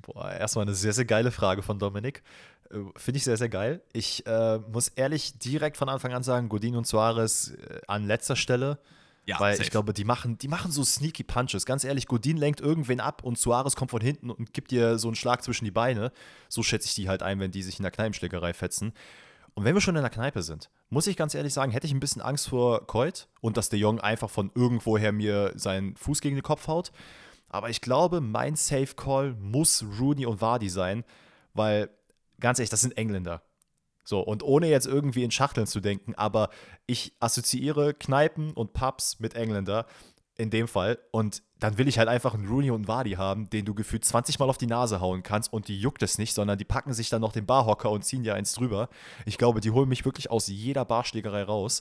Boah, 0.02 0.30
erstmal 0.32 0.64
eine 0.64 0.74
sehr, 0.74 0.92
sehr 0.92 1.04
geile 1.04 1.30
Frage 1.30 1.62
von 1.62 1.78
Dominik. 1.78 2.22
Äh, 2.70 2.78
finde 2.96 3.18
ich 3.18 3.24
sehr, 3.24 3.36
sehr 3.36 3.48
geil. 3.48 3.82
Ich 3.92 4.26
äh, 4.26 4.58
muss 4.58 4.88
ehrlich 4.88 5.38
direkt 5.38 5.76
von 5.76 5.88
Anfang 5.88 6.12
an 6.12 6.22
sagen, 6.22 6.48
Godin 6.48 6.76
und 6.76 6.86
Suarez 6.86 7.52
äh, 7.52 7.80
an 7.86 8.06
letzter 8.06 8.36
Stelle. 8.36 8.78
Ja, 9.24 9.40
weil 9.40 9.54
safe. 9.54 9.64
ich 9.64 9.70
glaube, 9.70 9.92
die 9.92 10.04
machen, 10.04 10.38
die 10.38 10.46
machen 10.46 10.70
so 10.70 10.84
sneaky 10.84 11.24
Punches. 11.24 11.66
Ganz 11.66 11.82
ehrlich, 11.82 12.06
Godin 12.06 12.36
lenkt 12.36 12.60
irgendwen 12.60 13.00
ab 13.00 13.24
und 13.24 13.38
Suarez 13.38 13.74
kommt 13.74 13.90
von 13.90 14.00
hinten 14.00 14.30
und 14.30 14.52
gibt 14.52 14.70
dir 14.70 14.98
so 14.98 15.08
einen 15.08 15.16
Schlag 15.16 15.42
zwischen 15.42 15.64
die 15.64 15.72
Beine. 15.72 16.12
So 16.48 16.62
schätze 16.62 16.86
ich 16.86 16.94
die 16.94 17.08
halt 17.08 17.22
ein, 17.22 17.40
wenn 17.40 17.50
die 17.50 17.62
sich 17.62 17.78
in 17.78 17.82
der 17.82 17.90
Kneipenschlägerei 17.90 18.54
fetzen. 18.54 18.92
Und 19.54 19.64
wenn 19.64 19.74
wir 19.74 19.80
schon 19.80 19.96
in 19.96 20.02
der 20.02 20.10
Kneipe 20.10 20.42
sind, 20.42 20.70
muss 20.90 21.06
ich 21.06 21.16
ganz 21.16 21.34
ehrlich 21.34 21.54
sagen, 21.54 21.72
hätte 21.72 21.86
ich 21.86 21.92
ein 21.92 21.98
bisschen 21.98 22.22
Angst 22.22 22.48
vor 22.48 22.86
Coit 22.86 23.26
und 23.40 23.56
dass 23.56 23.68
der 23.68 23.78
Jong 23.78 24.00
einfach 24.00 24.30
von 24.30 24.52
irgendwoher 24.54 25.12
mir 25.12 25.52
seinen 25.56 25.96
Fuß 25.96 26.20
gegen 26.20 26.36
den 26.36 26.42
Kopf 26.42 26.68
haut. 26.68 26.92
Aber 27.56 27.70
ich 27.70 27.80
glaube, 27.80 28.20
mein 28.20 28.54
Safe 28.54 28.94
Call 28.94 29.32
muss 29.40 29.82
Rooney 29.98 30.26
und 30.26 30.42
Vardy 30.42 30.68
sein, 30.68 31.04
weil, 31.54 31.88
ganz 32.38 32.58
ehrlich, 32.58 32.68
das 32.68 32.82
sind 32.82 32.98
Engländer. 32.98 33.40
So, 34.04 34.20
und 34.20 34.42
ohne 34.42 34.68
jetzt 34.68 34.86
irgendwie 34.86 35.24
in 35.24 35.30
Schachteln 35.30 35.66
zu 35.66 35.80
denken, 35.80 36.14
aber 36.16 36.50
ich 36.84 37.14
assoziiere 37.18 37.94
Kneipen 37.94 38.52
und 38.52 38.74
Pubs 38.74 39.20
mit 39.20 39.36
Engländer 39.36 39.86
in 40.34 40.50
dem 40.50 40.68
Fall. 40.68 40.98
Und 41.12 41.42
dann 41.58 41.78
will 41.78 41.88
ich 41.88 41.98
halt 41.98 42.10
einfach 42.10 42.34
einen 42.34 42.46
Rooney 42.46 42.70
und 42.70 42.80
einen 42.80 42.88
Vardy 42.88 43.12
haben, 43.12 43.48
den 43.48 43.64
du 43.64 43.74
gefühlt 43.74 44.04
20 44.04 44.38
Mal 44.38 44.50
auf 44.50 44.58
die 44.58 44.66
Nase 44.66 45.00
hauen 45.00 45.22
kannst 45.22 45.50
und 45.50 45.68
die 45.68 45.80
juckt 45.80 46.02
es 46.02 46.18
nicht, 46.18 46.34
sondern 46.34 46.58
die 46.58 46.66
packen 46.66 46.92
sich 46.92 47.08
dann 47.08 47.22
noch 47.22 47.32
den 47.32 47.46
Barhocker 47.46 47.90
und 47.90 48.04
ziehen 48.04 48.22
dir 48.22 48.34
eins 48.34 48.52
drüber. 48.52 48.90
Ich 49.24 49.38
glaube, 49.38 49.62
die 49.62 49.70
holen 49.70 49.88
mich 49.88 50.04
wirklich 50.04 50.30
aus 50.30 50.48
jeder 50.48 50.84
Barschlägerei 50.84 51.42
raus. 51.42 51.80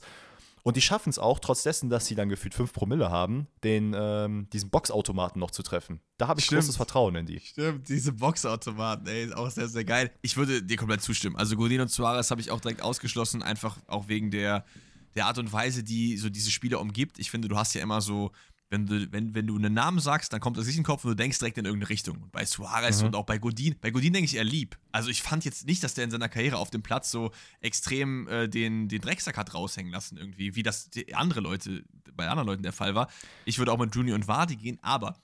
Und 0.66 0.78
die 0.78 0.82
schaffen 0.82 1.12
es 1.12 1.20
auch, 1.20 1.38
trotz 1.38 1.62
dessen, 1.62 1.92
dass 1.92 2.08
sie 2.08 2.16
dann 2.16 2.28
gefühlt 2.28 2.56
5 2.56 2.74
Promille 2.74 3.12
haben, 3.12 3.46
den, 3.64 3.96
ähm, 3.96 4.48
diesen 4.52 4.72
Boxautomaten 4.72 5.40
noch 5.40 5.52
zu 5.52 5.62
treffen. 5.62 6.00
Da 6.18 6.28
habe 6.28 6.40
ich 6.40 6.48
Stimmt. 6.48 6.62
großes 6.62 6.76
Vertrauen 6.76 7.14
in 7.14 7.28
die. 7.28 7.40
Stimmt, 7.40 7.88
diese 7.88 8.14
Boxautomaten, 8.14 9.06
ey, 9.06 9.26
ist 9.26 9.38
auch 9.38 9.52
sehr, 9.52 9.68
sehr 9.68 9.86
geil. 9.86 10.12
Ich 10.24 10.38
würde 10.38 10.64
dir 10.64 10.76
komplett 10.76 11.04
zustimmen. 11.04 11.36
Also 11.36 11.56
Godin 11.56 11.82
und 11.82 11.92
Suarez 11.92 12.32
habe 12.32 12.42
ich 12.42 12.50
auch 12.50 12.60
direkt 12.60 12.82
ausgeschlossen, 12.82 13.44
einfach 13.44 13.78
auch 13.86 14.08
wegen 14.08 14.32
der, 14.32 14.66
der 15.14 15.28
Art 15.28 15.38
und 15.38 15.54
Weise, 15.54 15.84
die 15.84 16.18
so 16.18 16.32
diese 16.32 16.50
Spieler 16.50 16.82
umgibt. 16.82 17.20
Ich 17.20 17.30
finde, 17.30 17.48
du 17.48 17.58
hast 17.58 17.76
ja 17.76 17.84
immer 17.84 18.02
so 18.02 18.32
wenn 18.70 18.88
du, 18.88 19.12
wenn, 19.12 19.36
wenn 19.36 19.48
du 19.48 19.56
einen 19.56 19.74
Namen 19.74 20.00
sagst, 20.00 20.34
dann 20.34 20.40
kommt 20.40 20.58
das 20.58 20.66
nicht 20.66 20.76
in 20.76 20.82
den 20.82 20.86
Kopf 20.86 21.04
und 21.06 21.12
du 21.12 21.16
denkst 21.16 21.38
direkt 21.38 21.58
in 21.58 21.66
irgendeine 21.66 21.90
Richtung. 21.90 22.18
Und 22.18 22.32
bei 22.32 22.46
Suarez 22.46 23.02
mhm. 23.02 23.08
und 23.08 23.16
auch 23.16 23.26
bei 23.26 23.38
Godin, 23.38 23.76
bei 23.80 23.92
Godin 23.92 24.14
denke 24.14 24.26
ich 24.26 24.36
eher 24.36 24.44
lieb. 24.44 24.78
Also 24.92 25.10
ich 25.10 25.22
fand 25.22 25.46
jetzt 25.46 25.68
nicht, 25.68 25.84
dass 25.84 25.94
der 25.94 26.04
in 26.04 26.12
seiner 26.12 26.30
Karriere 26.30 26.58
auf 26.58 26.72
dem 26.72 26.82
Platz 26.82 27.12
so 27.12 27.32
extrem 27.62 28.28
äh, 28.28 28.50
den, 28.50 28.88
den 28.88 29.02
Drecksack 29.02 29.38
hat 29.38 29.54
raushängen 29.54 29.92
lassen 29.92 30.18
irgendwie, 30.18 30.56
wie 30.56 30.64
das 30.64 30.90
andere 31.14 31.42
Leute, 31.42 31.84
bei 32.14 32.28
anderen 32.28 32.48
Leuten 32.48 32.64
der 32.64 32.74
Fall 32.74 32.96
war. 32.96 33.08
Ich 33.46 33.60
würde 33.60 33.72
auch 33.72 33.78
mit 33.78 33.94
Junior 33.94 34.16
und 34.16 34.28
Vardy 34.28 34.56
gehen, 34.56 34.80
aber 34.82 35.16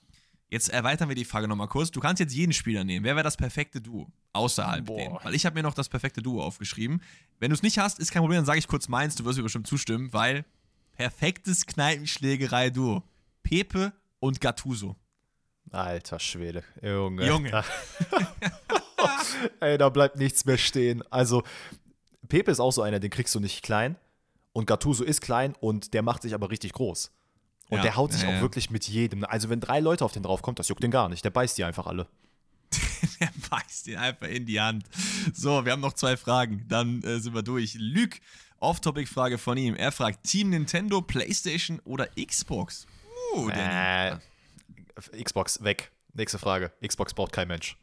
jetzt 0.48 0.68
erweitern 0.68 1.08
wir 1.08 1.16
die 1.16 1.24
Frage 1.24 1.48
nochmal 1.48 1.68
kurz. 1.68 1.90
Du 1.90 1.98
kannst 1.98 2.20
jetzt 2.20 2.34
jeden 2.34 2.52
Spieler 2.52 2.84
nehmen. 2.84 3.04
Wer 3.04 3.16
wäre 3.16 3.24
das 3.24 3.36
perfekte 3.36 3.80
Duo? 3.80 4.12
Außerhalb 4.34 4.84
Boah. 4.84 4.98
denen. 4.98 5.18
Weil 5.22 5.34
ich 5.34 5.46
habe 5.46 5.54
mir 5.54 5.62
noch 5.62 5.74
das 5.74 5.88
perfekte 5.88 6.22
Duo 6.22 6.42
aufgeschrieben. 6.42 7.02
Wenn 7.40 7.50
du 7.50 7.54
es 7.54 7.62
nicht 7.62 7.78
hast, 7.78 7.98
ist 7.98 8.12
kein 8.12 8.20
Problem, 8.20 8.38
dann 8.38 8.46
sage 8.46 8.60
ich 8.60 8.68
kurz 8.68 8.88
meins, 8.88 9.16
du 9.16 9.24
wirst 9.24 9.38
mir 9.38 9.42
bestimmt 9.42 9.66
zustimmen, 9.66 10.12
weil 10.12 10.44
perfektes 10.92 11.66
Kneipenschlägerei-Duo. 11.66 13.02
Pepe 13.42 13.92
und 14.20 14.40
Gattuso. 14.40 14.96
Alter 15.70 16.18
Schwede, 16.18 16.64
Junge. 16.82 17.26
Junge. 17.26 17.64
Ey, 19.60 19.78
da 19.78 19.88
bleibt 19.88 20.16
nichts 20.16 20.44
mehr 20.44 20.58
stehen. 20.58 21.02
Also, 21.10 21.42
Pepe 22.28 22.50
ist 22.50 22.60
auch 22.60 22.72
so 22.72 22.82
einer, 22.82 23.00
den 23.00 23.10
kriegst 23.10 23.34
du 23.34 23.40
nicht 23.40 23.62
klein. 23.62 23.96
Und 24.52 24.66
Gattuso 24.66 25.02
ist 25.02 25.22
klein 25.22 25.54
und 25.60 25.94
der 25.94 26.02
macht 26.02 26.22
sich 26.22 26.34
aber 26.34 26.50
richtig 26.50 26.74
groß. 26.74 27.10
Und 27.70 27.78
ja, 27.78 27.82
der 27.82 27.96
haut 27.96 28.12
sich 28.12 28.22
ja, 28.22 28.28
auch 28.28 28.34
ja. 28.34 28.40
wirklich 28.42 28.70
mit 28.70 28.86
jedem. 28.86 29.24
Also, 29.24 29.48
wenn 29.48 29.60
drei 29.60 29.80
Leute 29.80 30.04
auf 30.04 30.12
den 30.12 30.22
draufkommt, 30.22 30.58
das 30.58 30.68
juckt 30.68 30.82
den 30.82 30.90
gar 30.90 31.08
nicht. 31.08 31.24
Der 31.24 31.30
beißt 31.30 31.56
die 31.56 31.64
einfach 31.64 31.86
alle. 31.86 32.06
der 33.20 33.30
beißt 33.48 33.86
den 33.86 33.96
einfach 33.96 34.28
in 34.28 34.44
die 34.44 34.60
Hand. 34.60 34.84
So, 35.32 35.64
wir 35.64 35.72
haben 35.72 35.80
noch 35.80 35.94
zwei 35.94 36.18
Fragen. 36.18 36.66
Dann 36.68 37.02
äh, 37.02 37.18
sind 37.18 37.34
wir 37.34 37.42
durch. 37.42 37.74
Lüg, 37.78 38.20
Off-Topic-Frage 38.58 39.38
von 39.38 39.56
ihm. 39.56 39.74
Er 39.74 39.90
fragt: 39.90 40.24
Team 40.24 40.50
Nintendo, 40.50 41.00
PlayStation 41.00 41.80
oder 41.84 42.08
Xbox? 42.08 42.86
Äh, 43.50 44.16
Xbox 45.22 45.62
weg. 45.62 45.92
Nächste 46.14 46.38
Frage. 46.38 46.72
Xbox 46.86 47.14
braucht 47.14 47.32
kein 47.32 47.48
Mensch. 47.48 47.76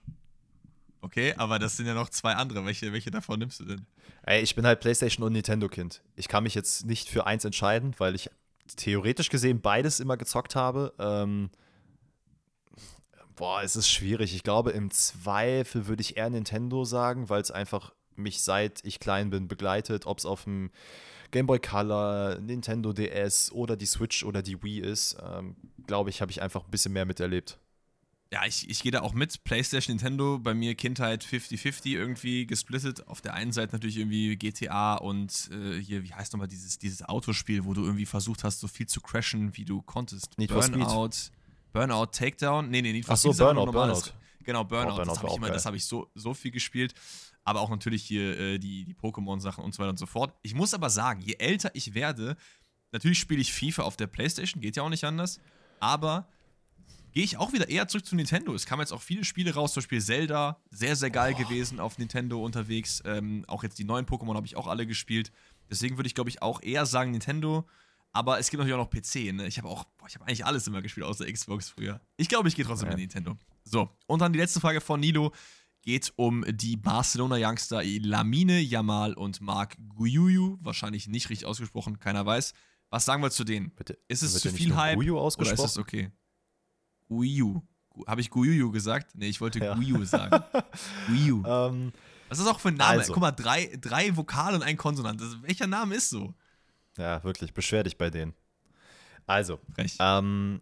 Okay, 1.02 1.34
aber 1.38 1.60
das 1.60 1.78
sind 1.78 1.88
ja 1.88 1.94
noch 1.94 2.10
zwei 2.10 2.34
andere. 2.34 2.66
Welche, 2.66 2.92
welche 2.92 3.10
davon 3.10 3.40
nimmst 3.40 3.60
du 3.62 3.66
denn? 3.66 3.86
Ey, 4.24 4.42
ich 4.42 4.56
bin 4.56 4.66
halt 4.66 4.82
PlayStation 4.82 5.26
und 5.26 5.34
Nintendo-Kind. 5.34 6.02
Ich 6.16 6.28
kann 6.28 6.44
mich 6.44 6.56
jetzt 6.56 6.86
nicht 6.86 7.10
für 7.10 7.26
eins 7.26 7.46
entscheiden, 7.46 7.96
weil 7.98 8.16
ich 8.16 8.30
theoretisch 8.76 9.30
gesehen 9.30 9.62
beides 9.62 10.00
immer 10.00 10.18
gezockt 10.18 10.56
habe. 10.56 10.94
Ähm, 11.00 11.50
boah, 13.36 13.64
es 13.64 13.76
ist 13.76 13.90
schwierig. 13.90 14.36
Ich 14.36 14.44
glaube, 14.44 14.72
im 14.72 14.92
Zweifel 14.92 15.88
würde 15.88 16.02
ich 16.02 16.18
eher 16.18 16.30
Nintendo 16.30 16.84
sagen, 16.84 17.30
weil 17.30 17.42
es 17.42 17.52
einfach 17.52 17.94
mich 18.16 18.44
seit 18.44 18.84
ich 18.84 19.00
klein 19.00 19.30
bin 19.30 19.48
begleitet, 19.48 20.06
ob 20.06 20.20
es 20.20 20.26
auf 20.26 20.44
dem 20.44 20.72
Game 21.32 21.48
Boy 21.48 21.60
Color, 21.60 22.40
Nintendo 22.40 22.94
DS 22.94 23.52
oder 23.52 23.76
die 23.76 23.86
Switch 23.86 24.24
oder 24.24 24.42
die 24.42 24.62
Wii 24.64 24.80
ist. 24.80 25.18
Ähm, 25.24 25.56
glaube 25.86 26.10
ich, 26.10 26.22
habe 26.22 26.32
ich 26.32 26.42
einfach 26.42 26.66
ein 26.66 26.72
bisschen 26.72 26.94
mehr 26.94 27.06
miterlebt. 27.06 27.60
Ja, 28.32 28.46
ich, 28.46 28.70
ich 28.70 28.84
gehe 28.84 28.92
da 28.92 29.02
auch 29.02 29.14
mit. 29.14 29.44
PlayStation, 29.44 29.96
Nintendo, 29.96 30.38
bei 30.38 30.54
mir 30.54 30.76
Kindheit 30.76 31.24
50-50 31.24 31.88
irgendwie 31.94 32.46
gesplittet. 32.46 33.08
Auf 33.08 33.22
der 33.22 33.34
einen 33.34 33.52
Seite 33.52 33.74
natürlich 33.74 33.98
irgendwie 33.98 34.36
GTA 34.36 34.96
und 34.96 35.50
äh, 35.52 35.80
hier, 35.82 36.04
wie 36.04 36.14
heißt 36.14 36.34
nochmal 36.34 36.48
dieses, 36.48 36.78
dieses 36.78 37.02
Autospiel, 37.02 37.66
wo 37.66 37.74
du 37.74 37.84
irgendwie 37.84 38.06
versucht 38.06 38.44
hast, 38.44 38.60
so 38.60 38.68
viel 38.68 38.86
zu 38.86 39.02
crashen, 39.02 39.58
wie 39.58 39.66
du 39.66 39.82
konntest. 39.82 40.38
Need 40.38 40.52
Burnout. 40.52 41.10
Burnout, 41.74 42.08
Takedown. 42.12 42.70
Nee, 42.70 42.84
nee, 42.84 42.94
Need 42.94 43.06
for 43.06 43.14
Ach 43.16 43.18
so, 43.18 43.34
Burnout, 43.34 43.72
Burnout. 43.72 44.14
Genau, 44.44 44.64
Burnout. 44.64 44.92
Oh, 44.92 44.96
Burnout 44.98 45.00
das 45.00 45.08
war 45.08 45.18
habe 45.18 45.28
ich, 45.32 45.38
immer- 45.38 45.50
das 45.50 45.66
hab 45.66 45.74
ich 45.74 45.86
so, 45.86 46.12
so 46.14 46.34
viel 46.36 46.52
gespielt. 46.52 46.94
Aber 47.44 47.62
auch 47.62 47.70
natürlich 47.70 48.04
hier 48.04 48.38
äh, 48.38 48.60
die, 48.60 48.86
die 48.86 48.94
Pokémon-Sachen 48.94 49.64
und 49.64 49.74
so 49.74 49.80
weiter 49.80 49.90
und 49.92 50.00
so 50.00 50.06
fort. 50.06 50.34
Ich 50.44 50.54
muss 50.54 50.74
aber 50.74 50.90
sagen, 50.90 51.22
je 51.22 51.36
älter 51.40 51.72
ich 51.74 51.94
werde, 51.94 52.36
natürlich 52.92 53.20
spiele 53.20 53.42
ich 53.42 53.54
FIFA 53.54 53.84
auf 53.84 53.98
der 53.98 54.08
Playstation, 54.08 54.62
geht 54.62 54.76
ja 54.76 54.84
auch 54.84 54.90
nicht 54.90 55.04
anders. 55.04 55.40
Aber 55.80 56.28
gehe 57.12 57.24
ich 57.24 57.38
auch 57.38 57.54
wieder 57.54 57.70
eher 57.70 57.88
zurück 57.88 58.06
zu 58.06 58.16
Nintendo. 58.16 58.54
Es 58.54 58.66
kamen 58.66 58.82
jetzt 58.82 58.92
auch 58.92 59.02
viele 59.02 59.24
Spiele 59.26 59.54
raus, 59.54 59.74
zum 59.74 59.82
Beispiel 59.82 60.02
Zelda, 60.02 60.62
sehr, 60.70 60.96
sehr 60.96 61.10
geil 61.10 61.34
gewesen 61.34 61.80
auf 61.80 61.98
Nintendo 61.98 62.44
unterwegs. 62.44 63.02
Ähm, 63.06 63.46
auch 63.48 63.64
jetzt 63.64 63.80
die 63.80 63.84
neuen 63.86 64.06
Pokémon 64.06 64.36
habe 64.36 64.46
ich 64.46 64.56
auch 64.56 64.68
alle 64.68 64.86
gespielt. 64.86 65.32
Deswegen 65.72 65.98
würde 65.98 66.08
ich, 66.08 66.16
glaube 66.16 66.30
ich, 66.30 66.42
auch 66.42 66.62
eher 66.62 66.86
sagen 66.86 67.12
Nintendo. 67.12 67.68
Aber 68.12 68.40
es 68.40 68.50
gibt 68.50 68.60
natürlich 68.60 68.76
auch 68.80 68.84
noch 68.84 68.90
PC. 68.90 69.34
Ne? 69.34 69.48
Ich 69.48 69.58
habe 69.60 69.68
auch, 69.68 69.84
boah, 69.98 70.08
ich 70.08 70.16
habe 70.16 70.26
eigentlich 70.26 70.46
alles 70.46 70.66
immer 70.68 70.82
gespielt, 70.82 71.06
außer 71.06 71.32
Xbox 71.32 71.70
früher. 71.70 72.02
Ich 72.18 72.28
glaube, 72.28 72.48
ich 72.50 72.56
gehe 72.56 72.66
trotzdem 72.66 72.88
Ja. 72.90 72.96
mit 72.96 73.02
Nintendo. 73.02 73.38
So, 73.64 73.90
und 74.08 74.20
dann 74.20 74.34
die 74.34 74.40
letzte 74.40 74.60
Frage 74.60 74.82
von 74.82 75.00
Nilo 75.00 75.32
geht 75.90 76.14
um 76.18 76.46
die 76.48 76.78
Barcelona-Youngster 76.78 77.82
Lamine 77.84 78.60
Yamal 78.60 79.16
und 79.16 79.42
Marc 79.42 79.76
Guyuyu. 79.96 80.60
Wahrscheinlich 80.62 81.08
nicht 81.08 81.32
richtig 81.32 81.48
ausgesprochen, 81.48 81.98
keiner 81.98 82.24
weiß. 82.28 82.54
Was 82.92 83.06
sagen 83.06 83.24
wir 83.24 83.32
zu 83.32 83.44
denen? 83.44 83.72
Bitte, 83.72 83.98
Ist 84.08 84.22
es 84.22 84.40
zu 84.40 84.52
viel 84.52 84.76
Hype 84.76 84.98
Guyu 84.98 85.14
oder 85.16 85.22
ist 85.22 85.26
ausgesprochen? 85.40 85.66
es 85.66 85.78
okay? 85.80 86.12
Guyu. 87.08 87.64
Habe 88.06 88.22
ich 88.22 88.30
Guyuyu 88.30 88.70
gesagt? 88.70 89.16
Nee, 89.16 89.30
ich 89.30 89.42
wollte 89.42 89.58
Ja. 89.58 89.74
Guyu 89.74 90.06
sagen. 90.06 90.44
Guyu. 91.08 91.44
Ähm, 91.44 91.92
Was 92.28 92.38
ist 92.38 92.46
das 92.46 92.54
auch 92.54 92.60
für 92.60 92.68
ein 92.68 92.76
Name? 92.76 93.00
Also. 93.00 93.14
Guck 93.14 93.22
mal, 93.22 93.32
drei, 93.32 93.76
drei 93.82 94.16
Vokale 94.16 94.58
und 94.58 94.62
ein 94.62 94.78
Konsonant. 94.78 95.20
Das, 95.20 95.42
welcher 95.42 95.66
Name 95.66 95.96
ist 95.96 96.12
so? 96.12 96.36
ja, 97.00 97.24
wirklich, 97.24 97.52
beschwer 97.56 97.82
dich 97.82 97.98
bei 97.98 98.12
denen. 98.12 98.36
Also. 99.26 99.60
Ähm, 100.00 100.62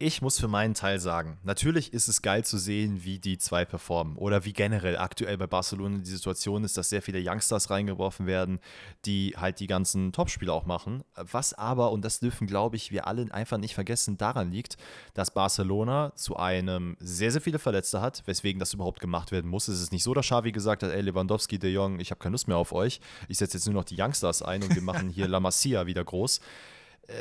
ich 0.00 0.22
muss 0.22 0.38
für 0.38 0.46
meinen 0.46 0.74
Teil 0.74 1.00
sagen, 1.00 1.38
natürlich 1.42 1.92
ist 1.92 2.06
es 2.06 2.22
geil 2.22 2.44
zu 2.44 2.56
sehen, 2.56 3.02
wie 3.02 3.18
die 3.18 3.36
zwei 3.36 3.64
performen 3.64 4.16
oder 4.16 4.44
wie 4.44 4.52
generell 4.52 4.96
aktuell 4.96 5.36
bei 5.36 5.48
Barcelona 5.48 5.98
die 5.98 6.10
Situation 6.10 6.62
ist, 6.62 6.76
dass 6.76 6.88
sehr 6.88 7.02
viele 7.02 7.20
Youngsters 7.20 7.68
reingeworfen 7.68 8.26
werden, 8.26 8.60
die 9.04 9.34
halt 9.36 9.58
die 9.58 9.66
ganzen 9.66 10.12
Topspiele 10.12 10.52
auch 10.52 10.66
machen. 10.66 11.02
Was 11.16 11.52
aber, 11.52 11.90
und 11.90 12.04
das 12.04 12.20
dürfen, 12.20 12.46
glaube 12.46 12.76
ich, 12.76 12.92
wir 12.92 13.08
alle 13.08 13.26
einfach 13.32 13.58
nicht 13.58 13.74
vergessen, 13.74 14.16
daran 14.16 14.52
liegt, 14.52 14.76
dass 15.14 15.34
Barcelona 15.34 16.12
zu 16.14 16.36
einem 16.36 16.96
sehr, 17.00 17.32
sehr 17.32 17.40
viele 17.40 17.58
Verletzte 17.58 18.00
hat, 18.00 18.22
weswegen 18.26 18.60
das 18.60 18.74
überhaupt 18.74 19.00
gemacht 19.00 19.32
werden 19.32 19.50
muss. 19.50 19.66
Es 19.66 19.80
ist 19.80 19.90
nicht 19.90 20.04
so, 20.04 20.14
dass 20.14 20.26
Xavi 20.26 20.52
gesagt 20.52 20.84
hat, 20.84 20.92
ey 20.92 21.00
Lewandowski, 21.00 21.58
De 21.58 21.72
Jong, 21.72 21.98
ich 21.98 22.12
habe 22.12 22.20
keine 22.20 22.34
Lust 22.34 22.46
mehr 22.46 22.56
auf 22.56 22.72
euch. 22.72 23.00
Ich 23.26 23.38
setze 23.38 23.56
jetzt 23.56 23.66
nur 23.66 23.74
noch 23.74 23.84
die 23.84 24.00
Youngsters 24.00 24.42
ein 24.42 24.62
und 24.62 24.72
wir 24.72 24.82
machen 24.82 25.10
hier 25.10 25.26
La 25.26 25.40
Masia 25.40 25.86
wieder 25.86 26.04
groß 26.04 26.40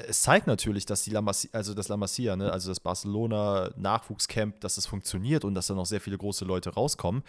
es 0.07 0.21
zeigt 0.21 0.47
natürlich, 0.47 0.85
dass 0.85 1.03
die 1.03 1.11
La 1.11 1.21
Masia, 1.21 1.49
also 1.53 1.73
das 1.73 1.87
La 1.87 1.97
Masia, 1.97 2.35
ne, 2.35 2.51
also 2.51 2.69
das 2.69 2.79
Barcelona 2.79 3.71
Nachwuchscamp, 3.77 4.59
dass 4.59 4.77
es 4.77 4.85
funktioniert 4.85 5.45
und 5.45 5.55
dass 5.55 5.67
da 5.67 5.73
noch 5.73 5.85
sehr 5.85 6.01
viele 6.01 6.17
große 6.17 6.45
Leute 6.45 6.71
rauskommen. 6.73 7.23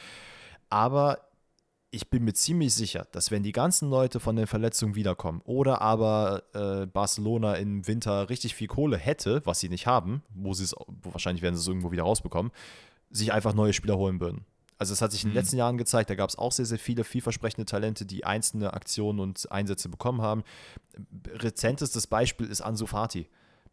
Aber 0.68 1.28
ich 1.90 2.10
bin 2.10 2.24
mir 2.24 2.34
ziemlich 2.34 2.74
sicher, 2.74 3.06
dass 3.12 3.30
wenn 3.30 3.42
die 3.42 3.52
ganzen 3.52 3.88
Leute 3.88 4.20
von 4.20 4.36
den 4.36 4.46
Verletzungen 4.46 4.94
wiederkommen 4.94 5.40
oder 5.44 5.80
aber 5.80 6.42
äh, 6.52 6.86
Barcelona 6.86 7.54
im 7.54 7.86
Winter 7.86 8.28
richtig 8.28 8.54
viel 8.54 8.66
Kohle 8.66 8.98
hätte, 8.98 9.40
was 9.44 9.60
sie 9.60 9.70
nicht 9.70 9.86
haben, 9.86 10.22
wo 10.34 10.52
sie 10.52 10.64
es, 10.64 10.74
wahrscheinlich 11.02 11.42
werden 11.42 11.54
sie 11.54 11.62
es 11.62 11.68
irgendwo 11.68 11.90
wieder 11.90 12.02
rausbekommen, 12.02 12.52
sich 13.10 13.32
einfach 13.32 13.54
neue 13.54 13.72
Spieler 13.72 13.96
holen 13.96 14.20
würden. 14.20 14.44
Also 14.78 14.92
es 14.92 15.02
hat 15.02 15.10
sich 15.12 15.24
in 15.24 15.30
den 15.30 15.32
Mhm. 15.34 15.38
letzten 15.38 15.56
Jahren 15.56 15.76
gezeigt, 15.76 16.08
da 16.08 16.14
gab 16.14 16.30
es 16.30 16.38
auch 16.38 16.52
sehr, 16.52 16.64
sehr 16.66 16.78
viele 16.78 17.04
vielversprechende 17.04 17.66
Talente, 17.66 18.06
die 18.06 18.24
einzelne 18.24 18.72
Aktionen 18.72 19.20
und 19.20 19.50
Einsätze 19.50 19.88
bekommen 19.88 20.22
haben. 20.22 20.44
Rezentestes 21.26 22.06
Beispiel 22.06 22.46
ist 22.46 22.60
Ansu 22.60 22.86
Fati. 22.86 23.28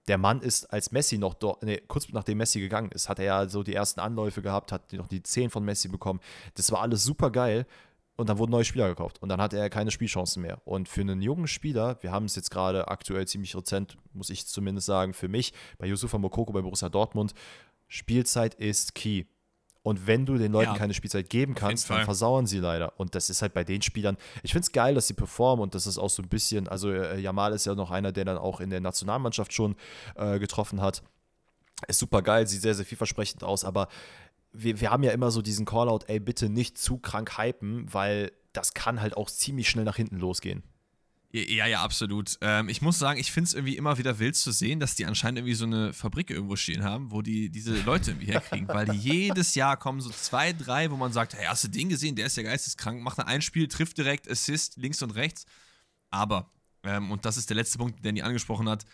Der 0.08 0.18
Mann 0.20 0.42
ist, 0.42 0.72
als 0.72 0.92
Messi 0.92 1.18
noch 1.18 1.34
dort, 1.34 1.64
nee, 1.64 1.82
kurz 1.88 2.08
nachdem 2.10 2.38
Messi 2.38 2.60
gegangen 2.60 2.92
ist, 2.92 3.10
hat 3.10 3.18
er 3.20 3.26
ja 3.26 3.50
so 3.50 3.64
die 3.64 3.74
ersten 3.74 4.00
Anläufe 4.00 4.42
gehabt, 4.42 4.72
hat 4.72 4.94
noch 4.94 5.08
die 5.08 5.24
10 5.24 5.50
von 5.50 5.64
Messi 5.66 5.88
bekommen. 5.88 6.20
Das 6.54 6.72
war 6.72 6.82
alles 6.82 7.04
super 7.04 7.32
geil. 7.32 7.66
Und 8.18 8.30
dann 8.30 8.38
wurden 8.38 8.52
neue 8.52 8.64
Spieler 8.64 8.88
gekauft. 8.88 9.22
Und 9.22 9.28
dann 9.28 9.42
hatte 9.42 9.58
er 9.58 9.70
keine 9.70 9.92
Spielchancen 9.92 10.42
mehr. 10.42 10.62
Und 10.64 10.88
für 10.88 11.02
einen 11.02 11.22
jungen 11.22 11.48
Spieler, 11.48 11.98
wir 12.02 12.14
haben 12.14 12.26
es 12.26 12.36
jetzt 12.38 12.50
gerade 12.50 12.88
aktuell 12.88 13.28
ziemlich 13.28 13.54
rezent, 13.58 13.98
muss 14.14 14.30
ich 14.30 14.46
zumindest 14.48 14.86
sagen, 14.88 15.14
für 15.14 15.28
mich, 15.28 15.52
bei 15.80 15.88
Yusufa 15.88 16.18
Mokoko 16.18 16.54
bei 16.54 16.62
Borussia 16.62 16.88
Dortmund, 16.88 17.34
Spielzeit 17.90 18.54
ist 18.54 18.96
key. 18.96 19.26
Und 19.86 20.08
wenn 20.08 20.26
du 20.26 20.36
den 20.40 20.52
Leuten 20.52 20.72
Ja, 20.72 20.78
keine 20.78 20.96
Spielzeit 20.96 21.30
geben 21.30 21.54
kannst, 21.54 21.92
dann 21.92 22.06
versauern 22.06 22.48
sie 22.48 22.58
leider. 22.58 23.00
Und 23.00 23.14
das 23.14 23.30
ist 23.30 23.44
halt 23.44 23.54
bei 23.54 23.64
den 23.64 23.84
Spielern. 23.84 24.18
Ich 24.42 24.52
finde 24.52 24.66
es 24.66 24.72
geil, 24.72 24.96
dass 24.96 25.06
sie 25.06 25.14
performen 25.14 25.62
und 25.62 25.76
das 25.76 25.86
ist 25.86 26.00
auch 26.00 26.10
so 26.10 26.24
ein 26.24 26.28
bisschen. 26.28 26.68
Also, 26.68 26.92
äh, 26.92 27.20
Jamal 27.20 27.54
ist 27.54 27.66
ja 27.66 27.76
noch 27.76 27.92
einer, 27.92 28.12
der 28.12 28.26
dann 28.26 28.40
auch 28.40 28.62
in 28.62 28.72
der 28.72 28.82
Nationalmannschaft 28.82 29.54
schon 29.54 29.76
äh, 30.16 30.40
getroffen 30.40 30.82
hat. 30.82 31.04
Ist 31.88 32.00
super 32.00 32.24
geil, 32.24 32.48
sieht 32.48 32.64
sehr, 32.64 32.74
sehr 32.74 32.84
vielversprechend 32.84 33.44
aus, 33.44 33.64
aber 33.64 33.88
wir, 34.54 34.82
wir 34.82 34.90
haben 34.90 35.04
ja 35.04 35.12
immer 35.12 35.30
so 35.30 35.44
diesen 35.44 35.68
Callout, 35.68 36.00
ey, 36.08 36.20
bitte 36.20 36.50
nicht 36.50 36.80
zu 36.80 36.98
krank 36.98 37.38
hypen, 37.38 37.86
weil 37.94 38.32
das 38.54 38.74
kann 38.74 39.02
halt 39.02 39.16
auch 39.16 39.30
ziemlich 39.30 39.70
schnell 39.70 39.86
nach 39.86 39.98
hinten 39.98 40.18
losgehen. 40.18 40.64
Ja, 41.36 41.66
ja, 41.66 41.82
absolut. 41.82 42.38
Ähm, 42.40 42.70
ich 42.70 42.82
muss 42.82 42.98
sagen, 42.98 43.20
ich 43.20 43.30
finde 43.30 43.50
es 43.50 43.54
irgendwie 43.54 43.76
immer 43.76 43.98
wieder 43.98 44.20
wild 44.20 44.38
zu 44.38 44.54
sehen, 44.54 44.80
dass 44.80 44.96
die 44.96 45.06
anscheinend 45.06 45.40
irgendwie 45.40 45.56
so 45.56 45.66
eine 45.66 45.92
Fabrik 45.92 46.30
irgendwo 46.30 46.56
stehen 46.56 46.82
haben, 46.86 47.12
wo 47.12 47.22
die 47.22 47.50
diese 47.50 47.78
Leute 47.82 48.12
irgendwie 48.12 48.28
herkriegen, 48.28 48.70
weil 48.70 48.86
die 48.86 48.98
jedes 48.98 49.54
Jahr 49.54 49.76
kommen 49.76 50.00
so 50.00 50.12
zwei, 50.12 50.54
drei, 50.54 50.90
wo 50.92 50.96
man 50.96 51.12
sagt, 51.12 51.34
hey, 51.34 51.46
hast 51.46 51.66
du 51.66 51.68
den 51.68 51.90
gesehen? 51.90 52.16
Der 52.16 52.28
ist 52.28 52.38
ja 52.38 52.44
geisteskrank, 52.44 53.02
macht 53.02 53.20
ein 53.20 53.42
Spiel, 53.42 53.68
trifft 53.68 53.98
direkt, 53.98 54.32
Assist, 54.32 54.78
links 54.78 55.02
und 55.02 55.12
rechts. 55.12 55.46
Aber, 56.10 56.50
ähm, 56.84 57.12
und 57.12 57.26
das 57.26 57.36
ist 57.36 57.50
der 57.50 57.58
letzte 57.58 57.80
Punkt, 57.80 58.06
den 58.06 58.16
die 58.16 58.24
angesprochen 58.24 58.70
hat, 58.70 58.86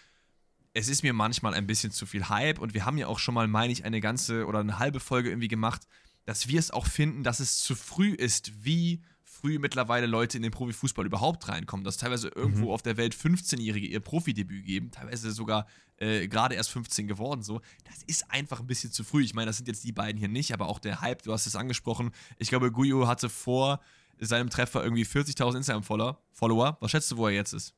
es 0.74 0.88
ist 0.88 1.04
mir 1.04 1.14
manchmal 1.14 1.54
ein 1.54 1.68
bisschen 1.68 1.92
zu 1.92 2.08
viel 2.08 2.28
Hype 2.28 2.58
und 2.58 2.74
wir 2.74 2.86
haben 2.86 2.98
ja 2.98 3.06
auch 3.06 3.20
schon 3.20 3.36
mal, 3.36 3.48
meine 3.48 3.72
ich, 3.72 3.86
eine 3.86 4.02
ganze 4.02 4.48
oder 4.48 4.62
eine 4.62 4.80
halbe 4.80 5.00
Folge 5.00 5.30
irgendwie 5.30 5.48
gemacht, 5.48 5.84
dass 6.26 6.48
wir 6.48 6.60
es 6.60 6.72
auch 6.72 6.88
finden, 6.88 7.24
dass 7.24 7.40
es 7.40 7.60
zu 7.60 7.76
früh 7.76 8.14
ist, 8.14 8.64
wie 8.64 9.04
früh 9.42 9.60
mittlerweile 9.60 10.06
Leute 10.06 10.38
in 10.38 10.44
den 10.44 10.52
Profifußball 10.52 11.06
überhaupt 11.06 11.48
reinkommen, 11.48 11.84
dass 11.84 11.98
teilweise 11.98 12.30
irgendwo 12.30 12.74
auf 12.74 12.82
der 12.82 12.98
Welt 12.98 13.16
15-Jährige 13.16 13.88
ihr 13.88 14.00
Profidebüt 14.00 14.66
geben, 14.66 14.92
teilweise 14.92 15.32
sogar 15.32 15.68
äh, 15.98 16.28
gerade 16.28 16.56
erst 16.56 16.70
15 16.70 17.08
geworden 17.08 17.42
so. 17.42 17.62
Das 17.86 18.04
ist 18.08 18.30
einfach 18.32 18.60
ein 18.60 18.68
bisschen 18.68 18.92
zu 18.92 19.04
früh. 19.04 19.24
Ich 19.24 19.34
meine, 19.34 19.48
das 19.48 19.58
sind 19.58 19.68
jetzt 19.68 19.84
die 19.84 19.92
beiden 19.92 20.18
hier 20.20 20.28
nicht, 20.30 20.54
aber 20.54 20.68
auch 20.68 20.80
der 20.80 21.02
Hype, 21.02 21.24
du 21.24 21.34
hast 21.34 21.48
es 21.48 21.56
angesprochen. 21.56 22.12
Ich 22.38 22.50
glaube, 22.50 22.72
Guyo 22.72 23.08
hatte 23.08 23.30
vor 23.30 23.82
seinem 24.20 24.50
Treffer 24.50 24.84
irgendwie 24.84 25.04
40.000 25.04 25.58
Instagram-Follower. 25.58 26.22
Follower. 26.32 26.78
Was 26.80 26.92
schätzt 26.92 27.12
du, 27.12 27.18
wo 27.18 27.28
er 27.28 27.34
jetzt 27.34 27.54
ist? 27.54 27.74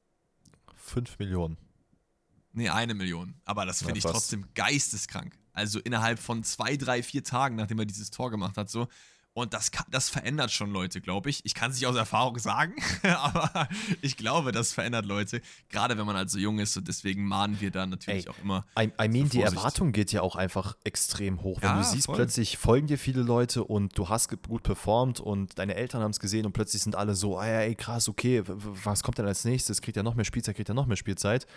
5 0.76 1.18
Millionen. 1.20 1.58
Nee, 2.52 2.70
eine 2.70 2.94
Million. 2.94 3.36
Aber 3.46 3.66
das 3.66 3.80
finde 3.80 3.94
Ja, 3.94 3.98
ich 3.98 4.04
trotzdem 4.12 4.46
geisteskrank. 4.54 5.38
Also 5.54 5.80
innerhalb 5.80 6.20
von 6.20 6.44
zwei, 6.44 6.78
drei, 6.78 7.02
vier 7.04 7.24
Tagen, 7.24 7.56
nachdem 7.56 7.80
er 7.80 7.86
dieses 7.86 8.12
Tor 8.12 8.30
gemacht 8.32 8.58
hat, 8.58 8.70
so. 8.70 8.88
Und 9.36 9.56
das, 9.56 9.72
kann, 9.72 9.88
das 9.90 10.10
verändert 10.10 10.52
schon 10.52 10.72
Leute, 10.72 11.02
glaube 11.02 11.32
ich. 11.32 11.44
Ich 11.44 11.56
kann 11.56 11.72
es 11.72 11.78
nicht 11.78 11.88
aus 11.88 11.96
Erfahrung 11.96 12.38
sagen, 12.38 12.76
aber 13.04 13.68
ich 14.04 14.16
glaube, 14.16 14.52
das 14.52 14.74
verändert 14.74 15.08
Leute. 15.08 15.42
Gerade 15.70 15.98
wenn 15.98 16.06
man 16.06 16.16
halt 16.16 16.30
so 16.30 16.38
jung 16.38 16.60
ist 16.60 16.78
und 16.78 16.88
deswegen 16.88 17.26
mahnen 17.26 17.60
wir 17.60 17.72
da 17.72 17.88
natürlich 17.88 18.26
Ey, 18.26 18.30
auch 18.30 18.38
immer. 18.44 18.66
I, 18.80 18.92
I 19.02 19.08
mean, 19.08 19.30
die. 19.30 19.42
Erwartung 19.42 19.92
geht 19.92 20.12
ja 20.12 20.22
auch 20.22 20.36
einfach 20.36 20.78
extrem 20.84 21.42
hoch. 21.42 21.62
Wenn 21.62 21.70
Ja, 21.70 21.78
du 21.78 21.84
siehst, 21.84 22.06
voll. 22.06 22.16
plötzlich 22.16 22.58
folgen 22.58 22.86
dir 22.86 23.00
viele 23.00 23.24
Leute 23.24 23.64
und 23.64 23.98
du 23.98 24.08
hast 24.08 24.30
gut 24.48 24.62
performt 24.62 25.20
und 25.20 25.58
deine 25.58 25.74
Eltern 25.76 26.04
haben 26.04 26.12
es 26.12 26.20
gesehen 26.20 26.46
und 26.46 26.54
plötzlich 26.54 26.84
sind 26.84 26.96
alle 26.96 27.16
so, 27.16 27.40
ah, 27.40 27.48
ja, 27.48 27.60
ey, 27.62 27.74
krass, 27.74 28.08
okay, 28.08 28.44
was 28.46 29.02
kommt 29.02 29.18
denn 29.18 29.26
als 29.26 29.46
nächstes? 29.46 29.82
Kriegt 29.82 29.98
er 29.98 30.04
noch 30.04 30.14
mehr 30.14 30.26
Spielzeit, 30.26 30.56
kriegt 30.56 30.70
er 30.70 30.76
noch 30.76 30.86
mehr 30.86 30.98
Spielzeit? 30.98 31.48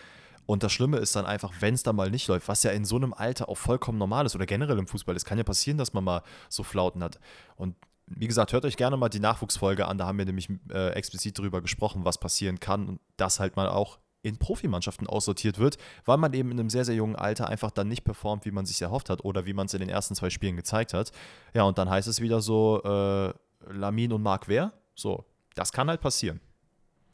Und 0.47 0.63
das 0.63 0.73
Schlimme 0.73 0.99
ist 0.99 1.15
dann 1.17 1.27
einfach, 1.27 1.53
wenn 1.61 1.75
es 1.75 1.83
dann 1.83 1.97
mal 1.97 2.11
nicht 2.11 2.29
läuft, 2.29 2.49
was 2.49 2.63
ja 2.63 2.71
in 2.71 2.85
so 2.85 2.97
einem 2.97 3.13
Alter 3.13 3.49
auch 3.49 3.59
vollkommen 3.59 3.99
normal 3.99 4.27
ist 4.27 4.35
oder 4.35 4.47
generell 4.47 4.79
im 4.79 4.87
Fußball. 4.87 5.15
Es 5.17 5.25
kann 5.25 5.39
ja 5.39 5.45
passieren, 5.45 5.77
dass 5.77 5.93
man 5.93 6.05
mal 6.05 6.23
so 6.49 6.63
Flauten 6.63 7.03
hat. 7.03 7.19
Und 7.57 7.75
wie 8.07 8.29
gesagt, 8.29 8.53
hört 8.53 8.65
euch 8.65 8.77
gerne 8.77 8.97
mal 8.97 9.09
die 9.09 9.21
Nachwuchsfolge 9.21 9.87
an. 9.87 9.99
Da 9.99 10.07
haben 10.07 10.19
wir 10.19 10.25
nämlich 10.25 10.49
äh, 10.71 10.91
explizit 10.91 11.39
darüber 11.39 11.61
gesprochen, 11.61 12.05
was 12.05 12.19
passieren 12.19 12.61
kann 12.61 12.87
und 12.87 13.01
das 13.17 13.41
halt 13.41 13.57
mal 13.57 13.69
auch 13.69 13.99
in 14.23 14.39
Profimannschaften 14.39 15.07
aussortiert 15.07 15.59
wird, 15.59 15.79
weil 16.05 16.17
man 16.17 16.33
eben 16.33 16.51
in 16.51 16.59
einem 16.59 16.71
sehr, 16.71 16.85
sehr 16.85 16.97
jungen 16.97 17.17
Alter 17.17 17.49
einfach 17.49 17.71
dann 17.71 17.89
nicht 17.89 18.03
performt, 18.03 18.45
wie 18.45 18.51
man 18.51 18.67
sich 18.67 18.83
erhofft 18.83 19.09
hat 19.09 19.25
oder 19.25 19.47
wie 19.47 19.53
man 19.53 19.67
es 19.67 19.75
in 19.75 19.81
den 19.81 19.89
ersten 19.89 20.15
zwei 20.15 20.31
Spielen 20.31 20.57
gezeigt 20.57 20.95
hat. 20.95 21.13
Ja, 21.55 21.63
und 21.63 21.79
dann 21.79 21.89
heißt 21.89 22.09
es 22.09 22.21
wieder 22.21 22.41
so, 22.41 22.83
äh, 22.83 23.33
Lamin 23.73 24.13
und 24.13 24.23
Marc 24.23 24.49
Wer? 24.49 24.73
So, 24.95 25.25
das 25.55 25.73
kann 25.73 25.89
halt 25.89 26.01
passieren. 26.01 26.41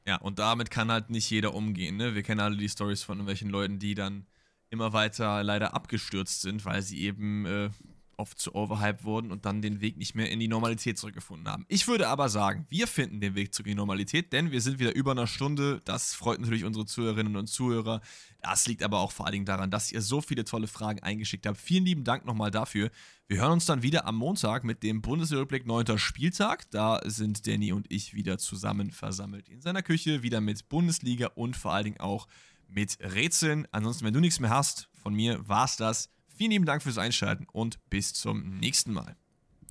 Ja, 0.06 0.16
und 0.16 0.38
damit 0.38 0.70
kann 0.70 0.90
halt 0.90 1.10
nicht 1.10 1.30
jeder 1.30 1.54
umgehen. 1.54 1.96
Ne? 1.96 2.14
Wir 2.14 2.22
kennen 2.22 2.40
alle 2.40 2.56
die 2.56 2.68
Stories 2.68 3.02
von 3.02 3.18
irgendwelchen 3.18 3.50
Leuten, 3.50 3.78
die 3.78 3.94
dann 3.94 4.26
immer 4.70 4.92
weiter 4.92 5.44
leider 5.44 5.74
abgestürzt 5.74 6.40
sind, 6.40 6.64
weil 6.64 6.82
sie 6.82 7.02
eben 7.02 7.46
äh, 7.46 7.70
oft 8.16 8.38
zu 8.38 8.54
overhyped 8.54 9.04
wurden 9.04 9.32
und 9.32 9.44
dann 9.44 9.62
den 9.62 9.80
Weg 9.80 9.96
nicht 9.96 10.14
mehr 10.14 10.30
in 10.30 10.40
die 10.40 10.48
Normalität 10.48 10.98
zurückgefunden 10.98 11.48
haben. 11.48 11.64
Ich 11.68 11.88
würde 11.88 12.08
aber 12.08 12.28
sagen, 12.28 12.66
wir 12.68 12.86
finden 12.86 13.20
den 13.20 13.34
Weg 13.34 13.54
zurück 13.54 13.66
in 13.66 13.72
die 13.72 13.76
Normalität, 13.76 14.32
denn 14.32 14.50
wir 14.50 14.60
sind 14.60 14.78
wieder 14.78 14.94
über 14.94 15.12
einer 15.12 15.26
Stunde. 15.26 15.80
Das 15.84 16.14
freut 16.14 16.40
natürlich 16.40 16.64
unsere 16.64 16.86
Zuhörerinnen 16.86 17.36
und 17.36 17.46
Zuhörer. 17.46 18.00
Das 18.40 18.66
liegt 18.66 18.82
aber 18.82 19.00
auch 19.00 19.12
vor 19.12 19.26
allen 19.26 19.32
Dingen 19.32 19.46
daran, 19.46 19.70
dass 19.70 19.92
ihr 19.92 20.02
so 20.02 20.20
viele 20.20 20.44
tolle 20.44 20.66
Fragen 20.66 21.00
eingeschickt 21.00 21.46
habt. 21.46 21.58
Vielen 21.58 21.84
lieben 21.84 22.04
Dank 22.04 22.24
nochmal 22.24 22.50
dafür. 22.50 22.90
Wir 23.28 23.40
hören 23.40 23.52
uns 23.52 23.66
dann 23.66 23.82
wieder 23.82 24.04
am 24.06 24.16
Montag 24.16 24.64
mit 24.64 24.82
dem 24.82 25.00
Bundesrückblick 25.00 25.66
9. 25.66 25.98
Spieltag. 25.98 26.70
Da 26.70 27.00
sind 27.04 27.46
Danny 27.46 27.72
und 27.72 27.90
ich 27.90 28.14
wieder 28.14 28.38
zusammen 28.38 28.90
versammelt 28.90 29.48
in 29.48 29.60
seiner 29.60 29.82
Küche, 29.82 30.22
wieder 30.22 30.40
mit 30.40 30.68
Bundesliga 30.68 31.28
und 31.34 31.56
vor 31.56 31.72
allen 31.72 31.84
Dingen 31.84 32.00
auch 32.00 32.28
mit 32.68 32.98
Rätseln. 33.00 33.66
Ansonsten, 33.70 34.04
wenn 34.04 34.14
du 34.14 34.20
nichts 34.20 34.40
mehr 34.40 34.50
hast, 34.50 34.88
von 34.92 35.14
mir 35.14 35.46
war's 35.48 35.76
das. 35.76 36.10
Vielen 36.36 36.50
lieben 36.50 36.64
Dank 36.64 36.82
fürs 36.82 36.98
Einschalten 36.98 37.46
und 37.52 37.78
bis 37.90 38.12
zum 38.14 38.58
nächsten 38.58 38.92
Mal. 38.92 39.16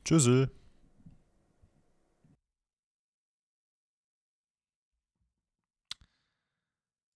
Tschüssel. 0.06 0.52